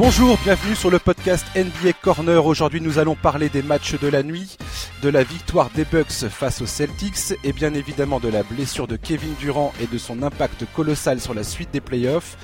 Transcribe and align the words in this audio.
Bonjour, 0.00 0.38
bienvenue 0.44 0.76
sur 0.76 0.90
le 0.90 1.00
podcast 1.00 1.44
NBA 1.56 1.92
Corner. 2.00 2.46
Aujourd'hui, 2.46 2.80
nous 2.80 3.00
allons 3.00 3.16
parler 3.16 3.48
des 3.48 3.64
matchs 3.64 3.98
de 3.98 4.06
la 4.06 4.22
nuit, 4.22 4.56
de 5.02 5.08
la 5.08 5.24
victoire 5.24 5.70
des 5.74 5.84
Bucks 5.84 6.28
face 6.30 6.62
aux 6.62 6.66
Celtics 6.66 7.34
et 7.42 7.52
bien 7.52 7.74
évidemment 7.74 8.20
de 8.20 8.28
la 8.28 8.44
blessure 8.44 8.86
de 8.86 8.94
Kevin 8.94 9.34
Durant 9.40 9.72
et 9.80 9.88
de 9.88 9.98
son 9.98 10.22
impact 10.22 10.66
colossal 10.72 11.20
sur 11.20 11.34
la 11.34 11.42
suite 11.42 11.72
des 11.72 11.80
playoffs, 11.80 12.36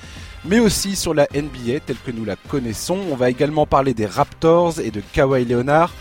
mais 0.45 0.59
aussi 0.59 0.97
sur 0.97 1.15
la 1.15 1.29
NBA 1.33 1.79
telle 1.87 1.97
que 2.05 2.11
nous 2.11 2.25
la 2.25 2.35
connaissons. 2.35 2.99
On 3.13 3.15
va 3.15 3.31
également 3.31 3.67
parler 3.67 3.95
des 3.95 4.07
Raptors 4.07 4.81
et 4.81 4.91
de 4.91 5.01
Kawhi 5.13 5.45
Leonard 5.45 5.93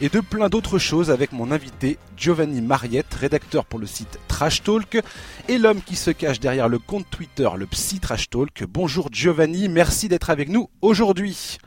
et 0.00 0.08
de 0.08 0.20
plein 0.20 0.48
d'autres 0.48 0.78
choses 0.78 1.10
avec 1.10 1.32
mon 1.32 1.50
invité 1.50 1.98
Giovanni 2.16 2.60
Mariette, 2.60 3.12
rédacteur 3.12 3.66
pour 3.66 3.78
le 3.78 3.86
site 3.86 4.18
Trash 4.28 4.62
Talk 4.62 5.02
et 5.48 5.58
l'homme 5.58 5.82
qui 5.82 5.96
se 5.96 6.10
cache 6.10 6.40
derrière 6.40 6.68
le 6.68 6.78
compte 6.78 7.08
Twitter, 7.10 7.48
le 7.56 7.66
Psy 7.66 8.00
Trash 8.00 8.30
Talk. 8.30 8.64
Bonjour 8.68 9.08
Giovanni, 9.12 9.68
merci 9.68 10.08
d'être 10.08 10.30
avec 10.30 10.48
nous 10.48 10.68
aujourd'hui. 10.80 11.58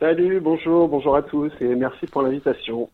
Salut, 0.00 0.40
bonjour, 0.40 0.88
bonjour 0.88 1.16
à 1.16 1.22
tous 1.22 1.52
et 1.60 1.74
merci 1.74 2.06
pour 2.06 2.22
l'invitation. 2.22 2.90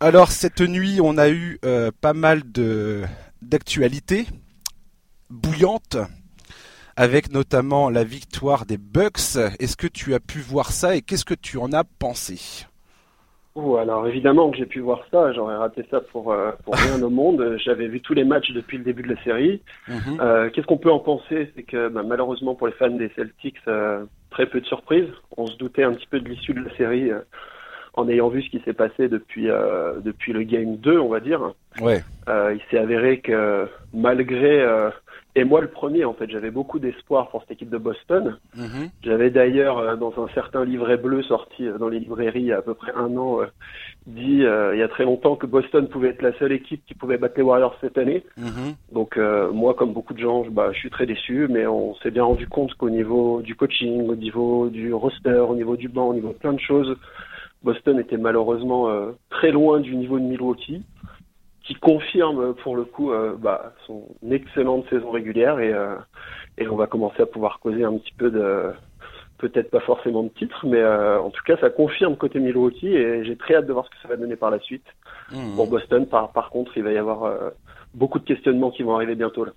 Alors 0.00 0.30
cette 0.30 0.62
nuit, 0.62 1.00
on 1.02 1.18
a 1.18 1.28
eu 1.28 1.58
euh, 1.64 1.90
pas 2.00 2.14
mal 2.14 2.42
de 2.50 3.02
d'actualités 3.42 4.26
bouillantes 5.28 5.98
avec 6.96 7.32
notamment 7.32 7.90
la 7.90 8.04
victoire 8.04 8.66
des 8.66 8.78
Bucks. 8.78 9.36
Est-ce 9.58 9.76
que 9.76 9.86
tu 9.86 10.14
as 10.14 10.20
pu 10.20 10.40
voir 10.40 10.72
ça 10.72 10.96
et 10.96 11.02
qu'est-ce 11.02 11.24
que 11.24 11.34
tu 11.34 11.58
en 11.58 11.72
as 11.72 11.84
pensé? 11.84 12.66
Alors 13.78 14.06
évidemment 14.06 14.50
que 14.50 14.56
j'ai 14.56 14.66
pu 14.66 14.80
voir 14.80 15.04
ça, 15.10 15.32
j'aurais 15.32 15.56
raté 15.56 15.84
ça 15.90 16.00
pour, 16.00 16.32
euh, 16.32 16.50
pour 16.64 16.74
rien 16.74 17.02
au 17.02 17.10
monde. 17.10 17.56
J'avais 17.64 17.88
vu 17.88 18.00
tous 18.00 18.14
les 18.14 18.24
matchs 18.24 18.52
depuis 18.52 18.78
le 18.78 18.84
début 18.84 19.02
de 19.02 19.14
la 19.14 19.22
série. 19.22 19.62
Mhm. 19.88 20.18
Euh, 20.20 20.50
Qu'est-ce 20.50 20.66
qu'on 20.66 20.78
peut 20.78 20.90
en 20.90 20.98
penser? 20.98 21.50
C'est 21.54 21.62
que 21.62 21.88
bah, 21.88 22.02
malheureusement 22.04 22.54
pour 22.54 22.66
les 22.66 22.72
fans 22.74 22.90
des 22.90 23.10
Celtics, 23.16 23.56
euh, 23.68 24.04
très 24.30 24.46
peu 24.46 24.60
de 24.60 24.66
surprises. 24.66 25.08
On 25.36 25.46
se 25.46 25.56
doutait 25.56 25.82
un 25.84 25.92
petit 25.92 26.06
peu 26.06 26.20
de 26.20 26.28
l'issue 26.28 26.54
de 26.54 26.62
la 26.62 26.76
série 26.76 27.10
en 27.94 28.08
ayant 28.08 28.28
vu 28.28 28.42
ce 28.42 28.50
qui 28.50 28.60
s'est 28.64 28.72
passé 28.72 29.08
depuis, 29.08 29.48
depuis 30.04 30.32
le 30.32 30.42
Game 30.44 30.76
2, 30.76 30.98
on 30.98 31.08
va 31.08 31.18
dire. 31.18 31.52
Ouais. 31.80 32.00
il 32.28 32.60
s'est 32.70 32.78
avéré 32.78 33.18
que 33.18 33.66
malgré 33.92 34.64
et 35.36 35.44
moi, 35.44 35.60
le 35.60 35.68
premier, 35.68 36.04
en 36.04 36.12
fait, 36.12 36.28
j'avais 36.28 36.50
beaucoup 36.50 36.80
d'espoir 36.80 37.28
pour 37.28 37.42
cette 37.42 37.52
équipe 37.52 37.70
de 37.70 37.78
Boston. 37.78 38.38
Mhm. 38.56 38.90
J'avais 39.02 39.30
d'ailleurs, 39.30 39.78
euh, 39.78 39.96
dans 39.96 40.12
un 40.22 40.28
certain 40.34 40.64
livret 40.64 40.96
bleu 40.96 41.22
sorti 41.22 41.66
euh, 41.66 41.78
dans 41.78 41.88
les 41.88 42.00
librairies 42.00 42.40
il 42.40 42.46
y 42.46 42.52
a 42.52 42.58
à 42.58 42.62
peu 42.62 42.74
près 42.74 42.92
un 42.94 43.16
an, 43.16 43.40
euh, 43.40 43.46
dit 44.06 44.42
il 44.42 44.78
y 44.78 44.82
a 44.82 44.88
très 44.88 45.04
longtemps 45.04 45.36
que 45.36 45.46
Boston 45.46 45.86
pouvait 45.86 46.08
être 46.08 46.22
la 46.22 46.36
seule 46.38 46.52
équipe 46.52 46.84
qui 46.86 46.94
pouvait 46.94 47.16
battre 47.16 47.34
les 47.36 47.42
Warriors 47.42 47.76
cette 47.80 47.96
année. 47.96 48.24
Mhm. 48.36 48.74
Donc 48.92 49.18
moi, 49.52 49.74
comme 49.74 49.92
beaucoup 49.92 50.14
de 50.14 50.18
gens, 50.18 50.44
bah, 50.50 50.70
je 50.72 50.78
suis 50.78 50.90
très 50.90 51.06
déçu, 51.06 51.46
mais 51.48 51.66
on 51.66 51.94
s'est 51.96 52.10
bien 52.10 52.24
rendu 52.24 52.48
compte 52.48 52.74
qu'au 52.74 52.90
niveau 52.90 53.40
du 53.42 53.54
coaching, 53.54 54.08
au 54.08 54.16
niveau 54.16 54.68
du 54.68 54.92
roster, 54.92 55.44
au 55.48 55.54
niveau 55.54 55.76
du 55.76 55.88
banc, 55.88 56.08
au 56.08 56.14
niveau 56.14 56.28
de 56.28 56.38
plein 56.38 56.54
de 56.54 56.60
choses, 56.60 56.96
Boston 57.62 58.00
était 58.00 58.16
malheureusement 58.16 58.88
très 59.28 59.52
loin 59.52 59.80
du 59.80 59.94
niveau 59.94 60.18
de 60.18 60.24
Milwaukee 60.24 60.82
qui 61.62 61.74
confirme 61.74 62.54
pour 62.54 62.76
le 62.76 62.84
coup 62.84 63.12
euh, 63.12 63.36
bah, 63.38 63.72
son 63.86 64.08
excellente 64.30 64.88
saison 64.88 65.10
régulière 65.10 65.60
et, 65.60 65.72
euh, 65.72 65.96
et 66.58 66.68
on 66.68 66.76
va 66.76 66.86
commencer 66.86 67.22
à 67.22 67.26
pouvoir 67.26 67.60
causer 67.60 67.84
un 67.84 67.96
petit 67.98 68.12
peu 68.12 68.30
de 68.30 68.70
peut-être 69.38 69.70
pas 69.70 69.80
forcément 69.80 70.22
de 70.22 70.28
titre, 70.28 70.66
mais 70.66 70.80
euh, 70.80 71.20
en 71.20 71.30
tout 71.30 71.42
cas 71.46 71.56
ça 71.58 71.70
confirme 71.70 72.16
côté 72.16 72.40
Milwaukee 72.40 72.94
et 72.94 73.24
j'ai 73.24 73.36
très 73.36 73.54
hâte 73.54 73.66
de 73.66 73.72
voir 73.72 73.86
ce 73.86 73.90
que 73.90 73.96
ça 74.02 74.08
va 74.08 74.16
donner 74.16 74.36
par 74.36 74.50
la 74.50 74.58
suite. 74.58 74.84
Mmh. 75.32 75.56
Pour 75.56 75.68
Boston, 75.68 76.06
par, 76.06 76.32
par 76.32 76.50
contre, 76.50 76.76
il 76.76 76.82
va 76.82 76.92
y 76.92 76.98
avoir 76.98 77.32
beaucoup 77.94 78.18
de 78.18 78.24
questionnements 78.24 78.70
qui 78.70 78.82
vont 78.82 78.94
arriver 78.94 79.14
bientôt 79.14 79.44
là. 79.44 79.52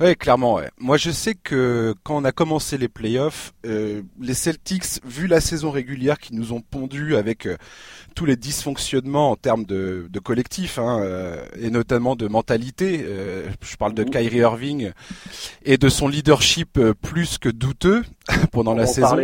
Oui, 0.00 0.16
clairement. 0.16 0.54
Ouais. 0.54 0.70
Moi, 0.78 0.96
je 0.96 1.10
sais 1.10 1.34
que 1.34 1.94
quand 2.02 2.16
on 2.16 2.24
a 2.24 2.32
commencé 2.32 2.78
les 2.78 2.88
playoffs, 2.88 3.52
euh, 3.66 4.02
les 4.20 4.34
Celtics, 4.34 5.00
vu 5.04 5.26
la 5.26 5.40
saison 5.40 5.70
régulière 5.70 6.18
qui 6.18 6.34
nous 6.34 6.52
ont 6.52 6.60
pondu 6.60 7.16
avec 7.16 7.46
euh, 7.46 7.56
tous 8.14 8.24
les 8.24 8.36
dysfonctionnements 8.36 9.30
en 9.30 9.36
termes 9.36 9.64
de, 9.64 10.06
de 10.10 10.18
collectif 10.18 10.78
hein, 10.78 11.00
euh, 11.02 11.44
et 11.58 11.70
notamment 11.70 12.16
de 12.16 12.28
mentalité, 12.28 13.06
je 13.60 13.76
parle 13.76 13.94
de 13.94 14.04
mhm. 14.04 14.10
Kyrie 14.10 14.38
Irving 14.38 14.92
et 15.64 15.78
de 15.78 15.88
son 15.88 16.08
leadership 16.08 16.78
plus 17.00 17.38
que 17.38 17.48
douteux 17.48 18.02
pendant 18.52 18.74
la 18.74 18.86
saison. 18.86 19.16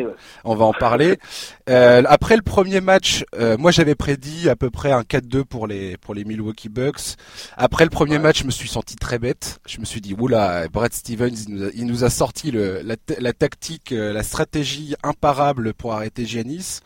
On 0.45 0.55
va 0.55 0.65
en 0.65 0.73
parler. 0.73 1.19
après 1.67 2.37
le 2.37 2.43
premier 2.43 2.81
match, 2.81 3.25
moi 3.59 3.71
j'avais 3.71 3.95
prédit 3.95 4.49
à 4.49 4.57
peu 4.57 4.71
près 4.71 4.93
un 4.93 5.03
4-2 5.03 5.45
pour 5.45 5.67
les 5.67 5.97
pour 5.97 6.15
les 6.15 6.25
Milwaukee 6.25 6.69
Bucks. 6.69 7.17
Après 7.57 7.85
le 7.85 7.91
premier 7.91 8.19
match, 8.19 8.41
je 8.41 8.45
me 8.45 8.51
suis 8.51 8.69
senti 8.69 8.97
très 8.97 9.19
bête. 9.19 9.61
Je 9.67 9.81
me 9.81 9.85
suis 9.85 10.01
dit 10.01 10.15
oula, 10.19 10.38
Brad 10.69 10.93
Stevens, 10.93 11.47
il 11.75 11.87
nous 11.87 12.05
a, 12.05 12.11
sorti 12.11 12.53
la, 12.53 13.33
tactique, 13.33 13.93
euh, 13.93 14.13
la 14.13 14.23
stratégie 14.23 14.95
imparable 15.03 15.75
pour 15.75 15.93
arrêter 15.93 16.25
Giannis. 16.25 16.81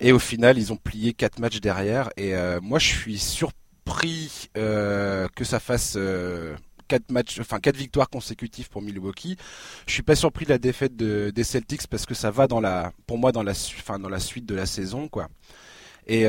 Et 0.00 0.12
au 0.12 0.18
final, 0.18 0.58
ils 0.58 0.72
ont 0.72 0.76
plié 0.76 1.12
quatre 1.12 1.38
matchs 1.38 1.60
derrière. 1.60 2.10
Et 2.16 2.34
euh, 2.34 2.60
moi, 2.60 2.78
je 2.78 2.88
suis 2.88 3.18
surpris 3.18 4.50
euh, 4.56 5.28
que 5.34 5.44
ça 5.44 5.60
fasse 5.60 5.98
quatre 6.88 7.10
matchs, 7.10 7.38
enfin 7.40 7.60
quatre 7.60 7.76
victoires 7.76 8.10
consécutives 8.10 8.68
pour 8.68 8.82
Milwaukee. 8.82 9.36
Je 9.86 9.92
suis 9.92 10.02
pas 10.02 10.16
surpris 10.16 10.44
de 10.44 10.50
la 10.50 10.58
défaite 10.58 10.96
des 10.96 11.44
Celtics 11.44 11.86
parce 11.86 12.06
que 12.06 12.14
ça 12.14 12.30
va 12.30 12.46
pour 13.06 13.18
moi, 13.18 13.32
dans 13.32 13.42
la, 13.42 13.54
suite 13.54 14.46
de 14.46 14.54
la 14.54 14.66
saison, 14.66 15.08
quoi. 15.08 15.28
Et 16.06 16.26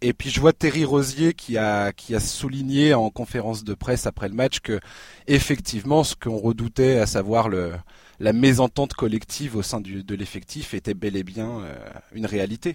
et 0.00 0.12
puis 0.12 0.30
je 0.30 0.40
vois 0.40 0.52
Terry 0.52 0.84
Rosier 0.84 1.34
qui 1.34 1.58
a 1.58 1.92
qui 1.92 2.14
a 2.14 2.20
souligné 2.20 2.94
en 2.94 3.10
conférence 3.10 3.64
de 3.64 3.74
presse 3.74 4.06
après 4.06 4.28
le 4.28 4.34
match 4.34 4.60
que 4.60 4.78
effectivement 5.26 6.04
ce 6.04 6.14
qu'on 6.14 6.36
redoutait, 6.36 6.98
à 6.98 7.06
savoir 7.06 7.48
le 7.48 7.72
la 8.20 8.32
mésentente 8.32 8.94
collective 8.94 9.56
au 9.56 9.62
sein 9.62 9.80
du, 9.80 10.02
de 10.02 10.14
l'effectif, 10.16 10.74
était 10.74 10.94
bel 10.94 11.16
et 11.16 11.22
bien 11.22 11.60
euh, 11.60 11.74
une 12.12 12.26
réalité. 12.26 12.74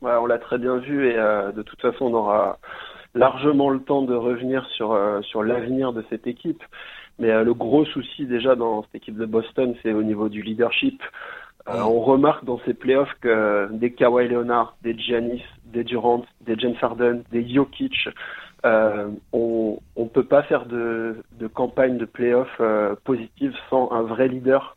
Ouais, 0.00 0.12
on 0.20 0.26
l'a 0.26 0.38
très 0.38 0.58
bien 0.58 0.78
vu 0.78 1.08
et 1.08 1.16
euh, 1.16 1.52
de 1.52 1.62
toute 1.62 1.80
façon 1.80 2.06
on 2.06 2.14
aura 2.14 2.58
largement 3.14 3.70
le 3.70 3.80
temps 3.80 4.02
de 4.02 4.14
revenir 4.14 4.66
sur 4.76 4.92
euh, 4.92 5.20
sur 5.22 5.42
l'avenir 5.42 5.92
de 5.92 6.04
cette 6.10 6.26
équipe. 6.26 6.62
Mais 7.20 7.42
le 7.42 7.52
gros 7.52 7.84
souci 7.84 8.26
déjà 8.26 8.54
dans 8.54 8.82
cette 8.84 8.94
équipe 8.94 9.18
de 9.18 9.26
Boston, 9.26 9.74
c'est 9.82 9.92
au 9.92 10.04
niveau 10.04 10.28
du 10.28 10.40
leadership. 10.40 11.02
Euh, 11.68 11.82
on 11.82 12.00
remarque 12.00 12.44
dans 12.44 12.60
ces 12.64 12.72
playoffs 12.72 13.12
que 13.20 13.68
des 13.72 13.92
Kawhi 13.92 14.28
Leonard, 14.28 14.76
des 14.82 14.98
Giannis, 14.98 15.42
des 15.72 15.84
Durant, 15.84 16.24
des 16.40 16.56
James 16.58 16.74
Harden, 16.80 17.22
des 17.32 17.48
Jokic, 17.48 18.08
euh, 18.64 19.08
on 19.32 19.78
ne 19.96 20.08
peut 20.08 20.24
pas 20.24 20.42
faire 20.42 20.66
de, 20.66 21.16
de 21.38 21.46
campagne 21.46 21.96
de 21.96 22.04
playoffs 22.04 22.48
euh, 22.60 22.94
positive 23.04 23.54
sans 23.70 23.90
un 23.92 24.02
vrai 24.02 24.28
leader. 24.28 24.76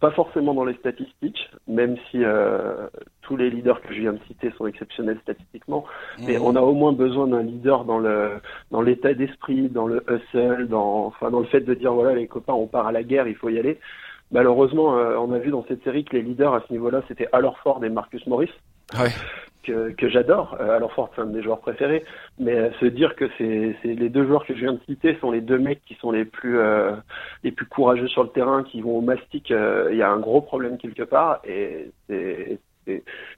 Pas 0.00 0.10
forcément 0.10 0.52
dans 0.52 0.64
les 0.64 0.74
statistiques, 0.74 1.48
même 1.68 1.96
si 2.10 2.24
euh, 2.24 2.88
tous 3.20 3.36
les 3.36 3.50
leaders 3.50 3.80
que 3.82 3.94
je 3.94 4.00
viens 4.00 4.12
de 4.14 4.18
citer 4.26 4.52
sont 4.58 4.66
exceptionnels 4.66 5.20
statistiquement, 5.22 5.84
mais 6.26 6.38
mhm. 6.38 6.42
on 6.42 6.56
a 6.56 6.60
au 6.60 6.72
moins 6.72 6.92
besoin 6.92 7.28
d'un 7.28 7.44
leader 7.44 7.84
dans 7.84 8.00
le 8.00 8.40
dans 8.72 8.82
l'état 8.82 9.14
d'esprit, 9.14 9.68
dans 9.68 9.86
le 9.86 10.04
hustle, 10.10 10.66
dans 10.66 11.06
enfin 11.06 11.30
dans 11.30 11.38
le 11.38 11.46
fait 11.46 11.60
de 11.60 11.74
dire 11.74 11.92
voilà 11.92 12.16
les 12.16 12.26
copains 12.26 12.52
on 12.52 12.66
part 12.66 12.88
à 12.88 12.92
la 12.92 13.04
guerre, 13.04 13.28
il 13.28 13.36
faut 13.36 13.48
y 13.48 13.60
aller. 13.60 13.78
Malheureusement, 14.32 14.96
euh, 14.96 15.16
on 15.18 15.30
a 15.32 15.38
vu 15.38 15.50
dans 15.50 15.64
cette 15.68 15.84
série 15.84 16.04
que 16.04 16.16
les 16.16 16.22
leaders 16.22 16.54
à 16.54 16.62
ce 16.66 16.72
niveau-là, 16.72 17.02
c'était 17.06 17.28
Alor 17.32 17.58
Ford 17.58 17.84
et 17.84 17.90
Marcus 17.90 18.26
Morris. 18.26 18.50
Que, 19.62 20.08
j'adore. 20.08 20.56
Euh, 20.60 20.76
Alors 20.76 20.92
Ford, 20.92 21.10
c'est 21.14 21.22
un 21.22 21.26
de 21.26 21.36
mes 21.36 21.42
joueurs 21.42 21.60
préférés. 21.60 22.04
Mais 22.38 22.54
euh, 22.54 22.70
se 22.80 22.86
dire 22.86 23.14
que 23.14 23.28
c'est 23.38 23.76
les 23.84 24.08
deux 24.08 24.26
joueurs 24.26 24.44
que 24.44 24.54
je 24.54 24.60
viens 24.60 24.72
de 24.72 24.80
citer 24.88 25.16
sont 25.20 25.30
les 25.30 25.40
deux 25.40 25.58
mecs 25.58 25.84
qui 25.86 25.94
sont 25.94 26.10
les 26.10 26.24
plus 26.24 26.58
euh, 26.58 26.92
les 27.44 27.52
plus 27.52 27.66
courageux 27.66 28.08
sur 28.08 28.24
le 28.24 28.30
terrain, 28.30 28.64
qui 28.64 28.80
vont 28.80 28.98
au 28.98 29.00
mastic, 29.00 29.50
il 29.50 29.96
y 29.96 30.02
a 30.02 30.10
un 30.10 30.18
gros 30.18 30.40
problème 30.40 30.78
quelque 30.78 31.04
part. 31.04 31.40
Et 31.44 31.90
c'est 32.08 32.58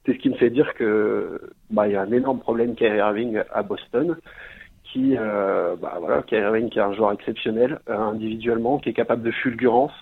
ce 0.07 0.13
qui 0.13 0.31
me 0.31 0.37
fait 0.37 0.51
dire 0.51 0.73
que 0.75 1.41
bah 1.71 1.89
il 1.89 1.93
y 1.93 1.97
a 1.97 2.01
un 2.03 2.13
énorme 2.13 2.41
problème 2.41 2.75
Kyrie 2.75 2.99
Irving 2.99 3.43
à 3.53 3.63
Boston 3.63 4.17
qui 4.85 5.17
bah 5.17 5.99
voilà 6.01 6.23
Kyrie 6.23 6.71
qui 6.71 6.79
est 6.79 6.83
un 6.83 6.95
joueur 6.95 7.13
exceptionnel 7.13 7.81
individuellement 7.87 8.79
qui 8.79 8.89
est 8.89 8.95
capable 8.95 9.23
de 9.23 9.31
fulgurance 9.31 9.93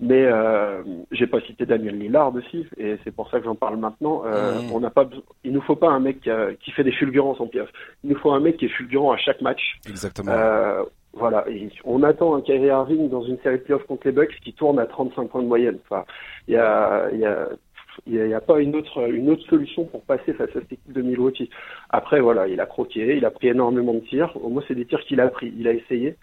mais 0.00 0.24
euh, 0.24 0.82
j'ai 1.12 1.26
pas 1.26 1.40
cité 1.42 1.66
Daniel 1.66 1.98
Lillard 1.98 2.34
aussi, 2.34 2.66
et 2.78 2.96
c'est 3.04 3.14
pour 3.14 3.30
ça 3.30 3.38
que 3.38 3.44
j'en 3.44 3.54
parle 3.54 3.76
maintenant. 3.76 4.22
Euh, 4.24 4.62
mmh. 4.62 4.72
On 4.72 4.80
n'a 4.80 4.90
pas, 4.90 5.08
il 5.44 5.52
nous 5.52 5.60
faut 5.60 5.76
pas 5.76 5.90
un 5.90 6.00
mec 6.00 6.28
qui, 6.60 6.70
fait 6.70 6.84
des 6.84 6.92
fulgurances 6.92 7.40
en 7.40 7.46
playoff. 7.46 7.68
Il 8.02 8.10
nous 8.10 8.18
faut 8.18 8.32
un 8.32 8.40
mec 8.40 8.56
qui 8.56 8.64
est 8.64 8.70
fulgurant 8.70 9.12
à 9.12 9.18
chaque 9.18 9.42
match. 9.42 9.78
Exactement. 9.86 10.32
Euh, 10.32 10.84
voilà. 11.12 11.44
Et 11.50 11.68
on 11.84 12.02
attend 12.02 12.34
un 12.34 12.40
Kyrie 12.40 12.68
Irving 12.68 13.10
dans 13.10 13.22
une 13.22 13.38
série 13.40 13.58
de 13.58 13.62
playoffs 13.62 13.86
contre 13.86 14.06
les 14.06 14.12
Bucks 14.12 14.34
qui 14.42 14.54
tourne 14.54 14.78
à 14.78 14.86
35 14.86 15.28
points 15.28 15.42
de 15.42 15.48
moyenne. 15.48 15.78
Enfin, 15.84 16.04
il 16.48 16.54
y 16.54 16.56
a, 16.56 17.08
il 17.12 17.18
y 17.18 17.26
a 17.26 17.48
il 18.06 18.24
n'y 18.24 18.34
a, 18.34 18.40
pas 18.40 18.60
une 18.60 18.74
autre, 18.74 19.10
une 19.10 19.30
autre 19.30 19.44
solution 19.48 19.84
pour 19.84 20.02
passer 20.02 20.32
face 20.32 20.50
à 20.50 20.60
cette 20.60 20.72
équipe 20.72 20.92
de 20.92 21.02
Milwaukee. 21.02 21.50
Après, 21.90 22.20
voilà, 22.20 22.48
il 22.48 22.60
a 22.60 22.66
croqué, 22.66 23.16
il 23.16 23.24
a 23.24 23.30
pris 23.30 23.48
énormément 23.48 23.94
de 23.94 24.00
tirs. 24.00 24.32
Au 24.42 24.48
moins, 24.48 24.62
c'est 24.66 24.74
des 24.74 24.84
tirs 24.86 25.00
qu'il 25.00 25.20
a 25.20 25.28
pris, 25.28 25.52
il 25.58 25.68
a 25.68 25.72
essayé. 25.72 26.16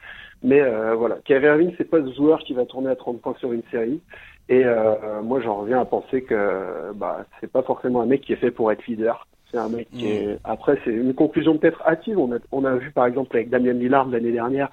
Mais 0.43 0.61
euh, 0.61 0.95
voilà, 0.95 1.17
Kyrie 1.25 1.45
Irving, 1.45 1.73
c'est 1.77 1.89
pas 1.89 2.01
ce 2.01 2.13
joueur 2.13 2.39
qui 2.39 2.53
va 2.53 2.65
tourner 2.65 2.89
à 2.89 2.95
30 2.95 3.21
points 3.21 3.35
sur 3.39 3.51
une 3.51 3.63
série. 3.71 4.01
Et 4.49 4.63
euh, 4.65 5.21
moi, 5.23 5.41
j'en 5.41 5.55
reviens 5.55 5.81
à 5.81 5.85
penser 5.85 6.21
que 6.23 6.93
bah, 6.95 7.25
c'est 7.39 7.51
pas 7.51 7.63
forcément 7.63 8.01
un 8.01 8.05
mec 8.05 8.21
qui 8.21 8.33
est 8.33 8.37
fait 8.37 8.51
pour 8.51 8.71
être 8.71 8.85
leader. 8.87 9.27
C'est 9.51 9.57
un 9.57 9.69
mec 9.69 9.87
qui 9.91 10.07
est. 10.07 10.35
Mmh. 10.35 10.39
Après, 10.43 10.77
c'est 10.83 10.91
une 10.91 11.13
conclusion 11.13 11.57
peut-être 11.57 11.81
hâtive. 11.85 12.19
On 12.19 12.33
a, 12.33 12.37
on 12.51 12.65
a 12.65 12.75
vu 12.75 12.91
par 12.91 13.05
exemple 13.05 13.35
avec 13.35 13.49
Damien 13.49 13.73
Lillard 13.73 14.07
l'année 14.07 14.31
dernière, 14.31 14.69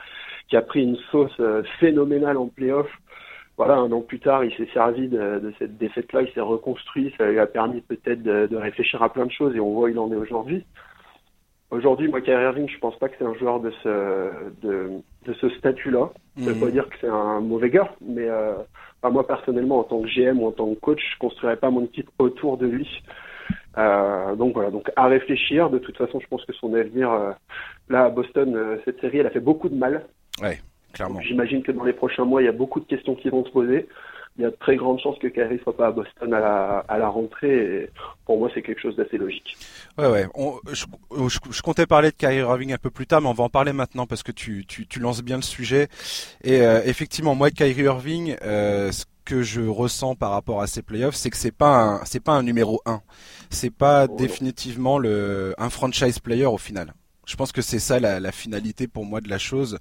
qui 0.48 0.56
a 0.56 0.62
pris 0.62 0.82
une 0.82 0.96
sauce 1.10 1.32
euh, 1.40 1.62
phénoménale 1.80 2.36
en 2.36 2.46
playoff. 2.46 2.88
Voilà, 3.56 3.74
un 3.76 3.92
an 3.92 4.00
plus 4.00 4.18
tard, 4.18 4.44
il 4.44 4.52
s'est 4.56 4.68
servi 4.72 5.08
de, 5.08 5.52
cette 5.58 5.78
défaite-là, 5.78 6.22
il 6.22 6.32
s'est 6.32 6.40
reconstruit, 6.40 7.14
ça 7.16 7.30
lui 7.30 7.38
a 7.38 7.46
permis 7.46 7.80
peut-être 7.82 8.22
de, 8.22 8.56
réfléchir 8.56 9.02
à 9.02 9.12
plein 9.12 9.26
de 9.26 9.30
choses 9.30 9.54
et 9.54 9.60
on 9.60 9.72
voit 9.72 9.84
où 9.84 9.88
il 9.88 9.98
en 9.98 10.10
est 10.12 10.16
aujourd'hui. 10.16 10.64
Aujourd'hui, 11.70 12.08
moi, 12.08 12.20
Kyrie 12.20 12.44
Irving, 12.44 12.68
je 12.68 12.78
pense 12.78 12.96
pas 12.98 13.08
que 13.08 13.14
c'est 13.18 13.24
un 13.24 13.34
joueur 13.34 13.60
de 13.60 13.72
ce, 13.82 14.30
de, 14.62 15.02
ce 15.40 15.48
statut-là. 15.50 16.10
Ça 16.38 16.52
veut 16.52 16.60
pas 16.60 16.66
mhm. 16.66 16.72
dire 16.72 16.88
que 16.88 16.96
c'est 17.00 17.08
un 17.08 17.40
mauvais 17.40 17.70
gars, 17.70 17.92
mais 18.00 18.28
euh, 18.28 18.54
moi, 19.02 19.26
personnellement, 19.26 19.80
en 19.80 19.84
tant 19.84 20.00
que 20.00 20.08
GM 20.08 20.40
ou 20.40 20.46
en 20.46 20.52
tant 20.52 20.72
que 20.72 20.78
coach, 20.78 21.00
je 21.14 21.18
construirais 21.18 21.56
pas 21.56 21.70
mon 21.70 21.84
équipe 21.84 22.10
autour 22.18 22.58
de 22.58 22.66
lui. 22.66 23.02
Euh, 23.76 24.36
donc 24.36 24.54
voilà, 24.54 24.70
donc 24.70 24.90
à 24.94 25.06
réfléchir. 25.06 25.70
De 25.70 25.78
toute 25.78 25.96
façon, 25.96 26.20
je 26.20 26.26
pense 26.26 26.44
que 26.44 26.52
son 26.52 26.74
avenir, 26.74 27.10
euh, 27.10 27.32
là 27.88 28.04
à 28.04 28.10
Boston, 28.10 28.78
cette 28.84 29.00
série, 29.00 29.18
elle 29.18 29.26
a 29.26 29.30
fait 29.30 29.40
beaucoup 29.40 29.68
de 29.68 29.76
mal. 29.76 30.06
Ouais, 30.40 30.60
clairement. 30.94 31.20
J'imagine 31.20 31.62
que 31.62 31.72
dans 31.72 31.84
les 31.84 31.92
prochains 31.92 32.24
mois, 32.24 32.42
il 32.42 32.46
y 32.46 32.48
a 32.48 32.52
beaucoup 32.52 32.80
de 32.80 32.86
questions 32.86 33.14
qui 33.14 33.28
vont 33.28 33.44
se 33.44 33.50
poser. 33.50 33.88
Il 34.36 34.42
y 34.42 34.46
a 34.46 34.50
de 34.50 34.56
très 34.56 34.74
grandes 34.74 34.98
chances 34.98 35.16
que 35.20 35.28
Kyrie 35.28 35.60
soit 35.62 35.76
pas 35.76 35.86
à 35.86 35.90
Boston 35.92 36.34
à 36.34 36.40
la, 36.40 36.84
à 36.88 36.98
la 36.98 37.08
rentrée. 37.08 37.54
Et 37.54 37.90
pour 38.26 38.38
moi, 38.38 38.50
c'est 38.52 38.62
quelque 38.62 38.80
chose 38.80 38.96
d'assez 38.96 39.16
logique. 39.16 39.56
Ouais, 39.96 40.08
ouais. 40.08 40.26
je, 40.72 40.86
je, 41.50 41.62
comptais 41.62 41.86
parler 41.86 42.10
de 42.10 42.16
Kyrie 42.16 42.38
Irving 42.38 42.72
un 42.72 42.78
peu 42.78 42.90
plus 42.90 43.06
tard, 43.06 43.20
mais 43.20 43.28
on 43.28 43.32
va 43.32 43.44
en 43.44 43.48
parler 43.48 43.72
maintenant 43.72 44.06
parce 44.06 44.24
que 44.24 44.32
tu, 44.32 44.64
tu, 44.66 44.88
tu 44.88 44.98
lances 44.98 45.22
bien 45.22 45.36
le 45.36 45.42
sujet. 45.42 45.86
Et 46.42 46.58
effectivement, 46.84 47.36
moi, 47.36 47.50
Kyrie 47.50 47.82
Irving, 47.82 48.34
ce 48.40 49.04
que 49.24 49.42
je 49.42 49.62
ressens 49.62 50.14
par 50.14 50.30
rapport 50.30 50.60
à 50.60 50.66
ces 50.66 50.82
playoffs, 50.82 51.14
c'est 51.14 51.30
que 51.30 51.36
c'est 51.36 51.54
pas 51.54 51.82
un, 51.82 52.04
c'est 52.04 52.22
pas 52.22 52.32
un 52.32 52.42
numéro 52.42 52.80
1. 52.86 53.00
C'est 53.50 53.70
pas 53.70 54.06
oh 54.08 54.16
définitivement 54.16 54.98
le, 54.98 55.54
un 55.58 55.70
franchise 55.70 56.18
player 56.18 56.46
au 56.46 56.58
final. 56.58 56.92
Je 57.26 57.36
pense 57.36 57.52
que 57.52 57.62
c'est 57.62 57.78
ça 57.78 58.00
la, 58.00 58.20
la, 58.20 58.32
finalité 58.32 58.86
pour 58.86 59.06
moi 59.06 59.22
de 59.22 59.30
la 59.30 59.38
chose. 59.38 59.78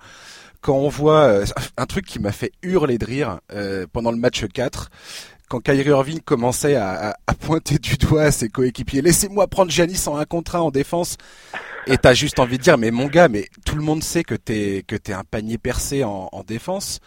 Quand 0.63 0.77
on 0.77 0.87
voit 0.87 1.23
euh, 1.23 1.45
un 1.75 1.85
truc 1.85 2.05
qui 2.05 2.19
m'a 2.19 2.31
fait 2.31 2.51
hurler 2.63 2.97
de 2.97 3.05
rire 3.05 3.39
euh, 3.51 3.85
pendant 3.91 4.11
le 4.11 4.17
match 4.17 4.45
4, 4.45 4.89
quand 5.49 5.59
Kyrie 5.59 5.89
Irving 5.89 6.21
commençait 6.21 6.75
à, 6.75 7.17
à, 7.27 7.33
pointer 7.35 7.77
du 7.77 7.97
doigt 7.97 8.31
ses 8.31 8.47
coéquipiers, 8.47 9.01
laissez-moi 9.01 9.47
prendre 9.47 9.69
Giannis 9.69 10.07
en 10.07 10.17
un 10.17 10.25
contre 10.25 10.55
un 10.55 10.61
en 10.61 10.71
défense. 10.71 11.17
Et 11.85 11.97
t'as 11.97 12.13
juste 12.13 12.39
envie 12.39 12.57
de 12.57 12.63
dire, 12.63 12.77
mais 12.77 12.91
mon 12.91 13.07
gars, 13.07 13.27
mais 13.27 13.49
tout 13.65 13.75
le 13.75 13.83
monde 13.83 14.01
sait 14.01 14.23
que 14.23 14.35
t'es 14.35 14.85
que 14.87 14.95
t'es 14.95 15.11
un 15.11 15.25
panier 15.25 15.57
percé 15.57 16.05
en, 16.05 16.29
en 16.31 16.43
défense. 16.43 17.01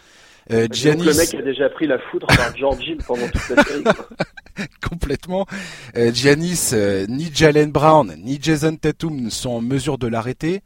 Euh, 0.51 0.67
Giannis... 0.71 1.03
le 1.03 1.13
mec 1.13 1.33
a 1.33 1.41
déjà 1.41 1.69
pris 1.69 1.87
la 1.87 1.99
foudre 1.99 2.27
par 2.27 2.55
Georgie 2.55 2.95
pendant 3.05 3.27
toute 3.27 3.49
la 3.49 3.63
série. 3.63 3.83
Complètement. 4.89 5.45
Euh, 5.97 6.13
Giannis, 6.13 6.69
euh, 6.73 7.05
ni 7.07 7.29
Jalen 7.33 7.71
Brown, 7.71 8.15
ni 8.17 8.39
Jason 8.41 8.75
Tatum 8.75 9.19
ne 9.19 9.29
sont 9.29 9.49
en 9.49 9.61
mesure 9.61 9.97
de 9.97 10.07
l'arrêter. 10.07 10.61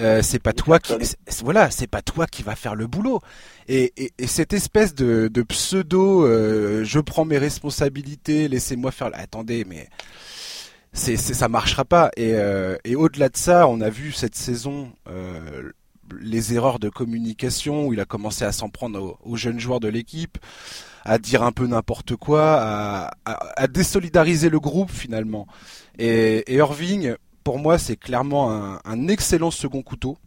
Euh, 0.00 0.22
c'est 0.22 0.38
pas 0.38 0.52
toi 0.52 0.78
qui, 0.78 0.94
voilà, 1.42 1.70
c'est 1.70 1.88
pas 1.88 2.02
toi 2.02 2.26
qui 2.26 2.42
va 2.42 2.54
faire 2.54 2.74
le 2.74 2.86
boulot. 2.86 3.20
Et, 3.66 3.92
et, 3.96 4.12
et 4.18 4.26
cette 4.26 4.52
espèce 4.52 4.94
de, 4.94 5.28
de 5.28 5.42
pseudo, 5.42 6.24
euh, 6.24 6.84
je 6.84 7.00
prends 7.00 7.24
mes 7.24 7.38
responsabilités, 7.38 8.48
laissez-moi 8.48 8.92
faire. 8.92 9.10
Attendez, 9.14 9.64
mais 9.64 9.88
c'est, 10.92 11.16
ça 11.16 11.48
marchera 11.48 11.84
pas. 11.84 12.10
Et, 12.16 12.34
euh, 12.34 12.76
et 12.84 12.96
au-delà 12.96 13.28
de 13.28 13.36
ça, 13.36 13.68
on 13.68 13.80
a 13.80 13.90
vu 13.90 14.12
cette 14.12 14.34
saison 14.34 14.92
euh, 15.08 15.72
les 16.20 16.54
erreurs 16.54 16.78
de 16.78 16.88
communication 16.88 17.86
où 17.86 17.92
il 17.92 18.00
a 18.00 18.04
commencé 18.04 18.44
à 18.44 18.52
s'en 18.52 18.68
prendre 18.68 19.18
aux, 19.22 19.36
jeunes 19.36 19.60
joueurs 19.60 19.80
de 19.80 19.88
l'équipe, 19.88 20.38
à 21.04 21.18
dire 21.18 21.42
un 21.42 21.52
peu 21.52 21.66
n'importe 21.66 22.16
quoi, 22.16 23.10
à, 23.24 23.66
désolidariser 23.68 24.48
le 24.48 24.60
groupe 24.60 24.90
finalement. 24.90 25.46
Et, 25.98 26.44
Irving, 26.54 27.14
pour 27.48 27.58
moi, 27.58 27.78
c'est 27.78 27.96
clairement 27.96 28.78
un, 28.84 29.08
excellent 29.08 29.50
second 29.50 29.80
couteau. 29.80 30.18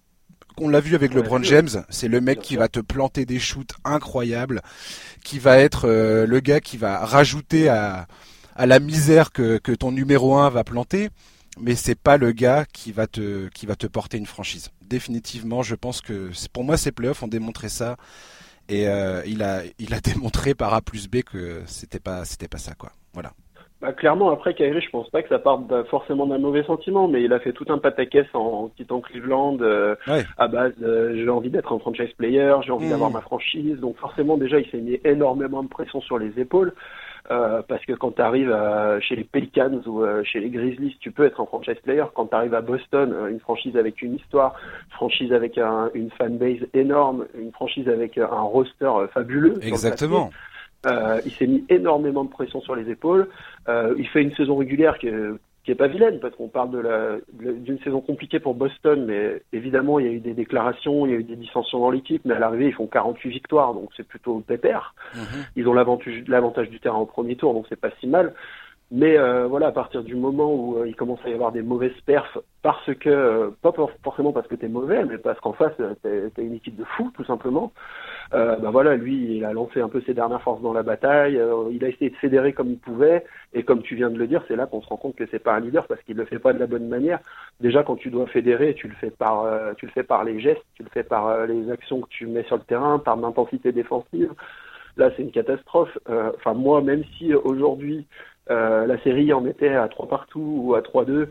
On 0.58 0.70
l'a 0.70 0.80
vu 0.80 0.96
avec 0.96 1.14
LeBron 1.14 1.44
James, 1.44 1.70
c'est 1.88 2.08
le 2.08 2.20
mec 2.20 2.40
qui 2.40 2.56
va 2.56 2.68
te 2.68 2.80
planter 2.80 3.28
des 3.28 3.38
shoots 3.38 3.74
incroyables, 3.86 4.64
qui 5.24 5.38
va 5.38 5.60
être 5.60 5.88
euh, 5.88 6.26
le 6.26 6.40
gars 6.40 6.60
qui 6.60 6.78
va 6.78 7.06
rajouter 7.06 7.70
à, 7.70 8.08
la 8.58 8.80
misère 8.80 9.32
que, 9.32 9.60
que 9.60 9.72
ton 9.72 9.92
numéro 9.92 10.36
1 10.36 10.50
va 10.50 10.64
planter 10.64 11.10
mais 11.60 11.76
c'est 11.76 11.94
pas 11.94 12.18
le 12.18 12.32
gars 12.32 12.66
qui 12.74 12.92
va 12.92 13.06
te 13.06 13.50
qui 13.50 13.68
va 13.68 13.76
te 13.76 13.86
porter 13.86 14.18
une 14.18 14.26
franchise. 14.26 14.72
Définitivement, 14.82 15.62
je 15.62 15.76
pense 15.76 16.02
que 16.02 16.32
pour 16.52 16.64
moi 16.64 16.76
ces 16.76 16.92
playoffs 16.92 17.22
ont 17.22 17.28
démontré 17.28 17.70
ça 17.70 17.98
et 18.68 18.88
euh, 18.88 19.22
il 19.28 19.44
a 19.44 19.62
il 19.78 19.94
a 19.94 20.00
démontré 20.12 20.56
par 20.56 20.74
A 20.74 20.82
plus 20.82 21.08
B 21.08 21.22
que 21.22 21.62
c'était 21.68 22.00
pas 22.00 22.26
c'était 22.26 22.48
pas 22.48 22.58
ça 22.58 22.74
quoi. 22.74 22.92
Voilà. 23.14 23.34
Bah, 23.82 23.94
clairement, 23.94 24.30
après 24.30 24.54
Kyrie, 24.54 24.82
je 24.82 24.90
pense 24.90 25.10
pas 25.10 25.24
que 25.24 25.30
ça 25.30 25.40
parte 25.40 25.64
forcément 25.90 26.28
d'un 26.28 26.38
mauvais 26.38 26.64
sentiment, 26.64 27.08
mais 27.08 27.24
il 27.24 27.34
a 27.34 27.40
fait 27.40 27.52
tout 27.52 27.66
un 27.70 27.78
pataquès 27.78 28.28
en, 28.34 28.40
en 28.40 28.68
quittant 28.70 29.02
Cleveland 29.02 29.58
euh, 29.62 29.96
à 30.38 30.48
base 30.48 30.74
j'ai 30.80 31.30
envie 31.30 31.50
d'être 31.50 31.74
un 31.74 31.80
franchise 31.80 32.12
player, 32.18 32.56
j'ai 32.66 32.72
envie 32.72 32.88
mmh. 32.88 32.92
d'avoir 32.92 33.12
ma 33.12 33.22
franchise, 33.22 33.78
donc 33.80 33.98
forcément 33.98 34.38
déjà 34.38 34.60
il 34.60 34.70
s'est 34.70 34.78
mis 34.78 35.00
énormément 35.04 35.64
de 35.64 35.68
pression 35.70 36.02
sur 36.02 36.18
les 36.18 36.40
épaules. 36.40 36.74
Euh, 37.30 37.62
parce 37.68 37.86
que 37.86 37.94
quand 37.94 38.16
tu 38.16 38.22
arrives 38.22 38.56
chez 39.00 39.16
les 39.16 39.24
Pelicans 39.24 39.82
ou 39.86 40.04
euh, 40.04 40.24
chez 40.24 40.40
les 40.40 40.50
Grizzlies, 40.50 40.98
tu 41.00 41.12
peux 41.12 41.24
être 41.24 41.40
un 41.40 41.46
franchise 41.46 41.78
player. 41.84 42.04
Quand 42.16 42.28
tu 42.28 42.36
arrives 42.36 42.56
à 42.56 42.62
Boston, 42.62 43.14
euh, 43.14 43.28
une 43.28 43.40
franchise 43.40 43.78
avec 43.78 44.02
une 44.02 44.16
histoire, 44.16 44.56
franchise 44.90 45.32
avec 45.32 45.58
un, 45.58 45.92
une 45.94 46.10
fanbase 46.12 46.66
énorme, 46.74 47.26
une 47.38 47.52
franchise 47.52 47.88
avec 47.88 48.18
un 48.18 48.26
roster 48.42 48.92
fabuleux. 49.14 49.60
Exactement. 49.62 50.32
Il 50.86 51.32
s'est 51.34 51.48
mis 51.48 51.64
énormément 51.70 52.24
de 52.24 52.30
pression 52.30 52.62
sur 52.62 52.76
les 52.76 52.90
épaules. 52.90 53.28
il 53.68 54.08
fait 54.08 54.22
une 54.22 54.34
saison 54.36 54.56
régulière 54.56 54.98
qui 54.98 55.10
qui 55.64 55.72
est 55.72 55.76
pas 55.76 55.88
vilaine 55.88 56.20
parce 56.20 56.36
qu'on 56.36 56.48
parle 56.48 56.72
de 56.72 56.80
la 56.80 57.18
d'une 57.34 57.80
saison 57.80 58.02
compliquée 58.02 58.40
pour 58.40 58.56
Boston, 58.56 59.06
mais 59.06 59.44
évidemment 59.54 60.00
il 60.00 60.06
y 60.06 60.10
a 60.10 60.12
eu 60.12 60.20
des 60.20 60.34
déclarations, 60.34 61.06
il 61.06 61.12
y 61.12 61.16
a 61.16 61.20
eu 61.20 61.24
des 61.24 61.36
dissensions 61.36 61.80
dans 61.80 61.92
l'équipe, 61.92 62.24
mais 62.26 62.34
à 62.34 62.40
l'arrivée 62.40 62.68
ils 62.68 62.74
font 62.74 62.88
48 62.88 63.30
victoires, 63.30 63.74
donc 63.74 63.90
c'est 63.96 64.08
plutôt 64.08 64.40
pépère. 64.40 64.96
Mhm. 65.16 65.46
Ils 65.56 65.68
ont 65.68 65.74
l'avantage 65.74 66.24
l'avantage 66.28 66.70
du 66.70 66.80
terrain 66.80 66.98
au 66.98 67.06
premier 67.06 67.36
tour, 67.36 67.54
donc 67.54 67.68
c'est 67.70 67.80
pas 67.80 67.92
si 68.00 68.08
mal. 68.08 68.34
Mais 68.94 69.18
euh, 69.18 69.48
voilà, 69.48 69.68
à 69.68 69.72
partir 69.72 70.04
du 70.04 70.16
moment 70.16 70.54
où 70.54 70.78
euh, 70.80 70.88
il 70.88 70.96
commence 70.98 71.20
à 71.24 71.30
y 71.30 71.34
avoir 71.34 71.54
des 71.54 71.62
mauvaises 71.62 71.98
perfs, 72.06 72.38
parce 72.62 72.94
que, 72.96 73.10
euh, 73.10 73.50
pas 73.62 73.72
forcément 74.04 74.34
parce 74.34 74.48
que 74.48 74.56
t'es 74.56 74.68
mauvais, 74.68 75.06
mais 75.06 75.18
parce 75.18 75.40
qu'en 75.40 75.54
face, 75.54 75.72
t'as 75.78 76.42
une 76.42 76.56
équipe 76.56 76.76
de 76.76 76.84
fous, 76.84 77.10
tout 77.16 77.24
simplement, 77.24 77.72
euh, 78.34 78.56
bah 78.58 78.70
voilà, 78.72 78.96
lui, 78.96 79.38
il 79.38 79.46
a 79.46 79.54
lancé 79.54 79.82
un 79.82 79.90
peu 79.90 80.02
ses 80.02 80.14
dernières 80.14 80.42
forces 80.42 80.62
dans 80.62 80.74
la 80.74 80.84
bataille, 80.84 81.40
il 81.72 81.84
a 81.84 81.88
essayé 81.88 82.10
de 82.10 82.16
fédérer 82.16 82.54
comme 82.54 82.70
il 82.70 82.78
pouvait, 82.78 83.26
et 83.54 83.64
comme 83.64 83.82
tu 83.82 83.96
viens 83.96 84.10
de 84.10 84.18
le 84.18 84.28
dire, 84.28 84.44
c'est 84.48 84.56
là 84.56 84.66
qu'on 84.66 84.82
se 84.82 84.88
rend 84.88 84.98
compte 84.98 85.16
que 85.16 85.26
c'est 85.32 85.40
pas 85.40 85.54
un 85.54 85.60
leader, 85.60 85.88
parce 85.88 86.02
qu'il 86.04 86.18
le 86.18 86.26
fait 86.26 86.40
pas 86.40 86.54
de 86.54 86.60
la 86.60 86.68
bonne 86.68 86.88
manière. 86.88 87.20
Déjà, 87.60 87.84
quand 87.84 87.96
tu 87.96 88.10
dois 88.10 88.28
fédérer, 88.28 88.74
tu 88.74 88.88
le 88.88 88.96
fais 88.96 89.12
par, 89.12 89.46
tu 89.76 89.86
le 89.86 89.92
fais 89.92 90.04
par 90.04 90.24
les 90.24 90.40
gestes, 90.40 90.64
tu 90.76 90.84
le 90.84 90.90
fais 90.90 91.04
par 91.04 91.46
les 91.46 91.70
actions 91.72 92.02
que 92.02 92.10
tu 92.10 92.28
mets 92.28 92.44
sur 92.44 92.58
le 92.58 92.64
terrain, 92.64 93.00
par 93.00 93.18
l'intensité 93.18 93.72
défensive. 93.72 94.32
Là, 94.98 95.10
c'est 95.16 95.24
une 95.24 95.32
catastrophe. 95.32 95.98
Enfin, 96.08 96.54
moi, 96.54 96.82
même 96.82 97.04
si 97.18 97.34
aujourd'hui, 97.34 98.06
euh, 98.50 98.88
la 98.88 99.02
série 99.02 99.32
en 99.34 99.46
était 99.46 99.76
à 99.76 99.88
3 99.88 100.08
partout 100.08 100.62
ou 100.64 100.76
à 100.76 100.82
3-2 100.82 101.28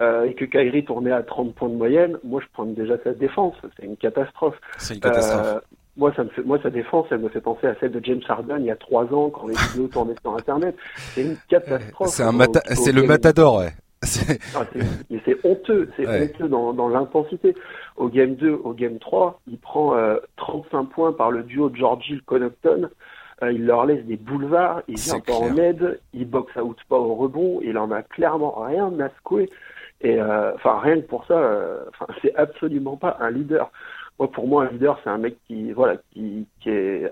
euh, 0.00 0.24
et 0.24 0.34
que 0.34 0.44
Kyrie 0.44 0.84
tournait 0.84 1.12
à 1.12 1.22
30 1.22 1.54
points 1.54 1.68
de 1.68 1.74
moyenne, 1.74 2.18
moi 2.24 2.40
je 2.42 2.46
prends 2.52 2.64
déjà 2.64 2.96
sa 3.04 3.12
défense. 3.12 3.54
C'est 3.76 3.84
une 3.84 3.96
catastrophe. 3.96 4.56
C'est 4.78 4.94
une 4.94 5.00
catastrophe. 5.00 5.56
Euh, 5.56 5.60
moi, 5.96 6.12
ça 6.16 6.24
me 6.24 6.28
fait, 6.30 6.42
moi, 6.42 6.58
sa 6.62 6.70
défense, 6.70 7.06
elle 7.10 7.18
me 7.18 7.28
fait 7.28 7.40
penser 7.40 7.66
à 7.66 7.74
celle 7.80 7.92
de 7.92 8.00
James 8.04 8.22
Harden 8.28 8.58
il 8.60 8.66
y 8.66 8.70
a 8.70 8.76
trois 8.76 9.04
ans 9.12 9.30
quand 9.30 9.46
les 9.46 9.54
vidéos 9.54 9.88
tournaient 9.88 10.14
sur 10.20 10.34
Internet. 10.34 10.76
C'est 10.96 11.22
une 11.22 11.36
catastrophe. 11.48 12.08
C'est 12.08 12.22
un 12.22 12.32
c'est 12.74 12.92
le 12.92 13.02
matador, 13.04 13.58
ouais. 13.58 13.72
Ah, 14.54 14.66
c'est 15.24 15.46
honteux, 15.46 15.88
c'est 15.96 16.06
honteux 16.06 16.48
dans, 16.48 16.74
dans 16.74 16.88
l'intensité. 16.88 17.54
Au 17.96 18.08
game 18.08 18.34
2, 18.34 18.50
au 18.52 18.74
game 18.74 18.98
3, 18.98 19.40
il 19.46 19.56
prend 19.58 19.96
35 20.36 20.84
points 20.90 21.12
par 21.12 21.30
le 21.30 21.42
duo 21.42 21.70
George-Hill-Connaughton. 21.74 22.90
Euh, 23.42 23.52
il 23.52 23.66
leur 23.66 23.86
laisse 23.86 24.04
des 24.04 24.16
boulevards, 24.16 24.82
il 24.88 24.96
vient 24.96 25.20
pas 25.20 25.32
en 25.32 25.56
aide, 25.56 26.00
il 26.12 26.28
boxe 26.28 26.54
out 26.56 26.78
pas 26.88 26.96
au 26.96 27.14
rebond, 27.14 27.60
il 27.62 27.76
en 27.78 27.90
a 27.90 28.02
clairement 28.02 28.54
rien 28.60 28.92
à 29.00 29.08
secouer. 29.08 29.50
Et 30.00 30.20
euh, 30.20 30.54
enfin 30.54 30.78
rien 30.80 30.96
que 30.96 31.06
pour 31.06 31.26
ça, 31.26 31.34
euh, 31.34 31.84
c'est 32.22 32.34
absolument 32.36 32.96
pas 32.96 33.16
un 33.20 33.30
leader. 33.30 33.70
Moi 34.18 34.30
pour 34.30 34.46
moi 34.46 34.64
un 34.64 34.70
leader 34.70 34.98
c'est 35.02 35.10
un 35.10 35.18
mec 35.18 35.36
qui 35.46 35.72
voilà 35.72 35.96
qui, 36.12 36.46
qui 36.60 36.70
est 36.70 37.10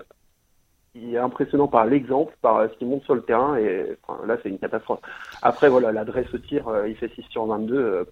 qui 0.93 1.15
est 1.15 1.17
impressionnant 1.17 1.67
par 1.67 1.85
l'exemple, 1.85 2.35
par 2.41 2.69
ce 2.69 2.77
qu'il 2.77 2.87
monte 2.87 3.03
sur 3.03 3.15
le 3.15 3.23
terrain 3.23 3.57
et 3.57 3.97
enfin, 4.05 4.25
là 4.27 4.37
c'est 4.41 4.49
une 4.49 4.59
catastrophe. 4.59 4.99
Après 5.41 5.69
voilà 5.69 5.91
l'adresse 5.91 6.31
au 6.33 6.37
tir, 6.37 6.65
il 6.87 6.95
fait 6.95 7.11
6 7.15 7.23
sur 7.29 7.45
22 7.45 8.07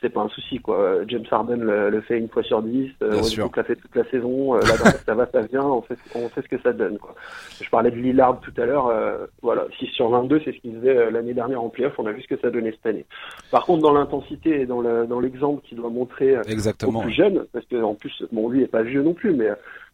c'est 0.00 0.10
pas 0.10 0.20
un 0.20 0.28
souci 0.28 0.58
quoi. 0.58 0.98
James 1.06 1.24
Harden 1.30 1.56
le, 1.56 2.00
fait 2.02 2.18
une 2.18 2.28
fois 2.28 2.42
sur 2.42 2.62
dix, 2.62 2.90
euh, 3.02 3.20
on 3.38 3.50
l'a 3.56 3.64
fait 3.64 3.76
toute 3.76 3.94
la 3.96 4.04
saison, 4.10 4.54
euh, 4.54 4.60
ça 5.06 5.14
va, 5.14 5.26
ça 5.26 5.40
vient, 5.42 5.64
on 5.64 5.82
sait, 5.82 5.96
on 6.14 6.28
sait 6.30 6.42
ce 6.42 6.48
que 6.48 6.60
ça 6.62 6.72
donne 6.72 6.98
quoi. 6.98 7.14
Je 7.60 7.68
parlais 7.68 7.90
de 7.90 7.96
Lillard 7.96 8.40
tout 8.40 8.52
à 8.56 8.64
l'heure, 8.64 8.86
euh, 8.86 9.26
voilà, 9.42 9.66
6 9.78 9.86
sur 9.86 10.08
22, 10.10 10.42
c'est 10.44 10.52
ce 10.52 10.58
qu'il 10.58 10.76
faisait 10.76 10.96
euh, 10.96 11.10
l'année 11.10 11.34
dernière 11.34 11.62
en 11.62 11.68
playoff, 11.68 11.98
on 11.98 12.06
a 12.06 12.12
vu 12.12 12.22
ce 12.22 12.28
que 12.28 12.40
ça 12.40 12.50
donnait 12.50 12.72
cette 12.72 12.86
année. 12.86 13.06
Par 13.50 13.64
contre, 13.64 13.82
dans 13.82 13.92
l'intensité 13.92 14.60
et 14.60 14.66
dans 14.66 14.80
le, 14.80 15.06
dans 15.06 15.20
l'exemple 15.20 15.62
qu'il 15.62 15.78
doit 15.78 15.90
montrer 15.90 16.36
Exactement. 16.46 17.00
aux 17.00 17.02
plus 17.02 17.12
jeunes, 17.12 17.46
parce 17.52 17.66
que 17.66 17.82
en 17.82 17.94
plus, 17.94 18.22
bon 18.32 18.48
lui 18.48 18.62
est 18.62 18.68
pas 18.68 18.82
vieux 18.82 19.02
non 19.02 19.14
plus, 19.14 19.34
mais 19.34 19.48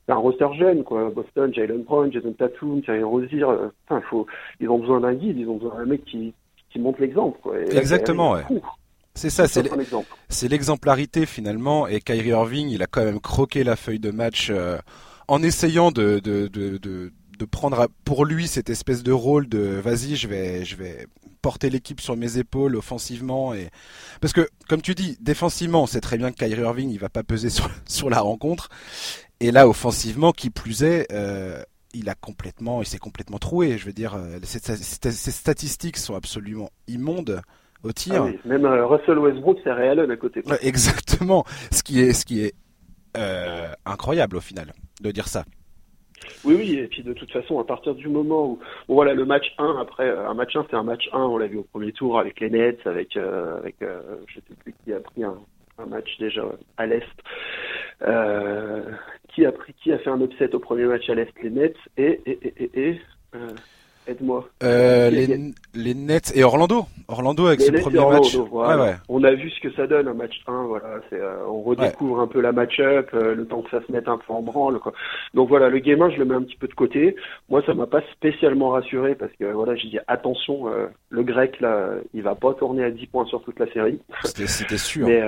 c'est 0.07 0.13
un 0.13 0.17
roster 0.17 0.49
jeune, 0.59 0.85
quoi. 0.85 1.11
Boston, 1.11 1.53
Jalen 1.55 1.83
Brown, 1.83 2.13
Jason 2.13 2.33
Tatum, 2.33 2.83
Thierry 2.83 3.03
Rozier, 3.03 3.45
enfin, 3.45 4.03
faut, 4.11 4.27
ils 4.61 4.69
ont 4.69 4.79
besoin 4.79 5.01
d'un 5.01 5.15
guide, 5.15 5.39
ils 5.39 5.49
ont 5.49 5.57
besoin 5.57 5.79
d'un 5.79 5.87
mec 5.87 6.05
qui, 6.05 6.35
qui 6.71 6.79
montre 6.79 7.01
l'exemple, 7.01 7.39
quoi. 7.43 7.59
Exactement, 7.59 8.33
ouais. 8.33 8.43
C'est 9.15 9.31
ça, 9.31 9.47
c'est 9.47 10.49
l'exemplarité 10.49 11.25
finalement. 11.27 11.87
Et 11.87 12.01
Kyrie 12.01 12.31
Irving, 12.31 12.69
il 12.69 12.83
a 12.83 12.87
quand 12.87 13.05
même 13.05 13.21
croqué 13.21 13.63
la 13.63 13.77
feuille 13.77 14.01
de 14.01 14.11
match 14.11 14.49
euh, 14.51 14.79
en 15.29 15.43
essayant 15.43 15.93
de, 15.93 16.19
de, 16.19 16.49
de, 16.49 16.79
de 17.39 17.45
prendre 17.45 17.89
pour 18.05 18.25
lui 18.25 18.49
cette 18.49 18.71
espèce 18.71 19.03
de 19.03 19.13
rôle 19.13 19.49
de 19.49 19.59
vas-y, 19.59 20.17
je 20.17 20.29
vais, 20.29 20.65
je 20.65 20.77
vais 20.77 21.07
porter 21.43 21.69
l'équipe 21.69 22.01
sur 22.01 22.17
mes 22.17 22.39
épaules 22.39 22.75
offensivement 22.75 23.53
et 23.53 23.69
parce 24.23 24.33
que 24.33 24.49
comme 24.67 24.81
tu 24.81 24.95
dis 24.95 25.19
défensivement 25.21 25.83
on 25.83 25.87
sait 25.87 26.01
très 26.01 26.17
bien 26.17 26.33
que 26.33 26.37
Kyrie 26.37 26.63
Irving 26.63 26.89
il 26.91 26.99
va 26.99 27.11
pas 27.11 27.23
peser 27.23 27.51
sur, 27.51 27.71
sur 27.87 28.09
la 28.09 28.21
rencontre. 28.21 28.71
Et 29.41 29.51
là 29.51 29.69
offensivement 29.69 30.33
qui 30.33 30.51
plus 30.51 30.83
est 30.83 31.07
euh, 31.13 31.63
il 31.93 32.09
a 32.09 32.15
complètement 32.15 32.83
il 32.83 32.87
s'est 32.87 32.99
complètement 32.99 33.39
troué. 33.39 33.77
Je 33.79 33.85
veux 33.85 33.93
dire 33.93 34.15
euh, 34.15 34.39
ces, 34.43 35.31
statistiques 35.31 35.99
sont 35.99 36.15
absolument 36.15 36.71
immondes 36.89 37.43
au 37.85 37.93
tir. 37.93 38.15
Ah 38.17 38.25
oui, 38.25 38.39
même 38.45 38.65
euh, 38.65 38.87
Russell 38.87 39.19
Westbrook 39.19 39.59
c'est 39.63 39.73
Ray 39.73 39.89
Allen 39.89 40.11
à 40.11 40.17
côté 40.17 40.43
exactement. 40.63 41.45
Ce 41.71 41.83
qui 41.83 42.01
est 42.01 42.13
ce 42.13 42.25
qui 42.25 42.43
est 42.43 42.55
incroyable 43.87 44.37
au 44.37 44.41
final 44.41 44.73
de 45.01 45.11
dire 45.11 45.29
ça. 45.29 45.45
Oui, 46.45 46.55
oui, 46.57 46.79
et 46.79 46.87
puis 46.87 47.03
de 47.03 47.13
toute 47.13 47.31
façon, 47.31 47.59
à 47.59 47.65
partir 47.65 47.95
du 47.95 48.09
moment 48.09 48.51
où, 48.51 48.59
voilà, 48.89 49.15
le 49.15 49.25
match 49.25 49.47
1, 49.59 49.77
après, 49.81 50.09
euh, 50.09 50.29
un 50.29 50.35
match 50.35 50.55
1, 50.55 50.67
c'est 50.71 50.77
un 50.77 50.83
match 50.83 51.09
1, 51.13 51.21
on 51.21 51.39
l'a 51.39 51.47
vu 51.47 51.59
au 51.59 51.63
premier 51.63 51.93
tour 51.93 52.19
avec 52.19 52.41
les 52.41 52.51
Nets, 52.51 52.87
avec, 52.87 53.17
euh, 53.17 53.59
avec 53.59 53.77
euh, 53.83 54.01
je 54.27 54.37
sais 54.37 54.55
plus 54.63 54.75
qui 54.85 54.93
a 54.93 55.01
pris 55.01 55.25
un, 55.25 55.37
un 55.79 55.87
match 55.87 56.09
déjà 56.19 56.45
à 56.77 56.87
l'Est, 56.87 57.05
euh, 58.03 58.83
qui 59.29 59.45
a 59.47 59.53
pris, 59.53 59.75
qui 59.75 59.93
a 59.93 59.99
fait 59.99 60.11
un 60.11 60.21
upset 60.21 60.55
au 60.55 60.59
premier 60.59 60.85
match 60.85 61.09
à 61.09 61.15
l'Est, 61.15 61.33
les 61.43 61.51
Nets, 61.51 61.77
et, 61.97 62.21
et, 62.27 62.39
et, 62.43 62.71
et, 62.75 62.91
et 62.91 63.01
Aide-moi. 64.07 64.49
Euh, 64.63 65.09
les, 65.11 65.53
les, 65.75 65.95
Nets 65.95 66.33
et 66.35 66.45
Orlando. 66.45 66.85
Orlando 67.09 67.47
avec 67.47 67.61
ce 67.61 67.73
premier 67.73 68.05
match. 68.05 68.37
On 69.09 69.25
a 69.25 69.33
vu 69.33 69.51
ce 69.51 69.61
que 69.61 69.73
ça 69.75 69.87
donne 69.87 70.09
un 70.09 70.15
match 70.15 70.43
1. 70.47 70.65
Voilà, 70.65 71.01
euh, 71.13 71.37
on 71.49 71.63
redécouvre 71.63 72.21
un 72.21 72.27
peu 72.27 72.41
la 72.41 72.53
match-up, 72.53 73.09
euh, 73.15 73.35
le 73.35 73.47
temps 73.47 73.63
que 73.63 73.71
ça 73.71 73.81
se 73.87 73.91
mette 73.91 74.09
un 74.09 74.19
peu 74.19 74.33
en 74.33 74.43
branle. 74.43 74.79
Quoi. 74.79 74.93
Donc 75.33 75.49
voilà, 75.49 75.69
le 75.69 75.79
game 75.79 76.03
1, 76.03 76.11
je 76.11 76.19
le 76.19 76.25
mets 76.27 76.35
un 76.35 76.43
petit 76.43 76.57
peu 76.57 76.69
de 76.69 76.75
côté. 76.75 77.17
Moi, 77.49 77.63
ça 77.65 77.75
m'a 77.75 77.87
pas 77.87 78.03
spécialement 78.13 78.71
rassuré 78.71 79.15
parce 79.15 79.33
que 79.39 79.45
voilà, 79.45 79.75
j'ai 79.77 79.89
dit 79.89 79.99
attention, 80.07 80.67
le 81.09 81.23
grec 81.23 81.61
là, 81.61 81.91
il 82.13 82.23
va 82.23 82.35
pas 82.35 82.53
tourner 82.55 82.85
à 82.85 82.91
10 82.91 83.07
points 83.07 83.27
sur 83.27 83.43
toute 83.43 83.59
la 83.59 83.71
série. 83.73 84.01
C'était 84.25 84.77
sûr. 84.77 85.07
Mais 85.09 85.23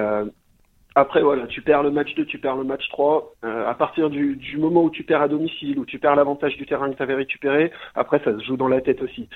après, 0.98 1.20
voilà, 1.20 1.46
tu 1.46 1.60
perds 1.60 1.82
le 1.82 1.90
match 1.90 2.14
2, 2.14 2.24
tu 2.24 2.38
perds 2.38 2.56
le 2.56 2.64
match 2.64 2.88
3. 2.88 3.34
Euh, 3.44 3.68
à 3.68 3.74
partir 3.74 4.08
du, 4.08 4.34
du, 4.36 4.56
moment 4.56 4.82
où 4.82 4.88
tu 4.88 5.02
perds 5.02 5.20
à 5.20 5.28
domicile, 5.28 5.78
où 5.78 5.84
tu 5.84 5.98
perds 5.98 6.16
l'avantage 6.16 6.56
du 6.56 6.64
terrain 6.64 6.90
que 6.90 6.96
tu 6.96 7.02
avais 7.02 7.14
récupéré, 7.14 7.70
après, 7.94 8.18
ça 8.24 8.34
se 8.34 8.42
joue 8.42 8.56
dans 8.56 8.66
la 8.66 8.80
tête 8.80 9.02
aussi. 9.02 9.28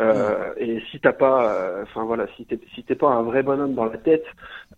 Euh, 0.00 0.52
et 0.56 0.82
si 0.90 0.98
t'as 0.98 1.12
pas, 1.12 1.54
euh, 1.54 1.82
enfin 1.84 2.02
voilà, 2.02 2.26
si 2.36 2.44
t'es 2.46 2.58
si 2.74 2.82
t'es 2.82 2.96
pas 2.96 3.10
un 3.10 3.22
vrai 3.22 3.44
bonhomme 3.44 3.74
dans 3.74 3.84
la 3.84 3.96
tête, 3.96 4.24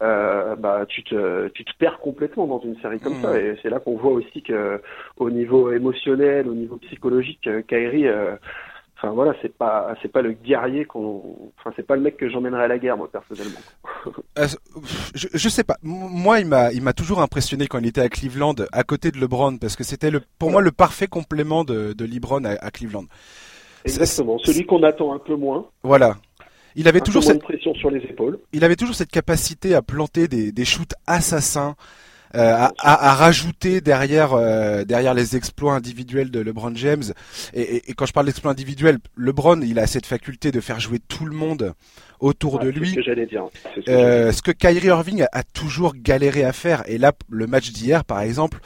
euh, 0.03 0.57
bah 0.57 0.85
tu 0.87 1.03
te 1.05 1.49
tu 1.49 1.65
te 1.65 1.73
perds 1.79 2.01
complètement 2.01 2.47
dans 2.47 2.61
une 2.61 2.79
série 2.81 3.01
comme 3.01 3.15
ça. 3.23 3.41
Et 3.41 3.59
c'est 3.63 3.71
là 3.71 3.81
qu'on 3.81 3.97
voit 3.97 4.13
aussi 4.13 4.43
que 4.43 4.83
au 5.17 5.31
niveau 5.31 5.73
émotionnel, 5.73 6.47
au 6.49 6.55
niveau 6.55 6.77
psychologique, 6.77 7.49
Kairi 7.67 8.05
Enfin 9.07 9.15
voilà, 9.15 9.35
c'est 9.41 9.57
pas 9.57 9.95
c'est 10.03 10.11
pas 10.11 10.21
le 10.21 10.33
guerrier 10.33 10.85
qu'on, 10.85 11.53
enfin 11.59 11.73
c'est 11.77 11.87
pas 11.87 11.95
le 11.95 12.03
mec 12.03 12.17
que 12.17 12.29
j'emmènerais 12.29 12.65
à 12.65 12.69
la 12.69 12.79
guerre 12.79 12.97
moi 12.97 13.09
personnellement. 13.11 13.61
Euh, 14.39 14.47
je, 15.15 15.29
je 15.33 15.49
sais 15.49 15.63
pas. 15.63 15.77
Moi, 15.83 16.41
il 16.41 16.47
m'a 16.47 16.73
il 16.73 16.83
m'a 16.83 16.93
toujours 16.93 17.21
impressionné 17.21 17.69
quand 17.69 17.79
il 17.79 17.87
était 17.87 18.01
à 18.01 18.09
Cleveland, 18.09 18.55
à 18.73 18.83
côté 18.83 19.11
de 19.11 19.19
LeBron, 19.19 19.59
parce 19.59 19.77
que 19.77 19.85
c'était 19.85 20.11
le 20.11 20.21
pour 20.39 20.51
moi 20.51 20.61
le 20.61 20.73
parfait 20.73 21.07
complément 21.07 21.63
de, 21.63 21.93
de 21.93 22.05
LeBron 22.05 22.45
à, 22.45 22.71
Cleveland. 22.71 23.05
Exactement, 23.85 24.39
celui 24.39 24.67
qu'on 24.67 24.83
attend 24.83 25.15
un 25.15 25.21
peu 25.21 25.37
moins. 25.37 25.67
Voilà. 25.85 26.17
Il 26.75 26.89
avait 26.89 27.01
toujours 27.01 27.23
cette 27.23 27.43
pression 27.43 27.75
sur 27.75 27.91
les 27.91 28.01
épaules. 28.01 28.39
Il 28.53 28.65
avait 28.65 28.77
toujours 28.77 28.95
cette 28.95 29.11
capacité 29.11 29.75
à 29.75 29.83
planter 29.83 30.29
des, 30.29 30.53
des 30.53 30.65
shoots 30.65 30.95
assassins. 31.07 31.77
Euh, 32.35 32.55
à, 32.55 32.73
à, 32.79 33.15
rajouter 33.15 33.81
derrière 33.81 34.35
euh, 34.35 34.85
derrière 34.85 35.15
les 35.15 35.37
exploits 35.37 35.75
individuels 35.75 36.31
de 36.31 36.41
LeBron 36.41 36.75
James. 36.75 37.05
Et, 37.55 37.89
et, 37.89 37.95
quand 37.95 38.05
je 38.05 38.13
parle 38.13 38.27
d'exploits 38.27 38.51
individuels, 38.51 38.99
LeBron, 39.17 39.61
il 39.63 39.79
a 39.79 39.87
cette 39.87 40.07
faculté 40.07 40.51
de 40.51 40.61
faire 40.61 40.81
jouer 40.81 40.99
tout 40.99 41.25
le 41.25 41.35
monde 41.35 41.75
autour 42.19 42.59
de 42.59 42.69
lui. 42.69 42.91
Ce 42.91 42.95
que 42.97 43.03
j'allais 43.03 43.27
dire. 43.27 43.45
Ce 43.75 43.91
euh, 43.91 44.33
ce 44.33 44.43
que 44.43 44.51
Kyrie 44.51 44.89
Irving 44.89 45.23
a, 45.23 45.29
a, 45.33 45.43
toujours 45.45 45.95
galéré 45.95 46.45
à 46.45 46.53
faire. 46.53 46.83
Et 46.89 46.99
là, 46.99 47.13
le 47.31 47.47
match 47.47 47.71
d'hier, 47.71 48.05
par 48.05 48.21
exemple, 48.21 48.59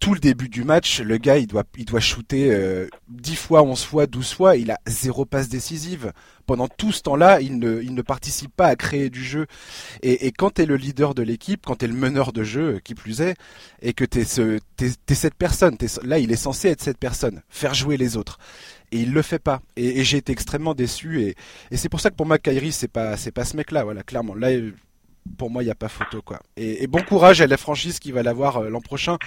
tout 0.00 0.14
le 0.14 0.20
début 0.20 0.48
du 0.48 0.64
match, 0.64 1.00
le 1.00 1.18
gars, 1.18 1.38
il 1.38 1.46
doit, 1.46 1.64
il 1.76 1.84
doit 1.84 2.00
shooter 2.00 2.50
euh, 2.52 2.88
10 3.08 3.36
fois, 3.36 3.62
11 3.62 3.82
fois, 3.82 4.06
12 4.06 4.32
fois. 4.32 4.56
Il 4.56 4.70
a 4.70 4.78
zéro 4.86 5.24
passe 5.24 5.48
décisive. 5.48 6.12
Pendant 6.46 6.68
tout 6.68 6.92
ce 6.92 7.02
temps-là, 7.02 7.40
il 7.40 7.58
ne, 7.58 7.82
il 7.82 7.94
ne 7.94 8.02
participe 8.02 8.54
pas 8.54 8.66
à 8.68 8.76
créer 8.76 9.10
du 9.10 9.22
jeu. 9.22 9.46
Et, 10.02 10.26
et 10.26 10.32
quand 10.32 10.54
tu 10.54 10.62
es 10.62 10.66
le 10.66 10.76
leader 10.76 11.14
de 11.14 11.22
l'équipe, 11.22 11.64
quand 11.66 11.76
tu 11.76 11.84
es 11.84 11.88
le 11.88 11.94
meneur 11.94 12.32
de 12.32 12.42
jeu, 12.42 12.80
qui 12.82 12.94
plus 12.94 13.20
est, 13.20 13.34
et 13.82 13.92
que 13.92 14.04
tu 14.04 14.20
es, 14.20 14.24
ce, 14.24 14.58
es, 14.80 15.14
cette 15.14 15.34
personne, 15.34 15.76
là, 16.04 16.18
il 16.18 16.32
est 16.32 16.36
censé 16.36 16.68
être 16.68 16.82
cette 16.82 16.98
personne, 16.98 17.42
faire 17.48 17.74
jouer 17.74 17.96
les 17.96 18.16
autres. 18.16 18.38
Et 18.92 19.00
il 19.00 19.12
le 19.12 19.22
fait 19.22 19.38
pas. 19.38 19.60
Et, 19.76 20.00
et 20.00 20.04
j'ai 20.04 20.18
été 20.18 20.32
extrêmement 20.32 20.74
déçu. 20.74 21.22
Et, 21.22 21.34
et 21.70 21.76
c'est 21.76 21.88
pour 21.88 22.00
ça 22.00 22.10
que 22.10 22.16
pour 22.16 22.26
moi, 22.26 22.38
Kyrie, 22.38 22.72
c'est 22.72 22.88
pas, 22.88 23.16
c'est 23.16 23.32
pas 23.32 23.44
ce 23.44 23.56
mec-là. 23.56 23.84
Voilà, 23.84 24.02
clairement. 24.02 24.34
Là, 24.34 24.50
pour 25.36 25.50
moi, 25.50 25.62
il 25.62 25.66
n'y 25.66 25.72
a 25.72 25.76
pas 25.76 25.88
photo 25.88 26.22
quoi. 26.22 26.40
Et, 26.56 26.86
bon 26.86 27.02
courage 27.02 27.40
à 27.40 27.46
la 27.46 27.56
franchise 27.56 27.98
qui 27.98 28.12
va 28.12 28.22
l'avoir 28.22 28.58
euh, 28.58 28.68
l'an 28.68 28.80
prochain. 28.80 29.18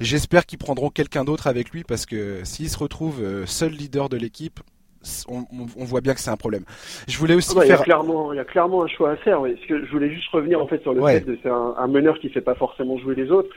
J'espère 0.00 0.46
qu'ils 0.46 0.58
prendront 0.58 0.90
quelqu'un 0.90 1.24
d'autre 1.24 1.46
avec 1.46 1.70
lui 1.70 1.84
parce 1.84 2.06
que 2.06 2.40
s'il 2.44 2.68
se 2.68 2.78
retrouve 2.78 3.22
euh, 3.22 3.46
seul 3.46 3.72
leader 3.72 4.08
de 4.08 4.16
l'équipe, 4.16 4.60
on, 5.28 5.44
voit 5.84 6.02
bien 6.02 6.12
que 6.12 6.20
c'est 6.20 6.30
un 6.30 6.36
problème. 6.36 6.64
Je 7.08 7.16
voulais 7.16 7.34
aussi 7.34 7.54
faire. 7.54 7.64
Il 7.64 7.68
y, 7.68 7.72
a 7.72 7.78
clairement, 7.78 8.32
il 8.34 8.36
y 8.36 8.40
a 8.40 8.44
clairement 8.44 8.84
un 8.84 8.88
choix 8.88 9.12
à 9.12 9.16
faire. 9.16 9.40
Parce 9.40 9.66
que 9.66 9.86
je 9.86 9.90
voulais 9.90 10.12
juste 10.12 10.28
revenir 10.30 10.60
en 10.60 10.66
fait 10.66 10.82
sur 10.82 10.92
le 10.92 11.04
fait 11.06 11.20
de 11.20 11.36
faire 11.36 11.54
un, 11.54 11.74
un 11.78 11.86
meneur 11.86 12.18
qui 12.18 12.28
fait 12.28 12.42
pas 12.42 12.54
forcément 12.54 12.98
jouer 12.98 13.14
les 13.14 13.30
autres. 13.30 13.48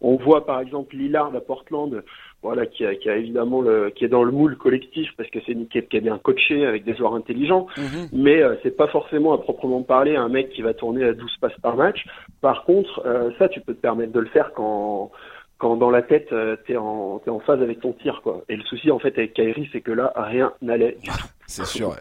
On 0.00 0.16
voit 0.16 0.46
par 0.46 0.60
exemple 0.60 0.96
Lillard 0.96 1.34
à 1.34 1.40
Portland 1.40 2.02
voilà, 2.42 2.66
qui 2.66 2.86
a, 2.86 2.94
qui 2.94 3.10
a 3.10 3.16
évidemment 3.16 3.60
le, 3.60 3.90
qui 3.90 4.04
est 4.04 4.08
dans 4.08 4.22
le 4.22 4.32
moule 4.32 4.56
collectif 4.56 5.10
parce 5.16 5.28
que 5.28 5.38
c'est 5.44 5.52
une 5.52 5.62
équipe 5.62 5.88
qui 5.88 5.96
est 5.98 6.00
bien 6.00 6.18
coachée 6.18 6.64
avec 6.64 6.84
des 6.84 6.96
joueurs 6.96 7.14
intelligents, 7.14 7.66
mhm. 7.76 8.08
mais 8.12 8.42
euh, 8.42 8.56
c'est 8.62 8.76
pas 8.76 8.88
forcément 8.88 9.34
à 9.34 9.38
proprement 9.38 9.82
parler 9.82 10.16
un 10.16 10.28
mec 10.28 10.50
qui 10.50 10.62
va 10.62 10.72
tourner 10.72 11.04
à 11.04 11.12
12 11.12 11.36
passes 11.40 11.58
par 11.62 11.76
match. 11.76 12.06
Par 12.40 12.64
contre, 12.64 13.02
euh, 13.04 13.30
ça, 13.38 13.48
tu 13.48 13.60
peux 13.60 13.74
te 13.74 13.80
permettre 13.80 14.12
de 14.12 14.20
le 14.20 14.28
faire 14.28 14.52
quand 14.54 15.10
quand 15.58 15.76
dans 15.76 15.90
la 15.90 16.00
tête 16.00 16.32
euh, 16.32 16.56
t'es 16.66 16.78
en 16.78 17.20
es 17.26 17.28
en 17.28 17.40
phase 17.40 17.60
avec 17.60 17.80
ton 17.80 17.92
tir 17.92 18.20
quoi. 18.22 18.42
Et 18.48 18.56
le 18.56 18.62
souci 18.62 18.90
en 18.90 18.98
fait 18.98 19.18
avec 19.18 19.34
Kyrie, 19.34 19.68
c'est 19.72 19.82
que 19.82 19.92
là 19.92 20.12
rien 20.16 20.54
n'allait 20.62 20.96
du 21.02 21.08
tout. 21.08 21.26
c'est 21.46 21.66
sûr. 21.66 21.90
Ouais. 21.90 21.96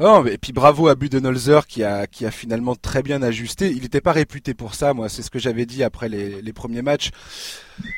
Oh, 0.00 0.24
et 0.26 0.38
puis 0.38 0.52
bravo 0.52 0.88
à 0.88 0.94
Budenholzer 0.94 1.66
qui 1.66 1.84
a 1.84 2.06
qui 2.06 2.26
a 2.26 2.30
finalement 2.30 2.74
très 2.74 3.02
bien 3.02 3.22
ajusté. 3.22 3.70
Il 3.70 3.82
n'était 3.82 4.00
pas 4.00 4.12
réputé 4.12 4.54
pour 4.54 4.74
ça, 4.74 4.94
moi. 4.94 5.08
C'est 5.08 5.22
ce 5.22 5.30
que 5.30 5.38
j'avais 5.38 5.66
dit 5.66 5.82
après 5.82 6.08
les, 6.08 6.40
les 6.42 6.52
premiers 6.52 6.82
matchs. 6.82 7.10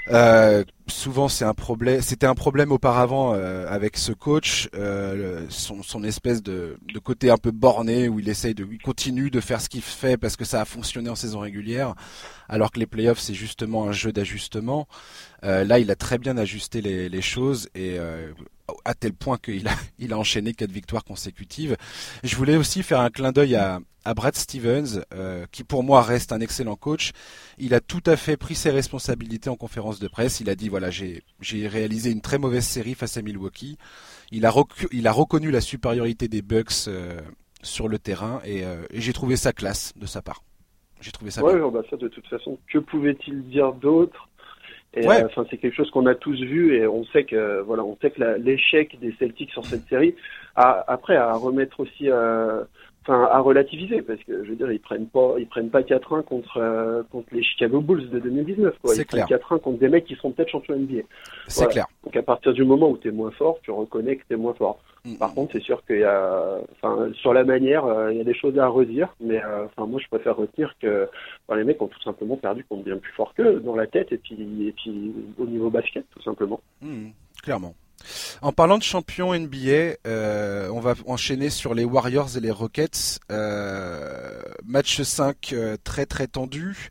Euh, 0.09 0.65
souvent, 0.87 1.29
c'est 1.29 1.45
un 1.45 1.55
problème. 1.55 2.01
C'était 2.01 2.27
un 2.27 2.35
problème 2.35 2.73
auparavant 2.73 3.35
euh, 3.35 3.67
avec 3.69 3.97
ce 3.97 4.13
coach, 4.13 4.69
euh, 4.75 5.47
son, 5.49 5.83
son 5.83 6.05
espèce 6.05 6.43
de, 6.43 6.79
de 6.93 6.99
côté 6.99 7.31
un 7.31 7.37
peu 7.37 7.51
borné 7.51 8.09
où 8.09 8.21
il 8.21 8.29
essaye 8.29 8.55
de, 8.55 8.67
il 8.71 8.79
continue 8.79 9.31
de 9.31 9.41
faire 9.41 9.61
ce 9.61 9.69
qu'il 9.69 9.83
fait 9.83 10.17
parce 10.17 10.37
que 10.37 10.45
ça 10.45 10.61
a 10.61 10.65
fonctionné 10.65 11.11
en 11.11 11.15
saison 11.17 11.41
régulière, 11.41 11.95
alors 12.49 12.71
que 12.71 12.79
les 12.79 12.87
playoffs 12.87 13.19
c'est 13.19 13.35
justement 13.35 13.89
un 13.89 13.93
jeu 13.93 14.13
d'ajustement. 14.13 14.89
Là, 15.43 15.79
il 15.79 15.91
a 15.91 15.95
très 15.95 16.17
bien 16.17 16.39
ajusté 16.39 16.81
les, 16.81 17.11
les 17.11 17.23
choses 17.23 17.69
et 17.75 17.99
à 18.85 18.95
tel 18.95 19.13
point 19.13 19.39
qu'il 19.39 19.69
a, 19.69 19.75
il 19.99 20.13
a 20.13 20.19
enchaîné 20.19 20.55
quatre 20.55 20.73
victoires 20.73 21.05
consécutives. 21.05 21.77
Je 22.23 22.37
voulais 22.37 22.57
aussi 22.57 22.83
faire 22.83 23.01
un 23.01 23.11
clin 23.11 23.33
d'œil 23.33 23.57
à, 23.57 23.81
à 24.05 24.15
Brad 24.15 24.35
Stevens, 24.35 25.03
euh, 25.15 25.47
qui 25.51 25.65
pour 25.65 25.83
moi 25.83 26.03
reste 26.03 26.33
un 26.33 26.41
excellent 26.41 26.77
coach. 26.77 27.13
Il 27.59 27.75
a 27.75 27.81
tout 27.81 28.03
à 28.07 28.17
fait 28.17 28.37
pris 28.37 28.55
ses 28.55 28.71
responsabilités 28.71 29.51
en 29.51 29.57
conférence 29.57 29.99
de 29.99 30.09
presse. 30.09 30.41
Il 30.41 30.51
a 30.51 30.55
dit 30.55 30.69
voilà, 30.69 30.91
j'ai, 30.91 31.23
j'ai 31.41 31.67
réalisé 31.67 32.11
une 32.11 32.21
très 32.21 32.39
mauvaise 32.39 32.65
série 32.65 32.95
face 32.95 33.17
à 33.17 33.23
Milwaukee. 33.23 33.79
Il 34.31 34.47
a, 34.47 34.53
il 34.93 35.07
a 35.07 35.13
reconnu 35.13 35.51
la 35.51 35.61
supériorité 35.61 36.29
des 36.29 36.43
Bucks 36.43 36.89
euh, 36.89 37.21
sur 37.63 37.89
le 37.89 37.99
terrain 37.99 38.41
et, 38.45 38.65
euh, 38.65 38.85
et, 38.91 39.01
j'ai 39.01 39.13
trouvé 39.13 39.37
ça 39.37 39.53
classe 39.53 39.93
de 39.97 40.07
sa 40.07 40.23
part. 40.23 40.43
J'ai 41.01 41.13
trouvé 41.13 41.31
ça. 41.31 41.43
Ouais, 41.43 41.59
bah 41.71 41.83
ça 41.91 41.97
de 41.97 42.09
toute 42.09 42.27
façon, 42.27 42.59
que 42.73 42.79
pouvait-il 42.79 43.47
dire 43.49 43.73
d'autre 43.73 44.29
et 44.97 45.07
ouais. 45.07 45.25
enfin, 45.25 45.45
c'est 45.51 45.57
quelque 45.57 45.75
chose 45.75 45.91
qu'on 45.91 46.07
a 46.07 46.15
tous 46.15 46.39
vu 46.41 46.77
et 46.77 46.87
on 46.87 47.05
sait 47.07 47.25
que 47.25 47.61
voilà, 47.61 47.85
on 47.85 47.97
sait 48.01 48.11
que 48.11 48.39
l'échec 48.39 48.99
des 49.01 49.15
Celtics 49.19 49.51
sur 49.51 49.65
cette 49.67 49.87
série, 49.89 50.15
a, 50.57 50.85
après 50.87 51.17
à 51.17 51.33
remettre 51.35 51.81
aussi, 51.81 52.11
euh, 52.11 52.63
enfin 53.03 53.29
à 53.31 53.41
relativiser 53.41 54.03
parce 54.03 54.23
que 54.23 54.45
je 54.45 54.51
veux 54.51 54.57
dire 54.57 54.71
ils 54.71 54.81
prennent 54.81 55.07
pas, 55.07 55.35
ils 55.39 55.49
prennent 55.49 55.71
pas 55.71 55.83
4-1 55.83 56.23
contre 56.23 56.59
euh, 56.59 57.03
contre 57.11 57.29
les 57.33 57.43
Chicago 57.43 57.81
Bulls 57.81 58.09
de 58.09 58.21
2019 58.21 58.75
quoi. 58.83 58.95
Ils 58.95 59.05
prennent 59.05 59.25
4-1 59.25 59.61
contre 59.61 59.79
des 59.79 59.89
mecs 59.89 60.05
qui 60.05 60.15
seront 60.15 60.31
peut-être 60.31 60.51
champions 60.51 60.77
NBA. 60.77 61.03
C'est 61.49 61.69
clair. 61.69 61.87
Donc 62.05 62.17
à 62.17 62.23
partir 62.23 62.53
du 62.53 62.65
moment 62.65 62.91
où 62.91 62.99
tu 62.99 63.09
es 63.09 63.13
moins 63.13 63.33
fort, 63.33 63.59
tu 63.63 63.71
reconnais 63.71 64.17
que 64.17 64.23
tu 64.29 64.35
es 64.35 64.37
moins 64.37 64.55
fort. 64.55 64.79
Par 65.19 65.35
contre, 65.35 65.53
c'est 65.53 65.63
sûr 65.63 65.85
qu'il 65.85 65.99
y 65.99 66.05
a, 66.05 66.57
enfin, 66.73 67.11
sur 67.13 67.35
la 67.35 67.45
manière, 67.45 67.85
euh, 67.85 68.11
il 68.11 68.17
y 68.17 68.21
a 68.23 68.25
des 68.25 68.35
choses 68.35 68.59
à 68.59 68.67
redire, 68.67 69.15
mais 69.21 69.43
euh, 69.43 69.67
enfin, 69.67 69.87
moi, 69.87 70.01
je 70.03 70.09
préfère 70.09 70.35
retenir 70.35 70.75
que 70.81 71.11
enfin, 71.47 71.59
les 71.59 71.65
mecs 71.65 71.81
ont 71.83 71.89
tout 71.89 72.01
simplement 72.03 72.39
perdu 72.39 72.65
contre 72.65 72.85
bien 72.85 72.97
plus 72.97 73.13
fort 73.13 73.35
qu'eux 73.35 73.61
dans 73.61 73.77
la 73.77 73.87
tête 73.87 74.13
et 74.13 74.17
puis, 74.17 74.67
et 74.67 74.73
puis 74.73 75.13
au 75.39 75.45
niveau 75.45 75.69
basket, 75.69 76.07
tout 76.11 76.23
simplement. 76.23 76.59
Clairement. 77.43 77.75
En 78.41 78.53
parlant 78.53 78.79
de 78.79 78.83
champions 78.83 79.35
NBA, 79.35 79.97
euh, 80.07 80.69
on 80.73 80.81
va 80.81 80.95
enchaîner 81.07 81.51
sur 81.51 81.75
les 81.75 81.85
Warriors 81.85 82.37
et 82.39 82.41
les 82.41 82.51
Rockets. 82.51 83.21
Match 84.65 85.03
5 85.03 85.53
euh, 85.53 85.77
très 85.85 86.07
très 86.07 86.27
tendu. 86.27 86.91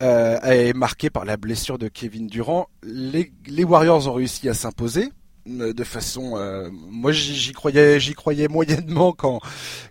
Est 0.00 0.74
marqué 0.74 1.10
par 1.10 1.24
la 1.24 1.36
blessure 1.36 1.76
de 1.76 1.88
Kevin 1.88 2.26
Durant. 2.28 2.68
Les, 2.82 3.32
les 3.46 3.64
Warriors 3.64 4.08
ont 4.08 4.14
réussi 4.14 4.48
à 4.48 4.54
s'imposer 4.54 5.10
de 5.46 5.84
façon. 5.84 6.70
moi, 6.72 7.12
j'y 7.12 7.52
croyais, 7.52 8.00
j'y 8.00 8.14
croyais 8.14 8.48
moyennement 8.48 9.12
quand 9.12 9.40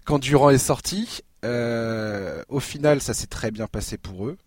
quand 0.05 0.19
Durant 0.19 0.49
est 0.49 0.57
sorti. 0.57 1.21
au 1.43 2.59
final, 2.59 3.01
ça 3.01 3.13
s'est 3.13 3.27
très 3.27 3.51
bien 3.51 3.67
passé 3.67 3.97
pour 3.97 4.27
eux. 4.27 4.37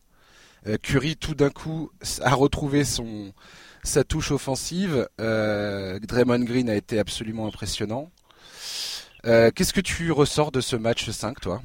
Curry, 0.82 1.16
tout 1.16 1.34
d'un 1.34 1.50
coup, 1.50 1.90
a 2.22 2.34
retrouvé 2.34 2.84
son 2.84 3.32
sa 3.82 4.04
touche 4.04 4.30
offensive. 4.30 5.08
Draymond 5.18 6.44
Green 6.44 6.68
a 6.68 6.74
été 6.74 6.98
absolument 6.98 7.46
impressionnant. 7.46 8.10
Qu'est-ce 9.24 9.72
que 9.72 9.80
tu 9.80 10.12
ressors 10.12 10.52
de 10.52 10.60
ce 10.60 10.76
match 10.76 11.08
5, 11.08 11.40
toi? 11.40 11.62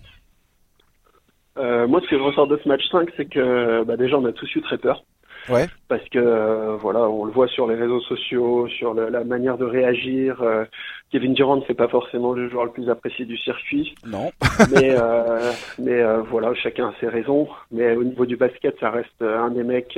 Euh, 1.58 1.88
moi, 1.88 2.02
ce 2.02 2.08
que 2.08 2.18
je 2.18 2.22
ressors 2.22 2.48
de 2.48 2.60
ce 2.64 2.68
match 2.68 2.84
5, 2.92 3.10
c'est 3.18 3.26
que 3.26 3.84
bah, 3.84 3.98
déjà, 3.98 4.18
on 4.18 4.26
a 4.26 4.32
tous 4.32 4.54
eu 4.56 4.62
très 4.62 4.78
peur. 4.78 5.04
Ouais. 5.50 5.68
Parce 5.88 6.04
que 6.10 6.20
euh, 6.20 6.76
voilà, 6.78 7.02
on 7.02 7.26
le 7.26 7.32
voit 7.32 7.48
sur 7.48 7.68
les 7.68 7.76
réseaux 7.76 8.02
sociaux, 8.02 8.68
sur 8.68 8.94
la 8.94 9.24
manière 9.24 9.58
de 9.58 9.66
réagir. 9.66 10.42
Euh, 10.42 10.66
Kevin 11.12 11.34
Durant, 11.34 11.64
c'est 11.68 11.74
pas 11.74 11.88
forcément 11.88 12.34
le 12.34 12.50
joueur 12.50 12.66
le 12.66 12.72
plus 12.72 12.90
apprécié 12.90 13.26
du 13.26 13.38
circuit. 13.38 13.96
Non. 14.06 14.32
mais 14.72 14.96
euh, 14.98 15.52
mais 15.80 16.04
voilà, 16.30 16.54
chacun 16.56 16.90
a 16.90 16.94
ses 17.00 17.08
raisons. 17.08 17.48
Mais 17.72 17.96
au 17.96 18.04
niveau 18.04 18.26
du 18.26 18.36
basket, 18.36 18.78
ça 18.80 18.90
reste 18.90 19.22
un 19.22 19.50
des 19.52 19.64
mecs, 19.64 19.98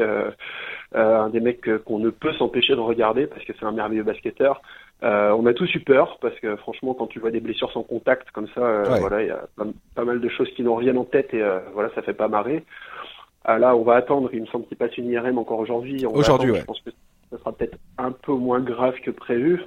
un 0.94 1.30
des 1.30 1.40
mecs 1.40 1.84
qu'on 1.86 2.00
ne 2.00 2.10
peut 2.10 2.34
s'empêcher 2.34 2.76
de 2.76 2.82
regarder 2.82 3.28
parce 3.28 3.44
que 3.44 3.54
c'est 3.60 3.66
un 3.66 3.72
merveilleux 3.72 4.04
basketteur. 4.04 4.62
Euh, 5.02 5.32
on 5.32 5.46
a 5.46 5.54
tous 5.54 5.74
eu 5.74 5.80
peur 5.80 6.18
parce 6.22 6.38
que 6.40 6.58
franchement, 6.58 6.94
quand 6.94 7.08
tu 7.08 7.20
vois 7.20 7.32
des 7.32 7.40
blessures 7.40 7.72
sans 7.72 7.84
contact 7.84 8.32
comme 8.32 8.48
ça, 8.54 8.62
euh, 8.62 8.84
voilà, 9.00 9.22
il 9.22 9.28
y 9.28 9.32
a 9.32 9.46
pas, 9.96 10.04
mal 10.04 10.20
de 10.20 10.30
choses 10.30 10.50
qui 10.56 10.64
nous 10.64 10.76
reviennent 10.76 10.98
en 10.98 11.06
tête 11.06 11.34
et 11.34 11.42
euh, 11.42 11.60
voilà, 11.74 11.90
ça 11.96 12.02
fait 12.02 12.14
pas 12.14 12.28
marrer. 12.28 12.64
Ah, 13.46 13.58
là, 13.58 13.76
on 13.76 13.84
va 13.84 13.96
attendre. 13.96 14.30
Il 14.34 14.42
me 14.42 14.46
semble 14.48 14.66
qu'il 14.66 14.78
passe 14.78 14.98
une 14.98 15.10
IRM 15.10 15.38
encore 15.38 15.60
aujourd'hui. 15.60 16.06
Aujourd'hui, 16.06 16.52
ouais. 16.52 16.60
Je 16.60 16.66
pense 16.66 16.82
que 16.82 16.92
ça 17.32 17.38
sera 17.38 17.52
peut-être 17.52 17.78
un 17.98 18.12
peu 18.12 18.34
moins 18.34 18.60
grave 18.60 18.96
que 19.04 19.12
prévu. 19.12 19.62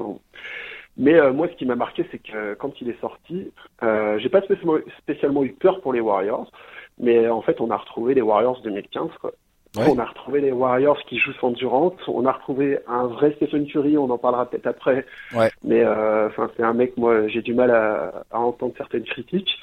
mais 0.97 1.31
moi, 1.33 1.49
ce 1.49 1.55
qui 1.55 1.67
m'a 1.67 1.77
marqué, 1.77 2.07
c'est 2.11 2.19
que 2.19 2.55
quand 2.55 2.81
il 2.81 2.91
est 2.91 3.01
sorti, 3.01 3.51
j'ai 3.81 4.29
pas 4.29 4.43
spécialement, 4.43 4.79
spécialement 4.99 5.45
eu 5.45 5.53
peur 5.53 5.81
pour 5.81 5.93
les 5.93 6.01
Warriors, 6.01 6.51
mais 6.99 7.29
en 7.29 7.43
fait, 7.43 7.61
on 7.61 7.71
a 7.71 7.77
retrouvé 7.77 8.15
les 8.15 8.23
Warriors 8.23 8.61
2015. 8.63 9.11
Quoi. 9.21 9.33
On 9.77 9.99
a 9.99 10.05
retrouvé 10.05 10.41
les 10.41 10.53
Warriors 10.53 11.03
qui 11.09 11.19
jouent 11.19 11.33
sans 11.41 11.51
Durant. 11.51 11.95
On 12.07 12.27
a 12.27 12.33
retrouvé 12.33 12.79
un 12.87 13.07
vrai 13.07 13.33
Stephen 13.37 13.67
Curry. 13.67 13.97
On 13.97 14.11
en 14.11 14.19
parlera 14.19 14.49
peut-être 14.49 14.67
après. 14.67 15.07
Ouais. 15.35 15.51
Mais 15.65 15.83
euh, 15.83 16.29
enfin, 16.29 16.51
c'est 16.57 16.63
un 16.63 16.75
mec. 16.75 16.97
Moi, 16.99 17.29
j'ai 17.29 17.41
du 17.41 17.55
mal 17.55 17.71
à, 17.71 18.25
à, 18.31 18.39
entendre 18.39 18.75
certaines 18.77 19.05
critiques. 19.05 19.59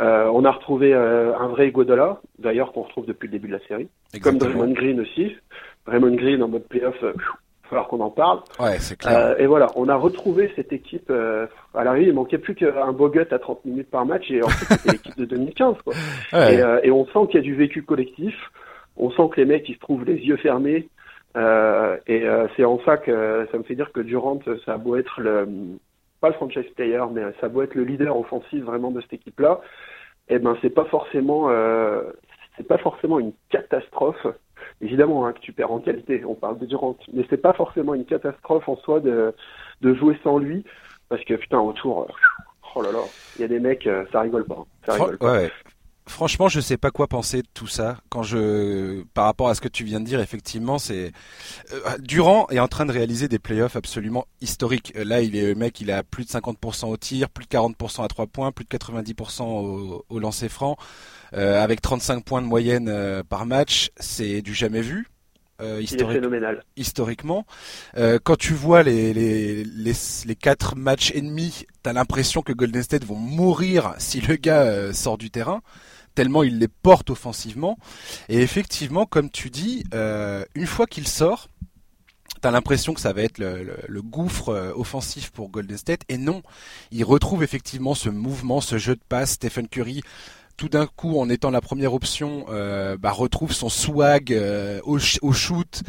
Euh, 0.00 0.30
on 0.32 0.44
a 0.44 0.50
retrouvé 0.50 0.94
euh, 0.94 1.36
un 1.36 1.48
vrai 1.48 1.68
Iguodala, 1.68 2.20
d'ailleurs 2.38 2.72
qu'on 2.72 2.82
retrouve 2.82 3.06
depuis 3.06 3.26
le 3.26 3.32
début 3.32 3.48
de 3.48 3.54
la 3.54 3.66
série. 3.66 3.88
Exactement. 4.14 4.38
Comme 4.38 4.58
Draymond 4.58 4.72
Green 4.74 5.00
aussi. 5.00 5.36
Draymond 5.86 6.14
Green 6.14 6.42
en 6.42 6.48
mode 6.48 6.64
playoff. 6.64 6.96
il 7.02 7.06
va 7.06 7.12
falloir 7.68 7.88
qu'on 7.88 8.00
en 8.00 8.10
parle. 8.10 8.40
Ouais, 8.60 8.78
c'est 8.78 8.96
clair. 8.96 9.40
et 9.40 9.46
voilà, 9.46 9.66
on 9.74 9.88
a 9.88 9.96
retrouvé 9.96 10.52
cette 10.56 10.72
équipe. 10.72 11.10
à 11.10 11.84
l'arrivée, 11.84 12.08
il 12.08 12.14
manquait 12.14 12.38
plus 12.38 12.54
qu'un 12.54 12.92
bogut 12.92 13.26
à 13.30 13.38
30 13.38 13.64
minutes 13.64 13.90
par 13.90 14.06
match, 14.06 14.30
et 14.30 14.42
en 14.42 14.48
fait, 14.48 14.74
c'était 14.76 14.92
l'équipe 14.92 15.18
de 15.18 15.24
2015. 15.24 15.76
Quoi. 15.84 15.94
Ouais. 16.32 16.56
Et, 16.56 16.88
et 16.88 16.90
on 16.90 17.06
sent 17.06 17.30
qu'il 17.30 17.36
y 17.36 17.38
a 17.38 17.42
du 17.42 17.54
vécu 17.54 17.82
collectif 17.82 18.34
on 18.98 19.10
sent 19.10 19.28
que 19.32 19.40
les 19.40 19.46
mecs 19.46 19.68
ils 19.68 19.74
se 19.74 19.80
trouvent 19.80 20.04
les 20.04 20.16
yeux 20.16 20.36
fermés 20.36 20.88
euh, 21.36 21.96
et 22.06 22.24
euh, 22.24 22.46
c'est 22.56 22.64
en 22.64 22.80
ça 22.84 22.96
que 22.96 23.46
ça 23.50 23.58
me 23.58 23.62
fait 23.62 23.74
dire 23.74 23.92
que 23.92 24.00
Durant 24.00 24.40
ça 24.64 24.74
a 24.74 24.78
beau 24.78 24.96
être 24.96 25.20
le 25.20 25.48
pas 26.20 26.28
le 26.28 26.34
franchise 26.34 26.68
player 26.76 27.02
mais 27.12 27.22
ça 27.40 27.46
a 27.46 27.48
beau 27.48 27.62
être 27.62 27.74
le 27.74 27.84
leader 27.84 28.16
offensif 28.16 28.62
vraiment 28.64 28.90
de 28.90 29.00
cette 29.00 29.14
équipe 29.14 29.40
là 29.40 29.60
et 30.28 30.34
eh 30.34 30.38
ben 30.38 30.56
c'est 30.60 30.70
pas 30.70 30.84
forcément 30.84 31.48
euh, 31.50 32.02
c'est 32.56 32.66
pas 32.66 32.78
forcément 32.78 33.18
une 33.18 33.32
catastrophe 33.50 34.26
évidemment 34.80 35.26
hein, 35.26 35.32
que 35.32 35.40
tu 35.40 35.52
perds 35.52 35.72
en 35.72 35.80
qualité 35.80 36.24
on 36.24 36.34
parle 36.34 36.58
de 36.58 36.66
Durant 36.66 36.96
mais 37.12 37.24
c'est 37.30 37.42
pas 37.42 37.52
forcément 37.52 37.94
une 37.94 38.04
catastrophe 38.04 38.68
en 38.68 38.76
soi 38.76 39.00
de 39.00 39.34
de 39.80 39.94
jouer 39.94 40.18
sans 40.22 40.38
lui 40.38 40.64
parce 41.08 41.24
que 41.24 41.34
putain 41.34 41.60
autour 41.60 42.08
oh 42.74 42.82
là 42.82 42.92
là 42.92 43.02
il 43.36 43.42
y 43.42 43.44
a 43.44 43.48
des 43.48 43.60
mecs 43.60 43.88
ça 44.12 44.20
rigole 44.20 44.44
pas 44.44 44.64
ça 44.86 44.94
rigole 44.94 45.18
pas. 45.18 45.32
Ouais. 45.32 45.50
Franchement, 46.08 46.48
je 46.48 46.60
sais 46.60 46.76
pas 46.76 46.90
quoi 46.90 47.06
penser 47.06 47.42
de 47.42 47.48
tout 47.54 47.66
ça. 47.66 47.98
Quand 48.08 48.22
je, 48.22 49.02
par 49.14 49.26
rapport 49.26 49.48
à 49.48 49.54
ce 49.54 49.60
que 49.60 49.68
tu 49.68 49.84
viens 49.84 50.00
de 50.00 50.04
dire, 50.04 50.20
effectivement, 50.20 50.78
c'est 50.78 51.12
euh, 51.72 51.98
Durant 52.00 52.48
est 52.48 52.58
en 52.58 52.68
train 52.68 52.86
de 52.86 52.92
réaliser 52.92 53.28
des 53.28 53.38
playoffs 53.38 53.76
absolument 53.76 54.26
historiques. 54.40 54.92
Là, 54.96 55.20
il 55.20 55.36
est 55.36 55.46
le 55.46 55.54
mec, 55.54 55.80
il 55.80 55.90
a 55.90 56.02
plus 56.02 56.24
de 56.24 56.30
50% 56.30 56.86
au 56.86 56.96
tir, 56.96 57.30
plus 57.30 57.44
de 57.44 57.50
40% 57.50 58.04
à 58.04 58.08
trois 58.08 58.26
points, 58.26 58.52
plus 58.52 58.64
de 58.64 58.76
90% 58.76 59.42
au, 59.42 60.04
au 60.08 60.18
lancer 60.18 60.48
franc, 60.48 60.76
euh, 61.34 61.62
avec 61.62 61.80
35 61.82 62.24
points 62.24 62.42
de 62.42 62.46
moyenne 62.46 62.88
euh, 62.88 63.22
par 63.22 63.46
match. 63.46 63.90
C'est 63.98 64.42
du 64.42 64.54
jamais 64.54 64.80
vu. 64.80 65.08
Euh, 65.60 65.80
historique, 65.80 66.22
historiquement. 66.76 67.44
Euh, 67.96 68.20
quand 68.22 68.36
tu 68.36 68.52
vois 68.54 68.84
les, 68.84 69.12
les, 69.12 69.64
les, 69.64 69.92
les 70.24 70.36
quatre 70.36 70.76
matchs 70.76 71.10
ennemis, 71.16 71.66
t'as 71.82 71.92
l'impression 71.92 72.42
que 72.42 72.52
Golden 72.52 72.82
State 72.84 73.04
vont 73.04 73.16
mourir 73.16 73.94
si 73.98 74.20
le 74.20 74.36
gars 74.36 74.62
euh, 74.62 74.92
sort 74.92 75.18
du 75.18 75.30
terrain 75.32 75.60
tellement 76.18 76.42
il 76.42 76.58
les 76.58 76.66
porte 76.66 77.10
offensivement. 77.10 77.78
Et 78.28 78.38
effectivement, 78.38 79.06
comme 79.06 79.30
tu 79.30 79.50
dis, 79.50 79.84
euh, 79.94 80.44
une 80.56 80.66
fois 80.66 80.88
qu'il 80.88 81.06
sort, 81.06 81.48
T'as 82.40 82.52
l'impression 82.52 82.94
que 82.94 83.00
ça 83.00 83.12
va 83.12 83.22
être 83.22 83.38
le, 83.38 84.02
gouffre 84.02 84.50
euh, 84.50 84.72
offensif 84.76 85.30
pour 85.30 85.48
Golden 85.48 85.76
State 85.76 86.02
et 86.08 86.18
non, 86.18 86.42
il 86.92 87.02
retrouve 87.02 87.42
effectivement 87.42 87.96
ce 87.96 88.10
mouvement, 88.10 88.60
ce 88.60 88.78
jeu 88.78 88.94
de 88.94 89.00
passe. 89.08 89.32
Stephen 89.32 89.66
Curry, 89.66 90.02
tout 90.58 90.68
d'un 90.68 90.86
coup, 90.86 91.18
en 91.18 91.30
étant 91.30 91.50
la 91.50 91.62
première 91.62 91.94
option, 91.94 92.44
euh, 92.50 92.98
bah, 92.98 93.12
retrouve 93.12 93.52
son 93.52 93.70
swag 93.70 94.38
au, 94.84 94.98
au, 95.22 95.32
shoot 95.32 95.82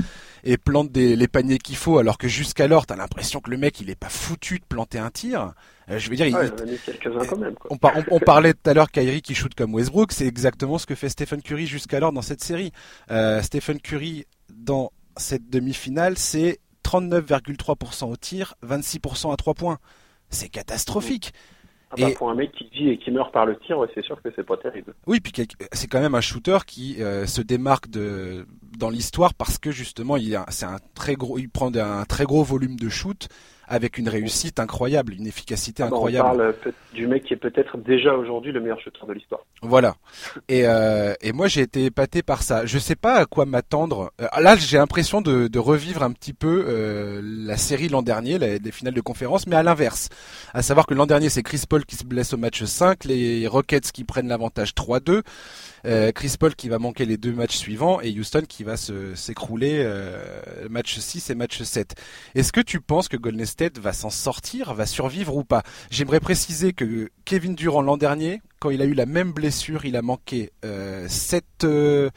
et 0.45 0.57
plante 0.57 0.91
des, 0.91 1.17
les 1.17 1.27
paniers 1.27 1.57
qu'il 1.57 1.75
faut, 1.75 1.97
alors 1.97 2.17
que 2.17 2.29
jusqu'alors, 2.29 2.85
t'as 2.85 2.95
l'impression 2.95 3.41
que 3.41 3.49
le 3.49 3.57
mec, 3.57 3.81
il 3.81 3.89
est 3.89 3.99
pas 3.99 4.09
foutu 4.09 4.59
de 4.59 4.63
planter 4.63 4.99
un 4.99 5.09
tir. 5.09 5.53
Euh, 5.89 5.97
je 5.97 6.09
veux 6.09 6.15
dire, 6.15 6.27
il, 6.27 6.33
quand 6.33 7.37
même, 7.37 7.55
On, 7.69 7.77
on, 8.11 8.19
parlait 8.19 8.53
tout 8.53 8.69
à 8.69 8.73
l'heure 8.73 8.91
Kyrie 8.91 9.21
qui 9.21 9.33
shoot 9.33 9.53
comme 9.55 9.73
Westbrook, 9.73 10.11
c'est 10.11 10.27
exactement 10.27 10.77
ce 10.77 10.85
que 10.85 10.95
fait 10.95 11.09
Stephen 11.09 11.41
Curry 11.41 11.65
jusqu'alors 11.65 12.11
dans 12.11 12.21
cette 12.21 12.43
série. 12.43 12.71
Euh, 13.11 13.41
Stephen 13.41 13.79
Curry 13.79 14.25
dans 14.49 14.91
cette 15.17 15.49
demi-finale, 15.49 16.17
c'est 16.17 16.59
39,3% 16.83 18.11
au 18.11 18.15
tir, 18.15 18.55
26% 18.65 19.33
à 19.33 19.35
3 19.35 19.53
points. 19.55 19.79
C'est 20.29 20.49
catastrophique. 20.49 21.33
Ah 21.91 21.95
bah, 21.97 22.09
et 22.09 22.13
pour 22.13 22.29
un 22.29 22.35
mec 22.35 22.51
qui 22.51 22.69
vit 22.71 22.89
et 22.89 22.97
qui 22.97 23.11
meurt 23.11 23.33
par 23.33 23.45
le 23.45 23.57
tir, 23.57 23.77
c'est 23.95 24.03
sûr 24.03 24.21
que 24.21 24.29
c'est 24.35 24.45
pas 24.45 24.57
terrible. 24.57 24.93
Oui, 25.07 25.19
puis 25.19 25.33
c'est 25.71 25.87
quand 25.87 25.99
même 25.99 26.15
un 26.15 26.21
shooter 26.21 26.59
qui 26.67 27.01
euh, 27.01 27.25
se 27.25 27.41
démarque 27.41 27.89
de 27.89 28.45
dans 28.77 28.89
l'histoire 28.89 29.33
parce 29.33 29.57
que 29.57 29.71
justement, 29.71 30.15
il 30.15 30.39
c'est 30.49 30.65
un 30.65 30.77
très 30.93 31.15
gros, 31.15 31.39
il 31.39 31.49
prend 31.49 31.73
un 31.75 32.05
très 32.05 32.25
gros 32.25 32.43
volume 32.43 32.77
de 32.77 32.89
shoot 32.89 33.27
avec 33.69 33.99
une 33.99 34.09
réussite 34.09 34.59
incroyable, 34.59 35.13
une 35.13 35.27
efficacité 35.27 35.83
ah 35.83 35.89
bah, 35.89 35.95
incroyable. 35.95 36.27
on 36.27 36.37
parle 36.37 36.55
du 36.93 37.05
mec 37.05 37.23
qui 37.23 37.33
est 37.35 37.37
peut-être 37.37 37.77
déjà 37.77 38.15
aujourd'hui 38.15 38.51
le 38.51 38.59
meilleur 38.59 38.81
shooter 38.81 39.05
de 39.07 39.13
l'histoire. 39.13 39.41
Voilà. 39.61 39.95
Et, 40.47 40.63
euh, 40.65 41.13
et 41.21 41.31
moi 41.31 41.47
j'ai 41.47 41.61
été 41.61 41.85
épaté 41.85 42.23
par 42.23 42.41
ça. 42.41 42.65
Je 42.65 42.79
sais 42.79 42.95
pas 42.95 43.15
à 43.15 43.25
quoi 43.27 43.45
m'attendre. 43.45 44.11
Euh, 44.19 44.27
là 44.41 44.55
j'ai 44.55 44.77
l'impression 44.77 45.21
de, 45.21 45.47
de, 45.47 45.59
revivre 45.59 46.01
un 46.01 46.11
petit 46.11 46.33
peu 46.33 46.65
euh, 46.67 47.21
la 47.23 47.57
série 47.57 47.89
l'an 47.89 48.01
dernier, 48.01 48.39
les, 48.39 48.71
finales 48.71 48.95
de 48.95 49.01
conférence, 49.01 49.45
mais 49.45 49.55
à 49.55 49.61
l'inverse. 49.61 50.09
À 50.53 50.63
savoir 50.63 50.87
que 50.87 50.95
l'an 50.95 51.05
dernier 51.05 51.29
c'est 51.29 51.43
Chris 51.43 51.63
Paul 51.69 51.85
qui 51.85 51.95
se 51.95 52.05
blesse 52.05 52.33
au 52.33 52.37
match 52.37 52.63
5, 52.63 53.05
les 53.05 53.45
Rockets 53.45 53.91
qui 53.91 54.03
prennent 54.03 54.27
l'avantage 54.27 54.73
3-2. 54.73 55.21
Euh, 55.85 56.11
Chris 56.11 56.35
Paul 56.39 56.55
qui 56.55 56.69
va 56.69 56.79
manquer 56.79 57.05
les 57.05 57.17
deux 57.17 57.33
matchs 57.33 57.57
suivants 57.57 58.01
et 58.01 58.11
Houston 58.17 58.43
qui 58.47 58.63
va 58.63 58.75
s'écrouler 58.77 59.81
euh, 59.83 60.41
match 60.69 60.97
6 60.97 61.29
et 61.29 61.35
match 61.35 61.61
7. 61.61 61.95
Est-ce 62.35 62.51
que 62.51 62.61
tu 62.61 62.81
penses 62.81 63.07
que 63.07 63.17
Golden 63.17 63.45
State 63.45 63.79
va 63.79 63.93
s'en 63.93 64.09
sortir, 64.09 64.73
va 64.73 64.85
survivre 64.85 65.35
ou 65.35 65.43
pas? 65.43 65.63
J'aimerais 65.89 66.19
préciser 66.19 66.73
que 66.73 67.09
Kevin 67.25 67.55
Durant 67.55 67.81
l'an 67.81 67.97
dernier, 67.97 68.41
quand 68.59 68.69
il 68.69 68.81
a 68.81 68.85
eu 68.85 68.93
la 68.93 69.05
même 69.05 69.31
blessure, 69.31 69.85
il 69.85 69.95
a 69.95 70.01
manqué 70.01 70.51
euh, 70.65 71.07
7, 71.07 71.45
7 71.61 71.63
euh, 71.63 72.09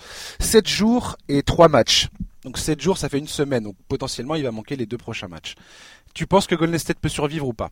jours 0.66 1.16
et 1.29 1.42
3 1.42 1.68
matchs. 1.68 2.09
Donc 2.44 2.59
7 2.59 2.81
jours, 2.81 2.98
ça 2.98 3.09
fait 3.09 3.18
une 3.18 3.29
semaine. 3.29 3.64
Donc 3.64 3.77
potentiellement, 3.88 4.35
il 4.35 4.42
va 4.42 4.51
manquer 4.51 4.77
les 4.77 4.87
deux 4.87 4.98
prochains 4.98 5.29
matchs. 5.29 5.55
Tu 6.14 6.27
penses 6.27 6.46
que 6.46 6.55
Golden 6.55 6.79
State 6.79 6.98
peut 6.98 7.09
survivre 7.09 7.46
ou 7.46 7.53
pas? 7.53 7.70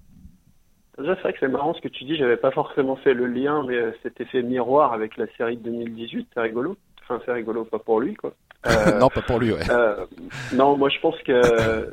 Déjà, 1.01 1.15
c'est 1.17 1.23
vrai 1.23 1.33
que 1.33 1.39
c'est 1.41 1.49
marrant 1.49 1.75
ce 1.75 1.81
que 1.81 1.89
tu 1.89 2.05
dis. 2.05 2.17
J'avais 2.17 2.37
pas 2.37 2.51
forcément 2.51 2.97
fait 2.97 3.15
le 3.15 3.27
lien, 3.27 3.65
mais 3.67 3.77
euh, 3.77 3.93
cet 4.03 4.21
effet 4.21 4.43
miroir 4.43 4.93
avec 4.93 5.17
la 5.17 5.27
série 5.37 5.57
de 5.57 5.63
2018, 5.63 6.29
c'est 6.35 6.41
rigolo. 6.41 6.77
Enfin, 7.03 7.21
c'est 7.25 7.33
rigolo, 7.33 7.65
pas 7.65 7.79
pour 7.79 8.01
lui, 8.01 8.15
quoi. 8.15 8.33
Euh, 8.67 8.99
non, 8.99 9.09
pas 9.09 9.23
pour 9.23 9.39
lui, 9.39 9.53
ouais. 9.53 9.71
Euh, 9.71 10.05
non, 10.53 10.77
moi, 10.77 10.91
je 10.91 11.01
pense 11.01 11.17
que 11.23 11.41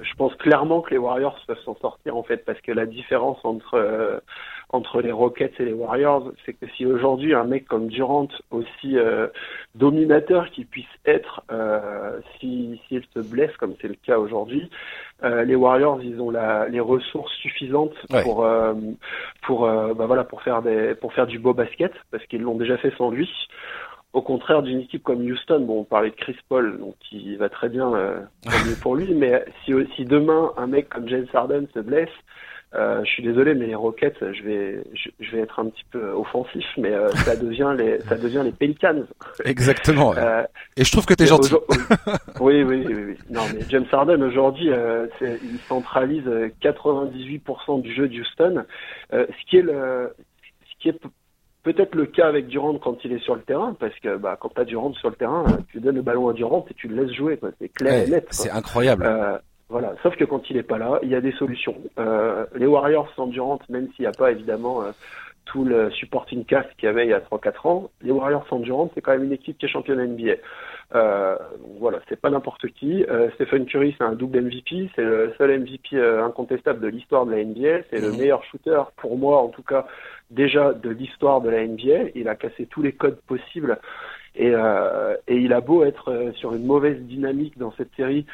je 0.01 0.15
pense 0.17 0.35
clairement 0.35 0.81
que 0.81 0.89
les 0.89 0.97
Warriors 0.97 1.39
peuvent 1.47 1.61
s'en 1.63 1.77
sortir 1.77 2.17
en 2.17 2.23
fait, 2.23 2.43
parce 2.43 2.59
que 2.59 2.73
la 2.73 2.85
différence 2.85 3.39
entre 3.45 4.21
entre 4.69 5.01
les 5.01 5.11
Rockets 5.11 5.53
et 5.59 5.65
les 5.65 5.73
Warriors, 5.73 6.31
c'est 6.45 6.53
que 6.53 6.65
si 6.75 6.85
aujourd'hui 6.85 7.33
un 7.33 7.45
mec 7.45 7.65
comme 7.67 7.87
Durant, 7.87 8.27
aussi 8.51 8.97
euh, 8.97 9.27
dominateur 9.75 10.49
qu'il 10.51 10.65
puisse 10.67 10.85
être, 11.05 11.41
euh, 11.51 12.19
si 12.39 12.79
s'il 12.87 13.03
se 13.13 13.19
blesse 13.19 13.55
comme 13.57 13.75
c'est 13.81 13.87
le 13.87 13.95
cas 13.95 14.17
aujourd'hui, 14.17 14.69
euh, 15.23 15.45
les 15.45 15.55
Warriors, 15.55 16.01
ils 16.03 16.19
ont 16.19 16.31
la, 16.31 16.67
les 16.67 16.81
ressources 16.81 17.33
suffisantes 17.35 17.95
pour 18.23 18.43
euh, 18.43 18.73
pour 19.43 19.65
euh, 19.65 19.93
bah 19.93 20.05
voilà 20.05 20.25
pour 20.25 20.41
faire 20.41 20.61
des 20.61 20.95
pour 20.95 21.13
faire 21.13 21.27
du 21.27 21.39
beau 21.39 21.53
basket 21.53 21.93
parce 22.11 22.25
qu'ils 22.25 22.41
l'ont 22.41 22.57
déjà 22.57 22.77
fait 22.77 22.93
sans 22.97 23.09
lui. 23.09 23.29
au 24.13 24.21
contraire 24.21 24.63
d'une 24.63 24.79
équipe 24.81 25.03
comme 25.03 25.21
Houston, 25.21 25.59
bon, 25.61 25.81
on 25.81 25.83
parlait 25.83 26.09
de 26.09 26.15
Chris 26.15 26.37
Paul, 26.49 26.79
donc 26.79 26.95
qui 26.99 27.35
va 27.35 27.49
très 27.49 27.69
bien, 27.69 27.93
euh, 27.93 28.19
pour 28.81 28.95
lui, 28.95 29.13
mais 29.13 29.45
si, 29.63 29.73
si 29.95 30.05
demain 30.05 30.51
un 30.57 30.67
mec 30.67 30.89
comme 30.89 31.07
James 31.07 31.27
Harden 31.33 31.67
se 31.73 31.79
blesse, 31.79 32.09
euh, 32.75 33.01
je 33.05 33.09
suis 33.09 33.23
désolé, 33.23 33.55
mais 33.55 33.67
les 33.67 33.75
Rockets, 33.75 34.17
je 34.19 34.43
vais, 34.43 34.83
je, 34.93 35.31
vais 35.31 35.39
être 35.41 35.59
un 35.59 35.67
petit 35.67 35.85
peu 35.89 36.11
offensif, 36.11 36.65
mais 36.77 36.91
euh, 36.91 37.07
ça 37.09 37.37
devient 37.37 37.73
les, 37.77 38.01
ça 38.01 38.15
devient 38.15 38.41
les 38.43 38.51
Pelicans. 38.51 39.05
Exactement. 39.45 40.13
Euh, 40.17 40.43
et 40.75 40.83
je 40.83 40.91
trouve 40.91 41.05
que 41.05 41.13
t'es 41.13 41.27
gentil. 41.27 41.53
oui, 42.41 42.63
oui, 42.63 42.83
oui, 42.85 43.03
oui, 43.07 43.17
Non, 43.29 43.43
mais 43.53 43.61
James 43.69 43.85
Harden 43.89 44.21
aujourd'hui, 44.21 44.69
il 45.21 45.59
centralise 45.67 46.27
98% 46.61 47.81
du 47.81 47.93
jeu 47.93 48.09
de 48.09 48.19
Houston, 48.19 48.65
ce 49.11 49.49
qui 49.49 49.57
est 49.57 49.61
le, 49.61 50.13
ce 50.69 50.81
qui 50.81 50.89
est 50.89 50.99
peut-être 51.63 51.95
le 51.95 52.05
cas 52.05 52.27
avec 52.27 52.47
Durant 52.47 52.77
quand 52.79 52.97
il 53.05 53.13
est 53.13 53.23
sur 53.23 53.35
le 53.35 53.41
terrain, 53.41 53.77
parce 53.79 53.97
que 53.99 54.17
bah, 54.17 54.37
quand 54.39 54.49
tu 54.49 54.59
as 54.59 54.65
Durant 54.65 54.93
sur 54.93 55.09
le 55.09 55.15
terrain, 55.15 55.45
tu 55.71 55.79
donnes 55.79 55.95
le 55.95 56.01
ballon 56.01 56.27
à 56.27 56.33
Durant 56.33 56.65
et 56.69 56.73
tu 56.73 56.89
le 56.89 57.01
laisses 57.01 57.15
jouer. 57.15 57.39
C'est 57.61 57.69
clair 57.69 58.03
et 58.05 58.09
net. 58.09 58.27
C'est 58.31 58.51
incroyable. 58.51 59.05
Voilà, 59.69 59.95
sauf 60.01 60.15
que 60.15 60.23
quand 60.23 60.49
il 60.49 60.55
n'est 60.55 60.63
pas 60.63 60.77
là, 60.77 60.99
il 61.03 61.09
y 61.09 61.15
a 61.15 61.21
des 61.21 61.33
solutions. 61.33 61.75
Euh, 61.99 62.45
les 62.55 62.65
Warriors 62.65 63.11
sans 63.15 63.27
Durant, 63.27 63.59
même 63.69 63.89
s'il 63.93 64.03
n'y 64.03 64.07
a 64.07 64.13
pas 64.13 64.31
évidemment 64.31 64.81
euh, 64.81 64.91
tout 65.43 65.65
le 65.65 65.91
supporting 65.91 66.45
cast 66.45 66.69
qu'il 66.77 66.87
y 66.87 66.89
avait 66.89 67.05
il 67.05 67.09
y 67.09 67.13
a 67.13 67.19
3-4 67.19 67.67
ans, 67.67 67.89
les 68.01 68.11
Warriors 68.11 68.47
sans 68.49 68.59
Durant, 68.59 68.89
c'est 68.95 69.01
quand 69.01 69.11
même 69.11 69.25
une 69.25 69.33
équipe 69.33 69.57
qui 69.57 69.65
est 69.65 69.69
championne 69.69 70.01
NBA. 70.01 70.35
Euh, 70.95 71.35
voilà, 71.81 71.99
c'est 72.07 72.19
pas 72.19 72.29
n'importe 72.29 72.67
qui. 72.67 73.05
Stephen 73.35 73.65
Curry, 73.65 73.93
c'est 73.97 74.05
un 74.05 74.13
double 74.13 74.39
MVP, 74.39 74.89
c'est 74.95 75.03
le 75.03 75.33
seul 75.37 75.59
MVP 75.59 75.99
incontestable 75.99 76.79
de 76.79 76.87
l'histoire 76.87 77.25
de 77.25 77.31
la 77.31 77.43
NBA, 77.43 77.83
c'est 77.89 77.99
le 77.99 78.11
mhm. 78.11 78.17
meilleur 78.17 78.43
shooter 78.45 78.81
pour 78.95 79.17
moi, 79.17 79.41
en 79.41 79.49
tout 79.49 79.63
cas 79.63 79.85
déjà 80.31 80.71
de 80.71 80.89
l'histoire 80.89 81.41
de 81.41 81.49
la 81.49 81.67
NBA. 81.67 82.11
Il 82.15 82.29
a 82.29 82.35
cassé 82.35 82.67
tous 82.67 82.81
les 82.81 82.93
codes 82.93 83.19
possibles 83.27 83.79
et, 84.35 84.53
et 85.27 85.35
il 85.35 85.51
a 85.51 85.59
beau 85.59 85.83
être 85.83 86.31
sur 86.35 86.53
une 86.53 86.65
mauvaise 86.65 86.99
dynamique 87.01 87.57
dans 87.57 87.73
cette 87.73 87.93
série 87.95 88.25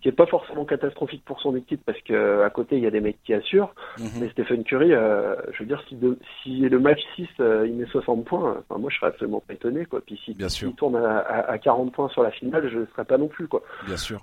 qui 0.00 0.08
est 0.08 0.12
pas 0.12 0.26
forcément 0.26 0.64
catastrophique 0.64 1.24
pour 1.24 1.40
son 1.40 1.54
équipe 1.56 1.82
parce 1.84 2.00
que 2.00 2.42
à 2.42 2.50
côté 2.50 2.76
il 2.76 2.82
y 2.82 2.86
a 2.86 2.90
des 2.90 3.00
mecs 3.00 3.22
qui 3.24 3.34
assurent. 3.34 3.74
Mhm. 3.98 4.06
Mais 4.20 4.28
Stephen 4.30 4.64
Curry, 4.64 4.92
euh, 4.92 5.34
je 5.52 5.60
veux 5.60 5.66
dire, 5.66 5.82
si, 5.88 5.98
si 6.42 6.60
le 6.60 6.78
match 6.78 7.00
6 7.16 7.28
euh, 7.40 7.66
il 7.66 7.74
met 7.74 7.86
60 7.86 8.24
points, 8.24 8.56
enfin, 8.58 8.80
moi 8.80 8.90
je 8.90 8.96
serais 8.96 9.08
absolument 9.08 9.42
pas 9.46 9.54
étonné 9.54 9.84
quoi. 9.84 10.00
Puis 10.04 10.20
si 10.24 10.36
il 10.38 10.74
tourne 10.74 10.96
à, 10.96 11.18
à, 11.18 11.58
40 11.58 11.92
points 11.92 12.08
sur 12.08 12.22
la 12.22 12.30
finale, 12.30 12.68
je 12.70 12.78
ne 12.78 12.86
serais 12.86 13.04
pas 13.04 13.18
non 13.18 13.28
plus 13.28 13.48
quoi. 13.48 13.62
Bien 13.86 13.96
sûr. 13.96 14.20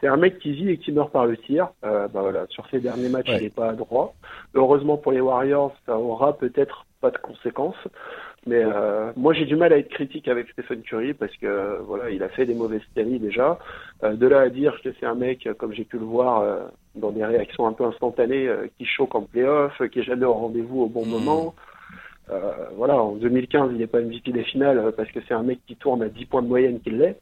C'est 0.00 0.08
un 0.08 0.16
mec 0.16 0.38
qui 0.38 0.52
vit 0.52 0.70
et 0.70 0.78
qui 0.78 0.92
meurt 0.92 1.12
par 1.12 1.26
le 1.26 1.36
tir. 1.36 1.68
Euh, 1.84 2.08
bah 2.08 2.22
voilà, 2.22 2.46
sur 2.48 2.66
ces 2.70 2.80
derniers 2.80 3.10
matchs, 3.10 3.28
il 3.28 3.42
n'est 3.42 3.50
pas 3.50 3.72
droit. 3.72 4.14
Heureusement 4.54 4.96
pour 4.96 5.12
les 5.12 5.20
Warriors, 5.20 5.74
ça 5.84 5.98
aura 5.98 6.38
peut-être 6.38 6.86
pas 7.00 7.10
de 7.10 7.18
conséquences. 7.18 7.76
Mais 8.46 8.62
euh, 8.64 9.12
moi, 9.16 9.34
j'ai 9.34 9.44
du 9.44 9.54
mal 9.54 9.72
à 9.72 9.78
être 9.78 9.90
critique 9.90 10.26
avec 10.26 10.48
Stephen 10.50 10.80
Curry 10.82 11.12
parce 11.12 11.36
que 11.36 11.78
voilà, 11.82 12.10
il 12.10 12.22
a 12.22 12.28
fait 12.30 12.46
des 12.46 12.54
mauvaises 12.54 12.80
séries 12.94 13.18
déjà. 13.18 13.58
Euh, 14.02 14.14
de 14.14 14.26
là 14.26 14.40
à 14.40 14.48
dire 14.48 14.80
que 14.82 14.88
c'est 14.98 15.06
un 15.06 15.14
mec, 15.14 15.46
comme 15.58 15.74
j'ai 15.74 15.84
pu 15.84 15.98
le 15.98 16.06
voir 16.06 16.40
euh, 16.40 16.60
dans 16.94 17.10
des 17.10 17.24
réactions 17.24 17.66
un 17.66 17.72
peu 17.72 17.84
instantanées, 17.84 18.48
euh, 18.48 18.66
qui 18.78 18.86
choque 18.86 19.14
en 19.14 19.22
playoff, 19.22 19.82
qui 19.90 20.00
est 20.00 20.04
jamais 20.04 20.24
au 20.24 20.32
rendez-vous 20.32 20.82
au 20.82 20.86
bon 20.86 21.04
hmm. 21.04 21.10
moment. 21.10 21.54
voilà, 22.76 23.02
en 23.02 23.12
2015, 23.16 23.72
il 23.72 23.78
n'est 23.78 23.86
pas 23.86 24.00
MVP 24.00 24.32
des 24.32 24.44
finales 24.44 24.92
parce 24.96 25.10
que 25.10 25.20
c'est 25.28 25.34
un 25.34 25.42
mec 25.42 25.58
qui 25.66 25.76
tourne 25.76 26.02
à 26.02 26.08
10 26.08 26.26
points 26.26 26.42
de 26.42 26.48
moyenne 26.48 26.80
qu'il 26.80 26.96
l'est. 26.96 27.18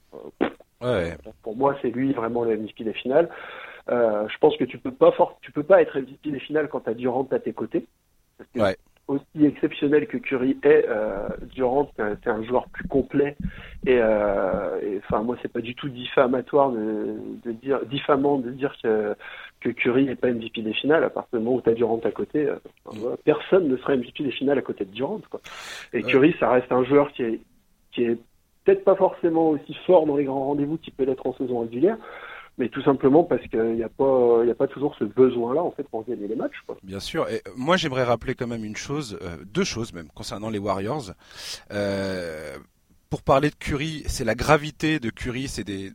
Ouais. 0.81 1.17
Pour 1.43 1.57
moi, 1.57 1.77
c'est 1.83 1.91
lui 1.91 2.13
vraiment 2.13 2.45
le 2.45 2.57
MVP 2.57 2.85
des 2.85 2.93
finales. 2.93 3.29
je 3.89 4.39
pense 4.39 4.57
que 4.57 4.65
tu 4.65 4.79
peux 4.79 4.93
pas 4.93 5.11
fort, 5.13 5.39
tu 5.41 5.51
peux 5.51 5.65
pas 5.65 5.83
être 5.83 5.99
MVP 5.99 6.31
des 6.31 6.39
finales 6.39 6.69
quand 6.69 6.81
tu 6.81 6.91
as 6.91 6.95
Durant 6.95 7.27
à 7.33 7.39
tes 7.41 7.55
côtés. 7.55 7.87
Parce 8.37 8.51
que 8.51 8.61
ouais 8.61 8.77
aussi 9.09 9.45
exceptionnel 9.45 10.07
que 10.07 10.19
Curry 10.19 10.57
est, 10.63 10.87
euh, 10.89 11.29
Durant, 11.55 11.91
c'est 11.97 12.29
un, 12.29 12.43
joueur 12.45 12.69
plus 12.69 12.87
complet. 12.87 13.37
Et, 13.87 13.99
euh, 14.01 14.99
enfin, 14.99 15.23
moi, 15.23 15.37
c'est 15.43 15.53
pas 15.53 15.61
du 15.61 15.75
tout 15.75 15.89
diffamatoire 15.89 16.71
de, 16.71 17.17
de, 17.45 17.53
dire, 17.53 17.81
diffamant 17.87 18.39
de 18.39 18.51
dire 18.51 18.75
que, 18.83 19.15
que 19.61 19.71
Curry 19.71 20.05
n'est 20.05 20.15
pas 20.15 20.31
MVP 20.31 20.63
des 20.63 20.75
finales. 20.75 21.05
À 21.05 21.11
partir 21.11 21.39
du 21.39 21.45
moment 21.45 21.57
où 21.57 21.63
tu 21.63 21.71
as 21.71 21.75
Durant 21.75 22.01
à 22.05 22.11
côté, 22.11 22.47
euh, 22.47 23.17
personne 23.25 23.69
ne 23.69 23.77
sera 23.79 23.97
MVP 23.97 24.25
des 24.25 24.31
finales 24.31 24.59
à 24.59 24.63
côté 24.63 24.85
de 24.85 24.91
Durant. 24.91 25.21
Quoi. 25.31 25.41
Et 25.93 26.03
Curry, 26.03 26.35
ça 26.39 26.51
reste 26.51 26.71
un 26.71 26.85
joueur 26.85 27.11
qui 27.13 27.23
est, 27.23 27.41
qui 27.93 28.05
est 28.05 28.19
peut-être 28.65 28.85
pas 28.85 28.97
forcément 28.97 29.51
aussi 29.51 29.75
fort 29.87 30.05
dans 30.05 30.17
les 30.17 30.25
grands 30.25 30.45
rendez-vous 30.45 30.77
qu'il 30.77 30.93
peut 30.93 31.05
l'être 31.05 31.27
en 31.27 31.33
saison 31.35 31.61
régulière, 31.61 31.97
mais 32.59 32.69
tout 32.69 32.83
simplement 32.83 33.25
parce 33.25 33.47
qu'il 33.47 33.77
n'y 33.77 33.83
a 33.83 33.89
pas, 33.89 34.41
il 34.45 34.51
a 34.51 34.55
pas 34.55 34.67
toujours 34.67 34.95
ce 34.99 35.05
besoin-là 35.05 35.63
en 35.63 35.71
fait 35.71 35.85
pour 35.85 36.05
gagner 36.05 36.27
les 36.27 36.35
matchs. 36.35 36.57
Bien 36.83 37.01
sûr. 37.01 37.29
Et 37.31 37.43
moi, 37.57 37.77
j'aimerais 37.77 38.03
rappeler 38.03 38.35
quand 38.35 38.49
même 38.49 38.65
une 38.65 38.77
chose, 38.77 39.19
euh, 39.23 39.37
deux 39.45 39.65
choses 39.65 39.93
même 39.93 40.09
concernant 40.09 40.51
les 40.51 40.59
Warriors. 40.59 41.13
Euh, 41.73 42.57
pour 43.11 43.23
parler 43.23 43.51
de 43.51 43.55
Curry, 43.55 44.03
c'est 44.07 44.25
la 44.25 44.35
gravité 44.35 44.99
de 44.99 45.09
Curry, 45.09 45.49
c'est 45.49 45.65
des, 45.65 45.93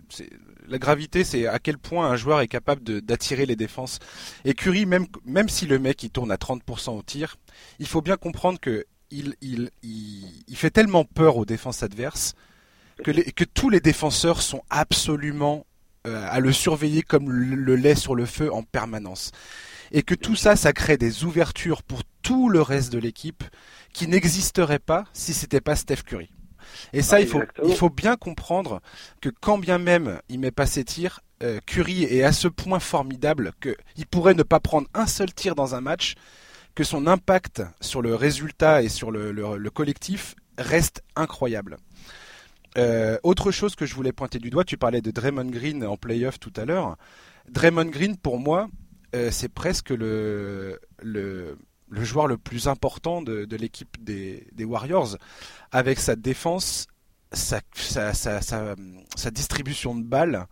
la 0.67 0.79
gravité, 0.79 1.23
c'est 1.23 1.45
à 1.45 1.59
quel 1.59 1.77
point 1.77 2.09
un 2.09 2.15
joueur 2.15 2.41
est 2.41 2.47
capable 2.47 2.81
d'attirer 3.01 3.45
les 3.45 3.55
défenses. 3.55 3.99
Et 4.45 4.53
Curry, 4.53 4.85
même, 4.85 5.05
même 5.25 5.49
si 5.49 5.67
le 5.67 5.77
mec 5.77 6.01
il 6.01 6.09
tourne 6.09 6.31
à 6.31 6.37
30% 6.37 6.97
au 6.97 7.03
tir, 7.03 7.35
il 7.79 7.87
faut 7.87 8.01
bien 8.01 8.17
comprendre 8.17 8.59
que 8.59 8.85
il, 9.11 9.35
il, 9.41 9.69
il, 9.83 10.55
fait 10.55 10.71
tellement 10.71 11.05
peur 11.05 11.37
aux 11.37 11.45
défenses 11.45 11.83
adverses 11.83 12.33
que, 13.03 13.11
que 13.11 13.43
tous 13.43 13.69
les 13.69 13.79
défenseurs 13.79 14.41
sont 14.41 14.63
absolument 14.71 15.57
euh, 15.57 15.72
à 16.05 16.39
le 16.39 16.51
surveiller 16.51 17.01
comme 17.01 17.31
le 17.31 17.75
lait 17.75 17.95
sur 17.95 18.15
le 18.15 18.25
feu 18.25 18.51
en 18.51 18.63
permanence. 18.63 19.31
Et 19.91 20.01
que 20.01 20.15
tout 20.15 20.35
ça, 20.35 20.55
ça 20.55 20.73
crée 20.73 20.97
des 20.97 21.23
ouvertures 21.23 21.83
pour 21.83 22.01
tout 22.23 22.49
le 22.49 22.61
reste 22.61 22.91
de 22.91 22.97
l'équipe 22.97 23.43
qui 23.93 24.07
n'existerait 24.07 24.79
pas 24.79 25.05
si 25.13 25.33
c'était 25.33 25.61
pas 25.61 25.75
Steph 25.75 26.03
Curry. 26.05 26.29
Et 26.93 27.01
ça, 27.01 27.19
il, 27.19 27.27
faut, 27.27 27.41
il 27.63 27.75
faut 27.75 27.89
bien 27.89 28.15
comprendre 28.15 28.81
que 29.21 29.29
quand 29.29 29.57
bien 29.57 29.77
même 29.77 30.19
il 30.29 30.39
met 30.39 30.51
pas 30.51 30.65
ses 30.65 30.83
tirs, 30.83 31.19
euh, 31.43 31.59
Curry 31.65 32.03
est 32.03 32.23
à 32.23 32.31
ce 32.31 32.47
point 32.47 32.79
formidable 32.79 33.51
qu'il 33.61 34.07
pourrait 34.07 34.33
ne 34.33 34.43
pas 34.43 34.59
prendre 34.59 34.87
un 34.93 35.07
seul 35.07 35.33
tir 35.33 35.55
dans 35.55 35.75
un 35.75 35.81
match, 35.81 36.15
que 36.75 36.83
son 36.83 37.05
impact 37.05 37.61
sur 37.81 38.01
le 38.01 38.15
résultat 38.15 38.81
et 38.81 38.89
sur 38.89 39.11
le, 39.11 39.31
le 39.31 39.69
collectif 39.69 40.35
reste 40.57 41.03
incroyable. 41.15 41.77
Euh, 42.77 43.17
autre 43.23 43.51
chose 43.51 43.75
que 43.75 43.85
je 43.85 43.93
voulais 43.93 44.11
pointer 44.11 44.39
du 44.39 44.49
doigt, 44.49 44.63
tu 44.63 44.77
parlais 44.77 45.01
de 45.01 45.11
Draymond 45.11 45.45
Green 45.45 45.85
en 45.85 45.97
playoff 45.97 46.39
tout 46.39 46.53
à 46.55 46.65
l'heure. 46.65 46.97
Draymond 47.49 47.85
Green, 47.85 48.17
pour 48.17 48.39
moi, 48.39 48.67
euh, 49.15 49.29
c'est 49.31 49.49
presque 49.49 49.91
le, 49.91 50.79
joueur 51.91 52.27
le 52.27 52.37
plus 52.37 52.67
important 52.67 53.21
de, 53.21 53.55
l'équipe 53.55 54.03
des, 54.03 54.47
Warriors, 54.59 55.17
avec 55.71 55.99
sa 55.99 56.15
défense, 56.15 56.87
sa, 57.31 57.61
distribution 59.31 59.95
de 59.95 60.03
balles 60.03 60.47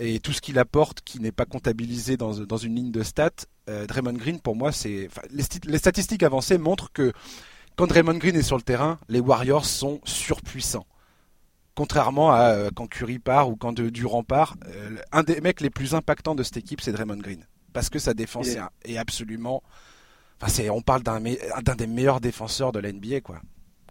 et 0.00 0.20
tout 0.20 0.32
ce 0.32 0.40
qu'il 0.40 0.58
apporte 0.58 1.00
qui 1.02 1.20
n'est 1.20 1.32
pas 1.32 1.44
comptabilisé 1.44 2.16
dans, 2.16 2.32
une 2.32 2.74
ligne 2.74 2.90
de 2.90 3.02
stats. 3.02 3.30
Euh, 3.68 3.86
Draymond 3.86 4.14
Green, 4.14 4.40
pour 4.40 4.56
moi, 4.56 4.72
c'est 4.72 5.08
les 5.30 5.78
statistiques 5.78 6.22
avancées 6.22 6.58
montrent 6.58 6.90
que 6.92 7.12
quand 7.76 7.86
Draymond 7.86 8.18
Green 8.18 8.34
est 8.34 8.42
sur 8.42 8.56
le 8.56 8.62
terrain, 8.62 8.98
les 9.08 9.20
Warriors 9.20 9.66
sont 9.66 10.00
surpuissants. 10.04 10.86
Contrairement 11.78 12.32
à 12.32 12.54
euh, 12.56 12.70
quand 12.74 12.88
Curry 12.88 13.20
part 13.20 13.48
ou 13.48 13.54
quand 13.54 13.72
Durant 13.72 14.24
part, 14.24 14.56
euh, 14.66 14.96
un 15.12 15.22
des 15.22 15.40
mecs 15.40 15.60
les 15.60 15.70
plus 15.70 15.94
impactants 15.94 16.34
de 16.34 16.42
cette 16.42 16.56
équipe, 16.56 16.80
c'est 16.80 16.90
Draymond 16.90 17.18
Green. 17.18 17.44
Parce 17.72 17.88
que 17.88 18.00
sa 18.00 18.14
défense 18.14 18.56
est... 18.84 18.98
absolument. 18.98 19.62
Enfin, 20.40 20.50
c'est, 20.50 20.70
on 20.70 20.80
parle 20.80 21.04
d'un, 21.04 21.20
d'un 21.20 21.76
des 21.76 21.86
meilleurs 21.86 22.20
défenseurs 22.20 22.72
de 22.72 22.80
la 22.80 22.90
NBA, 22.90 23.20
quoi. 23.20 23.36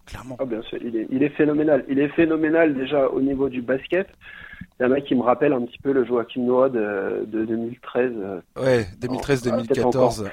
Clairement. 0.06 0.36
Ah, 0.38 0.44
bien 0.44 0.62
sûr, 0.64 0.78
il 0.84 0.98
est, 0.98 1.08
il 1.10 1.24
est 1.24 1.30
phénoménal. 1.30 1.86
Il 1.88 2.00
est 2.00 2.10
phénoménal 2.10 2.76
déjà 2.76 3.08
au 3.08 3.22
niveau 3.22 3.48
du 3.48 3.62
basket. 3.62 4.10
Il 4.60 4.84
y 4.84 4.84
a 4.84 4.88
un 4.88 4.90
mec 4.90 5.06
qui 5.06 5.16
me 5.16 5.22
rappelle 5.22 5.54
un 5.54 5.62
petit 5.62 5.80
peu 5.80 5.94
le 5.94 6.04
Joachim 6.04 6.42
Noah 6.42 6.68
de, 6.68 7.26
de 7.26 7.46
2013. 7.46 8.12
Ouais, 8.58 8.86
2013-2014. 9.00 10.30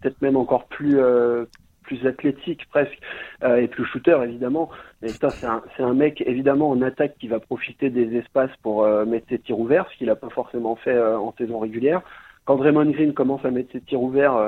Peut-être, 0.00 0.22
même 0.22 0.36
encore 0.36 0.66
plus, 0.68 0.98
euh, 0.98 1.44
plus 1.86 2.06
athlétique 2.06 2.66
presque 2.68 2.98
euh, 3.42 3.56
et 3.56 3.68
plus 3.68 3.86
shooter 3.86 4.18
évidemment. 4.22 4.68
Mais 5.00 5.08
c'est 5.08 5.44
un, 5.44 5.62
un, 5.78 5.94
mec 5.94 6.22
évidemment 6.26 6.70
en 6.70 6.82
attaque 6.82 7.16
qui 7.18 7.28
va 7.28 7.40
profiter 7.40 7.88
des 7.88 8.16
espaces 8.16 8.50
pour 8.62 8.84
euh, 8.84 9.04
mettre 9.06 9.26
ses 9.28 9.38
tirs 9.38 9.58
ouverts, 9.58 9.86
ce 9.92 9.98
qu'il 9.98 10.08
n'a 10.08 10.16
pas 10.16 10.28
forcément 10.28 10.76
fait 10.76 10.94
euh, 10.94 11.18
en 11.18 11.32
saison 11.38 11.58
régulière. 11.58 12.02
Quand 12.44 12.56
Draymond 12.56 12.90
Green 12.90 13.14
commence 13.14 13.44
à 13.44 13.50
mettre 13.50 13.72
ses 13.72 13.80
tirs 13.80 14.02
ouverts, 14.02 14.38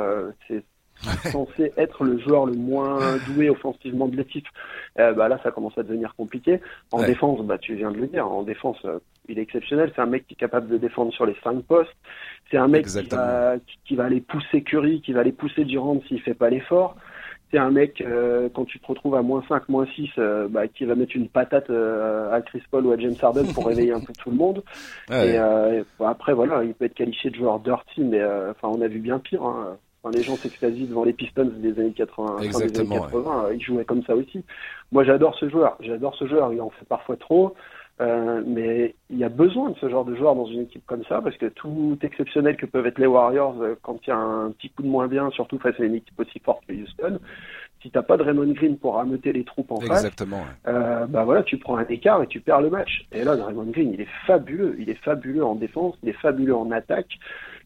c'est 0.47 0.63
censé 1.33 1.73
être 1.77 2.05
le 2.05 2.17
joueur 2.21 2.47
le 2.47 2.53
moins 2.53 3.01
doué 3.27 3.51
offensivement 3.51 4.07
de 4.07 4.17
l'équipe. 4.17 4.47
bah 4.95 5.27
là, 5.29 5.41
ça 5.43 5.51
commence 5.51 5.77
à 5.79 5.83
devenir 5.83 6.15
compliqué. 6.15 6.61
En 6.93 7.03
défense, 7.03 7.41
bah 7.41 7.59
tu 7.59 7.75
viens 7.75 7.91
de 7.91 7.97
le 7.97 8.07
dire, 8.07 8.31
en 8.31 8.45
défense, 8.45 8.77
il 9.29 9.41
est 9.41 9.43
exceptionnel. 9.43 9.91
C'est 9.97 10.01
un 10.01 10.07
mec 10.07 10.29
qui 10.29 10.35
est 10.35 10.37
capable 10.37 10.69
de 10.69 10.77
défendre 10.77 11.13
sur 11.13 11.27
les 11.27 11.35
cinq 11.43 11.61
postes. 11.65 11.91
C'est 12.53 12.57
un 12.57 12.69
mec 12.69 12.87
qui 12.87 13.09
va, 13.09 13.55
qui 13.85 13.97
va, 13.97 14.05
aller 14.05 14.21
pousser 14.21 14.63
Curry, 14.63 15.01
qui 15.01 15.13
va 15.13 15.21
aller 15.21 15.33
pousser 15.33 15.65
Durant 15.65 16.01
s'il 16.07 16.21
fait 16.21 16.35
pas 16.35 16.51
l'effort 16.51 16.95
c'est 17.51 17.59
un 17.59 17.71
mec, 17.71 18.01
euh, 18.01 18.49
quand 18.55 18.65
tu 18.65 18.79
te 18.79 18.87
retrouves 18.87 19.15
à 19.15 19.23
moins 19.23 19.43
5, 19.49 19.69
moins 19.69 19.87
6, 19.95 20.11
euh, 20.19 20.49
bah, 20.49 20.69
qui 20.69 20.85
va 20.85 20.95
mettre 20.95 21.17
une 21.17 21.29
patate 21.29 21.71
euh, 21.71 22.33
à 22.33 22.43
Chris 22.43 22.63
Paul 22.71 22.87
ou 22.87 22.93
à 22.93 22.99
James 22.99 23.15
Harden 23.21 23.53
pour 23.55 23.67
réveiller 23.69 23.93
un 23.93 24.01
peu 24.01 24.13
tout 24.13 24.31
le 24.31 24.37
monde. 24.37 24.63
Et, 25.11 25.39
après, 26.05 26.35
voilà, 26.35 26.63
il 26.65 26.75
peut 26.75 26.85
être 26.85 26.95
qualifié 26.95 27.31
de 27.31 27.37
joueur 27.37 27.61
dirty, 27.61 28.03
mais 28.03 28.23
enfin, 28.25 28.69
on 28.69 28.81
a 28.83 28.89
vu 28.89 28.99
bien 28.99 29.19
pire. 29.19 29.43
Hein. 29.43 29.79
les 30.13 30.23
gens 30.23 30.37
s'extasient 30.37 30.87
devant 30.87 31.05
les 31.05 31.13
Pistons 31.13 31.51
des 31.57 31.79
années 31.81 31.93
80, 31.93 32.39
Exactement, 32.43 32.89
des 32.89 32.97
années 32.97 33.07
80 33.13 33.49
ils 33.55 33.63
jouaient 33.63 33.85
comme 33.85 34.03
ça 34.05 34.15
aussi. 34.15 34.45
Moi, 34.93 35.05
j'adore 35.05 35.35
ce 35.37 35.49
joueur. 35.49 35.77
J'adore 35.81 36.15
ce 36.17 36.27
joueur. 36.27 36.53
Il 36.53 36.61
en 36.61 36.71
fait 36.71 36.87
parfois 36.87 37.17
trop. 37.17 37.55
Euh, 38.01 38.43
mais 38.47 38.95
il 39.11 39.19
y 39.19 39.25
a 39.25 39.29
besoin 39.29 39.71
de 39.71 39.77
ce 39.81 39.89
genre 39.89 40.05
de 40.05 40.15
joueur 40.15 40.37
dans 40.37 40.47
une 40.47 40.63
équipe 40.63 40.87
comme 40.87 41.03
ça, 41.09 41.21
parce 41.21 41.37
que 41.37 41.47
tout 41.47 41.99
exceptionnel 42.03 42.57
que 42.57 42.67
peuvent 42.67 42.87
être 42.87 42.99
les 42.99 43.07
Warriors 43.07 43.61
euh, 43.61 43.75
quand 43.83 43.99
il 44.07 44.11
y 44.11 44.13
a 44.13 44.17
un 44.17 44.51
petit 44.53 44.71
coup 44.71 44.83
de 44.83 44.89
moins 44.89 45.09
bien, 45.09 45.31
surtout 45.31 45.59
face 45.59 45.79
à 45.81 45.85
une 45.85 45.97
équipe 45.97 46.19
aussi 46.19 46.39
forte 46.39 46.65
que 46.67 46.73
Houston, 46.73 47.19
si 47.83 47.91
t'as 47.91 48.03
pas 48.03 48.17
de 48.17 48.23
Raymond 48.23 48.53
Green 48.53 48.79
pour 48.79 48.95
rameuter 48.95 49.33
les 49.33 49.45
troupes 49.45 49.73
en 49.73 49.81
Exactement, 49.81 50.43
face, 50.43 50.75
euh, 50.75 51.07
bah 51.07 51.25
voilà, 51.25 51.43
tu 51.43 51.59
prends 51.59 51.77
un 51.77 51.87
écart 51.87 52.23
et 52.23 52.29
tu 52.29 52.41
perds 52.41 52.61
le 52.61 52.71
match. 52.71 53.07
Et 53.13 53.25
là, 53.25 53.33
Raymond 53.33 53.71
Green, 53.71 53.93
il 53.93 54.01
est 54.01 54.09
fabuleux, 54.27 54.77
il 54.79 54.91
est 54.91 55.03
fabuleux 55.03 55.45
en 55.45 55.57
défense, 55.57 55.97
il 56.03 56.09
est 56.09 56.21
fabuleux 56.21 56.55
en 56.55 56.71
attaque 56.71 57.19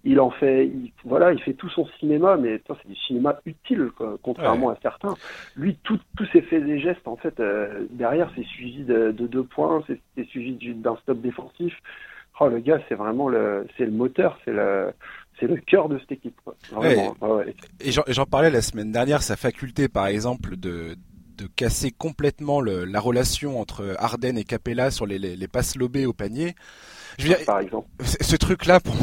il 0.04 0.18
en 0.20 0.30
fait, 0.30 0.70
voilà, 1.04 1.32
il 1.32 1.40
fait 1.40 1.52
tout 1.52 1.68
son 1.68 1.86
cinéma, 2.00 2.36
mais 2.36 2.60
c'est 2.66 2.88
du 2.88 2.96
cinéma 2.96 3.38
utile, 3.46 3.90
contrairement 4.22 4.70
à 4.70 4.78
certains. 4.82 5.14
Lui, 5.56 5.76
tous 5.84 6.00
ses 6.32 6.42
faits 6.42 6.64
et 6.64 6.80
gestes, 6.80 7.06
en 7.06 7.16
fait, 7.16 7.38
euh, 7.38 7.86
derrière, 7.90 8.30
c'est 8.34 8.44
suivi 8.44 8.82
de, 8.82 9.12
deux 9.12 9.44
points, 9.44 9.82
c'est 9.86 10.26
suivi 10.26 10.74
d'un 10.74 10.96
stop 10.96 11.20
défensif. 11.20 11.74
Oh, 12.40 12.48
le 12.48 12.58
gars, 12.58 12.80
c'est 12.88 12.96
vraiment 12.96 13.28
le, 13.28 13.66
c'est 13.76 13.84
le 13.84 13.92
moteur, 13.92 14.36
c'est 14.44 14.50
le, 14.50 14.92
c'est 15.38 15.46
le 15.46 15.56
cœur 15.56 15.88
de 15.88 15.98
cette 16.00 16.12
équipe. 16.12 16.40
Et 17.80 17.90
j'en 17.92 18.26
parlais 18.26 18.50
la 18.50 18.62
semaine 18.62 18.90
dernière, 18.90 19.22
sa 19.22 19.36
faculté, 19.36 19.86
par 19.86 20.08
exemple, 20.08 20.56
de, 20.56 20.96
de 21.36 21.46
casser 21.46 21.92
complètement 21.92 22.60
la 22.60 22.98
relation 22.98 23.60
entre 23.60 23.94
Arden 23.98 24.36
et 24.36 24.44
Capella 24.44 24.90
sur 24.90 25.06
les, 25.06 25.18
les, 25.18 25.48
passes 25.48 25.76
lobées 25.76 26.06
au 26.06 26.12
panier. 26.12 26.54
Je 27.18 27.28
veux 27.28 27.34
dire, 27.36 27.44
par 27.44 27.60
exemple. 27.60 27.88
Ce 28.00 28.34
truc-là, 28.34 28.80
pour, 28.80 28.96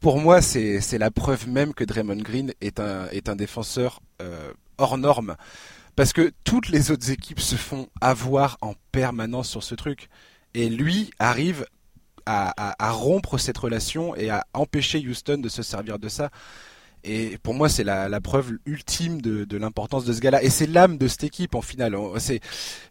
pour 0.00 0.18
moi, 0.18 0.42
c'est 0.42 0.98
la 0.98 1.10
preuve 1.10 1.48
même 1.48 1.74
que 1.74 1.84
Draymond 1.84 2.16
Green 2.16 2.52
est 2.60 2.80
un, 2.80 3.08
est 3.08 3.28
un 3.28 3.36
défenseur 3.36 4.00
euh, 4.22 4.52
hors 4.78 4.98
norme. 4.98 5.36
Parce 5.96 6.12
que 6.12 6.32
toutes 6.44 6.68
les 6.68 6.90
autres 6.90 7.10
équipes 7.10 7.40
se 7.40 7.56
font 7.56 7.88
avoir 8.00 8.58
en 8.60 8.74
permanence 8.92 9.48
sur 9.48 9.62
ce 9.62 9.74
truc. 9.74 10.08
Et 10.54 10.68
lui 10.68 11.10
arrive 11.18 11.66
à, 12.26 12.92
rompre 12.92 13.38
cette 13.38 13.58
relation 13.58 14.14
et 14.14 14.30
à 14.30 14.46
empêcher 14.54 15.04
Houston 15.06 15.38
de 15.38 15.48
se 15.48 15.62
servir 15.62 15.98
de 15.98 16.08
ça. 16.08 16.30
Et 17.02 17.38
pour 17.42 17.54
moi, 17.54 17.68
c'est 17.68 17.82
la, 17.82 18.08
la, 18.08 18.20
preuve 18.20 18.52
ultime 18.66 19.22
de, 19.22 19.44
de 19.44 19.56
l'importance 19.56 20.04
de 20.04 20.12
ce 20.12 20.20
gars-là. 20.20 20.42
Et 20.42 20.50
c'est 20.50 20.66
l'âme 20.66 20.98
de 20.98 21.08
cette 21.08 21.24
équipe 21.24 21.54
en 21.54 21.62
finale. 21.62 21.96
C'est 22.18 22.40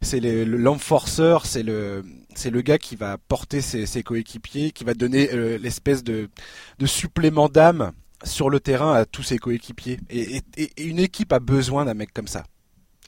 c'est 0.01 0.19
l'homme 0.19 0.79
forceur, 0.79 1.45
c'est 1.45 1.63
le 1.63 2.03
c'est 2.35 2.49
le 2.49 2.61
gars 2.61 2.77
qui 2.77 2.95
va 2.95 3.17
porter 3.17 3.61
ses, 3.61 3.85
ses 3.85 4.03
coéquipiers, 4.03 4.71
qui 4.71 4.83
va 4.83 4.93
donner 4.93 5.29
euh, 5.33 5.57
l'espèce 5.57 6.03
de 6.03 6.29
de 6.77 6.85
supplément 6.85 7.49
d'âme 7.49 7.91
sur 8.23 8.49
le 8.49 8.59
terrain 8.59 8.93
à 8.93 9.05
tous 9.05 9.23
ses 9.23 9.37
coéquipiers. 9.37 9.97
Et, 10.09 10.37
et, 10.37 10.69
et, 10.77 10.83
une 10.83 10.99
équipe 10.99 11.31
a 11.33 11.39
besoin 11.39 11.85
d'un 11.85 11.93
mec 11.93 12.13
comme 12.13 12.27
ça. 12.27 12.43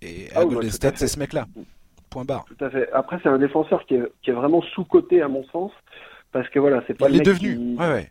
Et 0.01 0.27
à 0.33 0.39
ah 0.39 0.45
Golden 0.45 0.69
bah, 0.69 0.71
State, 0.71 0.97
c'est 0.97 1.07
ce 1.07 1.19
mec-là. 1.19 1.45
Point 2.09 2.25
barre. 2.25 2.45
Tout 2.45 2.65
à 2.65 2.69
fait. 2.69 2.89
Après, 2.91 3.19
c'est 3.21 3.29
un 3.29 3.37
défenseur 3.37 3.85
qui 3.85 3.95
est, 3.95 4.03
qui 4.21 4.31
est 4.31 4.33
vraiment 4.33 4.61
sous-coté 4.61 5.21
à 5.21 5.27
mon 5.27 5.43
sens, 5.45 5.71
parce 6.31 6.47
que 6.49 6.59
voilà, 6.59 6.83
c'est 6.87 6.93
pas. 6.93 7.09
Il 7.09 7.17
est 7.17 7.25
devenu. 7.25 7.77
Ouais, 7.77 7.89
ouais 7.89 8.09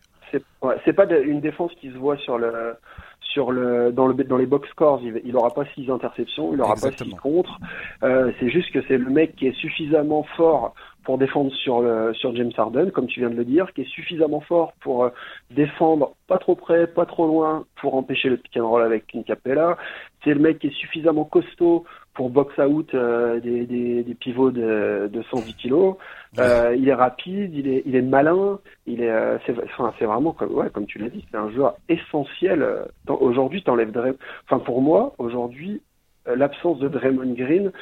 c'est 0.84 0.92
pas 0.92 1.06
une 1.06 1.40
défense 1.40 1.72
qui 1.80 1.90
se 1.90 1.96
voit 1.96 2.16
sur 2.18 2.38
le 2.38 2.74
sur 3.20 3.52
le 3.52 3.92
dans 3.92 4.06
le 4.06 4.14
dans 4.24 4.36
les 4.36 4.46
box 4.46 4.68
scores 4.70 5.00
il, 5.02 5.20
il 5.24 5.36
aura 5.36 5.50
pas 5.50 5.64
six 5.74 5.88
interceptions 5.90 6.52
il 6.52 6.60
aura 6.60 6.74
pas 6.74 6.90
six 6.90 7.14
contre 7.14 7.58
euh, 8.02 8.32
c'est 8.40 8.50
juste 8.50 8.72
que 8.72 8.80
c'est 8.88 8.98
le 8.98 9.10
mec 9.10 9.36
qui 9.36 9.46
est 9.46 9.54
suffisamment 9.54 10.24
fort 10.36 10.74
pour 11.10 11.18
défendre 11.18 11.52
sur 11.52 11.80
le 11.80 12.14
sur 12.14 12.36
James 12.36 12.52
Harden 12.56 12.92
comme 12.92 13.08
tu 13.08 13.18
viens 13.18 13.30
de 13.30 13.34
le 13.34 13.44
dire 13.44 13.72
qui 13.74 13.80
est 13.80 13.88
suffisamment 13.88 14.40
fort 14.42 14.74
pour 14.80 15.02
euh, 15.02 15.10
défendre 15.50 16.14
pas 16.28 16.38
trop 16.38 16.54
près 16.54 16.86
pas 16.86 17.04
trop 17.04 17.26
loin 17.26 17.64
pour 17.80 17.96
empêcher 17.96 18.28
le 18.28 18.36
pick 18.36 18.56
and 18.56 18.68
roll 18.68 18.84
avec 18.84 19.12
une 19.12 19.24
capella 19.24 19.76
c'est 20.22 20.32
le 20.34 20.38
mec 20.38 20.60
qui 20.60 20.68
est 20.68 20.76
suffisamment 20.76 21.24
costaud 21.24 21.84
pour 22.14 22.30
box 22.30 22.56
out 22.58 22.94
euh, 22.94 23.40
des, 23.40 23.66
des, 23.66 24.04
des, 24.04 24.14
pivots 24.14 24.52
de, 24.52 25.10
de 25.12 25.22
110 25.30 25.54
kilos. 25.54 25.96
Euh, 26.38 26.76
il 26.78 26.88
est 26.88 26.94
rapide, 26.94 27.52
il 27.54 27.66
est, 27.66 27.82
il 27.86 27.96
est 27.96 28.02
malin, 28.02 28.60
il 28.86 29.02
est, 29.02 29.10
euh, 29.10 29.38
c'est, 29.46 29.54
enfin, 29.64 29.92
c'est 29.98 30.04
vraiment 30.04 30.32
comme, 30.32 30.54
ouais, 30.54 30.70
comme 30.70 30.86
tu 30.86 30.98
l'as 30.98 31.08
dit, 31.08 31.24
c'est 31.30 31.36
un 31.36 31.50
joueur 31.50 31.74
essentiel. 31.88 32.64
Aujourd'hui, 33.08 33.62
t'enlèves 33.62 34.14
enfin 34.44 34.62
pour 34.62 34.80
moi, 34.82 35.14
aujourd'hui, 35.18 35.82
l'absence 36.26 36.78
de 36.78 36.88
Draymond 36.88 37.34
Green, 37.34 37.72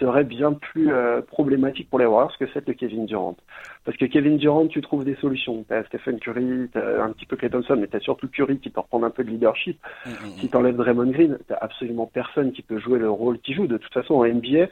serait 0.00 0.24
bien 0.24 0.52
plus 0.52 0.92
euh, 0.92 1.20
problématique 1.20 1.88
pour 1.88 1.98
les 1.98 2.06
Warriors 2.06 2.36
que 2.38 2.46
celle 2.52 2.64
de 2.64 2.72
Kevin 2.72 3.06
Durant. 3.06 3.36
Parce 3.84 3.96
que 3.96 4.06
Kevin 4.06 4.38
Durant, 4.38 4.66
tu 4.66 4.80
trouves 4.80 5.04
des 5.04 5.14
solutions. 5.16 5.64
Tu 5.68 5.74
as 5.74 5.84
Stephen 5.84 6.18
Curry, 6.18 6.68
tu 6.72 6.78
as 6.78 7.02
un 7.02 7.12
petit 7.12 7.26
peu 7.26 7.36
Clay 7.36 7.50
Thompson, 7.50 7.76
mais 7.78 7.86
tu 7.86 7.96
as 7.96 8.00
surtout 8.00 8.28
Curry 8.28 8.58
qui 8.58 8.70
peut 8.70 8.80
reprendre 8.80 9.06
un 9.06 9.10
peu 9.10 9.22
de 9.22 9.30
leadership. 9.30 9.78
Mm, 10.06 10.10
mm, 10.10 10.12
mm. 10.12 10.38
Si 10.40 10.48
tu 10.48 10.56
enlèves 10.56 10.76
Draymond 10.76 11.10
Green, 11.10 11.38
tu 11.46 11.54
absolument 11.60 12.06
personne 12.06 12.52
qui 12.52 12.62
peut 12.62 12.78
jouer 12.78 12.98
le 12.98 13.10
rôle 13.10 13.38
qu'il 13.38 13.54
joue. 13.54 13.66
De 13.66 13.76
toute 13.76 13.92
façon, 13.92 14.14
en 14.14 14.24
NBA, 14.24 14.66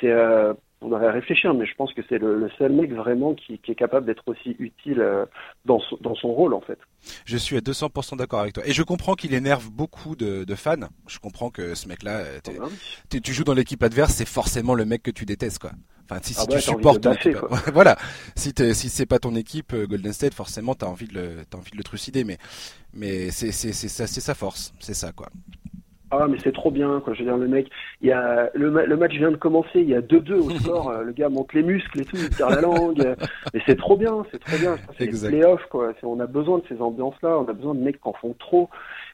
c'est 0.00 0.10
euh, 0.10 0.52
on 0.82 0.92
aurait 0.92 1.06
à 1.06 1.12
réfléchir, 1.12 1.54
mais 1.54 1.66
je 1.66 1.74
pense 1.74 1.92
que 1.94 2.02
c'est 2.08 2.18
le, 2.18 2.50
seul 2.58 2.72
mec 2.72 2.92
vraiment 2.92 3.34
qui, 3.34 3.54
est 3.54 3.74
capable 3.74 4.06
d'être 4.06 4.22
aussi 4.26 4.56
utile 4.58 5.00
euh, 5.00 5.24
dans, 5.64 5.80
son, 5.80 5.96
dans 6.00 6.14
son 6.14 6.28
rôle 6.32 6.54
en 6.54 6.60
fait. 6.60 6.78
Je 7.24 7.36
suis 7.36 7.56
à 7.56 7.60
200% 7.60 8.16
d'accord 8.16 8.40
avec 8.40 8.54
toi. 8.54 8.66
Et 8.66 8.72
je 8.72 8.82
comprends 8.82 9.14
qu'il 9.14 9.32
énerve 9.34 9.70
beaucoup 9.70 10.16
de, 10.16 10.44
fans. 10.54 10.76
Je 11.08 11.18
comprends 11.18 11.50
que 11.50 11.74
ce 11.74 11.88
mec-là, 11.88 12.22
ah 12.46 12.50
bah 12.58 13.20
tu 13.22 13.32
joues 13.32 13.44
dans 13.44 13.54
l'équipe 13.54 13.82
adverse, 13.82 14.12
c'est 14.12 14.28
forcément 14.28 14.74
le 14.74 14.84
mec 14.84 15.02
que 15.02 15.10
tu 15.10 15.24
détestes 15.24 15.58
quoi. 15.58 15.72
Enfin, 16.08 16.20
si, 16.22 16.34
ah 16.38 16.44
bah, 16.46 16.54
tu 16.54 16.60
supportes 16.62 17.08
voilà. 17.72 17.96
Si, 18.36 18.52
si 18.74 18.88
c'est 18.88 19.06
pas 19.06 19.18
ton 19.18 19.34
équipe 19.34 19.72
euh, 19.72 19.86
Golden 19.86 20.12
State, 20.12 20.34
forcément 20.34 20.74
t'as 20.74 20.86
envie 20.86 21.08
de 21.08 21.14
le, 21.14 21.30
as 21.52 21.56
envie 21.56 21.72
de 21.72 21.76
le 21.76 21.82
trucider, 21.82 22.22
mais, 22.22 22.38
mais 22.92 23.30
c'est, 23.30 23.50
c'est, 23.50 23.72
c'est, 23.72 23.88
c'est 23.88 24.20
sa 24.20 24.34
force, 24.34 24.72
c'est 24.78 24.94
ça 24.94 25.10
quoi. 25.12 25.30
Ah 26.10 26.26
mais 26.28 26.38
c'est 26.42 26.52
trop 26.52 26.70
bien 26.70 27.00
quoi. 27.00 27.14
Je 27.14 27.20
veux 27.20 27.24
dire 27.24 27.36
le 27.36 27.48
mec, 27.48 27.68
il 28.00 28.08
y 28.08 28.12
a 28.12 28.48
le, 28.54 28.70
le 28.70 28.96
match 28.96 29.12
vient 29.14 29.32
de 29.32 29.36
commencer, 29.36 29.80
il 29.80 29.88
y 29.88 29.94
a 29.94 30.00
2-2 30.00 30.32
au 30.34 30.50
score, 30.60 30.90
euh, 30.90 31.02
le 31.02 31.12
gars 31.12 31.28
monte 31.28 31.52
les 31.52 31.62
muscles 31.62 32.00
et 32.00 32.04
tout, 32.04 32.16
il 32.16 32.30
tire 32.30 32.48
la 32.48 32.60
langue. 32.60 33.16
et 33.54 33.60
c'est 33.66 33.76
trop 33.76 33.96
bien, 33.96 34.24
c'est 34.30 34.38
trop 34.38 34.56
bien. 34.56 34.76
C'est 34.98 35.06
les 35.06 35.28
playoffs 35.28 35.66
quoi. 35.68 35.92
On 36.02 36.20
a 36.20 36.26
besoin 36.26 36.58
de 36.58 36.64
ces 36.68 36.80
ambiances 36.80 37.20
là, 37.22 37.38
on 37.38 37.48
a 37.48 37.52
besoin 37.52 37.74
de 37.74 37.80
mecs 37.80 38.00
qui 38.00 38.08
en 38.08 38.12
font 38.12 38.34
trop. 38.38 38.70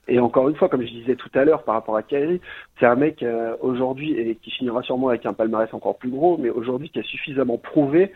Et 0.09 0.19
encore 0.19 0.49
une 0.49 0.57
fois, 0.57 0.69
comme 0.69 0.83
je 0.83 0.91
disais 0.91 1.15
tout 1.15 1.31
à 1.35 1.45
l'heure 1.45 1.63
par 1.63 1.77
rapport 1.77 1.97
à 1.97 2.03
Kyrie, 2.03 2.41
c'est 2.79 2.87
un 2.87 2.97
mec 2.97 3.23
euh, 3.23 3.57
aujourd'hui 3.61 4.19
et 4.19 4.35
qui 4.37 4.51
finira 4.51 4.83
sûrement 4.83 5.09
avec 5.09 5.25
un 5.27 5.33
palmarès 5.33 5.73
encore 5.73 5.97
plus 5.97 6.11
gros, 6.11 6.37
mais 6.39 6.51
aujourd'hui 6.51 6.91
qui 6.91 6.99
a 6.99 7.05
suffisamment 7.05 7.57
prouvé 7.57 8.13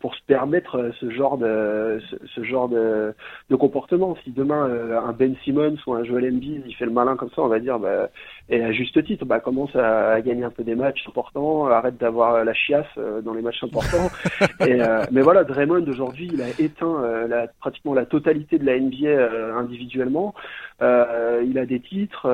pour 0.00 0.14
se 0.14 0.22
permettre 0.26 0.76
euh, 0.76 0.90
ce 1.00 1.10
genre 1.10 1.38
de 1.38 2.00
ce, 2.34 2.42
genre 2.44 2.68
de, 2.68 3.14
de, 3.50 3.56
comportement. 3.56 4.16
Si 4.24 4.30
demain 4.30 4.68
euh, 4.68 5.00
un 5.00 5.12
Ben 5.12 5.34
Simmons 5.44 5.76
ou 5.86 5.94
un 5.94 6.04
Joel 6.04 6.32
Embiid 6.32 6.62
il 6.66 6.74
fait 6.74 6.84
le 6.84 6.92
malin 6.92 7.16
comme 7.16 7.30
ça, 7.30 7.42
on 7.42 7.48
va 7.48 7.58
dire 7.58 7.78
bah, 7.78 8.08
et 8.48 8.62
à 8.62 8.72
juste 8.72 9.02
titre, 9.04 9.24
bah 9.24 9.40
commence 9.40 9.74
à, 9.76 10.20
gagner 10.20 10.44
un 10.44 10.50
peu 10.50 10.64
des 10.64 10.74
matchs 10.74 11.04
importants, 11.08 11.66
arrête 11.66 11.96
d'avoir 11.96 12.44
la 12.44 12.54
chiasse 12.54 12.86
dans 13.24 13.34
les 13.34 13.42
matchs 13.42 13.62
importants. 13.62 14.10
et, 14.66 14.78
mais 15.10 15.22
voilà, 15.22 15.44
Draymond 15.44 15.86
aujourd'hui, 15.88 16.30
il 16.32 16.42
a 16.42 16.48
éteint 16.58 17.26
la, 17.28 17.46
pratiquement 17.60 17.94
la 17.94 18.04
totalité 18.04 18.58
de 18.58 18.66
la 18.66 18.78
NBA 18.78 19.58
individuellement. 19.58 20.34
il 20.80 21.58
a 21.58 21.66
des 21.66 21.80
titres, 21.80 22.26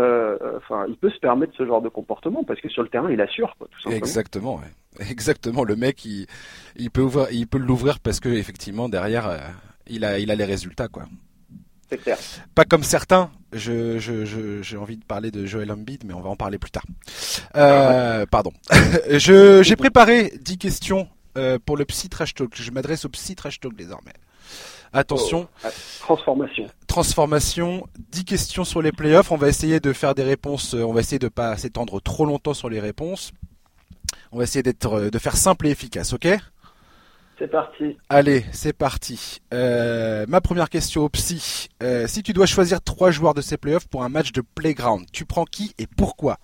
enfin, 0.56 0.86
il 0.88 0.96
peut 0.96 1.10
se 1.10 1.18
permettre 1.20 1.52
ce 1.56 1.66
genre 1.66 1.82
de 1.82 1.88
comportement 1.88 2.42
parce 2.42 2.60
que 2.60 2.68
sur 2.68 2.82
le 2.82 2.88
terrain, 2.88 3.10
il 3.10 3.20
assure, 3.20 3.54
quoi, 3.58 3.68
tout 3.70 3.80
simplement. 3.80 3.98
Exactement. 3.98 4.56
Ouais. 4.56 4.72
Exactement, 5.10 5.64
le 5.64 5.76
mec 5.76 6.04
il, 6.04 6.26
il 6.76 6.90
peut 6.90 7.02
ouvrir, 7.02 7.28
il 7.30 7.46
peut 7.46 7.58
l'ouvrir 7.58 8.00
parce 8.00 8.20
que 8.20 8.28
effectivement 8.28 8.88
derrière 8.88 9.28
euh, 9.28 9.38
il 9.86 10.04
a 10.04 10.18
il 10.18 10.30
a 10.30 10.34
les 10.34 10.44
résultats 10.44 10.88
quoi. 10.88 11.04
C'est 11.90 11.98
clair. 11.98 12.18
Pas 12.54 12.64
comme 12.64 12.82
certains. 12.82 13.30
Je 13.52 13.98
je 13.98 14.62
j'ai 14.62 14.76
envie 14.76 14.98
de 14.98 15.04
parler 15.04 15.30
de 15.30 15.46
Joel 15.46 15.72
Embiid, 15.72 16.04
mais 16.04 16.12
on 16.12 16.20
va 16.20 16.28
en 16.28 16.36
parler 16.36 16.58
plus 16.58 16.70
tard. 16.70 16.84
Euh, 17.56 18.26
pardon. 18.26 18.52
je 19.10 19.62
j'ai 19.62 19.76
préparé 19.76 20.32
10 20.40 20.58
questions 20.58 21.08
euh, 21.38 21.58
pour 21.64 21.76
le 21.76 21.84
psy 21.86 22.08
trash 22.08 22.34
talk. 22.34 22.50
Je 22.54 22.70
m'adresse 22.70 23.04
au 23.04 23.08
psy 23.08 23.34
trash 23.34 23.60
talk 23.60 23.74
désormais. 23.74 24.12
Attention. 24.92 25.48
Oh, 25.64 25.68
transformation. 26.00 26.66
Transformation. 26.86 27.86
10 28.10 28.24
questions 28.24 28.64
sur 28.64 28.82
les 28.82 28.92
playoffs. 28.92 29.30
On 29.30 29.36
va 29.36 29.48
essayer 29.48 29.80
de 29.80 29.92
faire 29.92 30.14
des 30.14 30.22
réponses. 30.22 30.74
On 30.74 30.92
va 30.92 31.00
essayer 31.00 31.18
de 31.18 31.28
pas 31.28 31.56
s'étendre 31.56 32.00
trop 32.02 32.26
longtemps 32.26 32.54
sur 32.54 32.68
les 32.68 32.80
réponses. 32.80 33.32
On 34.32 34.38
va 34.38 34.44
essayer 34.44 34.62
d'être, 34.62 34.92
euh, 34.94 35.10
de 35.10 35.18
faire 35.18 35.36
simple 35.36 35.66
et 35.66 35.70
efficace, 35.70 36.12
ok? 36.12 36.28
C'est 37.38 37.48
parti. 37.48 37.96
Allez, 38.08 38.42
c'est 38.50 38.76
parti. 38.76 39.40
Euh, 39.54 40.26
ma 40.28 40.40
première 40.40 40.68
question 40.68 41.02
au 41.02 41.08
psy. 41.08 41.68
Euh, 41.82 42.06
si 42.08 42.24
tu 42.24 42.32
dois 42.32 42.46
choisir 42.46 42.82
trois 42.82 43.12
joueurs 43.12 43.34
de 43.34 43.40
ces 43.40 43.56
playoffs 43.56 43.86
pour 43.86 44.02
un 44.02 44.08
match 44.08 44.32
de 44.32 44.42
playground, 44.54 45.06
tu 45.12 45.24
prends 45.24 45.44
qui 45.44 45.72
et 45.78 45.86
pourquoi? 45.86 46.38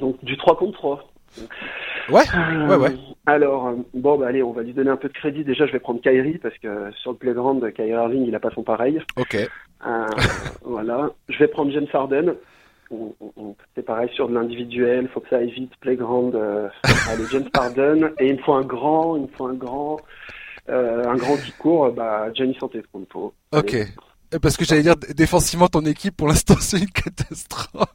Donc 0.00 0.24
du 0.24 0.36
3 0.36 0.56
contre 0.56 0.78
3. 0.78 1.08
Ouais, 2.10 2.22
ouais, 2.68 2.76
ouais. 2.76 2.96
Alors, 3.26 3.72
bon, 3.94 4.18
bah 4.18 4.26
allez, 4.28 4.42
on 4.42 4.52
va 4.52 4.62
lui 4.62 4.72
donner 4.72 4.90
un 4.90 4.96
peu 4.96 5.08
de 5.08 5.12
crédit. 5.12 5.44
Déjà, 5.44 5.66
je 5.66 5.72
vais 5.72 5.78
prendre 5.78 6.00
Kyrie 6.00 6.38
parce 6.38 6.56
que 6.58 6.90
sur 7.00 7.12
le 7.12 7.16
playground, 7.16 7.72
Kyrie 7.72 7.90
Irving, 7.90 8.24
il 8.26 8.34
a 8.34 8.40
pas 8.40 8.50
son 8.50 8.62
pareil. 8.62 9.00
Ok. 9.16 9.36
voilà. 10.64 11.10
Je 11.28 11.38
vais 11.38 11.48
prendre 11.48 11.70
James 11.72 11.86
Harden 11.92 12.34
c'est 13.74 13.84
pareil 13.84 14.08
sur 14.14 14.28
de 14.28 14.34
l'individuel, 14.34 15.08
faut 15.12 15.20
que 15.20 15.28
ça 15.28 15.36
aille 15.36 15.50
vite, 15.50 15.72
playground, 15.80 16.34
euh, 16.34 16.68
allez, 17.10 17.24
James 17.30 17.48
Harden, 17.54 18.10
et 18.18 18.28
il 18.28 18.36
me 18.36 18.42
faut 18.42 18.54
un 18.54 18.64
grand, 18.64 19.16
il 19.16 19.22
me 19.22 19.28
faut 19.28 19.46
un 19.46 19.54
grand, 19.54 20.00
euh, 20.68 21.04
un 21.04 21.16
grand 21.16 21.36
qui 21.36 21.52
court, 21.52 21.90
bah, 21.92 22.32
Giannis 22.34 22.56
Antetokounmpo. 22.60 23.34
Ok. 23.52 23.76
Parce 24.40 24.56
que 24.56 24.64
j'allais 24.64 24.82
dire, 24.82 24.96
défensivement, 25.14 25.68
ton 25.68 25.82
équipe, 25.82 26.16
pour 26.16 26.28
l'instant, 26.28 26.56
c'est 26.60 26.78
une 26.78 26.90
catastrophe. 26.90 27.88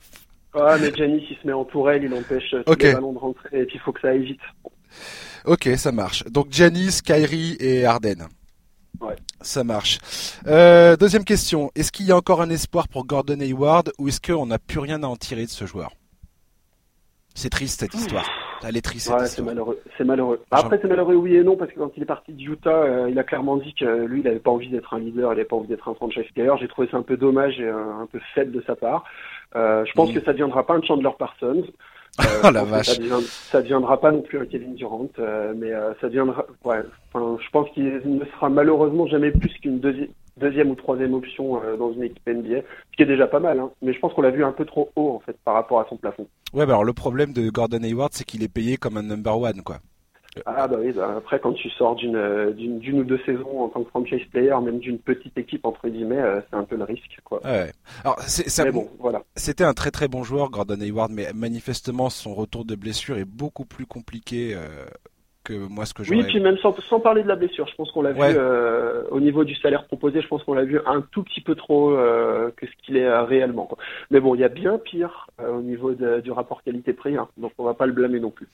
Ah, 0.54 0.78
mais 0.82 0.92
Giannis, 0.94 1.26
il 1.30 1.38
se 1.38 1.46
met 1.46 1.54
en 1.54 1.66
tourelle, 1.66 2.04
il 2.04 2.14
empêche 2.14 2.56
tous 2.66 2.80
les 2.80 2.94
ballons 2.94 3.14
de 3.14 3.20
rentrer, 3.20 3.62
et 3.62 3.66
puis 3.66 3.76
il 3.76 3.82
faut 3.82 3.92
que 3.92 4.02
ça 4.02 4.10
aille 4.10 4.26
vite. 4.26 4.42
Ok, 5.46 5.70
ça 5.78 5.92
marche. 5.92 6.24
Donc 6.26 6.48
Giannis, 6.52 7.00
Kyrie 7.04 7.56
et 7.60 7.86
Arden. 7.86 8.28
Ouais. 9.02 9.16
Ça 9.42 9.64
marche. 9.64 10.00
Euh, 10.48 10.96
deuxième 10.98 11.24
question. 11.24 11.72
Est-ce 11.76 11.92
qu'il 11.92 12.06
y 12.06 12.12
a 12.12 12.16
encore 12.16 12.42
un 12.42 12.50
espoir 12.50 12.88
pour 12.88 13.06
Gordon 13.06 13.40
Hayward 13.40 13.92
ou 14.00 14.08
est-ce 14.08 14.22
qu'on 14.22 14.46
n'a 14.46 14.60
plus 14.60 14.80
rien 14.80 15.04
à 15.04 15.08
en 15.08 15.16
tirer 15.16 15.46
de 15.46 15.50
ce 15.50 15.66
joueur? 15.66 15.92
C'est 17.36 17.50
triste 17.50 17.80
cette 17.82 17.94
histoire. 17.94 18.28
Elle 18.68 18.78
est 18.78 18.82
triste. 18.82 19.12
Ouais, 19.12 19.28
c'est 19.28 19.44
malheureux. 19.44 19.80
C'est 19.96 20.04
malheureux. 20.04 20.44
Après, 20.50 20.80
c'est 20.82 20.88
malheureux 20.88 21.14
oui 21.14 21.36
et 21.36 21.44
non 21.44 21.56
parce 21.56 21.72
que 21.72 21.78
quand 21.78 21.92
il 21.96 22.02
est 22.02 22.08
parti 22.08 22.34
de 22.34 22.42
Utah, 22.42 22.72
euh, 22.72 23.10
il 23.12 23.20
a 23.20 23.24
clairement 23.24 23.58
dit 23.58 23.76
que 23.76 23.86
lui, 24.06 24.22
il 24.22 24.24
n'avait 24.24 24.40
pas 24.40 24.50
envie 24.50 24.70
d'être 24.70 24.92
un 24.96 25.00
leader, 25.00 25.32
il 25.32 25.36
n'avait 25.36 25.46
pas 25.46 25.56
envie 25.56 25.68
d'être 25.68 25.88
un 25.88 25.94
franchise 25.94 26.26
player. 26.34 26.52
J'ai 26.60 26.68
trouvé 26.68 26.88
ça 26.90 26.98
un 26.98 27.04
peu 27.04 27.16
dommage 27.16 27.60
et 27.60 27.70
un, 27.70 28.08
peu 28.12 28.20
faible 28.34 28.52
de 28.52 28.64
sa 28.66 28.76
part. 28.76 29.04
Euh, 29.56 29.86
je 29.86 29.92
pense 29.94 30.10
mm. 30.10 30.14
que 30.16 30.20
ça 30.22 30.28
ne 30.28 30.34
deviendra 30.34 30.66
pas 30.66 30.74
un 30.74 30.82
Chandler 30.82 31.12
Parsons. 31.20 31.66
Euh, 32.19 32.41
oh 32.43 32.51
la 32.51 32.63
vache. 32.63 32.88
Ça, 32.88 33.58
ne 33.60 33.63
deviendra 33.63 33.99
pas 33.99 34.12
non 34.12 34.21
plus 34.21 34.39
un 34.39 34.45
Kevin 34.45 34.75
Durant, 34.75 35.08
euh, 35.19 35.53
mais 35.56 35.71
euh, 35.71 35.93
ça 36.01 36.08
deviendra. 36.08 36.45
Ouais, 36.63 36.82
je 37.13 37.49
pense 37.51 37.69
qu'il 37.71 38.01
ne 38.06 38.25
sera 38.25 38.49
malheureusement 38.49 39.08
jamais 39.08 39.32
plus 39.32 39.53
qu'une 39.62 39.80
deuxième 39.80 40.69
ou 40.69 40.75
troisième 40.75 41.13
option 41.13 41.62
dans 41.77 41.93
une 41.93 42.03
équipe 42.03 42.27
NBA, 42.27 42.62
ce 42.91 42.97
qui 42.97 43.03
est 43.03 43.08
déjà 43.08 43.27
pas 43.27 43.39
mal. 43.39 43.60
Hein. 43.60 43.71
Mais 43.82 43.93
je 43.93 43.99
pense 43.99 44.13
qu'on 44.13 44.21
l'a 44.21 44.32
vu 44.32 44.43
un 44.43 44.51
peu 44.51 44.65
trop 44.65 44.89
haut 44.95 45.15
en 45.15 45.19
fait 45.19 45.38
par 45.43 45.53
rapport 45.53 45.80
à 45.80 45.86
son 45.89 45.97
plafond. 45.97 46.27
Ouais, 46.53 46.65
bah 46.65 46.73
alors 46.73 46.84
le 46.84 46.93
problème 46.93 47.34
de 47.34 47.49
Gordon 47.49 47.84
Hayward, 47.84 48.13
c'est 48.13 48.23
qu'il 48.23 48.43
est 48.43 48.53
payé 48.53 48.77
comme 48.77 48.97
un 48.97 49.03
number 49.03 49.39
one, 49.39 49.62
quoi. 49.63 49.77
Ah 50.45 50.67
bah 50.67 50.78
oui, 50.80 50.91
bah 50.91 51.15
après 51.17 51.39
quand 51.39 51.54
tu 51.54 51.69
sors 51.71 51.95
d'une 51.95 52.52
d'une 52.54 53.00
ou 53.00 53.04
deux 53.04 53.19
saisons 53.26 53.62
en 53.62 53.69
tant 53.69 53.84
que 53.84 53.89
franchise 53.89 54.26
player, 54.32 54.56
même 54.62 54.80
d'une 54.80 55.00
petite 55.00 55.38
équipe 55.38 55.65
entre 55.65 55.88
guillemets, 55.88 56.19
euh, 56.19 56.41
c'est 56.50 56.56
un 56.56 56.63
peu 56.63 56.76
le 56.76 56.84
risque 56.84 57.19
quoi. 57.23 57.39
Ouais. 57.45 57.71
Alors 58.04 58.19
c'est 58.21 58.71
bon, 58.71 58.89
voilà. 59.00 59.23
C'était 59.36 59.63
un 59.63 59.73
très 59.73 59.91
très 59.91 60.08
bon 60.08 60.23
joueur 60.23 60.50
Gordon 60.50 60.80
Hayward, 60.82 61.12
mais 61.12 61.32
manifestement 61.34 62.10
son 62.10 62.34
retour 62.34 62.65
de 62.65 62.76
blessure 62.76 63.17
est 63.17 63.26
beaucoup 63.26 63.65
plus 63.65 63.86
compliqué 63.86 64.54
euh, 64.54 64.86
moi 65.54 65.86
ce 65.86 65.94
que 65.94 66.04
Oui, 66.10 66.24
puis 66.24 66.40
même 66.40 66.58
sans, 66.58 67.00
parler 67.00 67.24
de 67.24 67.28
la 67.28 67.36
blessure, 67.36 67.68
je 67.68 67.76
pense 67.76 67.92
qu'on 67.92 68.02
l'a 68.02 68.12
vu 68.12 68.22
euh, 68.22 69.04
au 69.12 69.20
niveau 69.20 69.44
du 69.44 69.56
salaire 69.56 69.86
proposé, 69.86 70.22
je 70.22 70.28
pense 70.28 70.44
qu'on 70.44 70.54
l'a 70.54 70.64
vu 70.64 70.80
un 70.86 71.02
tout 71.02 71.24
petit 71.24 71.42
peu 71.42 71.56
trop 71.56 71.92
euh, 71.92 72.52
que 72.56 72.66
ce 72.66 72.72
qu'il 72.84 72.98
est 72.98 73.06
euh, 73.06 73.24
réellement. 73.24 73.70
Mais 74.12 74.20
bon, 74.20 74.36
il 74.36 74.42
y 74.42 74.44
a 74.44 74.50
bien 74.50 74.78
pire 74.78 75.30
au 75.40 75.62
niveau 75.62 75.94
du 75.94 76.32
rapport 76.32 76.64
qualité-prix, 76.64 77.16
hein, 77.16 77.28
donc 77.38 77.52
on 77.58 77.64
va 77.64 77.74
pas 77.74 77.86
le 77.86 77.94
blâmer 77.94 78.20
non 78.20 78.32
plus. 78.32 78.48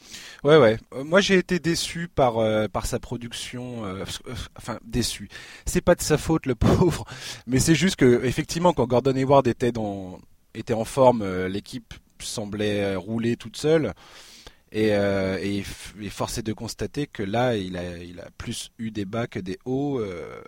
Ouais, 0.43 0.57
ouais. 0.57 0.77
Moi 1.03 1.21
j'ai 1.21 1.35
été 1.35 1.59
déçu 1.59 2.07
par 2.13 2.35
par 2.71 2.85
sa 2.85 2.99
production, 2.99 3.83
enfin 4.57 4.77
déçu. 4.85 5.29
C'est 5.65 5.83
pas 5.83 5.95
de 5.95 6.01
sa 6.01 6.17
faute 6.17 6.45
le 6.45 6.55
pauvre, 6.55 7.05
mais 7.47 7.59
c'est 7.59 7.75
juste 7.75 7.95
que 7.95 8.25
effectivement 8.25 8.73
quand 8.73 8.87
Gordon 8.87 9.15
Hayward 9.15 9.47
était 9.47 9.71
dans 9.71 10.19
était 10.55 10.73
en 10.73 10.85
forme, 10.85 11.23
l'équipe 11.47 11.93
semblait 12.19 12.95
rouler 12.95 13.35
toute 13.35 13.57
seule. 13.57 13.93
Et, 14.73 14.95
euh, 14.95 15.37
et, 15.39 15.63
force 16.09 16.39
est 16.39 16.43
de 16.43 16.51
constater 16.51 17.05
que 17.05 17.21
là, 17.21 17.55
il 17.55 17.77
a, 17.77 17.97
il 17.99 18.19
a 18.19 18.27
plus 18.39 18.71
eu 18.79 18.89
des 18.89 19.05
bas 19.05 19.27
que 19.27 19.39
des 19.39 19.59
hauts. 19.65 19.99
Euh, 19.99 20.41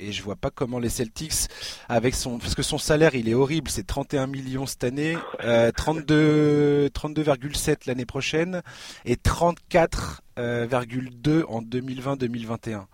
et 0.00 0.12
je 0.12 0.22
vois 0.22 0.36
pas 0.36 0.50
comment 0.50 0.78
les 0.78 0.88
Celtics, 0.88 1.48
avec 1.88 2.14
son, 2.14 2.38
parce 2.38 2.54
que 2.54 2.62
son 2.62 2.78
salaire, 2.78 3.14
il 3.14 3.28
est 3.28 3.34
horrible, 3.34 3.68
c'est 3.70 3.86
31 3.86 4.28
millions 4.28 4.66
cette 4.66 4.84
année, 4.84 5.16
euh, 5.42 5.72
32, 5.72 6.88
32,7 6.94 7.86
l'année 7.86 8.06
prochaine 8.06 8.62
et 9.04 9.16
34,2 9.16 10.20
euh, 10.38 11.44
en 11.48 11.62
2020-2021. 11.62 12.86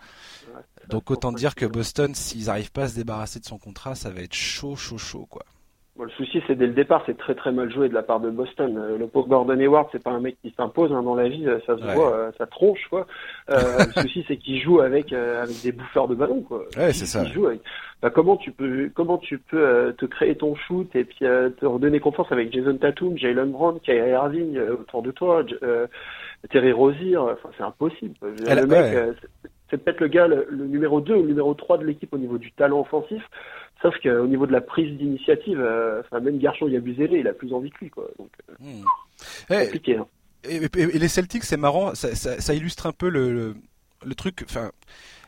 Donc 0.89 1.11
autant 1.11 1.33
dire 1.33 1.55
que 1.55 1.67
Boston, 1.67 2.15
s'ils 2.15 2.47
n'arrivent 2.47 2.73
pas 2.73 2.85
à 2.85 2.89
se 2.89 2.95
débarrasser 2.95 3.41
de 3.41 3.47
son 3.47 3.59
contrat, 3.59 3.95
ça 3.95 4.11
va 4.11 4.21
être 4.23 4.35
chaud, 4.35 4.77
chaud, 4.77 4.99
chaud, 4.99 5.27
quoi. 5.29 5.45
Bon, 5.97 6.03
le 6.03 6.11
souci, 6.11 6.43
c'est 6.49 6.57
dès 6.57 6.67
le 6.67 6.73
départ, 6.73 7.05
c'est 7.07 7.17
très 7.17 7.37
très 7.37 7.53
mal 7.53 7.73
joué 7.73 7.89
de 7.89 7.95
la 7.95 8.03
part 8.03 8.19
de 8.19 8.29
Boston. 8.29 8.77
Euh, 8.77 8.99
le 8.99 9.07
pauvre 9.07 9.29
Gordon 9.29 9.61
Hayward, 9.61 9.89
c'est 9.93 10.03
pas 10.03 10.11
un 10.11 10.19
mec 10.19 10.37
qui 10.43 10.53
s'impose 10.57 10.93
hein, 10.93 11.05
dans 11.05 11.15
la 11.15 11.29
vie, 11.29 11.47
euh, 11.47 11.61
ça 11.67 11.79
se 11.79 11.85
voit, 11.95 12.17
euh, 12.17 12.33
ça 12.37 12.47
tronche 12.47 12.85
quoi. 12.91 13.07
le 13.49 14.03
souci, 14.03 14.25
c'est 14.27 14.37
qu'il 14.37 14.61
joue 14.61 14.81
avec 14.81 15.13
avec 15.13 15.63
des 15.63 15.71
bouffeurs 15.71 16.09
de 16.09 16.17
ballon 16.17 16.41
quoi. 16.41 16.65
Ouais, 16.77 16.93
c'est 16.93 17.07
ça. 17.07 17.25
Joue 17.27 17.47
avec... 17.47 17.61
bah, 18.03 18.11
comment 18.11 18.37
tu 18.37 18.51
peux 18.51 18.91
comment 18.93 19.19
tu 19.19 19.39
peux 19.39 19.95
te 19.97 20.05
créer 20.05 20.35
ton 20.35 20.57
shoot 20.57 20.89
et 20.97 21.05
puis 21.05 21.21
te 21.21 21.65
redonner 21.65 22.01
confiance 22.01 22.33
avec 22.33 22.53
Jason 22.53 22.77
Tatum, 22.77 23.17
Jalen 23.17 23.53
Brown, 23.53 23.79
Kyrie 23.79 24.11
Irving 24.11 24.59
autour 24.59 25.03
de 25.03 25.13
toi, 25.13 25.45
Terry 26.51 26.73
Rozier, 26.73 27.17
enfin 27.19 27.51
c'est 27.57 27.63
impossible. 27.63 28.15
le 28.23 28.67
mec, 28.67 29.17
c'est 29.71 29.83
peut-être 29.83 30.01
le 30.01 30.09
gars 30.09 30.27
le, 30.27 30.47
le 30.51 30.67
numéro 30.67 31.01
2 31.01 31.15
ou 31.15 31.23
le 31.23 31.29
numéro 31.29 31.55
3 31.55 31.79
de 31.79 31.85
l'équipe 31.85 32.13
au 32.13 32.19
niveau 32.19 32.39
du 32.39 32.51
talent 32.53 32.81
offensif. 32.81 33.23
Sauf 33.85 33.95
qu'au 34.03 34.27
niveau 34.27 34.47
de 34.47 34.53
la 34.53 34.63
prise 34.63 34.97
d'initiative, 34.97 35.61
euh, 35.61 36.03
même 36.11 36.39
Garçon 36.39 36.69
Yabusele, 36.69 37.13
il 37.13 37.29
a 37.29 37.35
plus 37.35 37.53
envie 37.53 37.69
que 37.69 37.81
lui. 37.83 37.91
Quoi. 37.91 38.09
Donc, 38.19 38.31
euh, 38.49 38.55
hmm. 38.59 38.85
eh, 39.51 39.65
compliqué. 39.67 39.97
Hein. 39.99 40.07
Et, 40.49 40.61
les 40.99 41.09
Celtics, 41.09 41.45
c'est 41.45 41.59
marrant, 41.59 41.95
ça, 41.95 42.55
illustre 42.55 42.87
un 42.87 42.93
peu 42.93 43.11
le, 43.11 43.55
truc. 44.17 44.43
Enfin, 44.49 44.73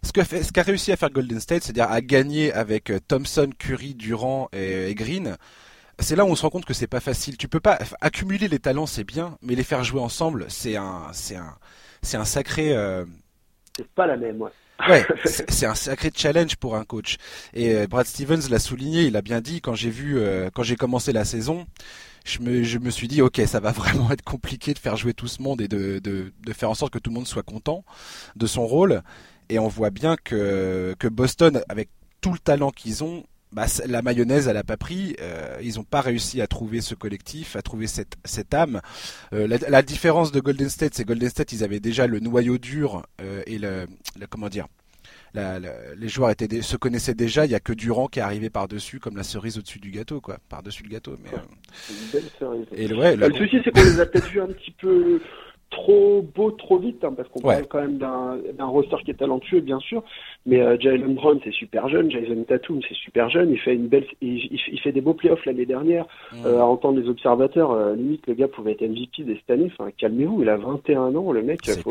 ce 0.02 0.10
qu'a 0.10 0.24
ce 0.24 0.64
réussi 0.64 0.90
à 0.90 0.96
faire 0.96 1.10
Golden 1.10 1.38
State, 1.38 1.64
c'est-à-dire 1.64 1.90
à 1.90 2.00
gagner 2.00 2.50
avec 2.50 2.88
euh, 2.88 2.98
Thompson, 3.06 3.50
Curry, 3.58 3.94
Durant 3.94 4.48
et, 4.54 4.94
Green. 4.94 5.36
C'est 5.98 6.16
là 6.16 6.24
où 6.24 6.28
on 6.28 6.34
se 6.34 6.40
rend 6.40 6.50
compte 6.50 6.64
que 6.64 6.74
c'est 6.74 6.86
pas 6.86 7.00
facile. 7.00 7.36
Tu 7.36 7.48
peux 7.48 7.60
pas 7.60 7.78
accumuler 8.00 8.48
les 8.48 8.58
talents, 8.58 8.86
c'est 8.86 9.04
bien, 9.04 9.36
mais 9.42 9.54
les 9.54 9.64
faire 9.64 9.84
jouer 9.84 10.00
ensemble, 10.00 10.46
c'est 10.48 10.76
un, 10.76 11.08
c'est 11.12 11.36
un, 11.36 11.58
c'est 12.00 12.16
un 12.16 12.24
sacré. 12.24 12.74
C'est 13.76 13.88
pas 13.88 14.06
la 14.06 14.16
même, 14.16 14.40
ouais. 14.40 14.50
Ouais, 14.88 15.04
c'est 15.24 15.66
un 15.66 15.74
sacré 15.74 16.10
challenge 16.14 16.56
pour 16.56 16.76
un 16.76 16.84
coach. 16.84 17.16
Et 17.54 17.74
euh, 17.74 17.86
Brad 17.86 18.06
Stevens 18.06 18.48
l'a 18.50 18.58
souligné, 18.58 19.02
il 19.04 19.16
a 19.16 19.22
bien 19.22 19.40
dit 19.40 19.60
quand 19.60 19.74
j'ai 19.74 19.90
vu, 19.90 20.18
euh, 20.18 20.50
quand 20.52 20.62
j'ai 20.62 20.76
commencé 20.76 21.12
la 21.12 21.24
saison, 21.24 21.66
je 22.24 22.40
me, 22.40 22.62
je 22.62 22.78
me 22.78 22.90
suis 22.90 23.08
dit, 23.08 23.22
ok, 23.22 23.40
ça 23.46 23.60
va 23.60 23.72
vraiment 23.72 24.10
être 24.10 24.22
compliqué 24.22 24.74
de 24.74 24.78
faire 24.78 24.96
jouer 24.96 25.14
tout 25.14 25.28
ce 25.28 25.42
monde 25.42 25.60
et 25.60 25.68
de, 25.68 25.98
de, 25.98 26.32
de 26.38 26.52
faire 26.52 26.70
en 26.70 26.74
sorte 26.74 26.92
que 26.92 26.98
tout 26.98 27.10
le 27.10 27.14
monde 27.14 27.26
soit 27.26 27.42
content 27.42 27.84
de 28.36 28.46
son 28.46 28.66
rôle. 28.66 29.02
Et 29.48 29.58
on 29.58 29.68
voit 29.68 29.90
bien 29.90 30.16
que, 30.16 30.94
que 30.98 31.08
Boston, 31.08 31.62
avec 31.68 31.88
tout 32.20 32.32
le 32.32 32.38
talent 32.38 32.70
qu'ils 32.70 33.04
ont, 33.04 33.24
bah, 33.52 33.66
la 33.86 34.02
mayonnaise, 34.02 34.48
elle 34.48 34.56
a 34.56 34.64
pas 34.64 34.76
pris. 34.76 35.16
Euh, 35.20 35.56
ils 35.62 35.76
n'ont 35.76 35.84
pas 35.84 36.00
réussi 36.00 36.40
à 36.40 36.46
trouver 36.46 36.80
ce 36.80 36.94
collectif, 36.94 37.56
à 37.56 37.62
trouver 37.62 37.86
cette, 37.86 38.16
cette 38.24 38.52
âme. 38.54 38.80
Euh, 39.32 39.46
la, 39.46 39.82
différence 39.82 40.32
de 40.32 40.40
Golden 40.40 40.68
State, 40.68 40.94
c'est 40.94 41.04
Golden 41.04 41.28
State, 41.30 41.52
ils 41.52 41.64
avaient 41.64 41.80
déjà 41.80 42.06
le 42.06 42.20
noyau 42.20 42.58
dur 42.58 43.06
euh, 43.20 43.42
et 43.46 43.58
le, 43.58 43.86
comment 44.28 44.48
dire. 44.48 44.66
les 45.34 46.08
joueurs 46.08 46.30
étaient, 46.30 46.60
se 46.60 46.76
connaissaient 46.76 47.14
déjà. 47.14 47.44
Il 47.44 47.52
y 47.52 47.54
a 47.54 47.60
que 47.60 47.72
Durant 47.72 48.08
qui 48.08 48.18
est 48.18 48.22
arrivé 48.22 48.50
par 48.50 48.68
dessus, 48.68 48.98
comme 48.98 49.16
la 49.16 49.22
cerise 49.22 49.58
au-dessus 49.58 49.78
du 49.78 49.90
gâteau, 49.90 50.20
quoi, 50.20 50.38
par 50.48 50.62
dessus 50.62 50.82
le 50.82 50.88
gâteau. 50.88 51.16
Mais 51.22 51.30
une 51.30 52.10
belle 52.12 52.30
cerise. 52.38 52.66
Et 52.72 52.88
le 52.88 53.32
souci, 53.34 53.60
c'est 53.64 53.70
qu'on 53.70 53.84
les 53.84 54.00
a 54.00 54.06
peut-être 54.06 54.28
vus 54.28 54.40
un 54.40 54.48
petit 54.48 54.72
peu 54.72 55.20
trop 55.70 56.24
beau 56.34 56.52
trop 56.52 56.78
vite 56.78 57.04
hein, 57.04 57.12
parce 57.16 57.28
qu'on 57.28 57.40
parle 57.40 57.66
quand 57.66 57.80
même 57.80 57.98
d'un 57.98 58.64
roster 58.64 58.96
qui 59.04 59.10
est 59.10 59.14
talentueux 59.14 59.60
bien 59.60 59.80
sûr. 59.80 60.02
Mais 60.44 60.60
euh, 60.60 60.76
Jalen 60.78 61.14
Brown 61.14 61.40
c'est 61.44 61.52
super 61.52 61.88
jeune. 61.88 62.10
Jason 62.10 62.44
Tatum 62.44 62.80
c'est 62.88 62.94
super 62.94 63.28
jeune. 63.28 63.50
Il 63.50 63.58
fait 63.58 63.74
une 63.74 63.88
belle 63.88 64.06
il, 64.20 64.48
il, 64.52 64.80
fait 64.80 64.92
des 64.92 65.00
beaux 65.00 65.14
playoffs 65.14 65.44
l'année 65.44 65.66
dernière. 65.66 66.06
Mm. 66.32 66.46
euh, 66.46 66.60
à 66.60 66.64
entendre 66.64 67.00
les 67.00 67.08
observateurs 67.08 67.72
euh, 67.72 67.94
limite 67.94 68.26
le 68.26 68.34
gars 68.34 68.48
pouvait 68.48 68.72
être 68.72 68.82
MVP 68.82 69.24
des 69.24 69.36
cette 69.36 69.50
année 69.50 69.70
enfin 69.76 69.90
calmez-vous 69.96 70.42
il 70.42 70.48
a 70.48 70.56
21 70.56 71.14
ans 71.14 71.32
le 71.32 71.42
mec. 71.42 71.60
Faut, 71.82 71.90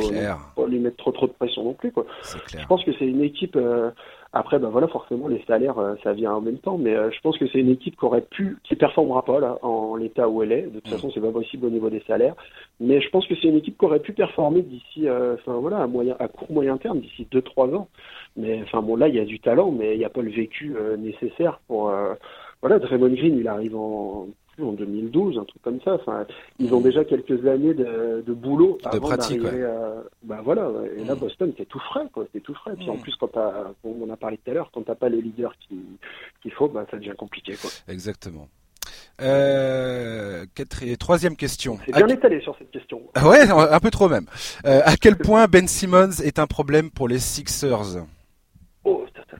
faut 0.55 0.67
lui 0.67 0.79
mettre 0.79 0.97
trop 0.97 1.11
trop 1.11 1.27
de 1.27 1.33
pression 1.33 1.63
non 1.63 1.73
plus 1.73 1.91
quoi. 1.91 2.05
Je 2.47 2.65
pense 2.67 2.83
que 2.83 2.91
c'est 2.97 3.05
une 3.05 3.21
équipe 3.21 3.55
euh, 3.55 3.91
après, 4.37 4.59
ben 4.59 4.67
voilà, 4.67 4.89
forcément, 4.89 5.29
les 5.29 5.41
salaires, 5.47 5.79
euh, 5.79 5.95
ça 6.03 6.11
vient 6.11 6.33
en 6.33 6.41
même 6.41 6.57
temps, 6.57 6.77
mais 6.77 6.93
euh, 6.93 7.09
je 7.09 7.21
pense 7.21 7.37
que 7.37 7.47
c'est 7.47 7.59
une 7.59 7.69
équipe 7.69 7.97
qui 7.97 8.03
aurait 8.03 8.19
pu, 8.19 8.57
qui 8.65 8.75
performera 8.75 9.23
pas 9.23 9.39
là, 9.39 9.57
en 9.61 9.95
l'état 9.95 10.27
où 10.27 10.43
elle 10.43 10.51
est. 10.51 10.63
De 10.63 10.81
toute 10.81 10.89
mm. 10.89 10.91
façon, 10.91 11.09
c'est 11.13 11.21
pas 11.21 11.31
possible 11.31 11.67
au 11.67 11.69
niveau 11.69 11.89
des 11.89 12.03
salaires, 12.05 12.35
mais 12.81 12.99
je 12.99 13.09
pense 13.11 13.25
que 13.27 13.35
c'est 13.35 13.47
une 13.47 13.55
équipe 13.55 13.77
qui 13.77 13.85
aurait 13.85 14.01
pu 14.01 14.11
performer 14.11 14.61
d'ici, 14.61 15.07
euh, 15.07 15.35
enfin 15.35 15.53
voilà, 15.53 15.77
à 15.77 15.87
moyen, 15.87 16.17
à 16.19 16.27
court 16.27 16.51
moyen 16.51 16.75
terme, 16.75 16.99
d'ici 16.99 17.25
deux 17.31 17.41
trois 17.41 17.69
ans. 17.69 17.87
Mais 18.35 18.61
enfin 18.63 18.81
bon, 18.81 18.97
là, 18.97 19.07
il 19.07 19.15
y 19.15 19.19
a 19.19 19.25
du 19.25 19.39
talent, 19.39 19.71
mais 19.71 19.93
il 19.93 19.99
n'y 19.99 20.05
a 20.05 20.09
pas 20.09 20.21
le 20.21 20.31
vécu 20.31 20.75
nécessaire 20.97 21.61
pour. 21.69 21.89
voilà, 22.61 22.79
Draymond 22.79 23.13
Green, 23.13 23.37
il 23.39 23.47
arrive 23.47 23.77
en 23.77 24.27
en 24.63 24.73
2012, 24.73 25.37
un 25.37 25.43
truc 25.43 25.61
comme 25.61 25.81
ça. 25.81 25.93
Enfin, 25.93 26.25
ils 26.59 26.73
ont 26.73 26.79
mm. 26.79 26.83
déjà 26.83 27.05
quelques 27.05 27.45
années 27.47 27.73
de, 27.73 28.23
de 28.25 28.33
boulot 28.33 28.77
de 28.83 28.95
avant 28.95 29.09
d'arriver 29.09 29.63
à. 29.63 30.03
Ben 30.23 30.41
voilà. 30.43 30.69
Et 30.97 31.03
là, 31.03 31.15
mm. 31.15 31.19
Boston, 31.19 31.53
c'est 31.57 31.67
tout 31.67 31.79
frais, 31.79 32.07
quoi. 32.13 32.25
C'est 32.33 32.41
tout 32.41 32.53
frais. 32.53 32.75
Puis 32.75 32.89
en 32.89 32.95
mm. 32.95 33.01
plus, 33.01 33.15
quand 33.15 33.29
t'as, 33.29 33.71
on 33.83 34.09
a 34.09 34.17
parlé 34.17 34.37
tout 34.37 34.51
à 34.51 34.53
l'heure, 34.53 34.71
quand 34.73 34.83
t'as 34.83 34.95
pas 34.95 35.09
les 35.09 35.21
leaders 35.21 35.53
qu'il 35.69 36.51
faut, 36.51 36.67
bah, 36.67 36.85
ça 36.89 36.97
devient 36.97 37.13
compliqué, 37.17 37.55
quoi. 37.55 37.69
Exactement. 37.87 38.47
Euh, 39.21 40.45
troisième 40.99 41.35
question. 41.35 41.79
C'est 41.85 41.95
bien 41.95 42.07
étalé 42.07 42.41
sur 42.41 42.55
cette 42.57 42.71
question. 42.71 43.01
Ouais, 43.23 43.49
un 43.49 43.79
peu 43.79 43.91
trop 43.91 44.09
même. 44.09 44.25
Euh, 44.65 44.81
à 44.83 44.97
quel 44.97 45.17
point 45.17 45.47
Ben 45.47 45.67
Simmons 45.67 46.21
est 46.23 46.39
un 46.39 46.47
problème 46.47 46.91
pour 46.91 47.07
les 47.07 47.19
Sixers? 47.19 48.03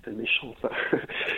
C'est 0.04 0.12
méchant 0.14 0.54
ça. 0.62 0.70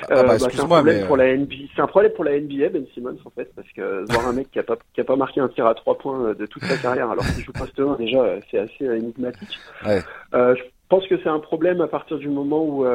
Ah, 0.03 0.07
bah, 0.09 0.19
euh, 0.19 0.23
bah, 0.23 0.37
c'est 0.39 0.59
un 0.59 0.67
problème 0.67 1.07
pour 1.07 1.17
la 1.17 1.35
NBA. 1.35 1.55
C'est 1.75 1.81
un 1.81 1.87
problème 1.87 2.11
pour 2.13 2.23
la 2.23 2.39
NBA, 2.39 2.69
Ben 2.69 2.85
Simmons 2.93 3.17
en 3.25 3.29
fait, 3.31 3.51
parce 3.55 3.67
que 3.71 4.09
voir 4.11 4.27
un 4.27 4.33
mec 4.33 4.51
qui 4.51 4.59
a 4.59 4.63
pas 4.63 4.77
qui 4.93 5.01
a 5.01 5.03
pas 5.03 5.15
marqué 5.15 5.41
un 5.41 5.49
tir 5.49 5.65
à 5.65 5.75
trois 5.75 5.97
points 5.97 6.33
de 6.33 6.45
toute 6.45 6.63
sa 6.63 6.77
carrière, 6.77 7.09
alors 7.09 7.25
qu'il 7.25 7.43
joue 7.43 7.51
poste 7.51 7.79
1 7.79 7.95
déjà, 7.95 8.35
c'est 8.49 8.59
assez 8.59 8.85
énigmatique. 8.85 9.57
Ouais. 9.85 10.01
Euh, 10.33 10.55
je 10.55 10.63
pense 10.89 11.07
que 11.07 11.17
c'est 11.21 11.29
un 11.29 11.39
problème 11.39 11.81
à 11.81 11.87
partir 11.87 12.17
du 12.17 12.29
moment 12.29 12.63
où 12.63 12.85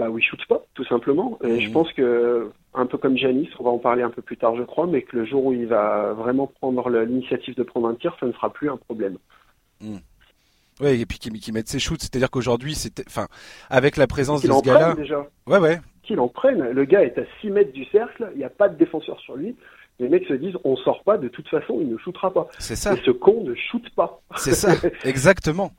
bah 0.00 0.08
oui, 0.08 0.22
shoot 0.22 0.40
pas, 0.48 0.64
tout 0.74 0.84
simplement. 0.84 1.38
Et 1.44 1.60
je 1.60 1.68
mmh. 1.68 1.72
pense 1.72 1.92
que, 1.92 2.50
un 2.72 2.86
peu 2.86 2.96
comme 2.96 3.18
Janis, 3.18 3.50
on 3.58 3.64
va 3.64 3.70
en 3.70 3.78
parler 3.78 4.02
un 4.02 4.08
peu 4.08 4.22
plus 4.22 4.38
tard, 4.38 4.56
je 4.56 4.62
crois, 4.62 4.86
mais 4.86 5.02
que 5.02 5.16
le 5.16 5.26
jour 5.26 5.44
où 5.44 5.52
il 5.52 5.66
va 5.66 6.14
vraiment 6.14 6.46
prendre 6.46 6.88
l'initiative 6.88 7.54
de 7.54 7.62
prendre 7.62 7.88
un 7.88 7.94
tir, 7.94 8.16
ça 8.18 8.24
ne 8.24 8.32
sera 8.32 8.50
plus 8.50 8.70
un 8.70 8.78
problème. 8.78 9.18
Mmh. 9.82 9.96
Oui, 10.80 11.00
et 11.00 11.06
puis 11.06 11.18
qu'il 11.18 11.54
mette 11.54 11.68
ses 11.68 11.78
shoots, 11.78 12.00
c'est-à-dire 12.00 12.30
qu'aujourd'hui, 12.30 12.74
c'était, 12.74 13.04
enfin, 13.06 13.26
avec 13.68 13.96
la 13.96 14.06
présence 14.06 14.42
de 14.42 14.50
ce 14.50 14.62
gars-là. 14.62 14.96
Ouais, 15.46 15.58
ouais. 15.58 15.80
Qu'il 16.02 16.20
en 16.20 16.28
prenne. 16.28 16.70
Le 16.70 16.84
gars 16.84 17.02
est 17.02 17.18
à 17.18 17.22
6 17.40 17.50
mètres 17.50 17.72
du 17.72 17.84
cercle, 17.86 18.30
il 18.34 18.38
n'y 18.38 18.44
a 18.44 18.50
pas 18.50 18.68
de 18.68 18.76
défenseur 18.76 19.20
sur 19.20 19.36
lui. 19.36 19.54
Les 19.98 20.08
mecs 20.08 20.26
se 20.26 20.32
disent, 20.32 20.54
on 20.64 20.76
sort 20.76 21.02
pas, 21.04 21.18
de 21.18 21.28
toute 21.28 21.46
façon, 21.48 21.78
il 21.80 21.88
ne 21.88 21.98
shootera 21.98 22.32
pas. 22.32 22.48
C'est 22.58 22.76
ça. 22.76 22.94
Et 22.94 23.00
ce 23.04 23.10
con 23.10 23.44
ne 23.44 23.54
shoot 23.54 23.84
pas. 23.94 24.22
C'est 24.36 24.54
ça, 24.54 24.72
exactement. 25.04 25.72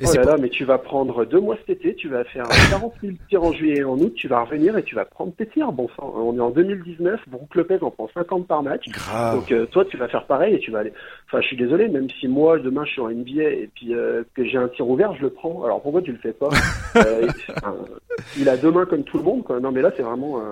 Et 0.00 0.04
oh 0.08 0.14
là 0.14 0.22
là, 0.24 0.36
mais 0.40 0.48
tu 0.48 0.64
vas 0.64 0.78
prendre 0.78 1.24
deux 1.24 1.38
mois 1.40 1.56
cet 1.66 1.78
été, 1.78 1.94
tu 1.94 2.08
vas 2.08 2.24
faire 2.24 2.44
40 2.70 2.92
000 3.02 3.14
tirs 3.28 3.42
en 3.44 3.52
juillet 3.52 3.78
et 3.78 3.84
en 3.84 3.96
août, 3.98 4.12
tu 4.16 4.26
vas 4.26 4.40
revenir 4.42 4.76
et 4.76 4.82
tu 4.82 4.94
vas 4.94 5.04
prendre 5.04 5.32
tes 5.34 5.46
tirs. 5.46 5.70
Bon 5.72 5.88
sang, 5.96 6.12
on 6.16 6.36
est 6.36 6.40
en 6.40 6.50
2019, 6.50 7.20
Brook 7.28 7.54
Lopez 7.54 7.78
en 7.82 7.90
prend 7.90 8.08
50 8.14 8.46
par 8.46 8.62
match. 8.62 8.88
Grave. 8.88 9.36
Donc 9.36 9.52
euh, 9.52 9.66
toi, 9.66 9.84
tu 9.84 9.96
vas 9.96 10.08
faire 10.08 10.26
pareil 10.26 10.54
et 10.54 10.58
tu 10.58 10.70
vas 10.70 10.80
aller. 10.80 10.92
Enfin, 11.28 11.40
je 11.40 11.46
suis 11.46 11.56
désolé, 11.56 11.88
même 11.88 12.08
si 12.18 12.26
moi 12.26 12.58
demain 12.58 12.84
je 12.84 12.92
suis 12.92 13.00
en 13.00 13.10
NBA 13.10 13.42
et 13.42 13.70
puis 13.74 13.94
euh, 13.94 14.22
que 14.34 14.44
j'ai 14.44 14.58
un 14.58 14.68
tir 14.68 14.88
ouvert, 14.88 15.14
je 15.14 15.22
le 15.22 15.30
prends. 15.30 15.62
Alors 15.64 15.80
pourquoi 15.82 16.02
tu 16.02 16.12
le 16.12 16.18
fais 16.18 16.32
pas? 16.32 16.48
Euh, 16.96 17.26
Il 18.38 18.48
a 18.48 18.56
deux 18.56 18.70
mains 18.70 18.84
comme 18.84 19.04
tout 19.04 19.16
le 19.16 19.24
monde. 19.24 19.42
Quoi. 19.44 19.60
Non, 19.60 19.72
mais 19.72 19.80
là, 19.82 19.90
c'est 19.96 20.02
vraiment. 20.02 20.42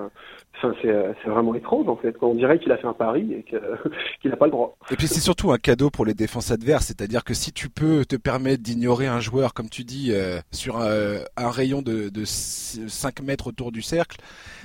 Enfin, 0.63 0.75
c'est 0.83 1.29
vraiment 1.29 1.55
étrange 1.55 1.87
en 1.87 1.95
fait. 1.95 2.15
On 2.21 2.35
dirait 2.35 2.59
qu'il 2.59 2.71
a 2.71 2.77
fait 2.77 2.87
un 2.87 2.93
pari 2.93 3.33
et 3.33 3.43
qu'il 4.21 4.29
n'a 4.29 4.37
pas 4.37 4.45
le 4.45 4.51
droit. 4.51 4.77
Et 4.91 4.95
puis 4.95 5.07
c'est 5.07 5.19
surtout 5.19 5.51
un 5.51 5.57
cadeau 5.57 5.89
pour 5.89 6.05
les 6.05 6.13
défenses 6.13 6.51
adverses, 6.51 6.85
c'est-à-dire 6.85 7.23
que 7.23 7.33
si 7.33 7.51
tu 7.51 7.69
peux 7.69 8.05
te 8.05 8.15
permettre 8.15 8.61
d'ignorer 8.61 9.07
un 9.07 9.19
joueur, 9.19 9.53
comme 9.53 9.69
tu 9.69 9.83
dis, 9.83 10.11
euh, 10.11 10.39
sur 10.51 10.77
un, 10.77 11.21
rayon 11.37 11.81
de, 11.81 12.09
de, 12.09 12.25
5 12.25 13.21
mètres 13.21 13.47
autour 13.47 13.71
du 13.71 13.81
cercle, 13.81 14.17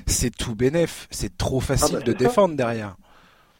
c'est 0.06 0.34
tout 0.34 0.54
bénef. 0.54 1.08
C'est 1.10 1.36
trop 1.36 1.60
facile 1.60 1.96
ah 1.96 2.04
bah, 2.04 2.12
de 2.12 2.12
défendre 2.12 2.56
derrière. 2.56 2.96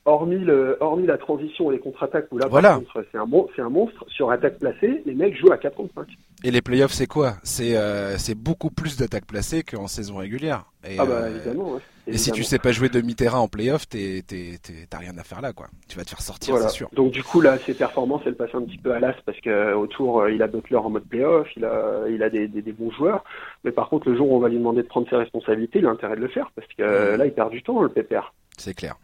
Hormis, 0.04 0.38
le, 0.38 0.76
hormis 0.80 1.06
la 1.06 1.18
transition 1.18 1.70
et 1.70 1.74
les 1.74 1.80
contre-attaques 1.80 2.28
où 2.30 2.38
là, 2.38 2.46
voilà. 2.48 2.80
c'est 3.10 3.18
un, 3.18 3.26
monstre. 3.68 4.04
Sur 4.08 4.30
attaque 4.30 4.58
placée, 4.58 5.02
les 5.04 5.14
mecs 5.14 5.36
jouent 5.36 5.52
à 5.52 5.58
4 5.58 5.74
contre 5.74 6.06
Et 6.44 6.52
les 6.52 6.62
playoffs, 6.62 6.92
c'est 6.92 7.08
quoi? 7.08 7.34
C'est 7.42 7.76
euh, 7.76 8.16
beaucoup 8.36 8.70
plus 8.70 8.96
d'attaques 8.96 9.26
placées 9.26 9.64
qu'en 9.64 9.88
saison 9.88 10.16
régulière. 10.18 10.66
Et, 10.88 10.96
ah 10.98 11.06
bah 11.06 11.28
évidemment, 11.28 11.72
ouais. 11.72 11.80
Et 12.06 12.18
si 12.18 12.30
tu 12.30 12.44
sais 12.44 12.58
pas 12.58 12.72
jouer 12.72 12.88
demi-terrain 12.88 13.38
en 13.38 13.48
playoff, 13.48 13.88
t'as 13.88 14.98
rien 14.98 15.16
à 15.18 15.24
faire 15.24 15.40
là, 15.40 15.52
quoi. 15.52 15.66
Tu 15.88 15.96
vas 15.96 16.04
te 16.04 16.10
faire 16.10 16.20
sortir, 16.20 16.56
c'est 16.58 16.68
sûr. 16.68 16.88
Donc 16.92 17.10
du 17.10 17.22
coup 17.22 17.40
là, 17.40 17.58
ses 17.58 17.74
performances, 17.74 18.22
elles 18.26 18.36
passent 18.36 18.54
un 18.54 18.62
petit 18.62 18.78
peu 18.78 18.92
à 18.92 19.00
l'as 19.00 19.16
parce 19.24 19.40
que 19.40 19.74
autour, 19.74 20.20
euh, 20.20 20.32
il 20.32 20.42
a 20.42 20.46
Butler 20.46 20.76
en 20.76 20.90
mode 20.90 21.04
playoff, 21.04 21.48
il 21.56 21.64
a, 21.64 22.08
il 22.08 22.22
a 22.22 22.30
des, 22.30 22.46
des, 22.48 22.72
bons 22.72 22.90
joueurs. 22.92 23.24
Mais 23.64 23.72
par 23.72 23.88
contre, 23.88 24.08
le 24.08 24.16
jour 24.16 24.30
où 24.30 24.36
on 24.36 24.38
va 24.38 24.48
lui 24.48 24.58
demander 24.58 24.82
de 24.82 24.88
prendre 24.88 25.08
ses 25.08 25.16
responsabilités, 25.16 25.80
il 25.80 25.86
a 25.86 25.90
intérêt 25.90 26.16
de 26.16 26.20
le 26.20 26.28
faire 26.28 26.50
parce 26.54 26.68
que 26.68 26.82
euh, 26.82 27.16
là, 27.16 27.26
il 27.26 27.32
perd 27.32 27.50
du 27.50 27.62
temps, 27.62 27.82
le 27.82 27.88
pépère. 27.88 28.34
C'est 28.56 28.74
clair. 28.74 28.96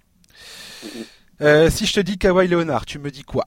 Euh, 1.41 1.71
si 1.71 1.87
je 1.87 1.95
te 1.95 2.01
dis 2.01 2.19
Kawhi 2.19 2.47
Leonard, 2.47 2.87
tu 2.87 2.99
me 2.99 3.11
dis 3.11 3.23
quoi? 3.23 3.47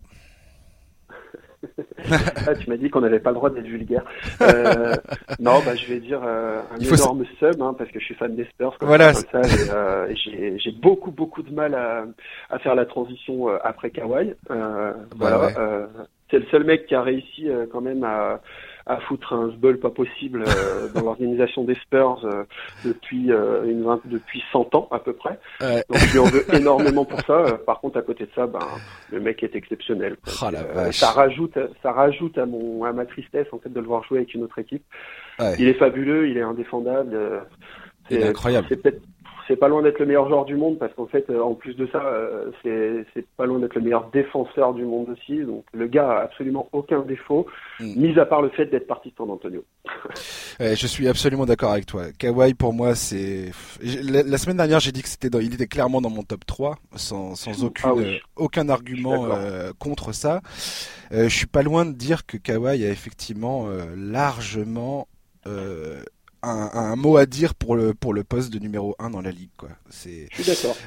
Ah, 2.47 2.55
tu 2.55 2.69
m'as 2.69 2.77
dit 2.77 2.89
qu'on 2.89 3.01
n'avait 3.01 3.19
pas 3.19 3.31
le 3.31 3.35
droit 3.35 3.49
d'être 3.49 3.65
vulgaire. 3.65 4.03
Euh, 4.41 4.93
non, 5.39 5.59
bah, 5.65 5.75
je 5.75 5.87
vais 5.87 5.99
dire 5.99 6.21
euh, 6.23 6.61
un 6.71 6.79
énorme 6.79 7.25
sub, 7.39 7.61
hein, 7.61 7.75
parce 7.77 7.89
que 7.91 7.99
je 7.99 8.05
suis 8.05 8.15
fan 8.15 8.35
des 8.35 8.45
Spurs. 8.45 8.75
voilà. 8.81 9.13
Euh, 9.33 10.07
j'ai 10.15 10.71
beaucoup, 10.71 11.11
beaucoup 11.11 11.43
de 11.43 11.53
mal 11.53 11.75
à, 11.75 12.05
à 12.49 12.59
faire 12.59 12.75
la 12.75 12.85
transition 12.85 13.47
après 13.63 13.89
Kawhi. 13.89 14.33
Euh, 14.51 14.93
bah 15.15 15.37
voilà. 15.37 15.87
c'est 16.29 16.39
le 16.39 16.45
seul 16.51 16.63
mec 16.63 16.85
qui 16.87 16.95
a 16.95 17.01
réussi 17.01 17.47
quand 17.71 17.81
même 17.81 18.03
à 18.03 18.41
à 18.85 18.97
foutre 18.97 19.33
un 19.33 19.51
sbull 19.51 19.79
pas 19.79 19.89
possible 19.89 20.43
euh, 20.47 20.87
dans 20.93 21.01
l'organisation 21.01 21.63
des 21.63 21.75
Spurs 21.75 22.23
euh, 22.25 22.43
depuis 22.83 23.31
euh, 23.31 23.63
une 23.65 23.85
depuis 24.05 24.43
100 24.51 24.75
ans 24.75 24.87
à 24.91 24.99
peu 24.99 25.13
près. 25.13 25.39
Donc 25.59 25.97
je 25.97 26.11
lui 26.11 26.19
en 26.19 26.25
veux 26.25 26.45
énormément 26.55 27.05
pour 27.05 27.21
ça. 27.21 27.57
par 27.65 27.79
contre, 27.79 27.97
à 27.97 28.01
côté 28.01 28.25
de 28.25 28.31
ça, 28.35 28.47
ben 28.47 28.59
le 29.11 29.19
mec 29.19 29.41
est 29.43 29.55
exceptionnel. 29.55 30.17
Oh, 30.27 30.91
ça 30.91 31.11
rajoute, 31.11 31.57
ça 31.81 31.91
rajoute 31.91 32.37
à 32.37 32.45
mon 32.45 32.83
à 32.83 32.93
ma 32.93 33.05
tristesse 33.05 33.47
en 33.51 33.59
fait 33.59 33.71
de 33.71 33.79
le 33.79 33.87
voir 33.87 34.03
jouer 34.03 34.19
avec 34.19 34.33
une 34.33 34.43
autre 34.43 34.59
équipe. 34.59 34.83
Il 35.59 35.67
est 35.67 35.73
fabuleux, 35.73 36.29
il 36.29 36.37
est 36.37 36.41
indéfendable. 36.41 37.17
C'est 38.09 38.23
incroyable. 38.23 38.67
C'est 38.69 38.81
peut-être 38.81 39.01
c'est 39.47 39.55
pas 39.55 39.67
loin 39.67 39.81
d'être 39.81 39.99
le 39.99 40.05
meilleur 40.05 40.27
joueur 40.27 40.45
du 40.45 40.55
monde 40.55 40.77
parce 40.79 40.93
qu'en 40.93 41.05
fait, 41.07 41.29
euh, 41.29 41.41
en 41.41 41.53
plus 41.53 41.75
de 41.75 41.87
ça, 41.91 42.03
euh, 42.03 42.51
c'est 42.63 43.25
pas 43.37 43.45
loin 43.45 43.59
d'être 43.59 43.75
le 43.75 43.81
meilleur 43.81 44.09
défenseur 44.11 44.73
du 44.73 44.83
monde 44.85 45.09
aussi. 45.09 45.43
Donc 45.43 45.65
le 45.73 45.87
gars 45.87 46.09
a 46.09 46.21
absolument 46.23 46.67
aucun 46.71 47.01
défaut, 47.01 47.45
mm. 47.79 47.99
mis 47.99 48.19
à 48.19 48.25
part 48.25 48.41
le 48.41 48.49
fait 48.49 48.65
d'être 48.65 48.87
parti 48.87 49.09
de 49.09 49.15
San 49.15 49.29
Antonio. 49.29 49.63
je 50.59 50.87
suis 50.87 51.07
absolument 51.07 51.45
d'accord 51.45 51.71
avec 51.71 51.85
toi. 51.85 52.05
Kawhi 52.17 52.53
pour 52.53 52.73
moi, 52.73 52.95
c'est 52.95 53.51
la, 53.81 54.37
semaine 54.37 54.57
dernière, 54.57 54.79
j'ai 54.79 54.91
dit 54.91 55.01
que 55.01 55.09
c'était 55.09 55.29
il 55.41 55.53
était 55.53 55.67
clairement 55.67 56.01
dans 56.01 56.09
mon 56.09 56.23
top 56.23 56.45
3 56.45 56.75
sans, 56.95 57.35
sans 57.35 57.63
ah 57.63 57.65
aucune, 57.65 58.19
aucun 58.35 58.69
argument 58.69 59.25
euh, 59.25 59.71
contre 59.79 60.13
ça. 60.13 60.41
je 61.11 61.27
suis 61.27 61.47
pas 61.47 61.61
loin 61.61 61.85
de 61.85 61.91
dire 61.91 62.25
que 62.25 62.37
Kawhi 62.37 62.85
a 62.85 62.89
effectivement 62.89 63.67
largement 63.95 65.07
un, 66.45 66.95
mot 66.95 67.17
à 67.17 67.25
dire 67.25 67.55
pour 67.55 67.75
le 67.75 67.93
pour 67.93 68.13
le 68.13 68.23
poste 68.23 68.51
de 68.51 68.59
numéro 68.59 68.95
1 68.99 69.09
dans 69.09 69.21
la 69.21 69.31
ligue 69.31 69.49
quoi. 69.57 69.69
C'est 69.89 70.27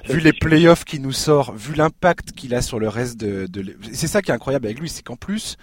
vu 0.09 0.20
les 0.20 0.32
playoffs 0.32 0.84
qui 0.84 1.00
nous 1.00 1.12
sort, 1.12 1.54
vu 1.54 1.74
l'impact 1.74 2.32
qu'il 2.32 2.54
a 2.54 2.62
sur 2.62 2.78
le 2.78 2.88
reste 2.88 3.18
de, 3.18 3.46
de 3.46 3.76
c'est 3.92 4.06
ça 4.06 4.22
qui 4.22 4.30
est 4.30 4.34
incroyable 4.34 4.66
avec 4.66 4.78
lui, 4.78 4.88
c'est 4.88 5.02
qu'en 5.02 5.16
plus 5.16 5.56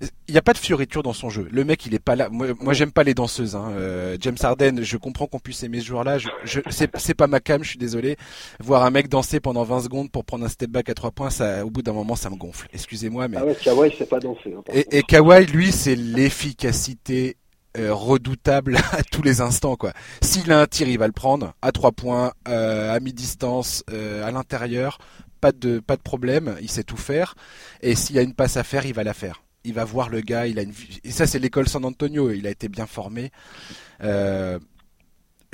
il 0.00 0.32
n'y 0.32 0.38
a 0.38 0.42
pas 0.42 0.52
de 0.52 0.58
fioriture 0.58 1.02
dans 1.02 1.12
son 1.12 1.28
jeu. 1.30 1.48
Le 1.50 1.64
mec, 1.64 1.84
il 1.86 1.94
est 1.94 1.98
pas 1.98 2.14
là. 2.14 2.28
Moi, 2.28 2.48
moi 2.60 2.72
j'aime 2.72 2.92
pas 2.92 3.02
les 3.02 3.14
danseuses. 3.14 3.56
Hein. 3.56 3.72
Euh, 3.72 4.16
James 4.20 4.36
Harden, 4.40 4.80
je 4.82 4.96
comprends 4.96 5.26
qu'on 5.26 5.40
puisse 5.40 5.62
aimer 5.62 5.80
ce 5.80 5.86
joueur-là. 5.86 6.18
Je, 6.18 6.28
je 6.44 6.60
c'est 6.70 7.14
pas 7.14 7.26
ma 7.26 7.40
cam, 7.40 7.64
je 7.64 7.70
suis 7.70 7.78
désolé. 7.78 8.16
Voir 8.60 8.84
un 8.84 8.90
mec 8.90 9.08
danser 9.08 9.40
pendant 9.40 9.64
20 9.64 9.82
secondes 9.82 10.10
pour 10.10 10.24
prendre 10.24 10.44
un 10.44 10.48
step 10.48 10.70
back 10.70 10.88
à 10.88 10.94
trois 10.94 11.10
points, 11.10 11.30
ça, 11.30 11.64
au 11.64 11.70
bout 11.70 11.82
d'un 11.82 11.92
moment, 11.92 12.14
ça 12.14 12.30
me 12.30 12.36
gonfle. 12.36 12.68
Excusez-moi, 12.72 13.28
mais. 13.28 13.38
Ah 13.38 13.44
ouais, 13.44 13.56
Kawhi, 13.56 13.92
c'est 13.98 14.08
pas 14.08 14.20
danser. 14.20 14.54
Hein, 14.56 14.62
et, 14.72 14.98
et 14.98 15.02
Kawhi, 15.02 15.46
lui, 15.46 15.72
c'est 15.72 15.96
l'efficacité 15.96 17.36
euh, 17.78 17.94
redoutable 17.94 18.76
à 18.92 19.02
tous 19.02 19.22
les 19.22 19.40
instants 19.40 19.76
quoi. 19.76 19.92
S'il 20.22 20.50
a 20.52 20.60
un 20.60 20.66
tir, 20.66 20.88
il 20.88 20.98
va 20.98 21.06
le 21.06 21.12
prendre 21.12 21.54
à 21.62 21.72
trois 21.72 21.92
points, 21.92 22.32
euh, 22.48 22.94
à 22.94 23.00
mi-distance, 23.00 23.84
euh, 23.90 24.26
à 24.26 24.30
l'intérieur, 24.30 24.98
pas 25.40 25.52
de 25.52 25.80
problème, 26.02 26.56
il 26.60 26.70
sait 26.70 26.82
tout 26.82 26.96
faire. 26.96 27.34
Et 27.80 27.94
s'il 27.94 28.16
y 28.16 28.18
a 28.18 28.22
une 28.22 28.34
passe 28.34 28.56
à 28.56 28.64
faire, 28.64 28.86
il 28.86 28.94
va 28.94 29.04
la 29.04 29.14
faire. 29.14 29.42
Il 29.64 29.74
va 29.74 29.84
voir 29.84 30.08
le 30.08 30.20
gars, 30.20 30.46
il 30.46 30.58
a 30.58 30.62
une 30.62 30.72
et 31.04 31.10
ça 31.10 31.26
c'est 31.26 31.38
l'école 31.38 31.68
San 31.68 31.84
Antonio, 31.84 32.30
il 32.30 32.46
a 32.46 32.50
été 32.50 32.68
bien 32.68 32.86
formé 32.86 33.30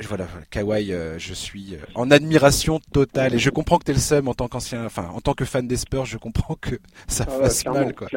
voilà, 0.03 0.27
Kawhi, 0.51 0.91
euh, 0.91 1.17
je 1.17 1.33
suis 1.33 1.75
euh, 1.75 1.85
en 1.95 2.11
admiration 2.11 2.79
totale 2.91 3.33
et 3.33 3.37
je 3.37 3.49
comprends 3.49 3.77
que 3.77 3.85
t'es 3.85 3.93
le 3.93 3.99
seum 3.99 4.27
en 4.27 4.33
tant 4.33 4.49
qu'ancien, 4.49 4.85
enfin 4.85 5.07
en 5.13 5.21
tant 5.21 5.33
que 5.33 5.45
fan 5.45 5.65
des 5.67 5.77
Spurs, 5.77 6.05
je 6.05 6.17
comprends 6.17 6.55
que 6.55 6.75
ça 7.07 7.25
ah 7.27 7.31
fasse 7.31 7.65
mal 7.65 7.95
quoi. 7.95 8.07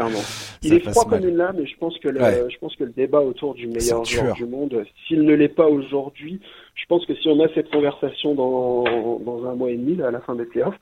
Il 0.63 0.75
est 0.75 0.81
froid 0.91 1.05
comme 1.05 1.27
une 1.27 1.37
lame 1.37 1.61
et 1.61 1.67
je 1.67 1.77
pense 1.79 1.97
que 1.99 2.09
le, 2.09 2.19
je 2.51 2.59
pense 2.59 2.75
que 2.75 2.83
le 2.83 2.91
débat 2.91 3.21
autour 3.21 3.55
du 3.55 3.69
meilleur 3.69 4.05
joueur 4.05 4.35
du 4.35 4.45
monde, 4.45 4.85
s'il 5.07 5.23
ne 5.23 5.35
l'est 5.35 5.49
pas 5.49 5.69
aujourd'hui, 5.69 6.41
je 6.75 6.85
pense 6.87 7.07
que 7.07 7.15
si 7.15 7.29
on 7.29 7.41
a 7.45 7.49
cette 7.55 7.71
conversation 7.71 8.35
dans, 8.35 9.21
dans 9.21 9.49
un 9.49 9.55
mois 9.55 9.71
et 9.71 9.77
demi 9.77 10.03
à 10.03 10.11
la 10.11 10.21
fin 10.21 10.35
des 10.35 10.47
playoffs, 10.47 10.79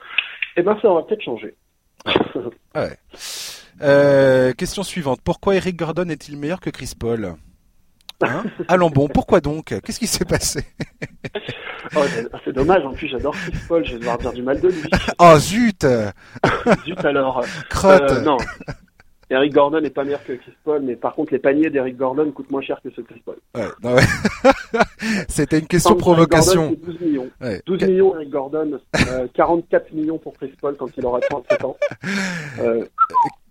eh 0.57 0.63
ben 0.63 0.79
ça 0.81 0.89
aura 0.89 1.07
peut-être 1.07 1.23
changé. 1.23 1.55
ouais. 2.75 2.97
Euh, 3.83 4.53
question 4.55 4.83
suivante. 4.83 5.21
Pourquoi 5.23 5.57
Eric 5.57 5.77
Gordon 5.77 6.09
est-il 6.09 6.39
meilleur 6.39 6.61
que 6.61 6.71
Chris 6.71 6.93
Paul? 6.99 7.35
Hein 8.23 8.45
Allons 8.69 8.91
bon, 8.91 9.09
pourquoi 9.09 9.41
donc? 9.41 9.75
Qu'est-ce 9.85 9.99
qui 9.99 10.07
s'est 10.07 10.25
passé? 10.25 10.65
Oh, 11.95 12.01
C'est 12.45 12.53
dommage, 12.53 12.85
en 12.85 12.93
plus 12.93 13.09
j'adore 13.09 13.35
Chris 13.35 13.53
Paul, 13.69 13.85
je 13.85 13.93
vais 13.93 13.99
devoir 13.99 14.19
dire 14.19 14.33
du 14.33 14.43
mal 14.43 14.61
de 14.61 14.69
lui. 14.69 14.83
oh 15.19 15.39
zut! 15.39 15.87
Zut 16.85 17.05
alors. 17.05 17.45
Crotte. 17.71 18.11
Euh, 18.11 18.21
Non, 18.23 18.37
Eric 19.29 19.53
Gordon 19.53 19.81
n'est 19.81 19.91
pas 19.91 20.05
meilleur 20.05 20.25
que 20.25 20.35
Chris 20.35 20.53
Paul, 20.63 20.83
mais 20.83 20.95
par 20.95 21.15
contre 21.15 21.33
les 21.33 21.39
paniers 21.39 21.69
d'Eric 21.69 21.97
Gordon 21.97 22.31
coûtent 22.31 22.51
moins 22.51 22.63
cher 22.63 22.81
que 22.83 22.91
ceux 22.95 23.03
de 23.03 23.09
Chris 23.09 23.23
Paul. 23.25 23.37
Ouais, 23.55 23.67
ouais. 23.83 24.03
C'était 25.29 25.59
une 25.59 25.67
question 25.67 25.97
provocation. 25.97 26.69
Gordon, 26.69 26.81
12 26.87 27.01
millions. 27.01 27.31
12 27.67 27.83
millions 27.83 28.15
Eric 28.15 28.31
Gordon, 28.31 28.81
44 29.35 29.87
euh, 29.93 29.97
millions 29.97 30.19
pour 30.19 30.35
Chris 30.35 30.53
Paul 30.61 30.77
quand 30.77 30.89
il 30.97 31.05
aura 31.05 31.21
37 31.21 31.65
ans. 31.65 31.77
Euh, 32.59 32.87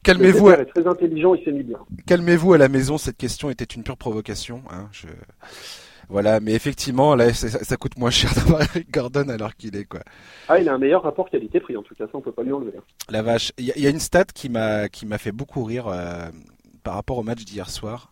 Calmez-vous. 0.01 0.49
est 0.49 0.65
très 0.65 0.87
intelligent, 0.87 1.35
il 1.35 1.43
s'est 1.43 1.51
mis 1.51 1.63
bien. 1.63 1.77
Calmez-vous 2.07 2.53
à 2.53 2.57
la 2.57 2.69
maison, 2.69 2.97
cette 2.97 3.17
question 3.17 3.49
était 3.49 3.65
une 3.65 3.83
pure 3.83 3.97
provocation. 3.97 4.63
Hein, 4.71 4.87
je... 4.91 5.07
Voilà, 6.09 6.39
mais 6.39 6.53
effectivement, 6.53 7.15
là, 7.15 7.33
ça, 7.33 7.77
coûte 7.77 7.97
moins 7.97 8.09
cher 8.09 8.33
d'avoir 8.35 8.61
Eric 8.61 8.91
Gordon 8.91 9.29
alors 9.29 9.55
qu'il 9.55 9.75
est 9.75 9.85
quoi. 9.85 10.01
Ah, 10.47 10.59
il 10.59 10.69
a 10.69 10.73
un 10.73 10.77
meilleur 10.77 11.03
rapport 11.03 11.29
qualité-prix 11.29 11.77
en 11.77 11.83
tout 11.83 11.95
cas, 11.95 12.05
ça 12.05 12.11
on 12.13 12.21
peut 12.21 12.31
pas 12.31 12.43
lui 12.43 12.51
enlever. 12.51 12.73
Hein. 12.77 12.83
La 13.09 13.21
vache. 13.21 13.51
Il 13.57 13.65
y, 13.65 13.87
a 13.87 13.89
une 13.89 13.99
stat 13.99 14.25
qui 14.25 14.49
m'a 14.49 14.89
qui 14.89 15.05
m'a 15.05 15.17
fait 15.17 15.31
beaucoup 15.31 15.63
rire 15.63 15.87
euh, 15.87 16.29
par 16.83 16.95
rapport 16.95 17.17
au 17.17 17.23
match 17.23 17.43
d'hier 17.43 17.69
soir, 17.69 18.11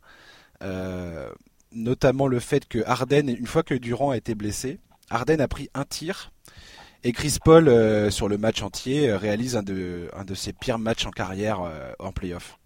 euh, 0.64 1.30
notamment 1.72 2.28
le 2.28 2.39
fait 2.39 2.68
que 2.68 2.80
Harden, 2.86 3.28
une 3.28 3.48
fois 3.48 3.64
que 3.64 3.76
Durant 3.76 4.12
a 4.12 4.18
été 4.18 4.36
blessé, 4.36 4.80
Harden 5.10 5.39
a 5.39 5.48
pris 5.48 5.70
un 5.74 5.86
tir 5.86 6.32
et 7.04 7.12
Chris 7.12 7.38
Paul, 7.44 7.68
euh, 7.68 8.10
sur 8.10 8.30
le 8.30 8.38
match 8.38 8.62
entier, 8.64 9.14
réalise 9.14 9.58
un 9.58 9.64
de, 9.64 10.10
un 10.14 10.24
de 10.24 10.34
ses 10.34 10.54
pires 10.54 10.80
matchs 10.80 11.06
en 11.06 11.12
carrière 11.12 11.62
en 12.00 12.12
playoff. 12.12 12.58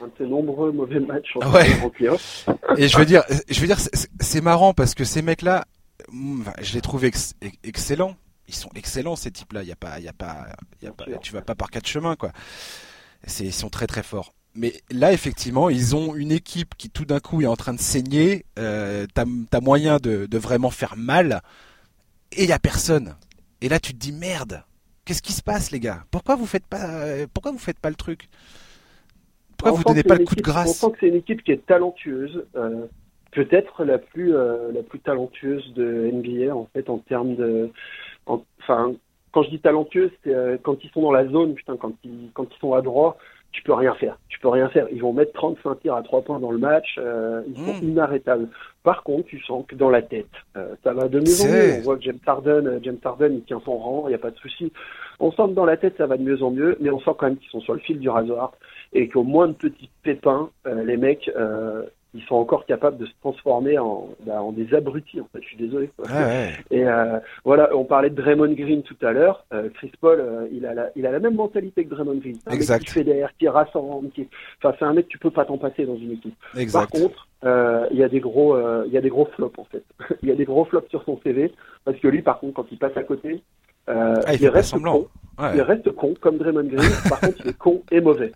Un 0.00 0.06
de 0.06 0.12
ses 0.18 0.26
nombreux 0.26 0.72
mauvais 0.72 1.00
matchs 1.00 1.36
en, 1.36 1.50
Ouais. 1.52 1.66
en 1.82 1.90
playoff. 1.90 2.48
Et 2.76 2.88
je 2.88 2.96
veux 2.98 3.06
dire, 3.06 3.22
je 3.48 3.60
veux 3.60 3.66
dire, 3.66 3.78
c'est- 3.80 4.40
marrant 4.40 4.72
parce 4.74 4.94
que 4.94 5.04
ces 5.04 5.22
mecs-là, 5.22 5.64
mm, 6.10 6.42
je 6.62 6.74
les 6.74 6.80
trouve 6.80 7.04
ex- 7.04 7.34
ex- 7.40 7.56
excellents. 7.64 8.16
Ils 8.46 8.54
sont 8.54 8.70
excellents 8.74 9.16
ces 9.16 9.30
types-là. 9.30 9.62
Il 9.62 9.68
y 9.68 9.72
a 9.72 9.76
pas, 9.76 9.98
il 9.98 10.04
y 10.04 10.08
a 10.08 10.12
pas, 10.12 10.46
il 10.80 10.84
y 10.86 10.88
a 10.88 10.92
pas, 10.92 11.04
tu 11.20 11.32
vas 11.32 11.42
pas 11.42 11.54
par 11.54 11.70
quatre 11.70 11.86
chemins 11.86 12.16
quoi. 12.16 12.32
Ils 13.40 13.52
sont 13.52 13.68
très 13.68 13.86
très 13.86 14.02
forts. 14.02 14.32
Mais 14.54 14.72
là, 14.90 15.12
effectivement, 15.12 15.68
ils 15.68 15.94
ont 15.94 16.14
une 16.14 16.32
équipe 16.32 16.74
qui 16.76 16.88
tout 16.90 17.04
d'un 17.04 17.20
coup 17.20 17.42
est 17.42 17.46
en 17.46 17.56
train 17.56 17.74
de 17.74 17.80
saigner. 17.80 18.44
Euh, 18.58 19.06
t'as, 19.12 19.24
t'as 19.50 19.60
moyen 19.60 19.98
de, 19.98 20.26
de 20.26 20.38
vraiment 20.38 20.70
faire 20.70 20.96
mal, 20.96 21.42
et 22.32 22.44
il 22.44 22.48
y 22.48 22.52
a 22.52 22.58
personne. 22.58 23.14
Et 23.60 23.68
là, 23.68 23.78
tu 23.80 23.92
te 23.92 23.98
dis 23.98 24.12
merde. 24.12 24.62
Qu'est-ce 25.04 25.22
qui 25.22 25.32
se 25.32 25.42
passe, 25.42 25.70
les 25.70 25.80
gars? 25.80 26.04
Pourquoi 26.10 26.36
vous 26.36 26.46
faites 26.46 26.66
pas, 26.66 26.84
euh, 26.86 27.26
pourquoi 27.32 27.50
vous 27.52 27.58
faites 27.58 27.78
pas 27.78 27.88
le 27.90 27.96
truc? 27.96 28.28
Pourquoi 29.58 29.72
On 29.72 29.76
vous 29.76 29.84
donnez 29.84 30.02
pas 30.02 30.14
le 30.14 30.24
de 30.24 30.50
On 30.50 30.66
sent 30.66 30.90
que 30.92 30.96
c'est 31.00 31.08
une 31.08 31.16
équipe 31.16 31.42
qui 31.42 31.52
est 31.52 31.66
talentueuse, 31.66 32.44
euh, 32.56 32.86
peut-être 33.32 33.84
la 33.84 33.98
plus 33.98 34.34
euh, 34.34 34.70
la 34.72 34.82
plus 34.82 35.00
talentueuse 35.00 35.72
de 35.74 36.10
NBA 36.12 36.54
en 36.54 36.66
fait 36.72 36.88
en 36.88 36.98
termes 36.98 37.34
de, 37.34 37.70
en- 38.26 38.42
enfin 38.60 38.92
quand 39.32 39.42
je 39.42 39.50
dis 39.50 39.58
talentueuse, 39.60 40.10
c'est 40.24 40.34
euh, 40.34 40.56
quand 40.62 40.82
ils 40.82 40.90
sont 40.90 41.02
dans 41.02 41.12
la 41.12 41.26
zone, 41.26 41.54
putain, 41.54 41.76
quand 41.76 41.92
ils 42.04 42.30
quand 42.34 42.46
ils 42.50 42.58
sont 42.60 42.72
à 42.72 42.80
droit, 42.82 43.18
tu 43.52 43.62
peux 43.62 43.72
rien 43.74 43.94
faire, 43.94 44.18
tu 44.28 44.38
peux 44.40 44.48
rien 44.48 44.68
faire. 44.68 44.86
Ils 44.92 45.02
vont 45.02 45.12
mettre 45.12 45.32
35 45.32 45.80
tirs 45.80 45.94
à 45.94 46.02
3 46.02 46.22
points 46.22 46.38
dans 46.38 46.50
le 46.50 46.58
match, 46.58 46.96
ils 47.48 47.56
sont 47.56 47.74
Mm. 47.84 47.88
inarrêtables. 47.88 48.48
Par 48.84 49.02
contre, 49.02 49.26
tu 49.26 49.40
sens 49.42 49.64
que 49.66 49.74
dans 49.74 49.90
la 49.90 50.02
tête, 50.02 50.28
ça 50.54 50.92
va 50.94 51.08
de 51.08 51.18
mieux 51.18 51.40
en 51.42 51.48
mieux. 51.48 51.72
On 51.78 51.80
voit 51.80 51.96
que 51.96 52.02
James 52.04 52.18
Harden, 52.26 52.78
James 52.82 52.98
Harden, 53.04 53.34
il 53.34 53.42
tient 53.42 53.60
son 53.64 53.76
rang, 53.76 54.02
il 54.06 54.10
n'y 54.10 54.14
a 54.14 54.18
pas 54.18 54.30
de 54.30 54.36
souci. 54.38 54.72
On 55.20 55.32
sent 55.32 55.48
que 55.48 55.54
dans 55.54 55.64
la 55.64 55.76
tête, 55.76 55.96
ça 55.98 56.06
va 56.06 56.16
de 56.16 56.22
mieux 56.22 56.42
en 56.42 56.50
mieux, 56.50 56.76
mais 56.80 56.90
on 56.90 57.00
sent 57.00 57.10
quand 57.18 57.26
même 57.26 57.38
qu'ils 57.38 57.50
sont 57.50 57.60
sur 57.60 57.74
le 57.74 57.80
fil 57.80 57.98
du 57.98 58.08
rasoir 58.08 58.52
et 58.92 59.08
qu'au 59.08 59.24
moins 59.24 59.48
de 59.48 59.52
petits 59.52 59.90
pépins, 60.02 60.50
euh, 60.66 60.84
les 60.84 60.96
mecs, 60.96 61.30
euh, 61.36 61.84
ils 62.14 62.22
sont 62.22 62.36
encore 62.36 62.64
capables 62.64 62.96
de 62.96 63.06
se 63.06 63.12
transformer 63.20 63.78
en, 63.78 64.08
bah, 64.24 64.42
en 64.42 64.52
des 64.52 64.74
abrutis. 64.74 65.20
En 65.20 65.28
fait, 65.32 65.42
je 65.42 65.48
suis 65.48 65.56
désolé. 65.56 65.90
Ouais, 65.98 66.12
ouais. 66.12 66.50
Et 66.70 66.86
euh, 66.86 67.18
voilà, 67.44 67.74
on 67.76 67.84
parlait 67.84 68.10
de 68.10 68.14
Draymond 68.14 68.52
Green 68.52 68.82
tout 68.82 68.96
à 69.02 69.12
l'heure. 69.12 69.44
Euh, 69.52 69.68
Chris 69.74 69.92
Paul, 70.00 70.18
euh, 70.20 70.48
il 70.50 70.64
a 70.64 70.74
la, 70.74 70.90
il 70.96 71.06
a 71.06 71.10
la 71.12 71.20
même 71.20 71.34
mentalité 71.34 71.84
que 71.84 71.90
Draymond 71.90 72.16
Green. 72.16 72.38
Un 72.46 72.52
Exact. 72.52 72.80
mec 72.80 72.88
qui 72.88 72.94
fédère, 72.94 73.30
qui 73.38 73.48
rassemble, 73.48 74.10
qui, 74.10 74.26
enfin, 74.62 74.74
c'est 74.78 74.84
un 74.84 74.94
mec 74.94 75.08
tu 75.08 75.18
peux 75.18 75.30
pas 75.30 75.44
t'en 75.44 75.58
passer 75.58 75.84
dans 75.84 75.96
une 75.96 76.12
équipe. 76.12 76.34
Exact. 76.56 76.90
Par 76.90 77.00
contre, 77.00 77.28
il 77.92 77.98
y 77.98 78.02
a 78.02 78.08
des 78.08 78.20
gros, 78.20 78.58
il 78.86 78.92
y 78.92 78.96
a 78.96 79.00
des 79.00 79.10
gros 79.10 79.26
flops 79.36 79.58
en 79.58 79.64
fait. 79.64 79.84
il 80.22 80.28
y 80.28 80.32
a 80.32 80.34
des 80.34 80.44
gros 80.44 80.64
flops 80.64 80.88
sur 80.88 81.04
son 81.04 81.20
CV 81.22 81.52
parce 81.84 81.98
que 81.98 82.08
lui, 82.08 82.22
par 82.22 82.40
contre, 82.40 82.54
quand 82.54 82.66
il 82.72 82.78
passe 82.78 82.96
à 82.96 83.02
côté, 83.02 83.42
euh, 83.88 84.20
Ah, 84.26 84.34
il 84.34 84.48
reste 84.48 84.80
con. 84.80 85.06
Ouais. 85.38 85.50
Il 85.54 85.62
reste 85.62 85.90
con 85.92 86.14
comme 86.20 86.36
Draymond 86.38 86.64
Green. 86.68 86.90
par 87.08 87.20
contre, 87.20 87.36
il 87.44 87.50
est 87.50 87.58
con 87.58 87.82
et 87.90 88.00
mauvais. 88.00 88.32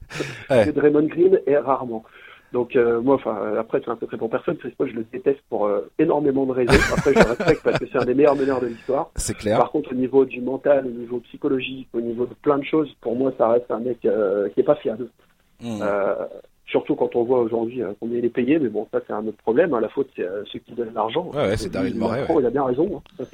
Ouais. 0.51 0.67
Que 0.67 0.71
Draymond 0.71 1.07
Green 1.07 1.41
est 1.47 1.59
rarement. 1.59 2.05
Donc 2.53 2.77
euh, 2.77 3.01
moi, 3.01 3.15
enfin 3.15 3.35
euh, 3.43 3.59
après 3.61 3.81
c'est 3.83 3.91
un 3.91 3.97
secret 3.99 4.19
pour 4.19 4.29
personne. 4.31 4.57
Chris 4.59 4.75
Paul, 4.77 4.89
je 4.91 4.95
le 4.97 5.07
déteste 5.11 5.41
pour 5.49 5.67
euh, 5.67 5.91
énormément 5.99 6.45
de 6.45 6.53
raisons. 6.53 6.79
Après, 6.97 7.15
je 7.15 7.19
le 7.19 7.25
respecte 7.31 7.63
parce 7.65 7.79
que 7.79 7.87
c'est 7.91 7.97
un 7.99 8.05
des 8.05 8.13
meilleurs 8.15 8.37
meneurs 8.37 8.61
de 8.61 8.67
l'histoire. 8.67 9.11
C'est 9.17 9.37
clair. 9.37 9.57
Par 9.59 9.71
contre, 9.71 9.93
au 9.93 9.95
niveau 9.95 10.25
du 10.27 10.41
mental, 10.43 10.85
au 10.87 10.91
niveau 10.91 11.19
psychologique, 11.21 11.89
au 11.95 12.01
niveau 12.03 12.27
de 12.27 12.35
plein 12.35 12.59
de 12.59 12.65
choses, 12.65 12.95
pour 13.01 13.17
moi, 13.17 13.33
ça 13.39 13.49
reste 13.49 13.71
un 13.71 13.81
mec 13.81 14.05
euh, 14.05 14.51
qui 14.51 14.61
est 14.61 14.65
pas 14.65 14.75
fiable. 14.77 15.07
Mm. 15.63 15.79
Euh, 15.81 16.15
surtout 16.67 16.95
quand 16.95 17.17
on 17.17 17.25
voit 17.25 17.41
aujourd'hui 17.41 17.83
combien 18.01 18.19
il 18.19 18.25
est 18.27 18.29
payé, 18.29 18.59
mais 18.59 18.69
bon, 18.69 18.87
ça 18.93 19.01
c'est 19.07 19.13
un 19.15 19.27
autre 19.27 19.39
problème. 19.39 19.73
hein. 19.73 19.81
La 19.81 19.89
faute, 19.89 20.11
c'est 20.15 20.27
ceux 20.53 20.59
qui 20.59 20.73
donnent 20.73 20.93
l'argent. 20.95 21.31
Ouais, 21.33 21.49
ouais, 21.49 21.57
c'est 21.57 21.71
Daryl 21.73 21.95
il 21.95 21.99
Morey, 21.99 22.27
Il 22.39 22.47
a 22.47 22.51
bien 22.51 22.65
raison. 22.65 23.03
hein. 23.19 23.25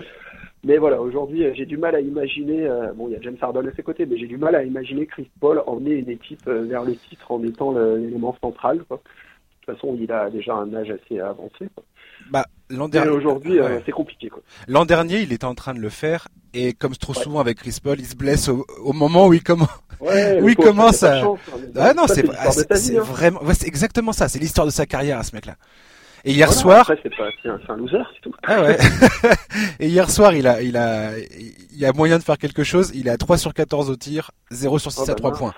Mais 0.65 0.77
voilà, 0.79 1.01
aujourd'hui, 1.01 1.45
euh, 1.45 1.53
j'ai 1.55 1.67
du 1.67 1.77
mal 1.77 1.95
à 1.95 2.01
imaginer. 2.01 2.67
euh, 2.67 2.93
bon, 2.93 3.09
il 3.09 3.13
y 3.13 3.17
a 3.17 3.21
James 3.21 3.37
Harden 3.41 3.67
à 3.69 3.75
ses 3.77 3.83
côtés, 3.83 4.07
mais 4.07 4.19
j'ai 4.19 4.27
du 4.27 4.37
mal 4.39 4.55
à 4.57 4.65
imaginer 4.65 5.07
Chris 5.07 5.31
Paul 5.41 5.63
emmener 5.67 5.93
une 5.93 6.11
équipe 6.11 6.47
euh, 6.49 6.65
vers 6.65 6.85
le 6.85 6.97
titre 6.97 7.31
en 7.31 7.43
étant 7.45 7.73
l'élément 7.73 8.37
central. 8.41 8.83
Quoi. 8.89 8.97
De 8.99 9.67
toute 9.67 9.77
façon, 9.81 9.97
il 10.01 10.11
a 10.11 10.31
déjà 10.31 10.55
un 10.55 10.75
âge 10.75 10.91
assez 10.91 11.21
avancé. 11.21 11.69
Quoi. 11.75 11.85
Bah, 12.31 12.45
l'an 12.71 12.89
dernier, 12.89 13.11
aujourd'hui, 13.11 13.61
ouais. 13.61 13.83
c'est 13.87 13.93
compliqué. 13.93 14.31
L'an 14.67 14.85
dernier, 14.85 15.21
il 15.21 15.33
était 15.33 15.45
en 15.45 15.55
train 15.55 15.75
de 15.75 15.79
le 15.79 15.89
faire 15.91 16.27
et 16.55 16.73
comme 16.73 16.97
trop 16.97 17.13
Ouais. 17.15 17.23
souvent 17.23 17.39
avec 17.41 17.59
Chris 17.59 17.79
Paul, 17.83 17.99
il 18.01 18.07
se 18.07 18.17
blesse 18.17 18.49
au, 18.49 18.67
au 18.83 18.93
moment 18.93 19.29
où 19.29 19.35
il 19.35 19.43
commence. 19.45 19.69
Ouais, 20.01 20.41
Oui, 20.43 20.55
comment 20.57 20.93
ça, 20.93 21.23
Ah 21.77 21.95
non, 21.95 22.07
c'est 22.09 22.29
hein. 22.29 23.01
vraiment, 23.03 23.43
ouais, 23.45 23.55
c'est 23.55 23.67
exactement 23.69 24.13
ça. 24.13 24.29
C'est 24.29 24.39
l'histoire 24.39 24.67
de 24.67 24.73
sa 24.73 24.87
carrière, 24.87 25.25
ce 25.25 25.35
mec-là. 25.37 25.55
Et 26.25 26.33
hier 26.33 26.49
Voilà, 26.49 26.61
soir, 26.61 26.81
Après, 26.81 26.99
c'est 27.03 27.17
pas, 27.17 27.29
c'est 27.43 27.49
un, 27.49 27.61
c'est 27.65 27.73
un 27.73 27.77
loser, 27.77 27.99
c'est 28.15 28.21
tout. 28.23 28.35
ah 28.43 28.63
ouais. 28.63 28.77
et 29.81 29.89
hier 29.89 30.11
soir, 30.11 30.35
il 30.35 30.47
a, 30.47 30.61
il 30.63 30.77
a, 30.77 31.17
il 31.19 31.79
y 31.79 31.85
a 31.87 31.93
moyen 31.93 32.19
de 32.19 32.23
faire 32.25 32.39
quelque 32.39 32.65
chose. 32.65 32.91
Il 32.95 33.07
est 33.09 33.11
à 33.11 33.17
3 33.17 33.39
sur 33.39 33.55
14 33.55 33.89
au 33.91 33.97
tir, 33.97 34.31
0 34.51 34.79
sur 34.79 34.91
6 34.93 35.01
Oh, 35.01 35.03
à 35.05 35.07
bah, 35.07 35.15
3 35.15 35.31
mince. 35.31 35.39
points. 35.39 35.55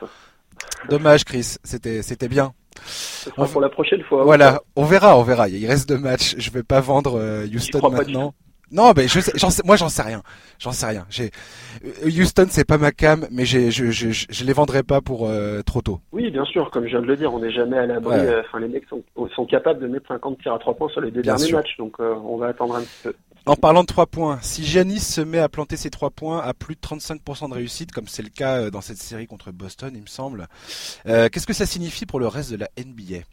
Dommage, 0.89 1.25
Chris. 1.25 1.57
C'était, 1.65 2.03
c'était 2.03 2.29
bien. 2.29 2.53
Ce 2.87 3.31
sera 3.31 3.47
pour 3.47 3.61
la 3.61 3.69
prochaine 3.69 4.03
fois. 4.03 4.25
Voilà, 4.25 4.61
on 4.77 4.85
verra, 4.85 5.19
on 5.19 5.23
verra. 5.23 5.49
Il 5.49 5.67
reste 5.67 5.89
deux 5.89 5.99
matchs. 5.99 6.35
Je 6.39 6.51
vais 6.51 6.63
pas 6.63 6.81
vendre 6.81 7.19
euh, 7.19 7.47
Houston 7.47 7.79
crois 7.79 7.91
pas 7.91 7.97
maintenant. 7.99 8.35
Non, 8.73 8.93
mais 8.97 9.09
je 9.09 9.18
sais, 9.21 9.33
moi 9.64 9.77
j'en 9.77 9.89
sais 9.89 10.03
rien. 10.03 10.23
J'en 10.59 10.71
sais 10.73 10.87
rien. 10.87 11.07
Euh, 11.21 12.07
Houston, 12.07 12.47
c'est 12.51 12.64
pas 12.64 12.79
ma 12.79 12.93
cam, 12.93 13.27
mais 13.31 13.45
je, 13.45 13.71
je, 13.71 14.45
les 14.45 14.53
vendrai 14.53 14.83
pas 14.85 15.01
pour 15.01 15.27
euh, 15.27 15.62
trop 15.62 15.83
tôt. 15.83 16.01
Oui, 16.12 16.31
bien 16.31 16.45
sûr, 16.45 16.71
comme 16.71 16.85
je 16.85 16.91
viens 16.91 17.01
de 17.03 17.07
le 17.07 17.16
dire, 17.16 17.33
on 17.35 17.41
n'est 17.41 17.51
jamais 17.53 17.79
à 17.79 17.87
l'abri. 17.87 18.16
Ouais. 18.16 18.27
euh, 18.27 18.43
Enfin, 18.47 18.61
les 18.61 18.68
mecs 18.68 18.85
sont, 18.89 19.03
sont 19.35 19.47
capables 19.47 19.81
de 19.81 19.89
mettre 19.89 20.07
50 20.09 20.39
tirs 20.41 20.55
à 20.55 20.59
3 20.59 20.75
points 20.75 20.89
sur 20.89 21.01
les 21.01 21.11
deux 21.11 21.23
Bien 21.23 21.35
derniers 21.35 21.49
sûr. 21.49 21.59
matchs, 21.59 21.77
donc 21.79 21.95
euh, 22.01 22.14
on 22.25 22.37
va 22.37 22.49
attendre 22.49 22.77
un 22.77 22.81
petit 22.83 22.99
peu. 23.03 23.14
En 23.47 23.57
parlant 23.57 23.81
de 23.83 23.87
trois 23.87 24.07
points, 24.07 24.39
si 24.43 24.64
Giannis 24.64 25.01
se 25.01 25.21
met 25.23 25.39
à 25.39 25.49
planter 25.49 25.77
ses 25.79 25.89
trois 25.91 26.11
points 26.11 26.41
à 26.41 26.53
plus 26.53 26.75
de 26.75 26.81
35% 26.81 27.49
de 27.49 27.55
réussite, 27.55 27.91
comme 27.91 28.07
c'est 28.07 28.23
le 28.23 28.29
cas 28.29 28.68
dans 28.71 28.83
cette 28.83 28.99
série 28.99 29.27
contre 29.27 29.51
Boston, 29.51 29.91
il 29.95 30.03
me 30.03 30.07
semble, 30.07 30.47
qu'est-ce 31.07 31.47
que 31.47 31.55
ça 31.55 31.64
signifie 31.66 32.05
pour 32.05 32.21
le 32.21 32.27
reste 32.29 32.51
de 32.53 32.57
la 32.59 32.68
NBA 32.79 33.25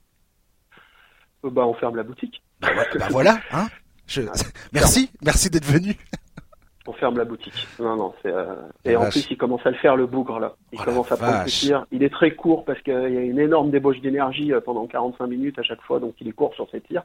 Bah, 1.44 1.68
on 1.68 1.74
ferme 1.74 1.98
la 1.98 2.04
boutique. 2.04 2.42
bah, 2.62 2.70
bah 2.98 3.08
voilà, 3.12 3.40
hein 3.52 3.68
Je- 4.08 4.22
Merci, 4.74 5.10
merci 5.22 5.50
d'être 5.50 5.66
venu. 5.66 5.96
On 6.90 6.94
ferme 6.94 7.18
la 7.18 7.26
boutique. 7.26 7.68
Non, 7.80 7.98
non, 7.98 8.14
c'est. 8.22 8.32
euh, 8.32 8.56
Et 8.86 8.96
en 8.96 9.02
vache. 9.02 9.12
plus, 9.14 9.28
il 9.32 9.38
commence 9.38 9.66
à 9.66 9.72
le 9.72 9.76
faire 9.76 9.98
le 9.98 10.06
bougre 10.06 10.40
là. 10.40 10.56
Il 10.72 10.80
Oh, 10.82 10.86
commence 10.86 11.12
à 11.12 11.18
prendre 11.18 11.34
vache. 11.40 11.60
tirs. 11.60 11.86
Il 11.92 12.02
est 12.02 12.10
très 12.10 12.32
court 12.32 12.64
parce 12.64 12.80
qu'il 12.82 12.94
y 12.94 13.18
a 13.18 13.22
une 13.22 13.40
énorme 13.40 13.72
débauche 13.72 14.00
d'énergie 14.00 14.54
euh, 14.54 14.62
pendant 14.62 14.88
45 14.88 15.28
minutes 15.28 15.60
à 15.60 15.64
chaque 15.64 15.82
fois, 15.82 16.00
donc 16.00 16.16
il 16.22 16.30
est 16.30 16.32
court 16.32 16.54
sur 16.56 16.70
ses 16.72 16.80
tirs. 16.80 17.04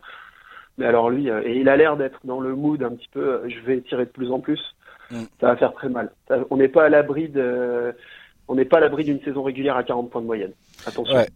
Mais 0.79 0.87
alors 0.87 1.11
lui, 1.11 1.29
euh, 1.29 1.43
et 1.45 1.59
il 1.59 1.69
a 1.69 1.77
l'air 1.77 1.97
d'être 1.97 2.21
dans 2.25 2.39
le 2.41 2.55
mood 2.55 2.81
un 2.83 2.91
petit 2.91 3.09
peu. 3.13 3.43
je 3.49 3.59
vais 3.67 3.81
tirer 3.81 4.05
de 4.05 4.11
plus 4.11 4.31
en 4.31 4.39
plus. 4.39 4.61
Mm. 5.11 5.23
Ça 5.41 5.49
va 5.49 5.57
faire 5.57 5.73
très 5.73 5.89
mal. 5.89 6.13
Ça- 6.29 6.39
on 6.51 6.57
n'est 6.59 6.69
pas 6.69 6.85
à 6.85 6.89
l'abri 6.89 7.29
de. 7.29 7.93
On 8.47 8.55
n'est 8.55 8.65
pas 8.65 8.77
à 8.77 8.81
l'abri 8.81 9.03
d'une 9.05 9.21
saison 9.23 9.43
régulière 9.43 9.77
à 9.77 9.83
40 9.83 10.11
points 10.11 10.21
de 10.23 10.27
moyenne. 10.27 10.53
Attention. 10.87 11.15
Ouais. 11.17 11.29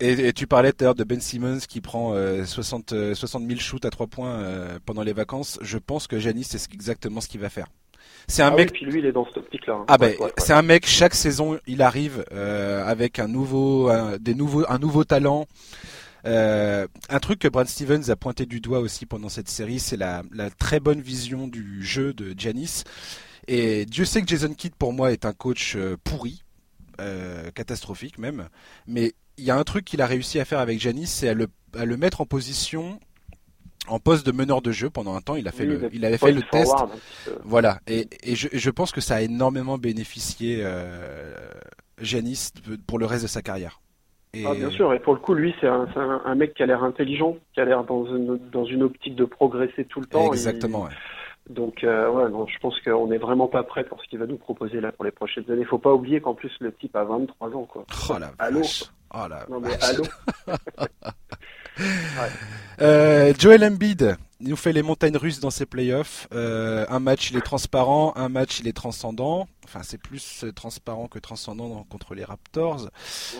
Et, 0.00 0.28
et 0.28 0.32
tu 0.32 0.46
parlais 0.46 0.72
tout 0.72 0.84
à 0.84 0.86
l'heure 0.86 0.94
de 0.94 1.04
Ben 1.04 1.20
Simmons 1.20 1.58
qui 1.68 1.80
prend 1.80 2.14
euh, 2.14 2.44
60, 2.44 2.92
euh, 2.92 3.14
60 3.14 3.46
000 3.46 3.58
shoots 3.58 3.84
à 3.84 3.90
trois 3.90 4.06
points 4.06 4.30
euh, 4.30 4.78
pendant 4.86 5.02
les 5.02 5.12
vacances. 5.12 5.58
Je 5.60 5.78
pense 5.78 6.06
que 6.06 6.18
Giannis, 6.18 6.44
c'est 6.44 6.58
ce- 6.58 6.68
exactement 6.72 7.20
ce 7.20 7.28
qu'il 7.28 7.40
va 7.40 7.50
faire. 7.50 7.66
C'est 8.28 8.42
un 8.42 8.48
Ah 8.52 8.56
mec 8.56 8.70
oui, 8.72 8.78
puis 8.78 8.86
lui, 8.86 9.00
il 9.00 9.06
est 9.06 9.12
dans 9.12 9.24
cette 9.26 9.38
optique-là. 9.38 9.74
hein. 9.74 9.84
Ah 9.88 9.98
ben, 9.98 10.10
Ouais, 10.10 10.16
ouais, 10.18 10.24
ouais. 10.26 10.32
c'est 10.38 10.52
un 10.52 10.62
mec. 10.62 10.86
Chaque 10.86 11.14
saison, 11.14 11.58
il 11.66 11.82
arrive 11.82 12.24
euh, 12.32 12.84
avec 12.84 13.18
un 13.18 13.26
nouveau, 13.28 13.88
un, 13.88 14.18
des 14.18 14.34
nouveaux, 14.34 14.64
un 14.68 14.78
nouveau 14.78 15.04
talent. 15.04 15.46
Euh, 16.26 16.86
un 17.08 17.18
truc 17.20 17.38
que 17.38 17.48
Brad 17.48 17.68
Stevens 17.68 18.08
a 18.10 18.16
pointé 18.16 18.44
du 18.44 18.60
doigt 18.60 18.80
aussi 18.80 19.06
pendant 19.06 19.28
cette 19.28 19.48
série, 19.48 19.78
c'est 19.78 19.96
la, 19.96 20.22
la 20.32 20.50
très 20.50 20.78
bonne 20.80 21.00
vision 21.00 21.48
du 21.48 21.82
jeu 21.84 22.12
de 22.12 22.34
Giannis. 22.38 22.82
Et 23.46 23.86
Dieu 23.86 24.04
sait 24.04 24.20
que 24.20 24.28
Jason 24.28 24.52
Kidd 24.52 24.74
pour 24.74 24.92
moi 24.92 25.10
est 25.12 25.24
un 25.24 25.32
coach 25.32 25.76
pourri, 26.04 26.42
catastrophique 27.54 28.18
même. 28.18 28.48
Mais 28.86 29.14
il 29.38 29.44
y 29.44 29.50
a 29.50 29.56
un 29.56 29.64
truc 29.64 29.84
qu'il 29.84 30.02
a 30.02 30.06
réussi 30.06 30.38
à 30.40 30.44
faire 30.44 30.58
avec 30.58 30.80
Giannis, 30.80 31.06
c'est 31.06 31.28
à 31.28 31.34
le, 31.34 31.46
à 31.78 31.84
le 31.84 31.96
mettre 31.96 32.20
en 32.20 32.26
position, 32.26 32.98
en 33.88 33.98
poste 33.98 34.26
de 34.26 34.32
meneur 34.32 34.60
de 34.62 34.72
jeu 34.72 34.90
pendant 34.90 35.14
un 35.14 35.20
temps. 35.20 35.36
Il 35.36 35.48
a 35.48 35.52
fait 35.52 35.66
Oui, 35.66 35.78
le, 35.80 35.90
il 35.92 36.04
avait 36.04 36.18
fait 36.18 36.32
le 36.32 36.42
test. 36.42 36.74
Voilà, 37.44 37.78
et, 37.86 38.08
et 38.22 38.34
je, 38.34 38.48
je 38.52 38.70
pense 38.70 38.92
que 38.92 39.00
ça 39.00 39.16
a 39.16 39.20
énormément 39.22 39.78
bénéficié 39.78 40.58
euh, 40.62 41.34
Giannis 42.00 42.50
pour 42.86 42.98
le 42.98 43.06
reste 43.06 43.22
de 43.22 43.28
sa 43.28 43.42
carrière. 43.42 43.80
Et 44.34 44.44
Ah, 44.46 44.54
bien 44.54 44.70
sûr, 44.70 44.92
et 44.92 44.98
pour 45.00 45.14
le 45.14 45.20
coup, 45.20 45.32
lui, 45.34 45.54
c'est 45.60 45.68
un, 45.68 45.88
c'est 45.94 46.00
un, 46.00 46.20
un 46.24 46.34
mec 46.34 46.52
qui 46.54 46.62
a 46.62 46.66
l'air 46.66 46.84
intelligent, 46.84 47.36
qui 47.54 47.60
a 47.60 47.64
l'air 47.64 47.84
dans 47.84 48.04
une, 48.06 48.38
dans 48.52 48.64
une 48.66 48.82
optique 48.82 49.16
de 49.16 49.24
progresser 49.24 49.84
tout 49.86 50.00
le 50.00 50.06
temps. 50.06 50.32
Exactement, 50.32 50.82
ouais. 50.82 50.90
Et 51.48 51.54
donc, 51.54 51.82
euh, 51.82 52.10
ouais, 52.10 52.28
non, 52.30 52.46
je 52.46 52.58
pense 52.58 52.78
qu'on 52.80 53.06
n'est 53.06 53.16
vraiment 53.16 53.48
pas 53.48 53.62
prêt 53.62 53.84
pour 53.84 54.02
ce 54.02 54.08
qu'il 54.08 54.18
va 54.18 54.26
nous 54.26 54.36
proposer 54.36 54.82
là 54.82 54.92
pour 54.92 55.06
les 55.06 55.10
prochaines 55.12 55.50
années. 55.50 55.64
Faut 55.64 55.78
pas 55.78 55.94
oublier 55.94 56.20
qu'en 56.20 56.34
plus, 56.34 56.52
le 56.60 56.74
type 56.74 56.94
a 56.94 57.04
23 57.04 57.54
ans, 57.56 57.64
quoi. 57.64 57.86
Oh 58.10 58.18
la 58.20 58.32
Allô 58.38 58.58
vache. 58.60 58.84
Oh 59.14 59.26
Non, 59.48 59.60
mais 59.60 59.78
Euh, 62.80 63.32
Joel 63.38 63.64
Embiid 63.64 64.16
il 64.40 64.48
nous 64.50 64.56
fait 64.56 64.72
les 64.72 64.82
montagnes 64.84 65.16
russes 65.16 65.40
dans 65.40 65.50
ses 65.50 65.66
playoffs. 65.66 66.28
Euh, 66.32 66.86
un 66.88 67.00
match 67.00 67.30
il 67.32 67.36
est 67.36 67.40
transparent, 67.40 68.12
un 68.16 68.28
match 68.28 68.60
il 68.60 68.68
est 68.68 68.72
transcendant. 68.72 69.48
Enfin 69.64 69.80
c'est 69.82 69.98
plus 69.98 70.44
euh, 70.44 70.52
transparent 70.52 71.08
que 71.08 71.18
transcendant 71.18 71.84
contre 71.90 72.14
les 72.14 72.22
Raptors. 72.24 72.88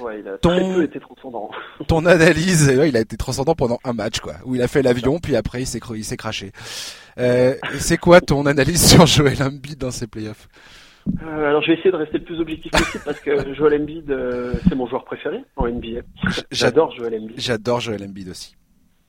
Ouais, 0.01 0.21
il 0.21 0.29
a 0.29 0.39
Ton- 0.39 0.51
très 0.57 0.75
peu 0.75 0.83
été 0.85 0.99
transcendant. 1.01 1.51
Ton 1.89 2.05
analyse, 2.07 2.69
ouais, 2.69 2.89
il 2.89 2.97
a 2.97 3.01
été 3.01 3.17
transcendant 3.17 3.55
pendant 3.55 3.79
un 3.85 3.93
match 3.93 4.19
quoi, 4.21 4.35
où 4.45 4.55
il 4.57 4.63
a 4.63 4.67
fait 4.69 4.83
l'avion 4.83 5.19
puis 5.21 5.37
après 5.37 5.63
il 5.63 5.67
s'est 5.67 5.79
cr- 5.79 5.97
il 5.97 6.05
s'est 6.05 6.17
craché. 6.17 6.51
Euh, 7.19 7.55
c'est 7.79 7.99
quoi 7.99 8.21
ton 8.21 8.47
analyse 8.47 8.85
sur 8.89 9.07
Joel 9.07 9.41
Embiid 9.43 9.79
dans 9.79 9.91
ses 9.93 10.07
playoffs? 10.09 10.49
Euh, 11.23 11.49
alors 11.49 11.63
je 11.63 11.69
vais 11.69 11.75
essayer 11.75 11.91
de 11.91 11.97
rester 11.97 12.19
le 12.19 12.25
plus 12.25 12.41
objectif 12.41 12.71
possible 12.73 13.05
parce 13.05 13.21
que 13.21 13.55
Joel 13.55 13.83
Embiid 13.83 14.11
euh, 14.11 14.55
c'est 14.69 14.75
mon 14.75 14.87
joueur 14.87 15.05
préféré 15.05 15.45
en 15.57 15.67
NBA. 15.69 16.01
J'adore 16.51 16.93
Joel 16.93 17.15
Embiid. 17.15 17.41
J'adore 17.41 17.81
Joel 17.81 18.03
Embiid 18.05 18.29
aussi. 18.29 18.57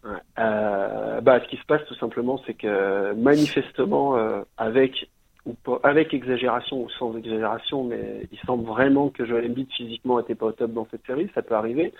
Ouais. 0.03 0.11
Euh, 0.39 1.21
bah, 1.21 1.39
ce 1.43 1.49
qui 1.49 1.57
se 1.57 1.65
passe 1.65 1.81
tout 1.87 1.95
simplement, 1.95 2.41
c'est 2.45 2.53
que 2.53 3.13
manifestement, 3.13 4.17
avec 4.57 5.09
ou 5.45 5.53
pas, 5.53 5.79
avec 5.83 6.13
exagération 6.13 6.83
ou 6.83 6.89
sans 6.91 7.17
exagération, 7.17 7.83
mais 7.83 8.27
il 8.31 8.39
semble 8.39 8.65
vraiment 8.65 9.09
que 9.09 9.25
Joel 9.25 9.45
Embiid 9.45 9.67
physiquement 9.75 10.19
était 10.19 10.35
pas 10.35 10.47
au 10.47 10.51
top 10.51 10.71
dans 10.71 10.87
cette 10.89 11.05
série. 11.05 11.29
Ça 11.35 11.41
peut 11.41 11.55
arriver. 11.55 11.93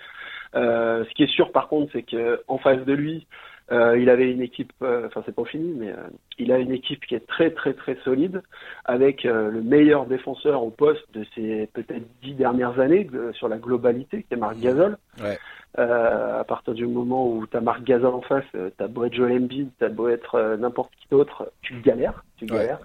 Ce 0.54 1.14
qui 1.14 1.24
est 1.24 1.34
sûr 1.34 1.52
par 1.52 1.68
contre, 1.68 1.92
c'est 1.92 2.02
que 2.02 2.42
en 2.48 2.58
face 2.58 2.84
de 2.84 2.92
lui, 2.92 3.26
euh, 3.72 3.98
il 3.98 4.10
avait 4.10 4.30
une 4.30 4.42
équipe, 4.42 4.72
euh, 4.82 5.06
enfin 5.06 5.22
c'est 5.24 5.34
pas 5.34 5.44
fini, 5.44 5.72
mais 5.76 5.90
euh, 5.90 6.08
il 6.38 6.50
a 6.50 6.58
une 6.58 6.72
équipe 6.72 7.06
qui 7.06 7.14
est 7.14 7.26
très 7.26 7.50
très 7.50 7.72
très 7.72 7.96
solide, 8.04 8.42
avec 8.84 9.24
le 9.24 9.62
meilleur 9.62 10.06
défenseur 10.06 10.62
au 10.62 10.70
poste 10.70 11.04
de 11.14 11.24
ces 11.34 11.68
peut-être 11.72 12.04
dix 12.22 12.34
dernières 12.34 12.80
années 12.80 13.08
sur 13.32 13.48
la 13.48 13.58
globalité, 13.58 14.24
qui 14.24 14.34
est 14.34 14.36
Marc 14.36 14.58
Gasol. 14.58 14.96
Ouais. 15.22 15.38
à 15.76 16.44
partir 16.48 16.74
du 16.74 16.86
moment 16.86 17.28
où 17.28 17.46
tu 17.46 17.56
as 17.56 17.60
Marc 17.60 17.84
Gasol 17.84 18.14
en 18.14 18.22
face, 18.22 18.44
tu 18.52 18.82
as 18.82 18.88
beau 18.88 19.04
être 19.04 19.14
Joel 19.14 19.42
Embiid, 19.42 19.70
tu 19.78 19.84
as 19.84 19.88
beau 19.88 20.08
être 20.08 20.56
n'importe 20.58 20.90
qui 20.96 21.06
d'autre, 21.10 21.52
tu 21.62 21.74
galères, 21.80 22.24
tu 22.38 22.46
galères. 22.46 22.80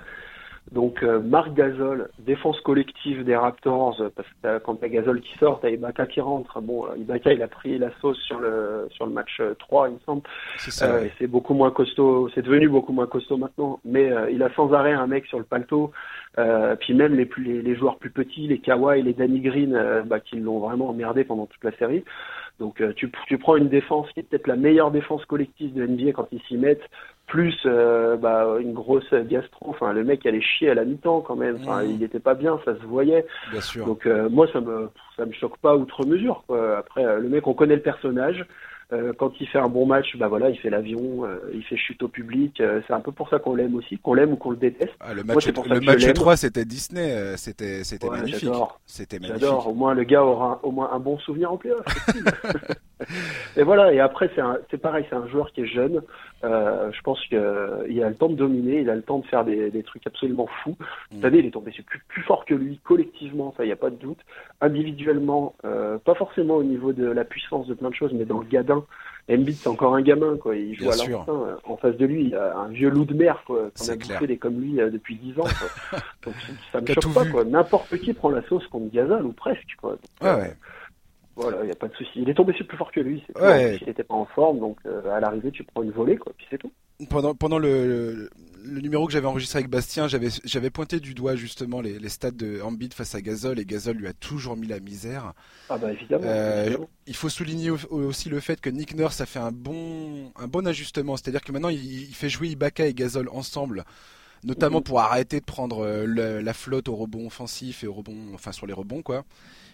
Donc 0.72 1.03
euh, 1.03 1.20
Marc 1.20 1.53
Gasol, 1.53 2.09
défense 2.20 2.59
collective 2.61 3.24
des 3.24 3.36
Raptors, 3.36 4.01
parce 4.16 4.28
que 4.41 4.57
quand 4.59 4.76
t'as 4.76 4.88
Gasol 4.88 5.22
qui 5.22 5.38
sort, 5.38 5.59
t'as 5.61 5.70
Ibaka 5.70 6.07
qui 6.07 6.22
rentre. 6.22 6.59
Bon, 6.59 6.86
euh, 6.88 6.97
Ibaka 6.97 7.34
il 7.34 7.43
a 7.43 7.47
pris 7.47 7.78
la 7.78 7.91
sauce 8.01 8.18
sur 8.22 8.39
le 8.39 8.88
sur 8.89 9.05
le 9.05 9.11
match 9.11 9.39
3, 9.59 9.84
euh, 9.84 9.89
il 9.89 9.93
me 9.93 9.99
semble. 9.99 10.22
C'est 10.57 10.84
euh, 10.86 11.28
beaucoup 11.28 11.53
moins 11.53 11.70
costaud, 11.70 12.30
c'est 12.34 12.41
devenu 12.41 12.68
beaucoup 12.68 12.93
moins 12.93 13.05
costaud 13.05 13.38
maintenant. 13.38 13.80
Mais 13.86 14.11
il 14.32 14.41
a 14.41 14.51
sans 14.55 14.74
arrêt 14.74 14.93
un 14.93 15.05
mec 15.05 15.28
sur 15.28 15.38
le 15.38 15.45
palto. 15.45 15.91
puis 16.80 16.95
même 16.95 17.16
les, 17.16 17.26
plus, 17.26 17.43
les, 17.43 17.61
les, 17.61 17.76
joueurs 17.76 17.97
plus 17.97 18.09
petits, 18.09 18.47
les 18.47 18.57
Kawhi 18.57 19.03
les 19.03 19.13
Danny 19.13 19.41
Green, 19.41 20.03
bah, 20.07 20.20
qui 20.20 20.38
l'ont 20.38 20.59
vraiment 20.59 20.89
emmerdé 20.89 21.24
pendant 21.24 21.45
toute 21.45 21.63
la 21.63 21.78
série. 21.78 22.03
Donc 22.59 22.82
tu, 22.95 23.11
tu 23.28 23.38
prends 23.38 23.57
une 23.57 23.70
défense 23.70 24.09
qui 24.13 24.22
est 24.22 24.24
peut-être 24.24 24.47
la 24.47 24.55
meilleure 24.55 24.89
défense 24.89 25.26
collective 25.26 25.74
de 25.74 25.86
NBA 25.86 26.13
quand 26.13 26.28
ils 26.32 26.41
s'y 26.47 26.57
mettent, 26.57 26.89
plus 27.28 27.55
euh, 27.65 28.17
bah, 28.17 28.55
une 28.59 28.73
grosse 28.73 29.13
gastro. 29.13 29.69
Enfin, 29.69 29.93
le 29.93 30.03
mec 30.03 30.26
allait 30.26 30.41
chier 30.41 30.69
à 30.69 30.73
la 30.73 30.86
mi-temps 30.86 31.21
quand 31.21 31.36
même. 31.36 31.57
Enfin, 31.61 31.84
mmh. 31.84 31.89
il 31.89 31.99
n'était 31.99 32.19
pas 32.19 32.34
bien, 32.34 32.59
ça 32.65 32.76
se 32.76 32.86
voyait. 32.86 33.26
Bien 33.51 33.61
sûr. 33.61 33.86
Donc 33.86 34.05
euh, 34.05 34.30
moi, 34.30 34.47
ça 34.53 34.61
me 34.61 34.89
ça 35.17 35.26
me 35.26 35.32
choque 35.34 35.57
pas 35.57 35.76
outre 35.76 36.05
mesure. 36.05 36.43
Quoi. 36.47 36.78
Après, 36.78 37.05
euh, 37.05 37.19
le 37.19 37.30
mec, 37.30 37.47
on 37.47 37.53
connaît 37.53 37.76
le 37.76 37.82
personnage. 37.82 38.45
Euh, 38.93 39.13
quand 39.17 39.32
il 39.39 39.47
fait 39.47 39.57
un 39.57 39.67
bon 39.67 39.88
match, 39.88 40.15
bah 40.17 40.28
voilà, 40.28 40.49
il 40.51 40.59
fait 40.59 40.69
l'avion, 40.69 41.26
euh, 41.26 41.39
il 41.53 41.63
fait 41.63 41.78
chute 41.78 42.03
au 42.03 42.07
public. 42.07 42.61
Euh, 42.61 42.82
c'est 42.86 42.93
un 42.93 42.99
peu 42.99 43.11
pour 43.11 43.30
ça 43.30 43.39
qu'on 43.39 43.55
l'aime 43.55 43.76
aussi, 43.76 43.97
qu'on 43.97 44.13
l'aime 44.13 44.34
ou 44.34 44.36
qu'on 44.36 44.51
le 44.51 44.57
déteste. 44.57 44.93
Ah, 44.99 45.13
le 45.15 45.23
match, 45.23 45.47
Moi, 45.55 45.65
le 45.67 45.82
match 45.82 46.13
3, 46.13 46.38
c'était 46.38 46.65
Disney, 46.65 47.36
c'était 47.36 47.84
c'était 47.84 48.07
ouais, 48.07 48.17
magnifique. 48.17 48.49
C'était 48.86 49.17
magnifique. 49.17 49.41
J'adore. 49.41 49.67
Au 49.67 49.73
moins, 49.73 49.95
le 49.95 50.03
gars 50.03 50.23
aura 50.23 50.59
au 50.61 50.71
moins 50.71 50.91
un 50.93 50.99
bon 50.99 51.17
souvenir 51.19 51.51
en 51.51 51.57
playoff. 51.57 51.84
et 53.57 53.63
voilà. 53.63 53.93
Et 53.93 53.99
après, 53.99 54.29
c'est 54.71 54.77
pareil, 54.77 55.05
c'est 55.09 55.15
un 55.15 55.27
joueur 55.27 55.51
qui 55.51 55.61
est 55.61 55.67
jeune. 55.67 56.01
Euh, 56.43 56.91
je 56.91 57.01
pense 57.01 57.19
qu'il 57.27 57.37
a 57.37 58.09
le 58.09 58.15
temps 58.15 58.29
de 58.29 58.35
dominer, 58.35 58.81
il 58.81 58.89
a 58.89 58.95
le 58.95 59.01
temps 59.01 59.19
de 59.19 59.25
faire 59.25 59.43
des, 59.43 59.71
des 59.71 59.83
trucs 59.83 60.05
absolument 60.05 60.47
fous. 60.63 60.75
Vous 61.11 61.17
mm. 61.17 61.21
savez, 61.21 61.39
il 61.39 61.45
est 61.45 61.51
tombé 61.51 61.71
plus, 61.85 62.03
plus 62.07 62.21
fort 62.23 62.45
que 62.45 62.53
lui 62.53 62.79
collectivement, 62.83 63.53
ça, 63.57 63.63
il 63.63 63.67
n'y 63.67 63.73
a 63.73 63.77
pas 63.77 63.89
de 63.89 63.95
doute. 63.95 64.19
Individuellement, 64.61 65.55
euh, 65.65 65.97
pas 65.97 66.15
forcément 66.15 66.55
au 66.55 66.63
niveau 66.63 66.93
de 66.93 67.05
la 67.05 67.25
puissance 67.25 67.67
de 67.67 67.73
plein 67.73 67.89
de 67.89 67.95
choses, 67.95 68.13
mais 68.13 68.25
dans 68.25 68.39
le 68.39 68.45
gadin. 68.45 68.83
Embiid, 69.27 69.55
c'est 69.55 69.69
encore 69.69 69.95
un 69.95 70.01
gamin, 70.01 70.37
quoi. 70.37 70.55
Il 70.55 70.75
joue 70.75 70.83
Bien 70.83 70.91
à 70.91 70.95
l'instinct. 70.97 71.25
Euh, 71.29 71.55
en 71.63 71.77
face 71.77 71.97
de 71.97 72.05
lui, 72.05 72.25
il 72.25 72.29
y 72.29 72.35
a 72.35 72.55
un 72.57 72.67
vieux 72.67 72.89
loup 72.89 73.05
de 73.05 73.15
mer, 73.15 73.41
quoi. 73.47 73.71
On 73.81 73.89
a 73.89 73.95
bouffé 73.95 74.27
des 74.27 74.37
comme 74.37 74.61
lui 74.61 74.79
euh, 74.79 74.91
depuis 74.91 75.15
10 75.15 75.39
ans, 75.39 75.43
quoi. 75.43 75.99
Donc, 76.25 76.35
ça 76.71 76.79
me 76.79 76.85
choque 76.85 77.13
pas, 77.13 77.23
vu. 77.23 77.31
quoi. 77.31 77.43
N'importe 77.43 77.97
qui 77.97 78.13
prend 78.13 78.29
la 78.29 78.43
sauce 78.43 78.67
contre 78.67 78.91
Gazal, 78.91 79.25
ou 79.25 79.31
presque, 79.31 79.75
quoi. 79.81 79.91
Donc, 79.91 79.99
ouais, 80.21 80.41
ouais. 80.41 80.53
Voilà, 81.36 81.63
il 81.63 81.65
n'y 81.65 81.71
a 81.71 81.75
pas 81.75 81.89
de 81.89 81.95
souci. 81.95 82.11
Il 82.15 82.29
est 82.29 82.33
tombé 82.33 82.53
sur 82.53 82.65
plus 82.65 82.77
fort 82.77 82.91
que 82.91 83.01
lui. 83.01 83.21
C'est 83.27 83.41
ouais. 83.41 83.77
Il 83.81 83.88
n'était 83.88 84.03
pas 84.03 84.15
en 84.15 84.25
forme, 84.25 84.59
donc 84.59 84.77
euh, 84.86 85.13
à 85.13 85.19
l'arrivée, 85.19 85.51
tu 85.51 85.63
prends 85.63 85.83
une 85.83 85.91
volée, 85.91 86.15
quoi, 86.15 86.33
puis 86.38 86.47
c'est 86.49 86.57
tout. 86.57 86.71
Pendant, 87.09 87.36
pendant 87.36 87.59
le, 87.59 87.86
le, 87.86 88.29
le 88.63 88.79
numéro 88.79 89.05
que 89.05 89.11
j'avais 89.11 89.27
enregistré 89.27 89.59
avec 89.59 89.69
Bastien, 89.69 90.07
j'avais, 90.07 90.29
j'avais 90.45 90.69
pointé 90.69 91.01
du 91.01 91.13
doigt 91.13 91.36
justement 91.36 91.81
les, 91.81 91.99
les 91.99 92.07
stats 92.07 92.31
de 92.31 92.61
Embiid 92.61 92.93
face 92.93 93.15
à 93.15 93.21
Gasol, 93.21 93.59
et 93.59 93.65
Gasol 93.65 93.97
lui 93.97 94.07
a 94.07 94.13
toujours 94.13 94.55
mis 94.55 94.67
la 94.67 94.79
misère. 94.79 95.33
Ah 95.69 95.77
bah 95.77 95.91
évidemment. 95.91 96.23
Euh, 96.25 96.65
évidemment. 96.67 96.89
Il 97.07 97.15
faut 97.15 97.29
souligner 97.29 97.69
aussi 97.69 98.29
le 98.29 98.39
fait 98.39 98.61
que 98.61 98.69
Nick 98.69 98.95
Nurse 98.95 99.19
a 99.19 99.25
fait 99.25 99.39
un 99.39 99.51
bon, 99.51 100.31
un 100.38 100.47
bon 100.47 100.65
ajustement, 100.65 101.17
c'est-à-dire 101.17 101.41
que 101.41 101.51
maintenant 101.51 101.69
il, 101.69 101.83
il 101.83 102.15
fait 102.15 102.29
jouer 102.29 102.47
Ibaka 102.47 102.86
et 102.86 102.93
Gasol 102.93 103.27
ensemble 103.29 103.83
notamment 104.43 104.79
mmh. 104.79 104.83
pour 104.83 104.99
arrêter 104.99 105.39
de 105.39 105.45
prendre 105.45 105.83
euh, 105.83 106.05
le, 106.05 106.39
la 106.39 106.53
flotte 106.53 106.88
au 106.88 106.95
rebond 106.95 107.25
offensif 107.25 107.83
et 107.83 107.88
au 107.88 107.93
rebond, 107.93 108.15
enfin 108.36 108.51
sur 108.51 108.67
les 108.67 108.73
rebonds 108.73 109.01
quoi 109.01 109.25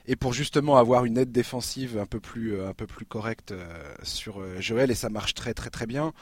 et 0.05 0.15
pour 0.15 0.33
justement 0.33 0.77
avoir 0.77 1.05
une 1.05 1.17
aide 1.17 1.31
défensive 1.31 1.97
un 1.97 2.05
peu 2.05 2.19
plus 2.19 2.55
euh, 2.55 2.69
un 2.69 2.73
peu 2.73 2.87
plus 2.87 3.05
correcte 3.05 3.51
euh, 3.51 3.65
sur 4.03 4.41
euh, 4.41 4.59
Joël 4.59 4.91
et 4.91 4.95
ça 4.95 5.09
marche 5.09 5.33
très 5.33 5.53
très 5.53 5.69
très 5.69 5.85
bien. 5.85 6.13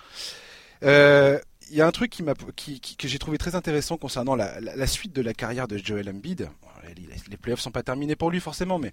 Il 1.71 1.75
y 1.77 1.82
a 1.82 1.88
un 1.88 1.91
truc 1.91 2.09
qui 2.09 2.23
qui, 2.55 2.80
qui, 2.80 2.95
que 2.97 3.07
j'ai 3.07 3.19
trouvé 3.19 3.38
très 3.38 3.53
intéressant 3.53 3.97
concernant 3.97 4.36
la, 4.36 4.59
la, 4.59 4.75
la, 4.75 4.88
suite 4.88 5.13
de 5.13 5.21
la 5.21 5.36
carrière 5.36 5.67
de 5.67 5.77
Joel 5.77 6.09
Embiid. 6.09 6.49
Les, 7.30 7.38
playoffs 7.38 7.59
sont 7.59 7.69
pas 7.69 7.84
terminés 7.84 8.15
pour 8.15 8.32
lui 8.32 8.39
forcément, 8.39 8.80
mais 8.80 8.91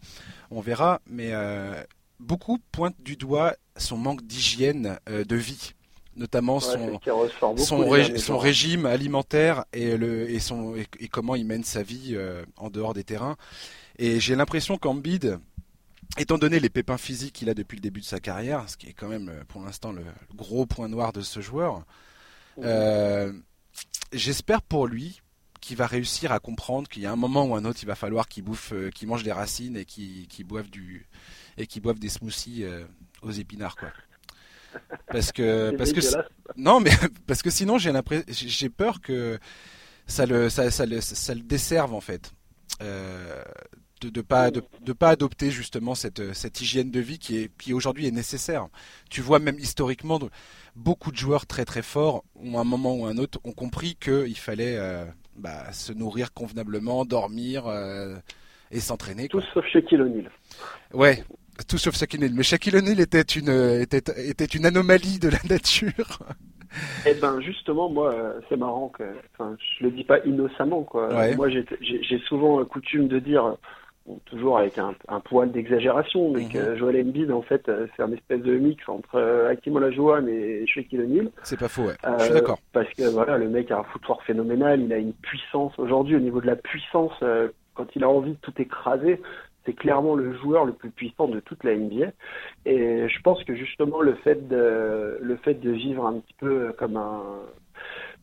on 0.51 0.61
verra. 0.61 1.01
Mais 1.07 1.33
beaucoup 2.21 2.59
pointent 2.73 3.01
du 3.01 3.17
doigt 3.17 3.55
son 3.79 3.97
manque 3.97 4.27
d'hygiène 4.27 4.99
de 5.07 5.37
vie 5.37 5.73
notamment 6.17 6.61
son, 6.61 6.99
ouais, 6.99 7.59
son, 7.59 8.17
son 8.19 8.39
régime 8.39 8.87
alimentaire 8.87 9.65
et, 9.73 9.97
le, 9.97 10.31
et, 10.31 10.41
son, 10.41 10.75
et, 10.75 10.87
et, 10.99 11.09
comment 11.09 11.35
il 11.35 11.47
mène 11.47 11.65
sa 11.65 11.83
vie 11.83 12.13
euh, 12.15 12.45
en 12.57 12.71
dehors 12.71 12.95
des 12.95 13.05
terrains. 13.05 13.37
Et 13.99 14.21
j'ai 14.21 14.37
l'impression 14.37 14.77
qu'Ambide, 14.77 15.39
étant 16.19 16.39
donné 16.39 16.61
les 16.61 16.69
pépins 16.69 16.99
physiques 16.99 17.35
qu'il 17.35 17.49
a 17.49 17.55
depuis 17.55 17.77
le 17.77 17.81
début 17.81 18.01
de 18.01 18.07
sa 18.07 18.21
carrière, 18.21 18.69
ce 18.69 18.77
qui 18.77 18.89
est 18.89 18.93
quand 18.93 19.09
même 19.09 19.29
euh, 19.29 19.45
pour 19.49 19.63
l'instant 19.63 19.93
le 19.93 20.05
gros 20.35 20.67
point 20.67 20.89
noir 20.89 21.13
de 21.13 21.23
ce 21.23 21.41
joueur, 21.41 21.85
euh, 22.59 23.33
j'espère 24.13 24.63
pour 24.63 24.87
lui 24.87 25.21
qu'il 25.61 25.77
va 25.77 25.87
réussir 25.87 26.31
à 26.31 26.39
comprendre 26.39 26.89
qu'il 26.89 27.03
y 27.03 27.07
a 27.07 27.13
un 27.13 27.17
moment 27.17 27.45
ou 27.47 27.55
un 27.55 27.65
autre, 27.65 27.81
il 27.83 27.87
va 27.87 27.95
falloir 27.95 28.29
qu'il 28.29 28.45
bouffe, 28.45 28.73
euh, 28.73 28.91
qu'il 28.91 29.09
mange 29.09 29.23
des 29.23 29.33
racines 29.33 29.77
et 29.77 29.85
qu'il 29.85 30.29
qu 30.29 30.45
boive 30.45 30.71
du 30.71 31.07
et 31.57 31.67
qu'il 31.67 31.83
boive 31.83 31.99
des 31.99 32.11
smoothies 32.11 32.65
aux 33.23 33.31
épinards, 33.31 33.77
quoi. 33.77 33.89
Parce 35.07 35.33
que 35.33 35.75
parce 35.79 35.93
que 35.93 36.01
non, 36.57 36.81
mais 36.81 36.91
parce 37.27 37.41
que 37.41 37.49
sinon 37.51 37.79
j'ai 37.79 37.93
l'impression, 37.93 38.27
j'ai 38.29 38.69
peur 38.69 39.01
que 39.01 39.39
ça 40.07 40.27
le 40.27 40.51
ça, 40.51 40.71
ça, 40.71 40.85
le 40.85 41.01
ça 41.01 41.35
le 41.35 41.41
desserve 41.41 41.95
en 41.95 42.03
fait. 42.03 42.33
Euh, 42.83 43.43
de 44.01 44.11
de 44.11 44.21
pas 44.21 44.51
de, 44.51 44.63
de, 44.83 44.93
pas 44.93 45.11
adopter 45.11 45.51
justement 45.51 45.95
cette 45.95 46.35
cette 46.35 46.61
hygiène 46.61 46.91
de 46.91 47.01
vie 47.01 47.19
qui 47.19 47.39
est 47.39 47.51
qui 47.59 47.73
aujourd'hui 47.73 48.07
est 48.07 48.11
nécessaire. 48.13 48.69
Tu 49.11 49.21
vois 49.21 49.39
même 49.39 49.59
historiquement 49.59 50.19
beaucoup 50.75 51.11
de 51.11 51.17
joueurs 51.17 51.47
très 51.47 51.65
très 51.65 51.83
forts 51.83 52.25
ont 52.37 52.59
un 52.59 52.65
moment 52.65 52.95
ou 52.95 53.07
un 53.07 53.17
autre 53.17 53.41
ont 53.45 53.53
compris 53.53 53.97
qu'il 53.97 54.37
fallait 54.37 54.77
euh, 54.79 55.05
bah, 55.37 55.73
se 55.73 55.93
nourrir 55.93 56.33
convenablement, 56.33 57.05
dormir 57.05 57.67
euh, 57.67 58.17
et 58.71 58.81
s'entraîner. 58.81 59.29
Tout 59.29 59.41
sauf 59.55 59.67
Shaquille 59.67 60.03
O'Neal. 60.03 60.31
Ouais, 60.93 61.25
tout 61.67 61.79
sauf 61.79 61.97
Shaquille 61.97 62.21
O'Neal. 62.21 62.37
Mais 62.37 62.43
Shaquille 62.43 62.77
O'Neal 62.77 63.01
était 63.01 63.23
une 63.23 63.81
était 63.81 64.29
était 64.29 64.45
une 64.45 64.67
anomalie 64.67 65.19
de 65.19 65.29
la 65.29 65.39
nature. 65.49 66.19
Eh 67.07 67.15
ben 67.15 67.41
justement, 67.41 67.89
moi, 67.89 68.35
c'est 68.49 68.57
marrant 68.57 68.91
que, 68.91 69.05
enfin, 69.33 69.57
je 69.79 69.85
le 69.85 69.91
dis 69.91 70.05
pas 70.05 70.19
innocemment 70.27 70.83
quoi. 70.83 71.09
Ouais. 71.15 71.35
Moi, 71.35 71.49
j'ai 71.49 72.19
souvent 72.29 72.63
coutume 72.67 73.09
de 73.09 73.19
dire 73.19 73.57
toujours 74.27 74.59
avec 74.59 74.79
un, 74.79 74.95
un 75.09 75.21
poil 75.21 75.51
d'exagération, 75.51 76.31
mais 76.31 76.43
mm 76.43 76.47
-hmm. 76.47 76.53
que 76.53 76.77
Joel 76.77 76.97
Embiid, 77.07 77.31
en 77.33 77.43
fait, 77.43 77.71
c'est 77.97 78.03
un 78.03 78.13
espèce 78.13 78.43
de 78.43 78.55
mix 78.57 78.89
entre 78.89 79.21
Hakim 79.51 79.77
Olajuwon 79.77 80.27
et 80.29 80.65
Shaquille 80.67 81.01
O'Neal. 81.01 81.29
C'est 81.43 81.59
pas 81.59 81.69
faux, 81.69 81.87
ouais. 81.89 81.99
Euh, 82.05 82.19
je 82.19 82.25
suis 82.25 82.35
d'accord. 82.35 82.59
Parce 82.73 82.93
que 82.95 83.07
voilà, 83.19 83.39
le 83.39 83.49
mec 83.49 83.71
a 83.71 83.79
un 83.79 83.85
footoir 83.85 84.23
phénoménal, 84.23 84.81
il 84.81 84.93
a 84.93 84.99
une 84.99 85.13
puissance 85.15 85.73
aujourd'hui 85.79 86.17
au 86.17 86.21
niveau 86.21 86.41
de 86.41 86.47
la 86.47 86.57
puissance, 86.57 87.13
euh, 87.23 87.49
quand 87.75 87.89
il 87.97 88.05
a 88.05 88.09
envie 88.09 88.33
de 88.33 88.39
tout 88.41 88.55
écraser, 88.59 89.21
c'est 89.65 89.75
clairement 89.75 90.15
le 90.15 90.33
joueur 90.35 90.65
le 90.65 90.73
plus 90.73 90.91
puissant 90.91 91.29
de 91.29 91.41
toute 91.41 91.63
la 91.65 91.75
NBA. 91.75 92.09
Et 92.65 93.09
je 93.09 93.21
pense 93.23 93.43
que 93.45 93.55
justement 93.55 94.01
le 94.01 94.15
fait 94.15 94.49
de 94.49 95.19
le 95.21 95.37
fait 95.37 95.55
de 95.55 95.71
vivre 95.71 96.07
un 96.07 96.15
petit 96.21 96.35
peu 96.39 96.73
comme 96.79 96.97
un 96.97 97.23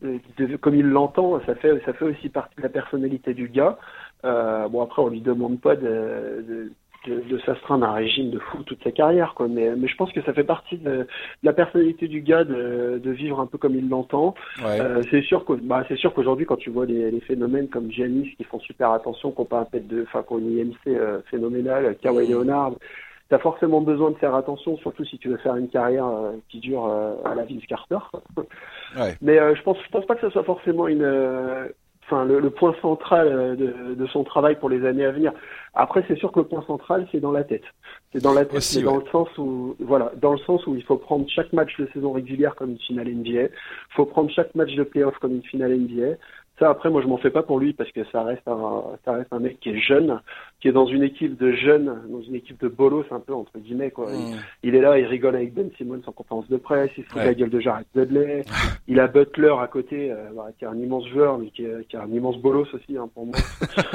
de, 0.02 0.56
comme 0.56 0.74
il 0.74 0.86
l'entend, 0.86 1.40
ça 1.46 1.54
fait 1.54 1.80
ça 1.84 1.92
fait 1.92 2.04
aussi 2.04 2.28
partie 2.28 2.56
de 2.56 2.62
la 2.62 2.68
personnalité 2.68 3.34
du 3.34 3.48
gars. 3.48 3.78
Euh, 4.24 4.68
bon 4.68 4.82
après 4.82 5.02
on 5.02 5.08
lui 5.08 5.20
demande 5.20 5.60
pas 5.60 5.76
de, 5.76 6.44
de, 6.48 6.72
de, 7.06 7.20
de 7.28 7.38
s'astreindre 7.40 7.84
à 7.84 7.90
un 7.90 7.92
régime 7.92 8.30
de 8.30 8.38
fou 8.38 8.62
toute 8.62 8.82
sa 8.82 8.90
carrière 8.90 9.34
quoi, 9.34 9.48
mais, 9.48 9.76
mais 9.76 9.86
je 9.86 9.96
pense 9.96 10.10
que 10.12 10.22
ça 10.22 10.32
fait 10.32 10.44
partie 10.44 10.78
de, 10.78 10.90
de 10.90 11.06
la 11.42 11.52
personnalité 11.52 12.08
du 12.08 12.22
gars 12.22 12.44
de, 12.44 13.00
vivre 13.04 13.38
un 13.40 13.46
peu 13.46 13.58
comme 13.58 13.74
il 13.76 13.88
l'entend. 13.88 14.34
Ouais. 14.64 14.80
Euh, 14.80 15.02
c'est 15.10 15.22
sûr 15.22 15.44
que 15.44 15.52
bah, 15.52 15.84
c'est 15.88 15.96
sûr 15.96 16.14
qu'aujourd'hui 16.14 16.46
quand 16.46 16.56
tu 16.56 16.70
vois 16.70 16.86
les, 16.86 17.10
les 17.10 17.20
phénomènes 17.20 17.68
comme 17.68 17.90
Giannis 17.90 18.34
qui 18.36 18.44
font 18.44 18.60
super 18.60 18.92
attention, 18.92 19.30
qui 19.30 19.40
ont 19.40 19.44
pas 19.44 19.60
un 19.60 19.64
pet 19.64 19.86
de, 19.86 20.02
enfin 20.02 20.24
une 20.38 20.58
IMC 20.58 20.74
euh, 20.86 21.20
phénoménale, 21.30 21.96
Kawhi 22.00 22.28
Leonard. 22.28 22.72
T'as 23.30 23.38
forcément 23.38 23.80
besoin 23.80 24.10
de 24.10 24.16
faire 24.16 24.34
attention, 24.34 24.76
surtout 24.78 25.04
si 25.04 25.18
tu 25.18 25.28
veux 25.28 25.38
faire 25.38 25.56
une 25.56 25.68
carrière 25.68 26.06
euh, 26.06 26.32
qui 26.50 26.60
dure 26.60 26.86
à 27.24 27.34
la 27.34 27.44
Vince 27.44 27.66
Carter. 27.66 27.98
Ouais. 28.96 29.16
Mais 29.22 29.36
je 29.54 29.62
pense, 29.62 29.78
je 29.84 29.90
pense 29.90 30.06
pas 30.06 30.14
que 30.14 30.20
ce 30.20 30.30
soit 30.30 30.44
forcément 30.44 30.88
une 30.88 31.04
enfin 32.06 32.24
le, 32.24 32.50
point 32.50 32.74
central 32.82 33.56
de, 33.56 33.94
de, 33.94 34.06
son 34.06 34.24
travail 34.24 34.56
pour 34.58 34.68
les 34.68 34.84
années 34.86 35.04
à 35.04 35.12
venir. 35.12 35.32
Après, 35.74 36.04
c'est 36.06 36.16
sûr 36.16 36.30
que 36.30 36.40
le 36.40 36.46
point 36.46 36.64
central, 36.66 37.06
c'est 37.10 37.20
dans 37.20 37.32
la 37.32 37.42
tête. 37.42 37.64
C'est 38.12 38.22
dans 38.22 38.32
la 38.32 38.44
tête, 38.44 38.62
c'est 38.62 38.82
dans 38.82 38.98
le 38.98 39.04
sens 39.10 39.28
où, 39.38 39.74
voilà, 39.80 40.12
dans 40.20 40.32
le 40.32 40.38
sens 40.38 40.64
où 40.66 40.76
il 40.76 40.84
faut 40.84 40.96
prendre 40.96 41.28
chaque 41.28 41.52
match 41.52 41.76
de 41.78 41.88
saison 41.92 42.12
régulière 42.12 42.54
comme 42.54 42.70
une 42.70 42.78
finale 42.78 43.08
NBA. 43.08 43.30
Il 43.30 43.50
faut 43.90 44.06
prendre 44.06 44.30
chaque 44.30 44.54
match 44.54 44.72
de 44.74 44.84
playoff 44.84 45.18
comme 45.18 45.34
une 45.34 45.42
finale 45.42 45.76
NBA. 45.76 46.16
Ça, 46.58 46.70
après, 46.70 46.88
moi, 46.88 47.02
je 47.02 47.08
m'en 47.08 47.16
fais 47.16 47.30
pas 47.30 47.42
pour 47.42 47.58
lui 47.58 47.72
parce 47.72 47.90
que 47.90 48.04
ça 48.12 48.22
reste 48.22 48.46
un, 48.46 48.84
ça 49.04 49.12
reste 49.12 49.32
un 49.32 49.40
mec 49.40 49.58
qui 49.58 49.70
est 49.70 49.78
jeune, 49.78 50.20
qui 50.60 50.68
est 50.68 50.72
dans 50.72 50.86
une 50.86 51.02
équipe 51.02 51.36
de 51.36 51.52
jeunes, 51.52 52.02
dans 52.08 52.22
une 52.22 52.36
équipe 52.36 52.60
de 52.60 52.68
bolos, 52.68 53.04
un 53.10 53.18
peu 53.18 53.34
entre 53.34 53.58
guillemets, 53.58 53.90
quoi. 53.90 54.06
Il, 54.62 54.74
est 54.76 54.80
là, 54.80 54.96
il 54.98 55.06
rigole 55.06 55.34
avec 55.34 55.52
Ben 55.52 55.68
Simmons 55.76 56.02
en 56.06 56.12
conférence 56.12 56.48
de 56.48 56.56
presse, 56.56 56.90
il 56.96 57.04
se 57.04 57.08
fout 57.08 57.22
la 57.22 57.34
gueule 57.34 57.50
de 57.50 57.58
Jared 57.58 57.86
Dudley. 57.94 58.44
il 58.88 59.00
a 59.00 59.08
Butler 59.08 59.54
à 59.60 59.66
côté, 59.66 60.12
euh, 60.12 60.30
qui 60.58 60.64
est 60.64 60.68
un 60.68 60.78
immense 60.78 61.08
joueur, 61.08 61.38
mais 61.38 61.50
qui 61.50 61.64
est, 61.64 61.88
qui 61.88 61.96
est 61.96 61.98
un 61.98 62.10
immense 62.10 62.38
bolos 62.38 62.66
aussi, 62.72 62.96
hein, 62.96 63.08
pour 63.12 63.26
moi. 63.26 63.36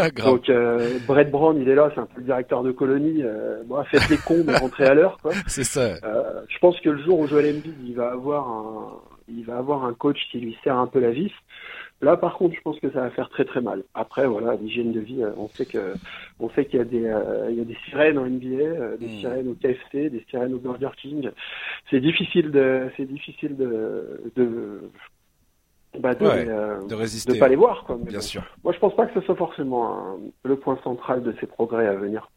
Donc, 0.26 0.50
euh, 0.50 1.00
Brett 1.08 1.32
Brown, 1.32 1.58
il 1.62 1.70
est 1.70 1.76
là, 1.76 1.92
c'est 1.94 2.02
un 2.02 2.06
peu 2.06 2.20
le 2.20 2.26
directeur 2.26 2.64
de 2.64 2.72
colonie. 2.72 3.24
Euh, 3.24 3.64
bon, 3.66 3.84
faites 3.86 4.10
les 4.10 4.18
cons, 4.18 4.44
mais 4.46 4.58
rentrez 4.58 4.86
à 4.86 4.94
l'heure, 4.94 5.18
quoi. 5.22 5.32
C'est 5.48 5.64
ça. 5.64 5.96
Euh, 6.04 6.42
je 6.48 6.58
pense 6.60 6.80
que 6.82 6.90
le 6.90 7.02
jour 7.04 7.20
où 7.20 7.28
Joel 7.28 7.58
Embiid, 7.58 7.76
il 7.86 7.96
va 7.96 8.12
avoir 8.12 8.48
un, 8.50 9.00
il 9.28 9.46
va 9.46 9.58
avoir 9.58 9.86
un 9.86 9.94
coach 9.94 10.20
qui 10.32 10.40
lui 10.40 10.58
sert 10.64 10.78
un 10.78 10.88
peu 10.88 11.00
la 11.00 11.12
vis. 11.12 11.32
Là, 12.02 12.16
par 12.16 12.38
contre, 12.38 12.56
je 12.56 12.62
pense 12.62 12.80
que 12.80 12.90
ça 12.92 13.02
va 13.02 13.10
faire 13.10 13.30
très 13.30 13.44
très 13.44 13.60
mal. 13.60 13.84
Après, 13.94 14.26
voilà, 14.26 14.56
l'hygiène 14.56 14.94
de 14.94 15.02
vie, 15.02 15.22
euh, 15.22 15.32
on 15.36 15.50
sait 15.50 15.66
que, 15.66 15.96
on 16.40 16.50
sait 16.52 16.66
qu'il 16.66 16.80
y 16.80 16.82
a 16.82 16.86
des, 16.86 17.06
euh, 17.06 17.48
il 17.52 17.58
y 17.58 17.62
a 17.62 17.66
des 17.66 17.78
sirènes 17.90 18.18
en 18.18 18.26
NBA, 18.26 18.48
euh, 18.48 18.98
des 18.98 19.08
hmm. 19.08 19.20
sirènes 19.20 19.48
au 19.50 19.54
KFC, 19.56 20.10
des 20.10 20.26
sirènes 20.30 20.54
au 20.54 20.60
Burger 20.60 20.92
King. 21.02 21.30
C'est 21.90 22.00
difficile 22.00 22.52
de, 22.52 22.90
c'est 22.96 23.06
difficile 23.06 23.58
de, 23.58 24.32
de, 24.38 24.90
bah, 26.00 26.16
de, 26.16 26.88
de, 26.88 26.96
résister. 26.96 27.34
De 27.34 27.38
pas 27.38 27.50
les 27.50 27.58
voir, 27.58 27.84
quoi. 27.84 27.98
Bien 27.98 28.22
sûr. 28.22 28.44
Moi, 28.64 28.72
je 28.72 28.80
pense 28.80 28.96
pas 28.96 29.06
que 29.06 29.20
ce 29.20 29.26
soit 29.26 29.36
forcément 29.36 30.18
le 30.46 30.56
point 30.56 30.80
central 30.86 31.22
de 31.22 31.36
ces 31.42 31.48
progrès 31.48 31.86
à 31.86 31.96
venir. 31.96 32.32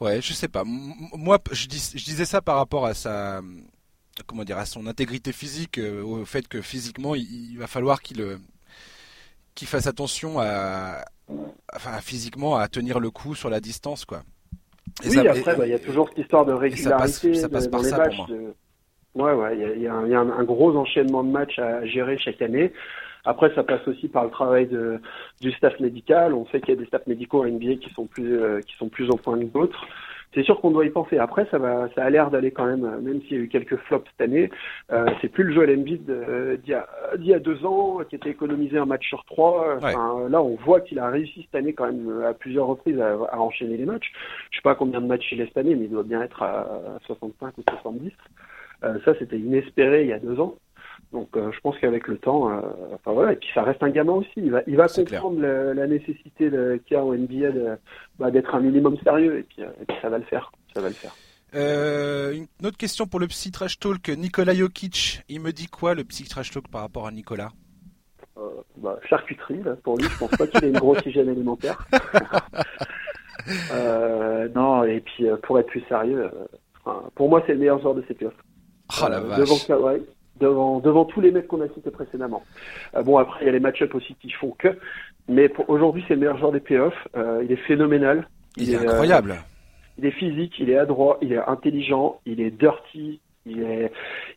Ouais, 0.00 0.20
je 0.20 0.32
sais 0.32 0.48
pas. 0.48 0.64
Moi, 0.64 1.38
je, 1.52 1.68
dis, 1.68 1.92
je 1.94 2.04
disais 2.04 2.24
ça 2.24 2.42
par 2.42 2.56
rapport 2.56 2.86
à 2.86 2.94
sa, 2.94 3.42
comment 4.26 4.42
dire, 4.42 4.58
à 4.58 4.66
son 4.66 4.88
intégrité 4.88 5.30
physique, 5.30 5.78
au 5.78 6.24
fait 6.24 6.48
que 6.48 6.60
physiquement, 6.60 7.14
il, 7.14 7.52
il 7.52 7.58
va 7.58 7.68
falloir 7.68 8.02
qu'il 8.02 8.20
qui 9.54 9.66
fasse 9.66 9.86
attention 9.86 10.40
à, 10.40 11.04
enfin, 11.74 11.98
physiquement 12.00 12.56
à 12.56 12.68
tenir 12.68 13.00
le 13.00 13.10
coup 13.10 13.34
sur 13.34 13.50
la 13.50 13.60
distance, 13.60 14.04
quoi. 14.04 14.22
oui, 15.04 15.18
après, 15.26 15.56
bah, 15.56 15.66
il 15.66 15.70
y 15.70 15.74
a 15.74 15.78
toujours 15.78 16.08
cette 16.08 16.18
histoire 16.18 16.44
de 16.44 16.52
régularité 16.52 17.34
ça 17.34 17.48
passe, 17.48 17.68
dans 17.68 17.82
les 17.82 17.90
matchs. 17.90 18.20
Ouais, 19.14 19.32
ouais, 19.32 19.58
il 19.58 19.82
y 19.82 19.86
a, 19.86 20.06
y 20.06 20.14
a 20.14 20.20
un, 20.20 20.44
gros 20.44 20.74
enchaînement 20.76 21.22
de 21.22 21.30
matchs 21.30 21.58
à 21.58 21.84
gérer 21.84 22.16
chaque 22.18 22.40
année. 22.40 22.72
Après, 23.24 23.54
ça 23.54 23.62
passe 23.62 23.86
aussi 23.86 24.08
par 24.08 24.24
le 24.24 24.30
travail 24.30 24.66
de, 24.66 25.00
du 25.40 25.52
staff 25.52 25.78
médical. 25.80 26.32
On 26.34 26.46
sait 26.46 26.60
qu'il 26.60 26.74
y 26.74 26.76
a 26.76 26.80
des 26.80 26.86
staffs 26.86 27.06
médicaux 27.06 27.42
à 27.42 27.48
NBA 27.48 27.76
qui 27.76 27.92
sont 27.94 28.06
plus, 28.06 28.40
euh, 28.40 28.60
qui 28.60 28.74
sont 28.76 28.88
plus 28.88 29.10
en 29.10 29.16
point 29.16 29.38
que 29.38 29.44
d'autres 29.44 29.86
c'est 30.34 30.42
sûr 30.42 30.60
qu'on 30.60 30.70
doit 30.70 30.84
y 30.84 30.90
penser. 30.90 31.18
Après, 31.18 31.46
ça 31.50 31.58
va, 31.58 31.88
ça 31.94 32.04
a 32.04 32.10
l'air 32.10 32.30
d'aller 32.30 32.50
quand 32.50 32.66
même, 32.66 32.88
même 33.00 33.20
s'il 33.22 33.36
y 33.36 33.40
a 33.40 33.42
eu 33.44 33.48
quelques 33.48 33.76
flops 33.76 34.08
cette 34.10 34.20
année. 34.20 34.50
Euh, 34.90 35.06
c'est 35.20 35.28
plus 35.28 35.44
le 35.44 35.52
Joel 35.52 35.78
Embiid 35.78 36.08
euh, 36.08 36.56
d'il 36.56 37.26
y, 37.26 37.34
a 37.34 37.38
deux 37.38 37.64
ans 37.64 37.98
qui 38.08 38.16
était 38.16 38.30
économisé 38.30 38.78
un 38.78 38.86
match 38.86 39.06
sur 39.08 39.24
trois. 39.24 39.78
là, 39.82 40.42
on 40.42 40.56
voit 40.56 40.80
qu'il 40.80 40.98
a 40.98 41.08
réussi 41.08 41.42
cette 41.42 41.54
année 41.54 41.72
quand 41.72 41.86
même 41.86 42.22
à 42.24 42.34
plusieurs 42.34 42.66
reprises 42.66 43.00
à, 43.00 43.40
enchaîner 43.40 43.76
les 43.76 43.84
matchs. 43.84 44.12
Je 44.50 44.58
sais 44.58 44.62
pas 44.62 44.74
combien 44.74 45.00
de 45.00 45.06
matchs 45.06 45.30
il 45.32 45.42
a 45.42 45.46
cette 45.46 45.58
année, 45.58 45.74
mais 45.74 45.84
il 45.84 45.90
doit 45.90 46.02
bien 46.02 46.22
être 46.22 46.42
à 46.42 46.98
65 47.06 47.58
ou 47.58 47.62
70. 47.68 48.12
Euh, 48.84 48.98
ça, 49.04 49.12
c'était 49.18 49.38
inespéré 49.38 50.02
il 50.02 50.08
y 50.08 50.12
a 50.12 50.18
deux 50.18 50.40
ans. 50.40 50.54
Donc 51.12 51.28
euh, 51.36 51.52
je 51.52 51.60
pense 51.60 51.78
qu'avec 51.78 52.08
le 52.08 52.16
temps, 52.16 52.50
euh, 52.50 52.62
enfin 52.94 53.12
voilà, 53.12 53.34
et 53.34 53.36
puis 53.36 53.50
ça 53.54 53.62
reste 53.62 53.82
un 53.82 53.90
gamin 53.90 54.14
aussi. 54.14 54.30
Il 54.36 54.50
va, 54.50 54.62
il 54.66 54.76
va 54.76 54.88
comprendre 54.88 55.40
la 55.40 55.86
nécessité 55.86 56.50
qu'il 56.86 56.90
y 56.90 56.94
a 56.94 57.04
en 57.04 57.12
NBA 57.12 57.76
bah, 58.18 58.30
d'être 58.30 58.54
un 58.54 58.60
minimum 58.60 58.96
sérieux, 59.04 59.40
et 59.40 59.42
puis, 59.42 59.62
euh, 59.62 59.68
et 59.82 59.84
puis, 59.84 59.96
ça 60.00 60.08
va 60.08 60.16
le 60.16 60.24
faire. 60.24 60.50
Ça 60.74 60.80
va 60.80 60.88
le 60.88 60.94
faire. 60.94 61.12
une 61.52 62.66
autre 62.66 62.78
question 62.78 63.06
pour 63.06 63.20
le 63.20 63.26
psy 63.26 63.52
trash 63.52 63.78
talk, 63.78 64.08
Nicolas 64.08 64.54
Jokic. 64.54 65.22
Il 65.28 65.40
me 65.40 65.52
dit 65.52 65.66
quoi 65.66 65.94
le 65.94 66.04
psy 66.04 66.24
trash 66.24 66.50
talk 66.50 66.66
par 66.68 66.80
rapport 66.80 67.06
à 67.06 67.12
Nicolas? 67.12 67.50
Bah, 68.78 68.98
Charcuterie, 69.08 69.62
là, 69.62 69.76
pour 69.84 69.98
lui. 69.98 70.08
Je 70.08 70.18
pense 70.18 70.30
pas 70.30 70.46
qu'il 70.46 70.64
ait 70.64 70.68
une 70.68 70.78
grosse 70.78 71.04
hygiène 71.04 71.28
alimentaire. 71.28 71.86
non, 74.54 74.84
et 74.84 75.00
puis 75.00 75.26
pour 75.42 75.58
être 75.58 75.66
plus 75.66 75.84
sérieux, 75.90 76.30
pour 77.14 77.28
moi 77.28 77.42
c'est 77.46 77.52
le 77.52 77.58
meilleur 77.58 77.78
joueur 77.80 77.94
de 77.94 78.02
ces 78.08 78.14
playoffs. 78.14 78.32
Oh 79.00 79.06
vache. 79.08 79.38
Devant, 79.38 79.84
ouais, 79.84 80.02
devant, 80.42 80.80
devant 80.80 81.04
tous 81.04 81.20
les 81.20 81.30
mecs 81.30 81.48
qu'on 81.48 81.60
a 81.60 81.68
cités 81.68 81.90
précédemment. 81.90 82.42
Euh, 82.94 83.02
bon, 83.02 83.18
après, 83.18 83.40
il 83.42 83.46
y 83.46 83.48
a 83.48 83.52
les 83.52 83.60
match-up 83.60 83.94
aussi 83.94 84.14
qui 84.20 84.30
font 84.30 84.54
que. 84.58 84.78
Mais 85.28 85.50
aujourd'hui, 85.68 86.04
c'est 86.06 86.14
le 86.14 86.20
meilleur 86.20 86.38
joueur 86.38 86.52
des 86.52 86.60
playoffs. 86.60 87.08
Euh, 87.16 87.42
il 87.44 87.52
est 87.52 87.56
phénoménal. 87.56 88.28
Il, 88.56 88.74
est, 88.74 88.76
incroyable. 88.76 89.32
Euh, 89.32 89.98
il 89.98 90.06
est 90.06 90.10
physique, 90.10 90.54
il 90.58 90.70
est 90.70 90.78
adroit, 90.78 91.18
il 91.22 91.32
est 91.32 91.38
intelligent, 91.38 92.20
il 92.26 92.40
est 92.40 92.50
dirty, 92.50 93.20
il 93.46 93.62
est, 93.62 93.92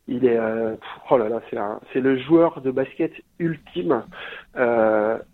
il 0.07 0.25
est, 0.25 0.39
oh 1.09 1.17
là 1.17 1.29
là, 1.29 1.41
c'est 1.49 1.57
c'est 1.91 1.99
le 2.01 2.17
joueur 2.17 2.61
de 2.61 2.71
basket 2.71 3.11
ultime 3.39 4.03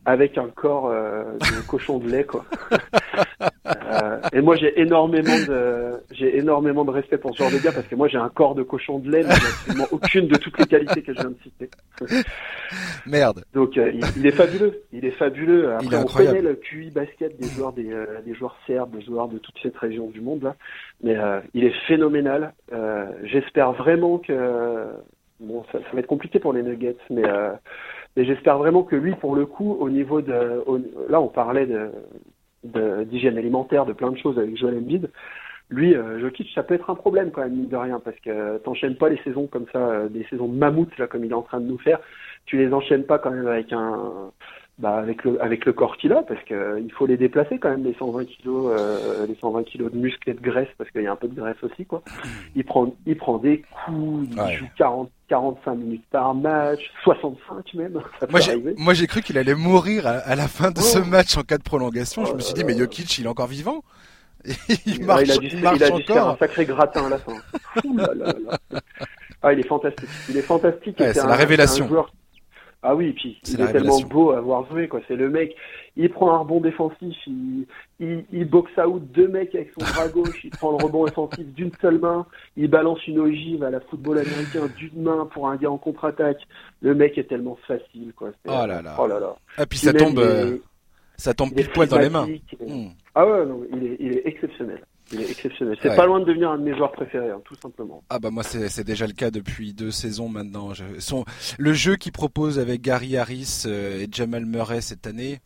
avec 0.05 0.37
un 0.37 0.47
corps 0.47 0.89
de 0.91 1.67
cochon 1.67 1.99
de 1.99 2.09
lait 2.09 2.23
quoi. 2.23 2.45
Euh, 4.33 4.37
et 4.37 4.41
moi 4.41 4.55
j'ai 4.55 4.79
énormément 4.79 5.37
de, 5.47 6.01
j'ai 6.11 6.37
énormément 6.37 6.85
de 6.85 6.91
respect 6.91 7.17
pour 7.17 7.33
ce 7.33 7.43
genre 7.43 7.51
de 7.51 7.57
gars 7.57 7.71
parce 7.71 7.87
que 7.87 7.95
moi 7.95 8.07
j'ai 8.07 8.17
un 8.17 8.29
corps 8.29 8.55
de 8.55 8.63
cochon 8.63 8.99
de 8.99 9.11
lait, 9.11 9.23
mais 9.23 9.33
absolument 9.33 9.87
aucune 9.91 10.27
de 10.27 10.37
toutes 10.37 10.57
les 10.59 10.65
qualités 10.65 11.01
que 11.01 11.13
je 11.13 11.19
viens 11.19 11.31
de 11.31 11.37
citer. 11.43 11.69
Merde. 13.05 13.43
Donc 13.53 13.75
il, 13.75 14.25
est 14.25 14.31
fabuleux, 14.31 14.81
il 14.91 15.05
est 15.05 15.11
fabuleux. 15.11 15.73
Après, 15.73 15.97
on 15.97 16.05
connaît 16.05 16.41
le 16.41 16.55
QI 16.55 16.91
basket 16.91 17.39
des 17.39 17.47
joueurs 17.49 17.73
des, 17.73 17.89
des 18.25 18.33
joueurs 18.33 18.57
serbes, 18.67 18.95
des 18.95 19.03
joueurs 19.03 19.27
de 19.27 19.37
toute 19.37 19.55
cette 19.61 19.77
région 19.77 20.07
du 20.07 20.21
monde 20.21 20.43
là, 20.43 20.55
mais 21.03 21.15
il 21.53 21.63
est 21.63 21.75
phénoménal. 21.87 22.53
J'espère 23.23 23.73
vraiment 23.73 24.17
que 24.17 24.87
bon, 25.41 25.63
ça, 25.71 25.79
va 25.93 25.99
être 25.99 26.07
compliqué 26.07 26.39
pour 26.39 26.53
les 26.53 26.63
Nuggets, 26.63 26.97
mais, 27.09 27.25
euh, 27.25 27.51
mais 28.15 28.25
j'espère 28.25 28.57
vraiment 28.57 28.83
que 28.83 28.95
lui, 28.95 29.15
pour 29.15 29.35
le 29.35 29.45
coup, 29.45 29.75
au 29.79 29.89
niveau 29.89 30.21
de, 30.21 30.63
là, 31.09 31.19
on 31.21 31.27
parlait 31.27 31.65
de, 31.65 31.91
d'hygiène 32.63 33.37
alimentaire, 33.37 33.85
de 33.85 33.93
plein 33.93 34.11
de 34.11 34.17
choses 34.17 34.37
avec 34.37 34.57
Joel 34.57 34.77
Embiid. 34.77 35.09
Lui, 35.69 35.95
euh, 35.95 36.19
Jokic, 36.19 36.49
ça 36.53 36.63
peut 36.63 36.73
être 36.73 36.89
un 36.89 36.95
problème 36.95 37.31
quand 37.31 37.41
même, 37.41 37.67
de 37.67 37.75
rien, 37.75 38.01
parce 38.03 38.19
que 38.19 38.57
t'enchaînes 38.57 38.97
pas 38.97 39.07
les 39.07 39.17
saisons 39.23 39.47
comme 39.47 39.65
ça, 39.71 39.79
euh, 39.79 40.09
des 40.09 40.25
saisons 40.29 40.49
de 40.49 40.57
mammouth, 40.57 40.95
là, 40.97 41.07
comme 41.07 41.23
il 41.23 41.31
est 41.31 41.35
en 41.35 41.43
train 41.43 41.61
de 41.61 41.65
nous 41.65 41.77
faire. 41.77 41.99
Tu 42.45 42.57
les 42.57 42.73
enchaînes 42.73 43.05
pas 43.05 43.19
quand 43.19 43.31
même 43.31 43.47
avec 43.47 43.71
un, 43.71 44.31
bah, 44.79 44.95
avec 44.95 45.23
le 45.23 45.41
avec 45.43 45.65
le 45.65 45.73
corps 45.73 45.95
qu'il 45.97 46.11
a 46.11 46.23
parce 46.23 46.43
que 46.43 46.53
euh, 46.53 46.79
il 46.79 46.91
faut 46.91 47.05
les 47.05 47.17
déplacer 47.17 47.59
quand 47.59 47.69
même 47.69 47.83
les 47.83 47.93
120 47.93 48.25
kilos 48.25 48.73
euh, 48.75 49.27
les 49.27 49.35
120 49.35 49.63
kilos 49.63 49.91
de 49.91 49.97
muscles 49.97 50.29
et 50.29 50.33
de 50.33 50.41
graisse 50.41 50.69
parce 50.77 50.89
qu'il 50.89 51.03
y 51.03 51.07
a 51.07 51.11
un 51.11 51.15
peu 51.15 51.27
de 51.27 51.39
graisse 51.39 51.61
aussi 51.61 51.85
quoi. 51.85 52.01
Il 52.55 52.63
prend 52.63 52.91
il 53.05 53.15
prend 53.15 53.37
des 53.37 53.63
coups 53.85 54.27
il 54.31 54.57
joue 54.57 54.65
40 54.77 55.11
45 55.27 55.75
minutes 55.75 56.03
par 56.09 56.33
match 56.33 56.79
65 57.03 57.73
même 57.75 58.01
moi 58.77 58.93
j'ai 58.93 59.07
cru 59.07 59.21
qu'il 59.21 59.37
allait 59.37 59.55
mourir 59.55 60.07
à, 60.07 60.35
la 60.35 60.47
fin 60.47 60.71
de 60.71 60.79
ce 60.79 60.99
oh. 60.99 61.05
match 61.05 61.37
en 61.37 61.43
cas 61.43 61.57
de 61.57 61.63
prolongation. 61.63 62.25
Je 62.25 62.33
me 62.33 62.39
suis 62.39 62.53
dit 62.53 62.63
mais 62.63 62.77
Jokic 62.77 63.19
il 63.19 63.25
est 63.25 63.29
encore 63.29 63.47
vivant? 63.47 63.83
Il 64.87 65.05
marche, 65.05 65.21
il 65.25 65.31
a 65.31 65.37
dû, 65.37 65.47
il 65.47 65.61
marche 65.61 65.77
il 65.77 65.83
a 65.83 65.91
dû 65.91 66.03
faire 66.03 66.27
un 66.27 66.37
sacré 66.37 66.65
gratin 66.65 67.05
à 67.05 67.09
la 67.09 67.19
fin. 67.19 67.33
Ah 69.43 69.53
il 69.53 69.59
est 69.59 69.67
fantastique. 69.67 70.09
Il 70.29 70.37
est 70.37 70.41
fantastique 70.41 70.95
c'est 70.97 71.15
la 71.15 71.35
révélation 71.35 71.87
ah 72.83 72.95
oui, 72.95 73.13
puis 73.13 73.39
il 73.47 73.61
est 73.61 73.71
tellement 73.71 74.01
beau 74.01 74.31
à 74.31 74.41
voir 74.41 74.67
jouer, 74.67 74.87
quoi. 74.87 75.01
C'est 75.07 75.15
le 75.15 75.29
mec, 75.29 75.55
il 75.95 76.09
prend 76.09 76.33
un 76.33 76.39
rebond 76.39 76.61
défensif, 76.61 77.15
il, 77.27 77.67
il, 77.99 78.25
il 78.31 78.49
boxe 78.49 78.71
out 78.77 79.03
deux 79.11 79.27
mecs 79.27 79.53
avec 79.53 79.71
son 79.77 79.85
bras 79.85 80.07
gauche, 80.07 80.43
il 80.43 80.49
prend 80.49 80.71
le 80.71 80.83
rebond 80.83 81.03
offensif 81.03 81.45
d'une 81.53 81.71
seule 81.79 81.99
main, 81.99 82.25
il 82.57 82.67
balance 82.67 83.05
une 83.07 83.19
ogive 83.19 83.63
à 83.63 83.69
la 83.69 83.81
football 83.81 84.17
américain 84.17 84.67
d'une 84.77 85.03
main 85.03 85.27
pour 85.31 85.47
un 85.47 85.57
gars 85.57 85.69
en 85.69 85.77
contre-attaque. 85.77 86.41
Le 86.81 86.95
mec 86.95 87.17
est 87.19 87.29
tellement 87.29 87.57
facile, 87.67 88.13
quoi. 88.15 88.31
Oh 88.47 88.65
là 88.65 88.81
là. 88.81 88.95
Oh 88.97 89.05
là 89.05 89.19
là. 89.19 89.35
Et 89.59 89.65
puis 89.67 89.77
ça 89.77 89.93
tombe, 89.93 90.17
euh, 90.17 90.57
ça 91.17 91.35
tombe 91.35 91.53
pile 91.53 91.69
poil 91.69 91.87
dans 91.87 91.99
les 91.99 92.09
mains. 92.09 92.27
Hmm. 92.59 92.87
Ah 93.13 93.27
ouais, 93.27 93.45
non, 93.45 93.61
il 93.71 93.83
est, 93.85 93.97
il 93.99 94.13
est 94.13 94.21
exceptionnel. 94.25 94.81
Il 95.13 95.21
est 95.21 95.29
exceptionnel. 95.29 95.77
C'est 95.81 95.95
pas 95.95 96.05
loin 96.05 96.19
de 96.19 96.25
devenir 96.25 96.51
un 96.51 96.57
de 96.57 96.63
mes 96.63 96.75
joueurs 96.75 96.91
préférés, 96.91 97.31
hein, 97.31 97.41
tout 97.43 97.55
simplement. 97.55 98.03
Ah 98.09 98.19
bah 98.19 98.31
moi 98.31 98.43
c'est 98.43 98.83
déjà 98.83 99.07
le 99.07 99.13
cas 99.13 99.31
depuis 99.31 99.73
deux 99.73 99.91
saisons 99.91 100.29
maintenant. 100.29 100.71
son, 100.99 101.25
le 101.57 101.73
jeu 101.73 101.95
qu'il 101.95 102.11
propose 102.11 102.59
avec 102.59 102.81
Gary 102.81 103.17
Harris 103.17 103.63
euh, 103.65 104.01
et 104.01 104.07
Jamal 104.11 104.45
Murray 104.45 104.81
cette 104.81 105.07
année 105.07 105.39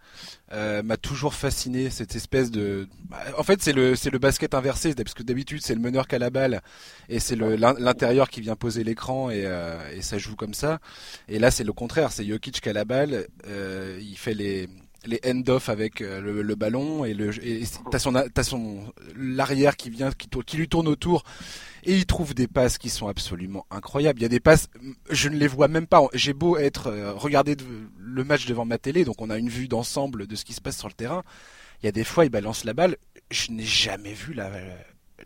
euh, 0.53 0.83
m'a 0.83 0.97
toujours 0.97 1.33
fasciné. 1.33 1.89
Cette 1.89 2.15
espèce 2.15 2.51
de, 2.51 2.87
bah, 3.09 3.17
en 3.37 3.43
fait 3.43 3.61
c'est 3.61 3.73
le 3.73 3.95
c'est 3.95 4.11
le 4.11 4.19
basket 4.19 4.53
inversé 4.53 4.93
parce 4.93 5.13
que 5.13 5.23
d'habitude 5.23 5.61
c'est 5.61 5.75
le 5.75 5.81
meneur 5.81 6.07
qui 6.07 6.15
a 6.15 6.19
la 6.19 6.29
balle 6.29 6.61
et 7.09 7.19
c'est 7.19 7.35
l'intérieur 7.35 8.29
qui 8.29 8.41
vient 8.41 8.55
poser 8.55 8.83
l'écran 8.83 9.29
et, 9.29 9.43
euh, 9.45 9.77
et 9.95 10.01
ça 10.01 10.17
joue 10.17 10.35
comme 10.35 10.53
ça. 10.53 10.79
Et 11.27 11.39
là 11.39 11.51
c'est 11.51 11.63
le 11.63 11.73
contraire, 11.73 12.11
c'est 12.11 12.25
Jokic 12.25 12.61
qui 12.61 12.69
a 12.69 12.73
la 12.73 12.85
balle, 12.85 13.25
euh, 13.47 13.97
il 14.01 14.17
fait 14.17 14.33
les 14.33 14.67
les 15.05 15.19
end-off 15.25 15.69
avec 15.69 16.01
euh, 16.01 16.21
le, 16.21 16.55
ballon 16.55 17.05
et 17.05 17.13
le 17.13 17.31
et 17.45 17.63
t'as 17.91 17.99
son 17.99 18.13
t'as 18.33 18.43
son 18.43 18.79
l'arrière 19.15 19.75
qui 19.75 19.89
vient 19.89 20.11
qui, 20.11 20.27
qui 20.27 20.57
lui 20.57 20.67
tourne 20.67 20.87
autour 20.87 21.23
Et 21.83 21.95
il 21.95 22.05
trouve 22.05 22.33
des 22.33 22.47
passes 22.47 22.77
qui 22.77 22.89
sont 22.89 23.07
absolument 23.07 23.65
incroyables. 23.71 24.19
Il 24.19 24.23
y 24.23 24.25
a 24.25 24.29
des 24.29 24.39
passes, 24.39 24.69
je 25.09 25.29
ne 25.29 25.37
les 25.37 25.47
vois 25.47 25.67
même 25.67 25.87
pas. 25.87 26.01
J'ai 26.13 26.33
beau 26.33 26.57
être 26.57 26.87
euh, 26.87 27.13
regarder 27.13 27.55
le 27.97 28.23
match 28.23 28.45
devant 28.45 28.65
ma 28.65 28.77
télé, 28.77 29.05
donc 29.05 29.21
on 29.21 29.29
a 29.29 29.37
une 29.37 29.49
vue 29.49 29.67
d'ensemble 29.67 30.27
de 30.27 30.35
ce 30.35 30.45
qui 30.45 30.53
se 30.53 30.61
passe 30.61 30.77
sur 30.77 30.87
le 30.87 30.93
terrain. 30.93 31.23
Il 31.81 31.85
y 31.85 31.89
a 31.89 31.91
des 31.91 32.03
fois, 32.03 32.25
il 32.25 32.29
balance 32.29 32.63
la 32.63 32.73
balle. 32.73 32.97
Je 33.31 33.51
n'ai 33.51 33.63
jamais 33.63 34.13
vu 34.13 34.35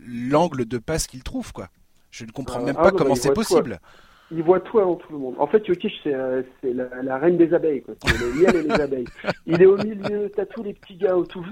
l'angle 0.00 0.64
de 0.64 0.78
passe 0.78 1.06
qu'il 1.06 1.22
trouve, 1.22 1.52
quoi. 1.52 1.68
Je 2.10 2.24
ne 2.24 2.32
comprends 2.32 2.60
même 2.60 2.74
pas 2.74 2.90
comment 2.90 3.14
c'est 3.14 3.32
possible 3.32 3.80
il 4.30 4.42
voit 4.42 4.60
tout 4.60 4.78
avant 4.78 4.94
tout 4.94 5.12
le 5.12 5.18
monde. 5.18 5.34
En 5.38 5.46
fait, 5.46 5.64
Jokic, 5.66 5.92
c'est 6.02 6.14
euh, 6.14 6.42
la, 6.62 7.18
reine 7.18 7.36
des 7.36 7.52
abeilles, 7.52 7.82
quoi. 7.82 7.94
C'est 8.04 8.18
le 8.18 8.40
miel 8.40 8.56
et 8.56 8.62
les 8.62 8.80
abeilles. 8.80 9.08
Il 9.46 9.60
est 9.60 9.66
au 9.66 9.76
milieu, 9.76 10.30
t'as 10.34 10.46
tous 10.46 10.62
les 10.62 10.74
petits 10.74 10.96
gars 10.96 11.16
autour, 11.16 11.44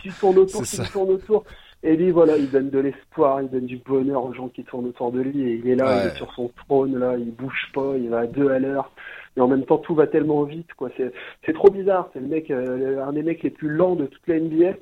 qui 0.00 0.08
tournent 0.10 0.38
autour, 0.38 0.62
qui 0.62 0.78
tournent 0.90 1.10
autour. 1.10 1.44
Et 1.82 1.96
lui, 1.96 2.10
voilà, 2.10 2.36
il 2.36 2.50
donne 2.50 2.70
de 2.70 2.78
l'espoir, 2.78 3.42
il 3.42 3.48
donne 3.48 3.66
du 3.66 3.76
bonheur 3.76 4.24
aux 4.24 4.32
gens 4.32 4.48
qui 4.48 4.64
tournent 4.64 4.86
autour 4.86 5.12
de 5.12 5.20
lui. 5.20 5.42
Et 5.42 5.54
il 5.56 5.68
est 5.68 5.76
là, 5.76 6.02
il 6.02 6.08
est 6.08 6.16
sur 6.16 6.32
son 6.34 6.50
trône, 6.66 6.98
là, 6.98 7.16
il 7.16 7.30
bouge 7.30 7.70
pas, 7.74 7.94
il 7.96 8.08
va 8.08 8.20
à 8.20 8.26
deux 8.26 8.50
à 8.50 8.58
l'heure. 8.58 8.90
Et 9.36 9.40
en 9.40 9.46
même 9.48 9.64
temps, 9.64 9.78
tout 9.78 9.94
va 9.94 10.06
tellement 10.06 10.42
vite, 10.44 10.72
quoi. 10.74 10.88
C'est 10.96 11.52
trop 11.52 11.70
bizarre. 11.70 12.08
C'est 12.12 12.20
le 12.20 12.26
mec, 12.26 12.50
euh, 12.50 13.04
un 13.04 13.12
des 13.12 13.22
mecs 13.22 13.42
les 13.42 13.50
plus 13.50 13.68
lents 13.68 13.94
de 13.94 14.06
toute 14.06 14.26
la 14.26 14.40
NBA. 14.40 14.78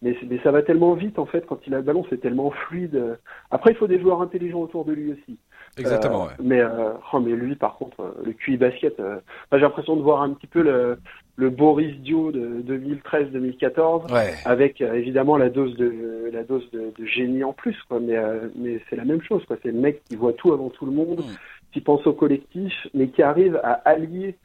Mais, 0.00 0.16
mais 0.30 0.38
ça 0.44 0.52
va 0.52 0.62
tellement 0.62 0.94
vite, 0.94 1.18
en 1.18 1.26
fait, 1.26 1.44
quand 1.44 1.58
il 1.66 1.74
a 1.74 1.78
le 1.78 1.82
ballon, 1.82 2.06
c'est 2.08 2.20
tellement 2.20 2.52
fluide. 2.52 3.18
Après, 3.50 3.72
il 3.72 3.76
faut 3.76 3.88
des 3.88 4.00
joueurs 4.00 4.22
intelligents 4.22 4.60
autour 4.60 4.84
de 4.84 4.92
lui 4.92 5.12
aussi. 5.12 5.38
Exactement. 5.78 6.24
Ouais. 6.24 6.32
Mais, 6.42 6.60
euh, 6.60 6.92
oh, 7.12 7.20
mais 7.20 7.32
lui, 7.32 7.54
par 7.56 7.76
contre, 7.76 8.00
euh, 8.00 8.22
le 8.24 8.32
QI 8.32 8.56
basket, 8.56 8.98
euh, 9.00 9.18
j'ai 9.52 9.58
l'impression 9.58 9.96
de 9.96 10.02
voir 10.02 10.22
un 10.22 10.30
petit 10.30 10.46
peu 10.46 10.62
le, 10.62 10.98
le 11.36 11.50
Boris 11.50 11.96
Dio 11.98 12.32
de 12.32 12.62
2013-2014, 12.66 14.12
ouais. 14.12 14.34
avec 14.44 14.80
évidemment 14.80 15.36
la 15.36 15.48
dose 15.48 15.76
de 15.76 16.30
la 16.32 16.42
dose 16.42 16.68
de, 16.72 16.92
de, 16.98 17.06
génie 17.06 17.44
en 17.44 17.52
plus, 17.52 17.76
quoi. 17.88 18.00
Mais, 18.00 18.16
mais 18.56 18.80
c'est 18.88 18.96
la 18.96 19.04
même 19.04 19.22
chose, 19.22 19.44
quoi. 19.46 19.56
C'est 19.62 19.72
le 19.72 19.80
mec 19.80 20.02
qui 20.04 20.16
voit 20.16 20.32
tout 20.32 20.52
avant 20.52 20.70
tout 20.70 20.86
le 20.86 20.92
monde, 20.92 21.20
mm. 21.20 21.36
qui 21.72 21.80
pense 21.80 22.06
au 22.06 22.12
collectif, 22.12 22.74
mais 22.94 23.08
qui 23.08 23.22
arrive 23.22 23.60
à 23.62 23.72
allier 23.84 24.36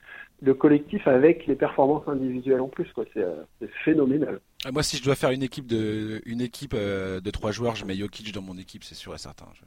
le 0.41 0.53
collectif 0.53 1.07
avec 1.07 1.47
les 1.47 1.55
performances 1.55 2.07
individuelles 2.07 2.61
en 2.61 2.67
plus, 2.67 2.91
quoi. 2.93 3.05
C'est 3.13 3.69
phénoménal. 3.83 4.39
Ah, 4.65 4.71
moi, 4.71 4.83
si 4.83 4.97
je 4.97 5.03
dois 5.03 5.15
faire 5.15 5.31
une 5.31 5.43
équipe 5.43 5.67
de 5.67 6.21
une 6.25 6.41
équipe 6.41 6.73
de 6.75 7.29
trois 7.31 7.51
joueurs, 7.51 7.75
je 7.75 7.85
mets 7.85 7.95
Jokic 7.95 8.33
dans 8.33 8.41
mon 8.41 8.57
équipe, 8.57 8.83
c'est 8.83 8.95
sûr 8.95 9.13
et 9.13 9.17
certain. 9.17 9.47
Je... 9.53 9.63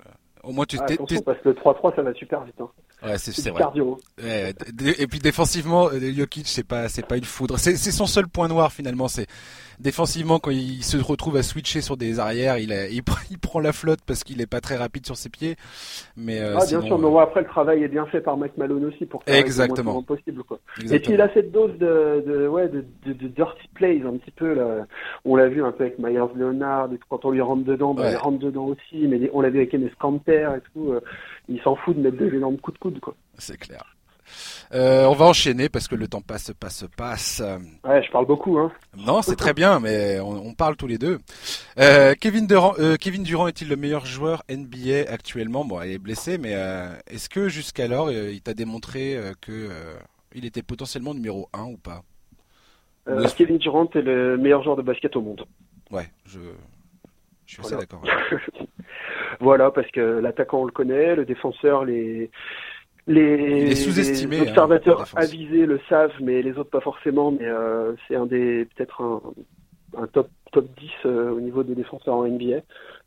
Au 0.47 0.53
moins, 0.53 0.65
tu 0.65 0.77
ah, 0.79 0.85
attention, 0.85 1.23
parce 1.23 1.41
que 1.41 1.49
le 1.49 1.55
3-3, 1.57 1.97
ça 1.97 2.03
va 2.03 2.15
super 2.15 2.45
vite. 2.45 2.55
Hein. 2.61 2.69
Ouais, 3.03 3.19
c'est 3.19 3.51
vrai. 3.51 3.59
Cardio. 3.59 3.99
Ouais, 4.23 4.55
et 4.99 5.07
puis 5.09 5.19
défensivement, 5.19 5.89
euh, 5.89 6.13
Jokic, 6.13 6.47
c'est 6.47 6.63
pas, 6.63 6.89
c'est 6.89 7.05
pas 7.05 7.17
une 7.17 7.25
foudre. 7.25 7.59
C'est 7.59 7.77
son 7.77 8.07
seul 8.07 8.29
point 8.29 8.47
noir 8.47 8.73
finalement. 8.73 9.09
C'est 9.09 9.27
défensivement 9.81 10.39
quand 10.39 10.51
il 10.51 10.83
se 10.83 10.97
retrouve 10.97 11.37
à 11.37 11.43
switcher 11.43 11.81
sur 11.81 11.97
des 11.97 12.19
arrières, 12.21 12.59
il, 12.59 12.71
il, 12.91 13.03
il 13.31 13.39
prend 13.39 13.61
la 13.61 13.73
flotte 13.73 14.01
parce 14.07 14.25
qu'il 14.25 14.41
est 14.41 14.47
pas 14.47 14.61
très 14.61 14.77
rapide 14.77 15.07
sur 15.07 15.17
ses 15.17 15.29
pieds. 15.29 15.57
Mais 16.17 16.41
euh, 16.41 16.57
ah, 16.59 16.67
bien 16.67 16.83
sûr, 16.83 16.99
mais 16.99 17.19
après 17.21 17.41
le 17.41 17.47
travail 17.47 17.83
est 17.83 17.89
bien 17.89 18.07
fait 18.07 18.21
par 18.21 18.37
Mike 18.37 18.57
Malone 18.57 18.85
aussi 18.87 19.07
pour 19.07 19.23
faire 19.23 19.35
Exactement. 19.35 19.91
le 19.91 19.95
moins 19.95 20.03
possible. 20.03 20.43
Quoi. 20.45 20.59
Et 20.91 20.99
puis 21.01 21.13
il 21.13 21.21
a 21.21 21.33
cette 21.33 21.53
dose 21.53 21.77
de, 21.79 22.25
de 22.27 22.47
ouais, 22.49 22.69
de, 22.69 22.85
de, 23.05 23.13
de, 23.13 23.29
dirty 23.29 23.69
plays 23.75 24.03
un 24.07 24.17
petit 24.17 24.31
peu 24.31 24.55
là. 24.55 24.87
On 25.25 25.37
l'a 25.37 25.49
vu 25.49 25.63
un 25.65 25.73
peu 25.73 25.85
avec 25.85 25.99
Myers 25.99 26.35
Leonard, 26.35 26.89
quand 27.09 27.25
on 27.25 27.31
lui 27.31 27.41
rentre 27.41 27.65
dedans, 27.65 27.95
bah, 27.95 28.11
il 28.11 28.17
rentre 28.17 28.39
dedans 28.39 28.67
aussi. 28.67 29.07
Mais 29.07 29.31
on 29.33 29.41
l'a 29.41 29.51
vu 29.51 29.59
avec 29.59 29.75
Enes 29.75 29.91
Kanter 29.99 30.49
et 30.57 30.61
tout. 30.73 30.93
Euh, 30.93 31.01
il 31.49 31.61
s'en 31.63 31.77
fout 31.77 31.97
de 31.97 32.03
mettre 32.03 32.17
des 32.17 32.35
énormes 32.35 32.59
coups 32.59 32.77
de 32.77 32.83
coude 32.83 33.01
quoi. 33.01 33.15
C'est 33.39 33.59
clair. 33.59 33.97
Euh, 34.73 35.05
on 35.07 35.13
va 35.13 35.27
enchaîner 35.27 35.69
parce 35.69 35.89
que 35.89 35.95
le 35.95 36.09
temps 36.09 36.21
passe, 36.21 36.53
passe, 36.59 36.85
passe. 36.97 37.43
Ouais, 37.85 38.03
je 38.03 38.11
parle 38.11 38.27
beaucoup. 38.27 38.59
Hein. 38.59 38.73
Non, 38.97 39.23
c'est 39.23 39.37
très 39.37 39.55
bien, 39.55 39.81
mais 39.81 40.19
on, 40.21 40.55
parle 40.55 40.77
tous 40.77 40.87
les 40.87 40.99
deux. 40.99 41.19
Euh, 41.79 42.15
Kevin, 42.21 42.47
Durant, 42.47 42.75
euh, 42.79 42.97
Kevin 42.97 43.23
Durant 43.23 43.47
est-il 43.49 43.69
le 43.69 43.77
meilleur 43.77 44.07
joueur 44.07 44.43
NBA 44.51 45.11
actuellement? 45.11 45.65
Bon, 45.65 45.81
il 45.83 45.93
est 45.93 45.99
blessé, 45.99 46.39
mais 46.39 46.53
est-ce 47.07 47.29
que 47.29 47.49
jusqu'alors 47.49 48.11
il 48.11 48.41
t'a 48.41 48.55
démontré 48.55 49.19
que 49.41 49.69
il 50.35 50.45
était 50.45 50.63
potentiellement 50.63 51.15
numéro 51.15 51.49
1 51.53 51.65
ou 51.65 51.77
pas? 51.77 52.03
Kevin 53.37 53.59
Durant 53.59 53.89
est 53.95 54.03
le 54.03 54.37
meilleur 54.37 54.63
joueur 54.63 54.77
de 54.77 54.83
basket 54.83 55.15
au 55.17 55.21
monde. 55.21 55.45
Ouais, 55.91 56.09
je, 56.27 56.41
je 57.47 57.55
suis 57.55 57.61
assez 57.61 57.77
d'accord. 57.77 58.03
voilà, 59.41 59.71
parce 59.71 59.91
que 59.93 60.01
l'attaquant 60.01 60.63
on 60.63 60.65
le 60.65 60.73
connaît, 60.73 61.15
le 61.15 61.25
défenseur 61.25 61.85
les 61.85 62.31
les, 63.07 63.73
hein, 63.73 64.43
observateurs 64.43 65.07
avisés 65.15 65.67
le 65.67 65.81
savent, 65.89 66.15
mais 66.21 66.43
les 66.43 66.59
autres 66.59 66.71
pas 66.71 66.81
forcément. 66.81 67.31
Mais 67.31 67.47
euh, 67.47 67.93
c'est 68.07 68.17
un 68.17 68.27
des 68.27 68.67
peut-être 68.75 69.01
un, 69.01 69.21
un, 69.97 70.07
top 70.09 70.29
top 70.53 70.67
10 70.79 70.91
euh, 71.05 71.31
au 71.31 71.41
niveau 71.41 71.63
des 71.63 71.75
défenseurs 71.75 72.15
en 72.15 72.27
NBA. 72.27 72.63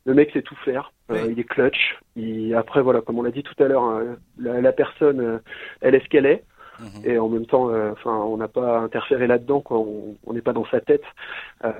Le 0.06 0.14
mec 0.14 0.30
sait 0.32 0.42
tout 0.42 0.56
faire, 0.64 0.92
euh, 1.10 1.28
il 1.30 1.38
est 1.38 1.44
clutch. 1.44 1.98
Il, 2.16 2.54
après 2.54 2.80
voilà, 2.80 3.02
comme 3.02 3.18
on 3.18 3.22
l'a 3.22 3.30
dit 3.30 3.42
tout 3.42 3.62
à 3.62 3.68
l'heure, 3.68 3.82
hein, 3.82 4.16
la, 4.38 4.60
la, 4.62 4.72
personne, 4.72 5.40
elle 5.82 5.94
est 5.94 6.02
ce 6.02 6.08
qu'elle 6.08 6.26
est. 6.26 6.44
Mhm. 6.78 7.02
Et 7.04 7.18
en 7.18 7.28
même 7.28 7.44
temps, 7.44 7.70
enfin, 7.92 8.16
on 8.16 8.38
n'a 8.38 8.48
pas 8.48 8.78
interféré 8.78 9.26
là-dedans, 9.26 9.60
quoi. 9.60 9.78
On 10.26 10.32
n'est 10.32 10.40
pas 10.40 10.54
dans 10.54 10.64
sa 10.70 10.80
tête. 10.80 11.04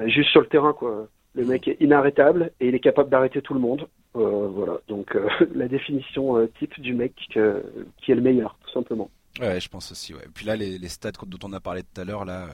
juste 0.05 0.29
sur 0.29 0.43
le 0.43 0.47
terrain, 0.47 0.75
quoi. 0.75 1.09
Le 1.35 1.47
mec 1.47 1.69
est 1.69 1.81
inarrêtable 1.81 2.51
et 2.61 2.69
il 2.69 2.75
est 2.75 2.81
capable 2.81 3.09
d'arrêter 3.09 3.41
tout 3.41 3.55
le 3.55 3.61
monde. 3.61 3.87
Euh, 4.17 4.49
voilà, 4.49 4.79
donc 4.89 5.15
euh, 5.15 5.29
la 5.55 5.69
définition 5.69 6.37
euh, 6.37 6.51
type 6.59 6.81
du 6.81 6.95
mec 6.95 7.15
qui 7.17 7.39
est 7.39 8.15
le 8.15 8.21
meilleur, 8.21 8.59
tout 8.65 8.73
simplement. 8.73 9.11
Ouais, 9.41 9.61
je 9.61 9.69
pense 9.69 9.93
aussi. 9.93 10.15
Ouais. 10.15 10.23
Et 10.25 10.29
puis 10.29 10.45
là, 10.45 10.57
les, 10.57 10.89
stats 10.89 11.13
dont 11.27 11.39
on 11.49 11.53
a 11.53 11.61
parlé 11.61 11.83
tout 11.83 12.01
à 12.01 12.05
l'heure, 12.05 12.25
là, 12.25 12.49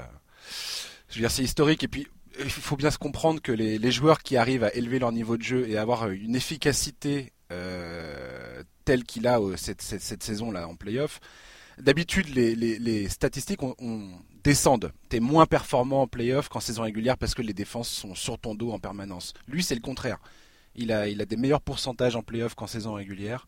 je 1.08 1.14
veux 1.14 1.20
dire, 1.20 1.30
c'est 1.30 1.42
historique. 1.42 1.82
Et 1.82 1.88
puis, 1.88 2.06
il 2.38 2.50
faut 2.50 2.76
bien 2.76 2.90
se 2.90 2.98
comprendre 2.98 3.40
que 3.40 3.52
les, 3.52 3.90
joueurs 3.90 4.18
qui 4.18 4.36
arrivent 4.36 4.64
à 4.64 4.74
élever 4.74 4.98
leur 4.98 5.12
niveau 5.12 5.38
de 5.38 5.42
jeu 5.42 5.66
et 5.68 5.78
avoir 5.78 6.10
une 6.10 6.36
efficacité 6.36 7.32
telle 8.84 9.04
qu'il 9.04 9.26
a 9.26 9.40
cette, 9.56 9.80
cette, 9.80 10.22
saison-là 10.22 10.68
en 10.68 10.76
playoff, 10.76 11.20
d'habitude, 11.78 12.28
les, 12.34 13.08
statistiques 13.08 13.62
on, 13.62 13.74
on 13.78 14.10
descendent. 14.44 14.92
T'es 15.08 15.20
moins 15.20 15.46
performant 15.46 16.02
en 16.02 16.06
playoff 16.06 16.50
qu'en 16.50 16.60
saison 16.60 16.82
régulière 16.82 17.16
parce 17.16 17.34
que 17.34 17.42
les 17.42 17.54
défenses 17.54 17.88
sont 17.88 18.14
sur 18.14 18.38
ton 18.38 18.54
dos 18.54 18.72
en 18.72 18.78
permanence. 18.78 19.32
Lui, 19.48 19.62
c'est 19.62 19.74
le 19.74 19.80
contraire. 19.80 20.18
Il 20.76 20.92
a, 20.92 21.08
il 21.08 21.20
a 21.20 21.24
des 21.24 21.36
meilleurs 21.36 21.60
pourcentages 21.60 22.16
en 22.16 22.22
playoff 22.22 22.54
qu'en 22.54 22.66
saison 22.66 22.94
régulière. 22.94 23.46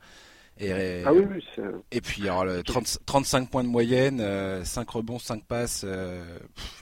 Et, 0.61 1.05
ah 1.07 1.13
oui, 1.13 1.25
oui, 1.31 1.45
et 1.93 2.01
puis 2.01 2.23
alors, 2.29 2.45
le 2.45 2.65
35 2.65 3.49
points 3.49 3.63
de 3.63 3.69
moyenne, 3.69 4.19
5 4.19 4.21
euh, 4.21 4.65
rebonds, 4.89 5.21
5 5.21 5.45
passes, 5.45 5.85
euh, 5.85 6.25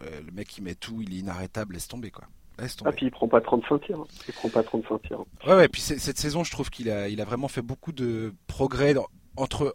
euh, 0.01 0.21
le 0.25 0.33
mec 0.33 0.57
il 0.57 0.65
met 0.65 0.75
tout, 0.75 1.03
il 1.03 1.13
est 1.13 1.19
inarrêtable, 1.19 1.75
laisse 1.75 1.87
tomber 1.87 2.11
quoi. 2.11 2.25
Laisse 2.59 2.77
tomber. 2.77 2.91
Ah 2.91 2.97
puis 2.97 3.07
il 3.07 3.11
prend 3.11 3.29
pas 3.29 3.43
35 3.43 3.79
tirs, 3.83 4.01
hein. 4.01 4.07
il 4.29 4.33
prend 4.33 4.49
pas 4.49 4.63
35 4.63 5.03
tirs. 5.03 5.25
Ouais 5.47 5.57
ouais, 5.57 5.69
puis 5.69 5.83
cette 5.83 6.17
saison 6.17 6.43
je 6.43 6.51
trouve 6.51 6.71
qu'il 6.71 6.91
a, 6.91 7.11
il 7.11 7.21
a 7.21 7.27
vraiment 7.27 7.49
fait 7.49 7.61
beaucoup 7.61 7.93
de 7.93 8.33
progrès 8.47 8.95
entre 9.37 9.75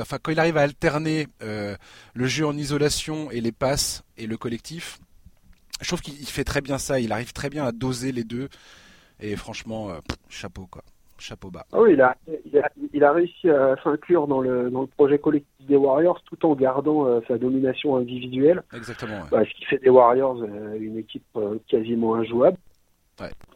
enfin, 0.00 0.18
quand 0.20 0.32
il 0.32 0.40
arrive 0.40 0.56
à 0.56 0.62
alterner 0.62 1.28
euh, 1.42 1.76
le 2.14 2.26
jeu 2.26 2.46
en 2.46 2.56
isolation 2.56 3.30
et 3.30 3.40
les 3.40 3.52
passes 3.52 4.02
et 4.16 4.26
le 4.26 4.36
collectif, 4.36 4.98
je 5.80 5.88
trouve 5.88 6.00
qu'il 6.00 6.26
fait 6.26 6.44
très 6.44 6.60
bien 6.60 6.78
ça. 6.78 7.00
Il 7.00 7.12
arrive 7.12 7.32
très 7.32 7.48
bien 7.48 7.64
à 7.64 7.72
doser 7.72 8.12
les 8.12 8.24
deux. 8.24 8.48
Et 9.20 9.36
franchement, 9.36 9.90
euh, 9.90 9.98
chapeau 10.28 10.66
quoi. 10.70 10.82
Chapeau 11.18 11.50
bas. 11.50 11.66
Ah 11.72 11.82
oui, 11.82 11.92
il 11.92 12.00
a, 12.00 12.16
il 12.94 13.04
a, 13.04 13.12
réussi 13.12 13.50
à 13.50 13.76
s'inclure 13.84 14.26
dans 14.26 14.40
le, 14.40 14.70
dans 14.70 14.80
le 14.80 14.86
projet 14.86 15.18
collectif 15.18 15.66
des 15.66 15.76
Warriors 15.76 16.22
tout 16.22 16.46
en 16.46 16.54
gardant 16.54 17.06
euh, 17.06 17.20
sa 17.28 17.36
domination 17.36 17.96
individuelle. 17.96 18.62
Exactement. 18.74 19.20
Bah, 19.30 19.42
ce 19.44 19.54
qui 19.54 19.66
fait 19.66 19.76
des 19.76 19.90
Warriors 19.90 20.42
une 20.42 20.96
équipe 20.96 21.38
quasiment 21.68 22.14
injouable. 22.14 22.56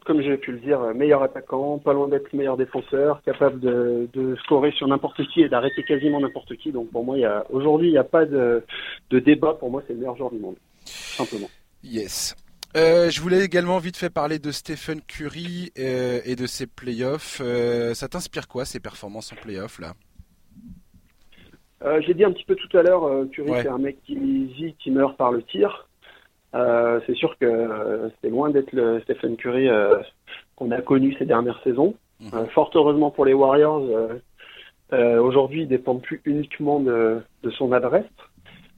Comme 0.05 0.21
j'ai 0.21 0.37
pu 0.37 0.51
le 0.51 0.59
dire, 0.59 0.79
meilleur 0.93 1.23
attaquant, 1.23 1.79
pas 1.79 1.93
loin 1.93 2.07
d'être 2.07 2.31
meilleur 2.33 2.57
défenseur, 2.57 3.23
capable 3.23 3.59
de, 3.59 4.07
de 4.13 4.35
scorer 4.43 4.71
sur 4.71 4.87
n'importe 4.87 5.25
qui 5.29 5.41
et 5.41 5.49
d'arrêter 5.49 5.81
quasiment 5.83 6.19
n'importe 6.19 6.55
qui. 6.57 6.71
Donc 6.71 6.91
pour 6.91 7.03
moi, 7.03 7.17
il 7.17 7.21
y 7.21 7.25
a 7.25 7.43
aujourd'hui, 7.49 7.87
il 7.87 7.91
n'y 7.93 7.97
a 7.97 8.03
pas 8.03 8.25
de, 8.25 8.63
de, 9.09 9.19
débat. 9.19 9.55
Pour 9.55 9.71
moi, 9.71 9.81
c'est 9.87 9.93
le 9.93 9.99
meilleur 9.99 10.15
joueur 10.15 10.29
du 10.29 10.37
monde, 10.37 10.57
simplement. 10.85 11.49
Yes. 11.83 12.35
Euh, 12.75 13.09
je 13.09 13.21
voulais 13.21 13.43
également 13.45 13.77
vite 13.77 13.95
fait 13.95 14.09
parler 14.09 14.37
de 14.37 14.51
Stephen 14.51 14.99
Curry 15.01 15.71
euh, 15.79 16.19
et 16.25 16.35
de 16.35 16.45
ses 16.45 16.67
playoffs. 16.67 17.41
Euh, 17.43 17.93
ça 17.93 18.09
t'inspire 18.09 18.49
quoi 18.49 18.65
ces 18.65 18.81
performances 18.81 19.31
en 19.31 19.35
playoffs 19.35 19.79
là? 19.79 19.93
J'ai 21.99 22.15
dit 22.15 22.23
un 22.23 22.31
petit 22.31 22.45
peu 22.45 22.55
tout 22.55 22.75
à 22.75 22.81
l'heure, 22.81 23.29
Curry 23.31 23.51
c'est 23.61 23.67
un 23.67 23.77
mec 23.77 24.01
qui 24.05 24.15
vit, 24.15 24.73
qui 24.79 24.89
meurt 24.89 25.15
par 25.17 25.31
le 25.31 25.43
tir. 25.43 25.87
C'est 26.51 27.13
sûr 27.13 27.37
que 27.37 28.09
c'est 28.19 28.29
loin 28.29 28.49
d'être 28.49 28.71
le 28.71 28.99
Stephen 29.01 29.37
Curry 29.37 29.67
qu'on 30.55 30.71
a 30.71 30.81
connu 30.81 31.15
ces 31.19 31.25
dernières 31.25 31.61
saisons. 31.63 31.93
Mhm. 32.21 32.47
fort 32.55 32.71
heureusement 32.73 33.11
pour 33.11 33.23
les 33.23 33.33
Warriors, 33.33 33.83
aujourd'hui, 34.91 35.61
il 35.61 35.67
dépend 35.67 35.97
plus 35.97 36.21
uniquement 36.25 36.79
de, 36.79 37.21
de 37.43 37.51
son 37.51 37.71
adresse. 37.71 38.09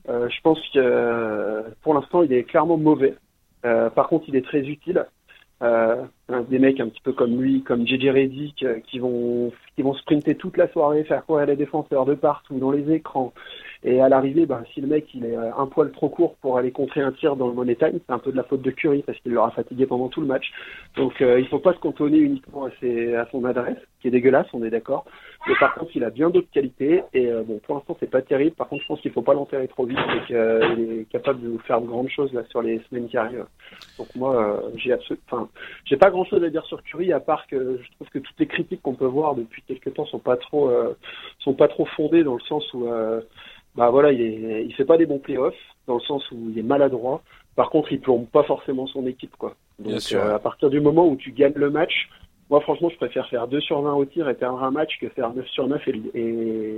je 0.09 0.41
pense 0.43 0.59
que 0.73 1.63
pour 1.83 1.93
l'instant, 1.93 2.23
il 2.23 2.33
est 2.33 2.43
clairement 2.43 2.75
mauvais. 2.75 3.15
Par 3.61 4.07
contre, 4.07 4.25
il 4.27 4.35
est 4.35 4.45
très 4.45 4.61
utile. 4.61 5.05
des 5.61 6.59
mecs 6.59 6.79
un 6.79 6.89
petit 6.89 7.01
peu 7.01 7.13
comme 7.13 7.41
lui, 7.41 7.63
comme 7.63 7.87
JJ 7.87 8.09
Redick, 8.09 8.65
qui 8.87 8.99
vont 8.99 9.51
qui 9.75 9.81
vont 9.81 9.93
sprinter 9.93 10.35
toute 10.35 10.57
la 10.57 10.67
soirée, 10.69 11.03
faire 11.03 11.25
courir 11.25 11.47
les 11.47 11.55
défenseurs 11.55 12.05
de 12.05 12.15
partout, 12.15 12.59
dans 12.59 12.71
les 12.71 12.91
écrans, 12.91 13.33
Et 13.87 14.01
à 14.01 14.09
l'arrivée, 14.09 14.45
ben, 14.45 14.65
si 14.73 14.81
le 14.81 14.87
mec 14.87 15.07
il 15.13 15.23
est 15.23 15.37
un 15.37 15.65
poil 15.65 15.93
trop 15.93 16.09
court 16.09 16.35
pour 16.41 16.57
aller 16.57 16.71
contrer 16.71 16.99
un 16.99 17.13
tir 17.13 17.37
dans 17.37 17.47
le 17.47 17.53
money 17.53 17.77
time, 17.77 18.01
c'est 18.05 18.13
un 18.13 18.19
peu 18.19 18.33
de 18.33 18.35
la 18.35 18.43
faute 18.43 18.61
de 18.61 18.69
Curry 18.69 19.01
parce 19.01 19.17
qu'il 19.19 19.31
l'aura 19.31 19.51
fatigué 19.51 19.85
pendant 19.85 20.09
tout 20.09 20.19
le 20.19 20.27
match. 20.27 20.51
Donc 20.97 21.21
euh, 21.21 21.39
il 21.39 21.47
faut 21.47 21.59
pas 21.59 21.71
se 21.71 21.79
cantonner 21.79 22.17
uniquement 22.17 22.65
à, 22.65 23.25
son 23.31 23.45
adresse, 23.45 23.77
qui 24.01 24.09
est 24.09 24.11
dégueulasse, 24.11 24.47
on 24.51 24.61
est 24.65 24.69
d'accord. 24.69 25.05
Mais 25.47 25.53
par 25.57 25.73
contre, 25.73 25.91
il 25.95 26.03
a 26.03 26.09
bien 26.09 26.29
d'autres 26.29 26.51
qualités. 26.51 27.01
Et 27.13 27.27
euh, 27.27 27.43
bon, 27.43 27.59
pour 27.59 27.75
l'instant, 27.75 27.95
c'est 28.01 28.11
pas 28.11 28.21
terrible. 28.21 28.57
Par 28.57 28.67
contre, 28.67 28.81
je 28.81 28.87
pense 28.89 28.99
qu'il 28.99 29.11
faut 29.11 29.21
pas 29.21 29.33
l'enterrer 29.33 29.69
trop 29.69 29.85
vite 29.85 29.97
et 29.97 30.25
qu'il 30.25 30.35
est 30.35 31.09
capable 31.09 31.39
de 31.39 31.47
nous 31.47 31.59
faire 31.59 31.79
de 31.79 31.87
grandes 31.87 32.09
choses 32.09 32.33
là 32.33 32.43
sur 32.49 32.61
les 32.61 32.81
semaines 32.89 33.07
qui 33.07 33.15
arrivent. 33.15 33.45
Donc 33.97 34.13
moi, 34.17 34.59
euh, 34.65 34.97
j'ai 35.85 35.95
pas 35.95 36.09
grand 36.09 36.25
chose 36.25 36.43
à 36.43 36.49
dire 36.49 36.65
sur 36.65 36.83
Curry 36.83 37.13
à 37.13 37.21
part 37.21 37.47
que 37.47 37.79
je 37.81 37.91
trouve 37.95 38.09
que 38.09 38.19
toutes 38.19 38.37
les 38.37 38.47
critiques 38.47 38.81
qu'on 38.81 38.95
peut 38.95 39.05
voir 39.05 39.35
depuis 39.35 39.61
quelques 39.61 39.93
temps 39.93 40.05
sont 40.07 40.19
pas 40.19 40.37
sont 41.39 41.53
pas 41.53 41.69
trop 41.69 41.85
fondées 41.85 42.25
dans 42.25 42.35
le 42.35 42.41
sens 42.41 42.65
où 42.73 42.89
bah 43.77 43.91
voilà, 43.91 44.11
il, 44.11 44.21
est, 44.21 44.65
il 44.65 44.73
fait 44.73 44.85
pas 44.85 44.97
des 44.97 45.05
bons 45.05 45.19
playoffs 45.19 45.53
dans 45.85 45.95
le 45.95 46.01
sens 46.01 46.29
où 46.31 46.49
il 46.49 46.57
est 46.57 46.63
maladroit. 46.63 47.21
Par 47.55 47.69
contre, 47.69 47.91
il 47.93 48.01
plombe 48.01 48.27
pas 48.27 48.43
forcément 48.43 48.87
son 48.87 49.05
équipe, 49.05 49.35
quoi. 49.37 49.55
Donc, 49.79 50.01
euh, 50.11 50.35
à 50.35 50.39
partir 50.39 50.69
du 50.69 50.81
moment 50.81 51.07
où 51.07 51.15
tu 51.15 51.31
gagnes 51.31 51.53
le 51.55 51.69
match, 51.69 52.09
moi, 52.49 52.59
franchement, 52.61 52.89
je 52.89 52.97
préfère 52.97 53.29
faire 53.29 53.47
2 53.47 53.59
sur 53.61 53.81
20 53.81 53.93
au 53.93 54.05
tir 54.05 54.27
et 54.29 54.33
perdre 54.33 54.63
un 54.63 54.71
match 54.71 54.97
que 54.99 55.09
faire 55.09 55.31
9 55.31 55.45
sur 55.47 55.67
9 55.67 55.87
et, 56.15 56.75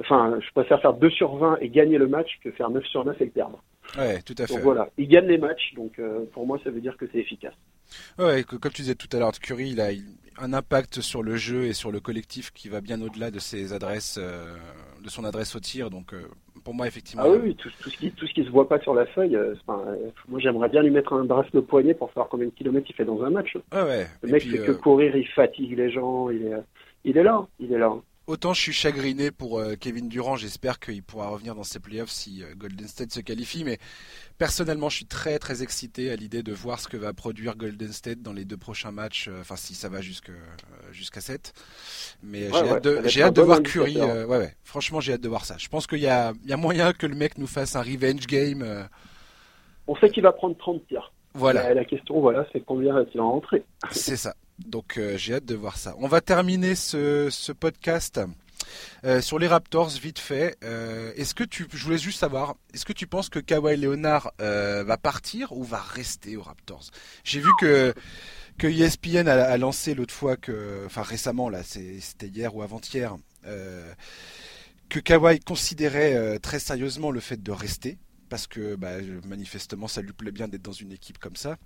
enfin, 0.00 0.38
je 0.40 0.50
préfère 0.52 0.80
faire 0.80 0.94
2 0.94 1.10
sur 1.10 1.36
20 1.36 1.58
et 1.60 1.68
gagner 1.68 1.98
le 1.98 2.06
match 2.06 2.38
que 2.42 2.50
faire 2.52 2.70
9 2.70 2.84
sur 2.86 3.04
9 3.04 3.20
et 3.20 3.24
le 3.26 3.30
perdre. 3.30 3.62
Ouais, 3.98 4.22
tout 4.22 4.34
à 4.38 4.46
fait. 4.46 4.54
Donc 4.54 4.62
voilà, 4.62 4.88
il 4.96 5.08
gagne 5.08 5.26
les 5.26 5.38
matchs, 5.38 5.74
donc 5.74 5.98
euh, 5.98 6.24
pour 6.32 6.46
moi, 6.46 6.58
ça 6.64 6.70
veut 6.70 6.80
dire 6.80 6.96
que 6.96 7.06
c'est 7.12 7.18
efficace. 7.18 7.54
Ouais, 8.18 8.44
comme 8.44 8.72
tu 8.72 8.82
disais 8.82 8.94
tout 8.94 9.08
à 9.16 9.18
l'heure, 9.18 9.32
Curry, 9.32 9.70
il 9.70 9.80
a 9.80 9.88
un 10.40 10.52
impact 10.52 11.00
sur 11.00 11.22
le 11.22 11.36
jeu 11.36 11.64
et 11.64 11.72
sur 11.72 11.90
le 11.90 12.00
collectif 12.00 12.52
qui 12.52 12.68
va 12.68 12.80
bien 12.80 13.00
au-delà 13.02 13.30
de 13.30 13.38
ses 13.38 13.72
adresses, 13.72 14.18
euh, 14.20 14.56
de 15.02 15.08
son 15.08 15.24
adresse 15.24 15.56
au 15.56 15.60
tir. 15.60 15.90
Donc, 15.90 16.12
euh, 16.12 16.22
pour 16.64 16.74
moi, 16.74 16.86
effectivement. 16.86 17.24
Ah 17.26 17.30
oui, 17.30 17.54
tout, 17.56 17.70
ce 17.70 17.96
qui, 17.96 18.10
tout 18.12 18.26
ce 18.26 18.34
qui 18.34 18.44
se 18.44 18.50
voit 18.50 18.68
pas 18.68 18.78
sur 18.80 18.94
la 18.94 19.06
feuille. 19.06 19.36
Euh, 19.36 19.54
moi, 20.28 20.40
j'aimerais 20.40 20.68
bien 20.68 20.82
lui 20.82 20.90
mettre 20.90 21.12
un 21.12 21.24
bracelet 21.24 21.58
au 21.58 21.62
poignet 21.62 21.94
pour 21.94 22.08
savoir 22.08 22.28
combien 22.28 22.46
de 22.46 22.52
kilomètres 22.52 22.86
il 22.88 22.94
fait 22.94 23.04
dans 23.04 23.22
un 23.22 23.30
match. 23.30 23.56
Ah 23.70 23.84
ouais. 23.84 24.06
Le 24.22 24.30
mec 24.30 24.42
fait 24.42 24.58
que 24.58 24.72
courir, 24.72 25.16
il 25.16 25.26
fatigue 25.28 25.76
les 25.76 25.90
gens. 25.90 26.30
Il 26.30 26.46
est, 26.46 26.56
il 27.04 27.16
est 27.16 27.22
là, 27.22 27.46
il 27.58 27.72
est 27.72 27.78
là. 27.78 27.94
Autant 28.28 28.52
je 28.52 28.60
suis 28.60 28.74
chagriné 28.74 29.30
pour 29.30 29.58
euh, 29.58 29.74
Kevin 29.74 30.06
Durant, 30.10 30.36
j'espère 30.36 30.80
qu'il 30.80 31.02
pourra 31.02 31.28
revenir 31.28 31.54
dans 31.54 31.62
ces 31.62 31.80
playoffs 31.80 32.10
si 32.10 32.42
euh, 32.42 32.54
Golden 32.54 32.86
State 32.86 33.10
se 33.10 33.20
qualifie, 33.20 33.64
mais 33.64 33.78
personnellement 34.36 34.90
je 34.90 34.96
suis 34.96 35.06
très 35.06 35.38
très 35.38 35.62
excité 35.62 36.10
à 36.10 36.16
l'idée 36.16 36.42
de 36.42 36.52
voir 36.52 36.78
ce 36.78 36.88
que 36.88 36.98
va 36.98 37.14
produire 37.14 37.56
Golden 37.56 37.90
State 37.90 38.20
dans 38.20 38.34
les 38.34 38.44
deux 38.44 38.58
prochains 38.58 38.90
matchs, 38.90 39.28
euh, 39.28 39.40
enfin 39.40 39.56
si 39.56 39.74
ça 39.74 39.88
va 39.88 40.02
jusqu'à 40.02 40.32
7. 41.22 41.54
Mais 42.22 42.50
j'ai 42.50 42.54
hâte 42.54 42.84
de, 42.84 43.22
hâte 43.22 43.34
de 43.34 43.40
voir 43.40 43.62
Curry, 43.62 43.96
ouais, 43.96 44.24
ouais, 44.26 44.54
franchement 44.62 45.00
j'ai 45.00 45.14
hâte 45.14 45.22
de 45.22 45.28
voir 45.30 45.46
ça. 45.46 45.54
Je 45.56 45.68
pense 45.68 45.86
qu'il 45.86 46.00
y 46.00 46.06
a, 46.06 46.34
y 46.44 46.52
a 46.52 46.58
moyen 46.58 46.92
que 46.92 47.06
le 47.06 47.14
mec 47.14 47.38
nous 47.38 47.46
fasse 47.46 47.76
un 47.76 47.82
revenge 47.82 48.26
game. 48.26 48.86
On 49.86 49.96
sait 49.96 50.10
qu'il 50.10 50.22
va 50.22 50.32
prendre 50.32 50.54
30 50.58 50.86
tirs. 50.86 51.14
Voilà. 51.32 51.72
La, 51.72 51.84
question, 51.86 52.20
voilà, 52.20 52.46
c'est 52.52 52.60
combien 52.60 52.92
va-t-il 52.92 53.22
en 53.22 53.32
rentrer 53.32 53.64
C'est 53.90 54.16
ça. 54.16 54.34
Donc 54.66 54.98
euh, 54.98 55.16
j'ai 55.16 55.34
hâte 55.34 55.44
de 55.44 55.54
voir 55.54 55.78
ça. 55.78 55.94
On 55.98 56.08
va 56.08 56.20
terminer 56.20 56.74
ce, 56.74 57.52
podcast 57.52 58.20
euh, 59.04 59.20
sur 59.20 59.38
les 59.38 59.46
Raptors 59.46 59.90
vite 59.90 60.18
fait. 60.18 60.56
Euh, 60.64 61.12
est-ce 61.16 61.34
que 61.34 61.44
tu, 61.44 61.66
je 61.72 61.84
voulais 61.84 61.98
juste 61.98 62.18
savoir, 62.18 62.56
est-ce 62.74 62.84
que 62.84 62.92
tu 62.92 63.06
penses 63.06 63.28
que 63.28 63.38
Kawhi 63.38 63.76
Leonard 63.76 64.32
va 64.38 64.96
partir 64.96 65.52
ou 65.52 65.62
va 65.62 65.80
rester 65.80 66.36
aux 66.36 66.42
Raptors? 66.42 66.90
J'ai 67.24 67.40
vu 67.40 67.50
que 67.60 67.94
ESPN 68.62 69.28
a, 69.28 69.56
lancé 69.56 69.94
l'autre 69.94 70.14
fois 70.14 70.36
que, 70.36 70.82
enfin 70.86 71.02
récemment 71.02 71.48
là, 71.48 71.62
c'était 71.62 72.28
hier 72.28 72.54
ou 72.54 72.62
avant-hier, 72.62 73.16
que 74.88 75.00
Kawhi 75.00 75.38
considérait 75.40 76.38
très 76.40 76.58
sérieusement 76.58 77.10
le 77.10 77.20
fait 77.20 77.42
de 77.42 77.52
rester 77.52 77.98
parce 78.28 78.46
que 78.46 78.74
bah, 78.74 78.96
manifestement 79.24 79.88
ça 79.88 80.02
lui 80.02 80.12
plaît 80.12 80.32
bien 80.32 80.48
d'être 80.48 80.62
dans 80.62 80.72
une 80.72 80.92
équipe 80.92 81.18
comme 81.18 81.36
ça. 81.36 81.56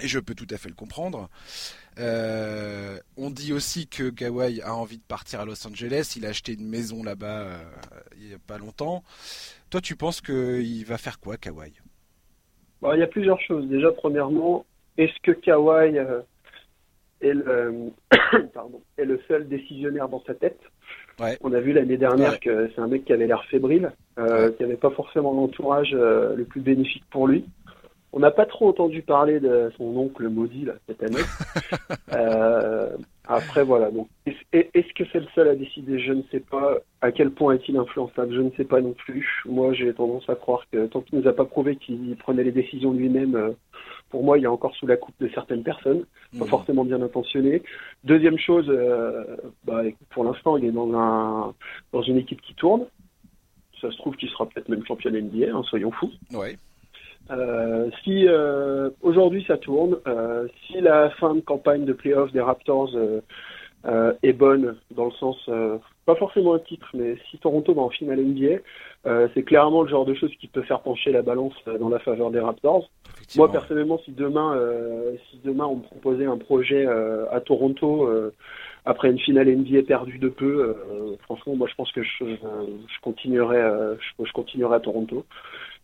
Et 0.00 0.08
je 0.08 0.18
peux 0.18 0.34
tout 0.34 0.46
à 0.50 0.56
fait 0.56 0.70
le 0.70 0.74
comprendre. 0.74 1.28
Euh, 1.98 2.98
on 3.18 3.28
dit 3.28 3.52
aussi 3.52 3.86
que 3.86 4.08
Kawhi 4.08 4.62
a 4.62 4.74
envie 4.74 4.96
de 4.96 5.02
partir 5.02 5.40
à 5.40 5.44
Los 5.44 5.66
Angeles. 5.66 6.14
Il 6.16 6.24
a 6.24 6.30
acheté 6.30 6.54
une 6.54 6.66
maison 6.66 7.02
là-bas 7.02 7.42
euh, 7.42 7.62
il 8.18 8.28
n'y 8.28 8.34
a 8.34 8.38
pas 8.38 8.56
longtemps. 8.56 9.02
Toi, 9.68 9.82
tu 9.82 9.94
penses 9.94 10.22
qu'il 10.22 10.84
va 10.86 10.96
faire 10.96 11.20
quoi, 11.20 11.36
Kawhi? 11.36 11.72
Il 12.94 12.98
y 12.98 13.02
a 13.02 13.06
plusieurs 13.06 13.40
choses. 13.42 13.68
Déjà, 13.68 13.92
premièrement, 13.92 14.64
est-ce 14.96 15.12
que 15.22 15.32
Kawhi 15.32 15.98
euh, 15.98 16.20
est, 17.20 17.34
le, 17.34 17.90
est, 18.96 19.04
le, 19.04 19.20
seul 19.28 19.46
décisionnaire 19.46 20.08
dans 20.08 20.22
sa 20.24 20.34
tête? 20.34 20.60
On 21.42 21.52
a 21.52 21.60
vu 21.60 21.72
l'année 21.72 21.98
dernière 21.98 22.40
que 22.40 22.70
c'est 22.74 22.80
un 22.80 22.88
mec 22.88 23.04
qui 23.04 23.12
avait 23.12 23.28
l'air 23.28 23.44
fébrile, 23.44 23.92
qui 24.16 24.22
n'avait 24.62 24.76
pas 24.76 24.90
forcément 24.90 25.32
l'entourage 25.32 25.92
le 25.92 26.42
plus 26.44 26.60
bénéfique 26.60 27.04
pour 27.10 27.28
lui. 27.28 27.44
On 28.14 28.20
n'a 28.20 28.30
pas 28.30 28.44
trop 28.44 28.68
entendu 28.68 29.00
parler 29.00 29.40
de 29.40 29.72
son 29.78 29.96
oncle 29.96 30.28
maudit 30.28 30.66
là, 30.66 30.74
cette 30.86 31.02
année. 31.02 31.22
euh, 32.12 32.90
après, 33.26 33.64
voilà. 33.64 33.90
Donc, 33.90 34.08
est-ce 34.26 34.92
que 34.94 35.04
c'est 35.10 35.20
le 35.20 35.26
seul 35.34 35.48
à 35.48 35.54
décider 35.54 35.98
Je 35.98 36.12
ne 36.12 36.22
sais 36.30 36.40
pas. 36.40 36.78
À 37.00 37.10
quel 37.10 37.30
point 37.30 37.54
est-il 37.54 37.76
influençable? 37.76 38.34
Je 38.34 38.40
ne 38.40 38.50
sais 38.50 38.64
pas 38.64 38.80
non 38.80 38.92
plus. 38.92 39.42
Moi, 39.46 39.72
j'ai 39.72 39.92
tendance 39.94 40.28
à 40.28 40.34
croire 40.34 40.66
que 40.70 40.86
tant 40.86 41.00
qu'il 41.00 41.18
nous 41.18 41.28
a 41.28 41.32
pas 41.32 41.46
prouvé 41.46 41.76
qu'il 41.76 42.14
prenait 42.16 42.44
les 42.44 42.52
décisions 42.52 42.92
lui-même, 42.92 43.34
euh, 43.34 43.50
pour 44.10 44.24
moi, 44.24 44.36
il 44.36 44.44
est 44.44 44.48
encore 44.48 44.76
sous 44.76 44.86
la 44.86 44.98
coupe 44.98 45.14
de 45.20 45.30
certaines 45.32 45.62
personnes, 45.62 46.04
pas 46.38 46.44
mmh. 46.44 46.48
forcément 46.48 46.84
bien 46.84 47.00
intentionnées. 47.00 47.62
Deuxième 48.04 48.38
chose, 48.38 48.66
euh, 48.68 49.36
bah, 49.64 49.82
pour 50.10 50.24
l'instant, 50.24 50.58
il 50.58 50.66
est 50.66 50.70
dans 50.70 50.92
un 50.94 51.54
dans 51.92 52.02
une 52.02 52.18
équipe 52.18 52.42
qui 52.42 52.54
tourne. 52.54 52.84
Ça 53.80 53.90
se 53.90 53.96
trouve 53.96 54.14
qu'il 54.16 54.28
sera 54.28 54.46
peut-être 54.46 54.68
même 54.68 54.84
champion 54.84 55.10
NBA, 55.10 55.56
hein, 55.56 55.62
soyons 55.64 55.90
fous. 55.92 56.12
Ouais. 56.32 56.58
Euh, 57.30 57.88
si 58.02 58.26
euh, 58.26 58.90
aujourd'hui 59.00 59.44
ça 59.46 59.56
tourne, 59.56 59.98
euh, 60.06 60.48
si 60.66 60.80
la 60.80 61.10
fin 61.10 61.34
de 61.34 61.40
campagne 61.40 61.84
de 61.84 61.92
playoff 61.92 62.32
des 62.32 62.40
Raptors 62.40 62.90
est 64.22 64.32
bonne, 64.32 64.76
dans 64.94 65.06
le 65.06 65.10
sens, 65.12 65.50
pas 66.06 66.14
forcément 66.14 66.54
un 66.54 66.60
titre, 66.60 66.88
mais 66.94 67.16
si 67.30 67.38
Toronto 67.38 67.74
va 67.74 67.82
en 67.82 67.90
finale 67.90 68.20
NBA, 68.20 69.28
c'est 69.34 69.42
clairement 69.42 69.82
le 69.82 69.88
genre 69.88 70.04
de 70.04 70.14
chose 70.14 70.30
qui 70.40 70.46
peut 70.46 70.62
faire 70.62 70.80
pencher 70.80 71.10
la 71.10 71.22
balance 71.22 71.54
dans 71.80 71.88
la 71.88 71.98
faveur 71.98 72.30
des 72.30 72.38
Raptors. 72.38 72.88
Moi 73.36 73.50
personnellement, 73.50 73.98
si 74.04 74.12
demain, 74.12 74.56
si 75.30 75.40
demain 75.42 75.64
on 75.66 75.76
me 75.76 75.82
proposait 75.82 76.26
un 76.26 76.38
projet 76.38 76.86
à 76.86 77.40
Toronto 77.40 78.08
après 78.84 79.10
une 79.10 79.18
finale 79.18 79.48
NBA 79.48 79.82
perdue 79.82 80.18
de 80.18 80.28
peu, 80.28 80.76
franchement, 81.24 81.56
moi 81.56 81.66
je 81.68 81.74
pense 81.74 81.90
que 81.90 82.04
je, 82.04 82.24
je 82.24 83.00
continuerai, 83.02 83.96
je, 83.98 84.24
je 84.24 84.32
continuerai 84.32 84.76
à 84.76 84.80
Toronto 84.80 85.24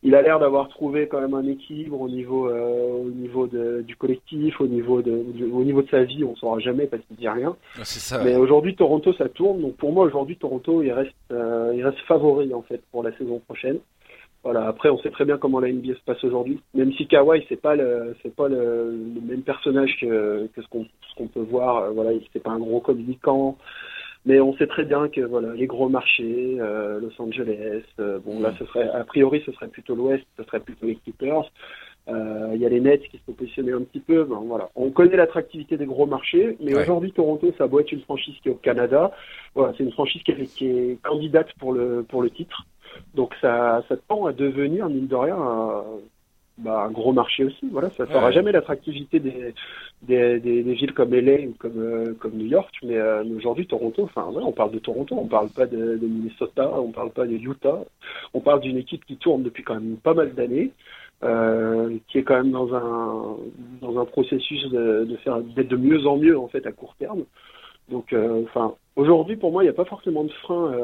il 0.03 0.15
a 0.15 0.23
l'air 0.23 0.39
d'avoir 0.39 0.69
trouvé 0.69 1.09
quand 1.09 1.21
même 1.21 1.35
un 1.35 1.47
équilibre 1.47 2.01
au 2.01 2.09
niveau 2.09 2.49
euh, 2.49 3.05
au 3.05 3.11
niveau 3.11 3.47
de, 3.47 3.83
du 3.83 3.97
collectif, 3.97 4.61
au 4.61 4.67
niveau 4.67 5.03
de 5.03 5.25
au 5.53 5.65
niveau 5.65 5.83
de 5.83 5.89
sa 5.89 6.05
vie, 6.05 6.25
on 6.25 6.37
saura 6.37 6.61
jamais 6.61 6.87
parce 6.87 7.03
qu'il 7.07 7.17
dit 7.17 7.29
rien. 7.29 7.57
Ah, 7.77 7.85
ça, 7.85 8.23
Mais 8.23 8.37
aujourd'hui 8.37 8.77
Toronto 8.77 9.13
ça 9.15 9.29
tourne, 9.29 9.61
donc 9.61 9.77
pour 9.77 9.93
moi 9.93 10.05
aujourd'hui 10.05 10.37
Toronto 10.37 10.83
il 10.83 10.93
reste 10.93 11.15
euh, 11.33 11.73
il 11.75 11.85
reste 11.85 11.99
favori 12.07 12.55
en 12.55 12.63
fait 12.63 12.81
pour 12.93 13.03
la 13.03 13.17
saison 13.19 13.41
prochaine. 13.41 13.79
Voilà. 14.45 14.69
Après 14.69 14.89
on 14.89 14.99
sait 14.99 15.11
très 15.11 15.25
bien 15.25 15.37
comment 15.37 15.59
la 15.59 15.73
NBA 15.73 15.95
se 15.95 16.05
passe 16.07 16.23
aujourd'hui. 16.23 16.61
Même 16.75 16.93
si 16.93 17.09
Kawhi 17.09 17.45
c'est 17.49 17.61
pas 17.61 17.75
le 17.75 18.15
c'est 18.23 18.35
pas 18.35 18.49
le, 18.49 18.97
même 19.27 19.43
personnage 19.43 19.97
que 20.01 20.49
que 20.55 20.63
ce 20.63 20.69
qu'on 20.69 20.85
ce 20.85 21.15
qu'on 21.17 21.27
peut 21.27 21.41
voir. 21.41 21.79
Euh, 21.79 21.91
voilà, 21.91 22.11
c'est 22.33 22.43
pas 22.43 22.53
un 22.53 22.61
gros 22.61 22.81
communicant. 22.81 23.59
Mais 24.27 24.41
on 24.41 24.55
sait 24.57 24.67
très 24.67 24.85
bien 24.85 25.09
que 25.09 25.21
voilà, 25.21 25.55
les 25.55 25.67
gros 25.67 25.89
marchés, 25.89 26.57
euh, 26.61 27.01
Los 27.01 27.13
Angeles, 27.19 27.83
euh, 28.01 28.19
bon 28.19 28.41
là 28.41 28.53
ce 28.59 28.65
serait 28.67 28.89
a 28.89 29.05
priori 29.05 29.43
ce 29.47 29.53
serait 29.53 29.69
plutôt 29.69 29.95
l'Ouest, 29.95 30.25
ce 30.37 30.45
serait 30.45 30.61
plutôt 30.61 30.87
les 30.87 30.97
Clippers. 30.97 31.51
Euh, 32.09 32.53
il 32.55 32.61
y 32.61 32.67
a 32.67 32.71
les 32.71 32.81
Nets 32.81 33.03
qui 33.11 33.19
se 33.19 33.25
sont 33.27 33.33
positionnés 33.33 33.73
un 33.73 33.83
petit 33.83 34.01
peu. 34.01 34.25
Ben, 34.25 34.41
voilà, 34.47 34.71
on 34.75 34.91
connaît 34.91 35.17
l'attractivité 35.17 35.77
des 35.77 35.87
gros 35.87 36.07
marchés, 36.07 36.57
mais 36.61 36.75
aujourd'hui 36.75 37.13
Toronto, 37.13 37.53
ça 37.59 37.69
doit 37.69 37.83
être 37.83 37.93
une 37.93 38.01
franchise 38.01 38.35
qui 38.43 38.49
est 38.49 38.53
au 38.53 38.57
Canada. 38.57 39.13
Voilà, 39.55 39.75
c'est 39.77 39.85
une 39.85 39.93
franchise 39.93 40.23
qui 40.23 40.33
est, 40.33 40.45
qui 40.47 40.67
est, 40.67 40.99
candidate 41.03 41.53
pour 41.59 41.73
le 41.73 42.03
pour 42.03 42.23
le 42.23 42.31
titre. 42.31 42.67
Donc 43.15 43.35
ça 43.41 43.85
ça 43.89 43.97
tend 44.09 44.27
à 44.27 44.33
devenir 44.33 44.89
mine 44.89 45.07
de 45.07 45.17
rien 45.17 45.37
bah, 46.59 46.85
un 46.87 46.91
gros 46.91 47.13
marché 47.13 47.45
aussi. 47.45 47.69
Voilà, 47.71 47.91
ça 47.91 48.07
fera 48.07 48.31
jamais 48.33 48.53
l'attractivité 48.53 49.21
des, 49.21 49.55
des, 50.03 50.41
des, 50.41 50.63
villes 50.75 50.93
comme 50.93 51.15
LA 51.15 51.47
ou 51.49 51.55
comme, 51.59 51.79
euh, 51.79 52.15
comme 52.19 52.33
New 52.33 52.47
York, 52.47 52.75
mais 52.83 52.97
euh, 52.97 53.25
aujourd'hui 53.37 53.67
Toronto, 53.67 54.03
enfin 54.05 54.27
on 54.35 54.53
parle 54.53 54.73
de 54.73 54.79
Toronto, 54.79 55.17
on 55.19 55.27
parle 55.27 55.51
pas 55.51 55.67
de, 55.67 55.97
de, 55.97 56.07
Minnesota, 56.07 56.71
on 56.81 56.91
parle 56.91 57.11
pas 57.11 57.27
de 57.27 57.35
Utah, 57.35 57.85
on 58.35 58.41
parle 58.41 58.61
d'une 58.61 58.77
équipe 58.77 59.05
qui 59.05 59.17
tourne 59.17 59.43
depuis 59.43 59.63
quand 59.63 59.75
même 59.75 59.97
pas 59.97 60.15
mal 60.15 60.35
d'années. 60.35 60.73
Euh, 61.25 61.97
qui 62.07 62.19
est 62.19 62.23
quand 62.23 62.37
même 62.37 62.53
dans 62.53 62.73
un 62.77 63.37
dans 63.81 64.01
un 64.01 64.05
processus 64.05 64.71
de, 64.71 65.05
de 65.05 65.17
faire 65.17 65.41
d'être 65.41 65.67
de 65.67 65.77
mieux 65.77 66.07
en 66.07 66.17
mieux 66.17 66.39
en 66.39 66.47
fait 66.47 66.65
à 66.65 66.71
court 66.71 66.95
terme. 66.97 67.25
Donc, 67.91 68.15
enfin, 68.45 68.75
aujourd'hui, 68.97 69.37
pour 69.37 69.51
moi, 69.51 69.63
il 69.63 69.67
n'y 69.67 69.71
a 69.71 69.75
pas 69.75 69.85
forcément 69.85 70.25
de 70.25 70.33
frein 70.43 70.75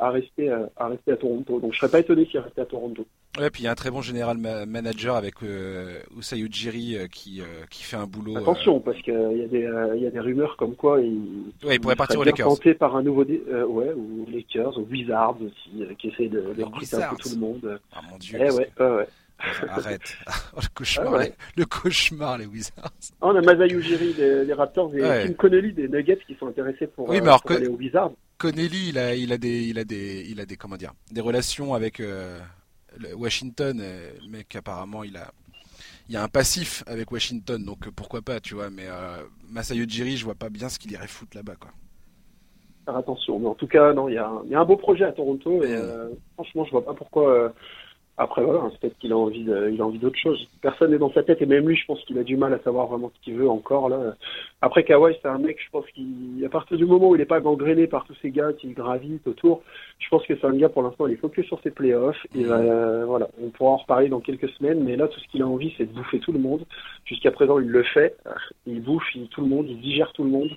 à 0.00 0.10
rester 0.10 0.50
à 0.50 0.88
rester 0.88 1.12
à 1.12 1.16
Toronto. 1.16 1.60
Donc, 1.60 1.72
je 1.74 1.78
serais 1.78 1.90
pas 1.90 2.00
étonné 2.00 2.24
s'il 2.26 2.40
restait 2.40 2.62
à 2.62 2.66
Toronto. 2.66 3.04
Ouais, 3.38 3.50
puis 3.50 3.62
il 3.62 3.64
y 3.64 3.68
a 3.68 3.72
un 3.72 3.74
très 3.74 3.90
bon 3.90 4.00
général 4.00 4.38
manager 4.38 5.16
avec 5.16 5.42
euh, 5.42 5.98
Usai 6.16 6.38
Ujiri 6.38 6.96
qui, 7.10 7.42
qui 7.68 7.82
fait 7.82 7.96
un 7.96 8.06
boulot. 8.06 8.36
Attention, 8.36 8.80
parce 8.80 9.00
qu'il 9.02 9.12
y, 9.12 9.42
a 9.42 9.48
des, 9.48 9.68
il 9.96 10.02
y 10.02 10.06
a 10.06 10.10
des 10.10 10.20
rumeurs 10.20 10.56
comme 10.56 10.74
quoi 10.76 11.00
il, 11.00 11.18
ouais, 11.66 11.74
il 11.74 11.80
pourrait 11.80 11.96
partir 11.96 12.20
aux 12.20 12.24
Lakers. 12.24 12.46
tenté 12.46 12.74
par 12.74 12.94
un 12.96 13.02
nouveau, 13.02 13.24
ouais, 13.24 13.92
ou 13.92 14.26
Lakers, 14.32 14.78
ou 14.78 14.86
Wizards 14.90 15.36
aussi, 15.42 15.96
qui 15.98 16.08
essaie 16.08 16.28
de, 16.28 16.54
de 16.56 16.62
recruter 16.62 16.96
un 16.96 17.10
peu 17.10 17.16
tout 17.16 17.30
le 17.30 17.40
monde. 17.40 17.80
Ah 17.92 18.00
mon 18.10 18.18
dieu. 18.18 18.38
Eh 18.40 18.50
ouais, 18.52 18.70
ouais, 18.78 18.90
ouais. 18.96 19.08
Arrête. 19.38 20.16
Oh, 20.56 20.60
le, 20.60 20.68
cauchemar, 20.72 21.18
les, 21.18 21.32
le 21.56 21.64
cauchemar, 21.64 22.38
les 22.38 22.46
Wizards. 22.46 22.92
Oh, 23.20 23.32
on 23.32 23.36
a 23.36 23.40
Masai 23.40 23.74
Ujiri 23.74 24.14
des, 24.14 24.46
des, 24.46 24.52
Raptors 24.52 24.94
et 24.94 25.02
ouais. 25.02 25.26
Tim 25.26 25.34
Connelly 25.34 25.72
des 25.72 25.88
Nuggets 25.88 26.20
qui 26.26 26.36
sont 26.36 26.46
intéressés 26.46 26.86
pour, 26.86 27.08
oui, 27.08 27.20
mais 27.20 27.26
alors, 27.26 27.42
pour 27.42 27.56
aller 27.56 27.66
aux 27.66 27.76
Wizards. 27.76 28.12
Connelly, 28.38 28.90
il 28.90 28.98
a, 28.98 29.14
il 29.14 29.32
a 29.32 29.38
des, 29.38 29.64
il 29.64 29.78
a 29.78 29.84
des, 29.84 30.26
il 30.28 30.40
a 30.40 30.46
des, 30.46 30.56
comment 30.56 30.76
dire, 30.76 30.92
des 31.10 31.20
relations 31.20 31.74
avec 31.74 31.98
euh, 31.98 32.38
Washington, 33.14 33.82
le 34.22 34.28
mec 34.28 34.54
apparemment 34.54 35.02
il 35.02 35.16
a, 35.16 35.32
il 36.08 36.14
y 36.14 36.16
a 36.16 36.22
un 36.22 36.28
passif 36.28 36.84
avec 36.86 37.10
Washington, 37.10 37.64
donc 37.64 37.88
pourquoi 37.90 38.22
pas, 38.22 38.40
tu 38.40 38.54
vois. 38.54 38.70
Mais 38.70 38.86
euh, 38.86 39.22
Masai 39.50 39.76
Ujiri, 39.76 40.16
je 40.16 40.24
vois 40.24 40.34
pas 40.34 40.50
bien 40.50 40.68
ce 40.68 40.78
qu'il 40.78 40.92
irait 40.92 41.06
foutre 41.06 41.36
là-bas, 41.36 41.56
quoi. 41.58 41.70
Faire 42.84 42.96
attention, 42.96 43.38
mais 43.38 43.48
en 43.48 43.54
tout 43.54 43.66
cas, 43.66 43.94
non, 43.94 44.08
il 44.08 44.14
y 44.14 44.18
a, 44.18 44.30
il 44.44 44.50
y 44.50 44.54
a 44.54 44.60
un 44.60 44.64
beau 44.64 44.76
projet 44.76 45.04
à 45.04 45.12
Toronto 45.12 45.62
et 45.64 45.74
euh, 45.74 46.10
franchement, 46.34 46.66
je 46.66 46.70
vois 46.70 46.84
pas 46.84 46.92
pourquoi. 46.92 47.54
Après 48.16 48.44
voilà, 48.44 48.70
peut-être 48.80 48.96
qu'il 48.98 49.12
a 49.12 49.16
envie, 49.16 49.42
de, 49.42 49.70
il 49.72 49.80
a 49.80 49.84
envie 49.84 49.98
d'autre 49.98 50.18
chose. 50.18 50.48
Personne 50.62 50.92
n'est 50.92 50.98
dans 50.98 51.12
sa 51.12 51.24
tête 51.24 51.42
et 51.42 51.46
même 51.46 51.66
lui, 51.66 51.74
je 51.74 51.84
pense 51.84 52.00
qu'il 52.04 52.16
a 52.18 52.22
du 52.22 52.36
mal 52.36 52.54
à 52.54 52.60
savoir 52.60 52.86
vraiment 52.86 53.10
ce 53.12 53.24
qu'il 53.24 53.34
veut 53.34 53.48
encore 53.48 53.88
là. 53.88 54.14
Après 54.62 54.84
Kawhi, 54.84 55.16
c'est 55.20 55.28
un 55.28 55.38
mec, 55.38 55.58
je 55.64 55.70
pense 55.70 55.84
qu'à 55.86 56.48
partir 56.48 56.76
du 56.76 56.86
moment 56.86 57.08
où 57.08 57.16
il 57.16 57.18
n'est 57.18 57.24
pas 57.24 57.40
gangréné 57.40 57.88
par 57.88 58.04
tous 58.04 58.14
ces 58.22 58.30
gars 58.30 58.52
qui 58.52 58.68
gravitent 58.68 59.26
autour, 59.26 59.62
je 59.98 60.08
pense 60.08 60.24
que 60.26 60.36
c'est 60.36 60.46
un 60.46 60.56
gars 60.56 60.68
pour 60.68 60.82
l'instant, 60.82 61.08
il 61.08 61.14
est 61.14 61.16
focus 61.16 61.46
sur 61.46 61.60
ses 61.62 61.72
playoffs. 61.72 62.24
Et 62.36 62.44
euh, 62.44 63.04
voilà, 63.04 63.28
on 63.42 63.48
pourra 63.50 63.72
en 63.72 63.76
reparler 63.78 64.08
dans 64.08 64.20
quelques 64.20 64.48
semaines, 64.50 64.84
mais 64.84 64.94
là, 64.94 65.08
tout 65.08 65.18
ce 65.18 65.26
qu'il 65.28 65.42
a 65.42 65.46
envie, 65.46 65.74
c'est 65.76 65.86
de 65.86 65.92
bouffer 65.92 66.20
tout 66.20 66.32
le 66.32 66.38
monde. 66.38 66.64
Jusqu'à 67.06 67.32
présent, 67.32 67.58
il 67.58 67.68
le 67.68 67.82
fait. 67.82 68.16
Il 68.66 68.80
bouffe 68.80 69.12
il, 69.16 69.26
tout 69.28 69.40
le 69.40 69.48
monde, 69.48 69.66
il 69.68 69.80
digère 69.80 70.12
tout 70.12 70.22
le 70.22 70.30
monde 70.30 70.50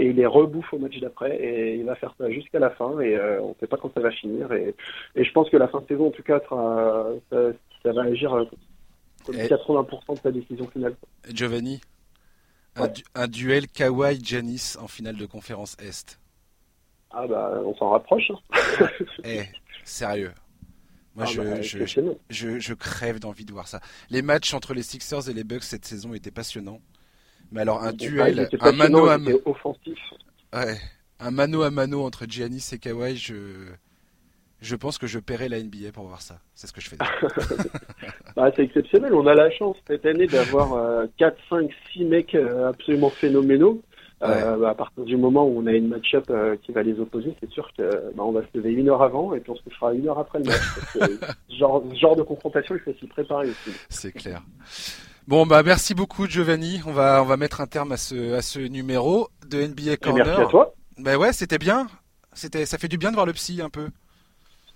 et 0.00 0.06
il 0.06 0.16
les 0.16 0.26
rebouffe 0.26 0.72
au 0.72 0.78
match 0.78 0.98
d'après 0.98 1.36
et 1.36 1.74
il 1.76 1.84
va 1.84 1.94
faire 1.94 2.14
ça 2.16 2.30
jusqu'à 2.30 2.58
la 2.58 2.70
fin 2.70 2.98
et 3.00 3.14
euh, 3.14 3.40
on 3.42 3.50
ne 3.50 3.54
sait 3.60 3.66
pas 3.66 3.76
quand 3.76 3.92
ça 3.92 4.00
va 4.00 4.10
finir 4.10 4.50
et, 4.52 4.74
et, 5.14 5.24
je 5.24 5.32
pense 5.32 5.50
que 5.50 5.58
la 5.58 5.68
fin 5.68 5.80
de 5.80 5.86
saison 5.86 6.08
en 6.08 6.10
tout 6.10 6.22
cas 6.22 6.40
sera, 6.40 7.06
ça, 7.30 7.36
ça 7.82 7.92
va 7.92 8.02
agir 8.02 8.46
comme 9.26 9.36
80% 9.36 10.14
de 10.14 10.20
sa 10.20 10.32
décision 10.32 10.66
finale. 10.68 10.96
Giovanni, 11.30 11.82
ouais. 12.76 12.82
un, 12.82 12.88
du, 12.88 13.02
un, 13.14 13.28
duel 13.28 13.68
Kawhi 13.68 14.24
Janis 14.24 14.76
en 14.80 14.88
finale 14.88 15.16
de 15.16 15.26
conférence 15.26 15.76
Est. 15.78 16.18
Ah 17.10 17.26
bah 17.26 17.60
on 17.64 17.74
s'en 17.74 17.90
rapproche. 17.90 18.30
Hein. 18.30 18.88
eh, 19.24 19.42
sérieux. 19.84 20.32
Moi, 21.14 21.26
ah 21.28 21.30
je, 21.30 21.42
bah, 21.42 22.16
je, 22.30 22.58
je 22.60 22.74
crève 22.74 23.18
d'envie 23.18 23.44
de 23.44 23.52
voir 23.52 23.68
ça. 23.68 23.80
Les 24.10 24.22
matchs 24.22 24.54
entre 24.54 24.72
les 24.72 24.84
Sixers 24.84 25.28
et 25.28 25.34
les 25.34 25.44
Bucks 25.44 25.64
cette 25.64 25.84
saison 25.84 26.14
étaient 26.14 26.30
passionnants. 26.30 26.80
Mais 27.52 27.62
alors 27.62 27.82
un 27.82 27.92
duel, 27.92 28.48
un 28.60 28.72
mano 28.72 29.06
à 29.06 29.18
mano, 29.18 29.40
offensif. 29.44 29.98
Ouais, 30.54 30.76
un 31.18 31.30
mano 31.30 31.62
à 31.62 31.70
mano 31.70 32.04
entre 32.04 32.26
Giannis 32.26 32.70
et 32.72 32.78
Kawhi, 32.78 33.16
je 33.16 33.34
je 34.60 34.76
pense 34.76 34.98
que 34.98 35.06
je 35.06 35.18
paierai 35.18 35.48
la 35.48 35.58
NBA 35.62 35.92
pour 35.92 36.06
voir 36.06 36.20
ça. 36.20 36.38
C'est 36.54 36.66
ce 36.66 36.72
que 36.72 36.80
je 36.80 36.90
fais. 36.90 36.96
bah, 38.36 38.50
c'est 38.54 38.64
exceptionnel. 38.64 39.14
On 39.14 39.26
a 39.26 39.34
la 39.34 39.50
chance 39.50 39.76
cette 39.86 40.04
année 40.04 40.26
d'avoir 40.26 40.74
euh, 40.74 41.06
4, 41.16 41.36
5, 41.48 41.70
6 41.92 42.04
mecs 42.04 42.34
euh, 42.34 42.68
absolument 42.68 43.08
phénoménaux. 43.08 43.82
Ouais. 44.20 44.28
Euh, 44.28 44.64
à 44.66 44.74
partir 44.74 45.04
du 45.04 45.16
moment 45.16 45.46
où 45.46 45.62
on 45.62 45.66
a 45.66 45.72
une 45.72 45.88
match-up 45.88 46.24
euh, 46.28 46.54
qui 46.62 46.72
va 46.72 46.82
les 46.82 47.00
opposer, 47.00 47.34
c'est 47.40 47.50
sûr 47.50 47.70
que 47.76 48.12
bah, 48.14 48.22
on 48.22 48.32
va 48.32 48.42
se 48.42 48.48
lever 48.54 48.72
une 48.74 48.90
heure 48.90 49.02
avant 49.02 49.32
et 49.32 49.40
puis 49.40 49.50
on 49.50 49.56
se 49.56 49.62
couchera 49.62 49.94
une 49.94 50.06
heure 50.08 50.18
après 50.18 50.40
le 50.40 50.44
match. 50.44 50.60
Parce 50.74 50.92
que 50.92 51.26
ce 51.48 51.56
genre, 51.56 51.82
ce 51.90 51.98
genre 51.98 52.16
de 52.16 52.22
confrontation, 52.22 52.74
il 52.74 52.80
faut 52.80 52.92
s'y 53.00 53.06
préparer 53.06 53.48
aussi. 53.48 53.70
C'est 53.88 54.12
clair. 54.12 54.42
Bon 55.30 55.46
bah 55.46 55.62
merci 55.62 55.94
beaucoup 55.94 56.26
Giovanni. 56.26 56.82
On 56.88 56.90
va 56.90 57.22
on 57.22 57.24
va 57.24 57.36
mettre 57.36 57.60
un 57.60 57.68
terme 57.68 57.92
à 57.92 57.96
ce 57.96 58.34
à 58.34 58.42
ce 58.42 58.58
numéro 58.58 59.28
de 59.48 59.64
NBA 59.64 59.96
Corner. 59.98 60.26
Et 60.26 60.28
merci 60.28 60.42
à 60.42 60.46
toi. 60.46 60.74
Bah 60.98 61.18
ouais, 61.18 61.32
c'était 61.32 61.58
bien. 61.58 61.86
C'était 62.32 62.66
ça 62.66 62.78
fait 62.78 62.88
du 62.88 62.98
bien 62.98 63.10
de 63.10 63.14
voir 63.14 63.26
le 63.26 63.32
psy 63.32 63.62
un 63.62 63.70
peu. 63.70 63.90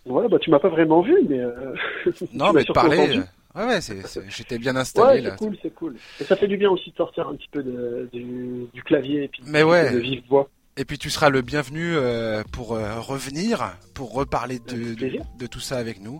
Ouais, 0.07 0.29
bah 0.29 0.39
tu 0.41 0.53
m'as 0.53 0.61
pas 0.61 0.69
vraiment 0.69 1.03
vu 1.03 1.17
mais 1.29 1.41
euh... 1.41 1.75
Non, 2.33 2.53
mais 2.55 2.63
de 2.63 2.73
parler 2.73 3.19
Ouais 3.57 3.65
ouais, 3.65 3.81
c'est, 3.81 4.07
c'est... 4.07 4.31
j'étais 4.31 4.59
bien 4.59 4.77
installé 4.77 5.23
ouais, 5.23 5.23
là. 5.23 5.31
c'est 5.31 5.45
cool, 5.45 5.59
c'est 5.61 5.75
cool. 5.75 5.97
Et 6.21 6.25
ça 6.25 6.37
fait 6.37 6.47
du 6.47 6.57
bien 6.57 6.71
aussi 6.71 6.93
de 6.93 6.97
sortir 6.97 7.27
un 7.27 7.35
petit 7.35 7.49
peu 7.51 7.65
de, 7.65 8.09
du, 8.13 8.69
du 8.73 8.83
clavier 8.85 9.25
et 9.25 9.29
puis 9.29 9.43
mais 9.49 9.65
ouais. 9.65 9.93
de 9.93 9.99
vive 9.99 10.23
voix. 10.29 10.49
Et 10.77 10.85
puis 10.85 10.99
tu 10.99 11.11
seras 11.11 11.31
le 11.31 11.43
bienvenu 11.43 11.97
euh, 11.97 12.45
pour 12.53 12.75
euh, 12.75 13.01
revenir, 13.01 13.77
pour 13.93 14.13
reparler 14.13 14.61
de, 14.61 14.95
de, 14.95 15.19
de, 15.37 15.47
tout 15.49 15.61
ça 15.61 15.79
avec 15.79 16.01
nous. 16.01 16.19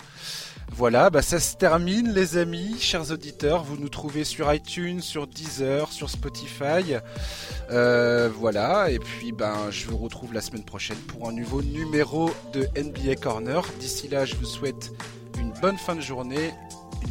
Voilà, 0.73 1.09
bah 1.11 1.23
ça 1.23 1.39
se 1.39 1.57
termine 1.57 2.13
les 2.13 2.37
amis, 2.37 2.77
chers 2.81 3.11
auditeurs. 3.11 3.63
Vous 3.63 3.77
nous 3.77 3.89
trouvez 3.89 4.25
sur 4.25 4.53
iTunes, 4.53 5.01
sur 5.01 5.27
Deezer, 5.27 5.93
sur 5.93 6.11
Spotify. 6.11 6.97
Euh, 7.71 8.29
voilà, 8.35 8.91
et 8.91 8.99
puis 8.99 9.33
ben 9.33 9.71
je 9.71 9.87
vous 9.87 9.97
retrouve 9.97 10.35
la 10.35 10.41
semaine 10.41 10.65
prochaine 10.65 10.99
pour 11.09 11.29
un 11.29 11.33
nouveau 11.33 11.63
numéro 11.63 12.31
de 12.53 12.67
NBA 12.77 13.17
Corner. 13.17 13.63
D'ici 13.79 14.09
là, 14.09 14.25
je 14.25 14.35
vous 14.35 14.47
souhaite 14.47 14.93
une 15.39 15.53
bonne 15.61 15.79
fin 15.79 15.95
de 15.95 16.01
journée, 16.01 16.53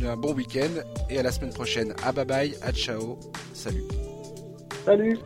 un 0.05 0.17
bon 0.17 0.33
week-end 0.33 0.81
et 1.09 1.19
à 1.19 1.23
la 1.23 1.31
semaine 1.31 1.53
prochaine. 1.53 1.93
À 2.03 2.11
bye 2.11 2.25
bye, 2.25 2.55
à 2.61 2.71
ciao, 2.73 3.17
salut. 3.53 3.83
Salut 4.85 5.17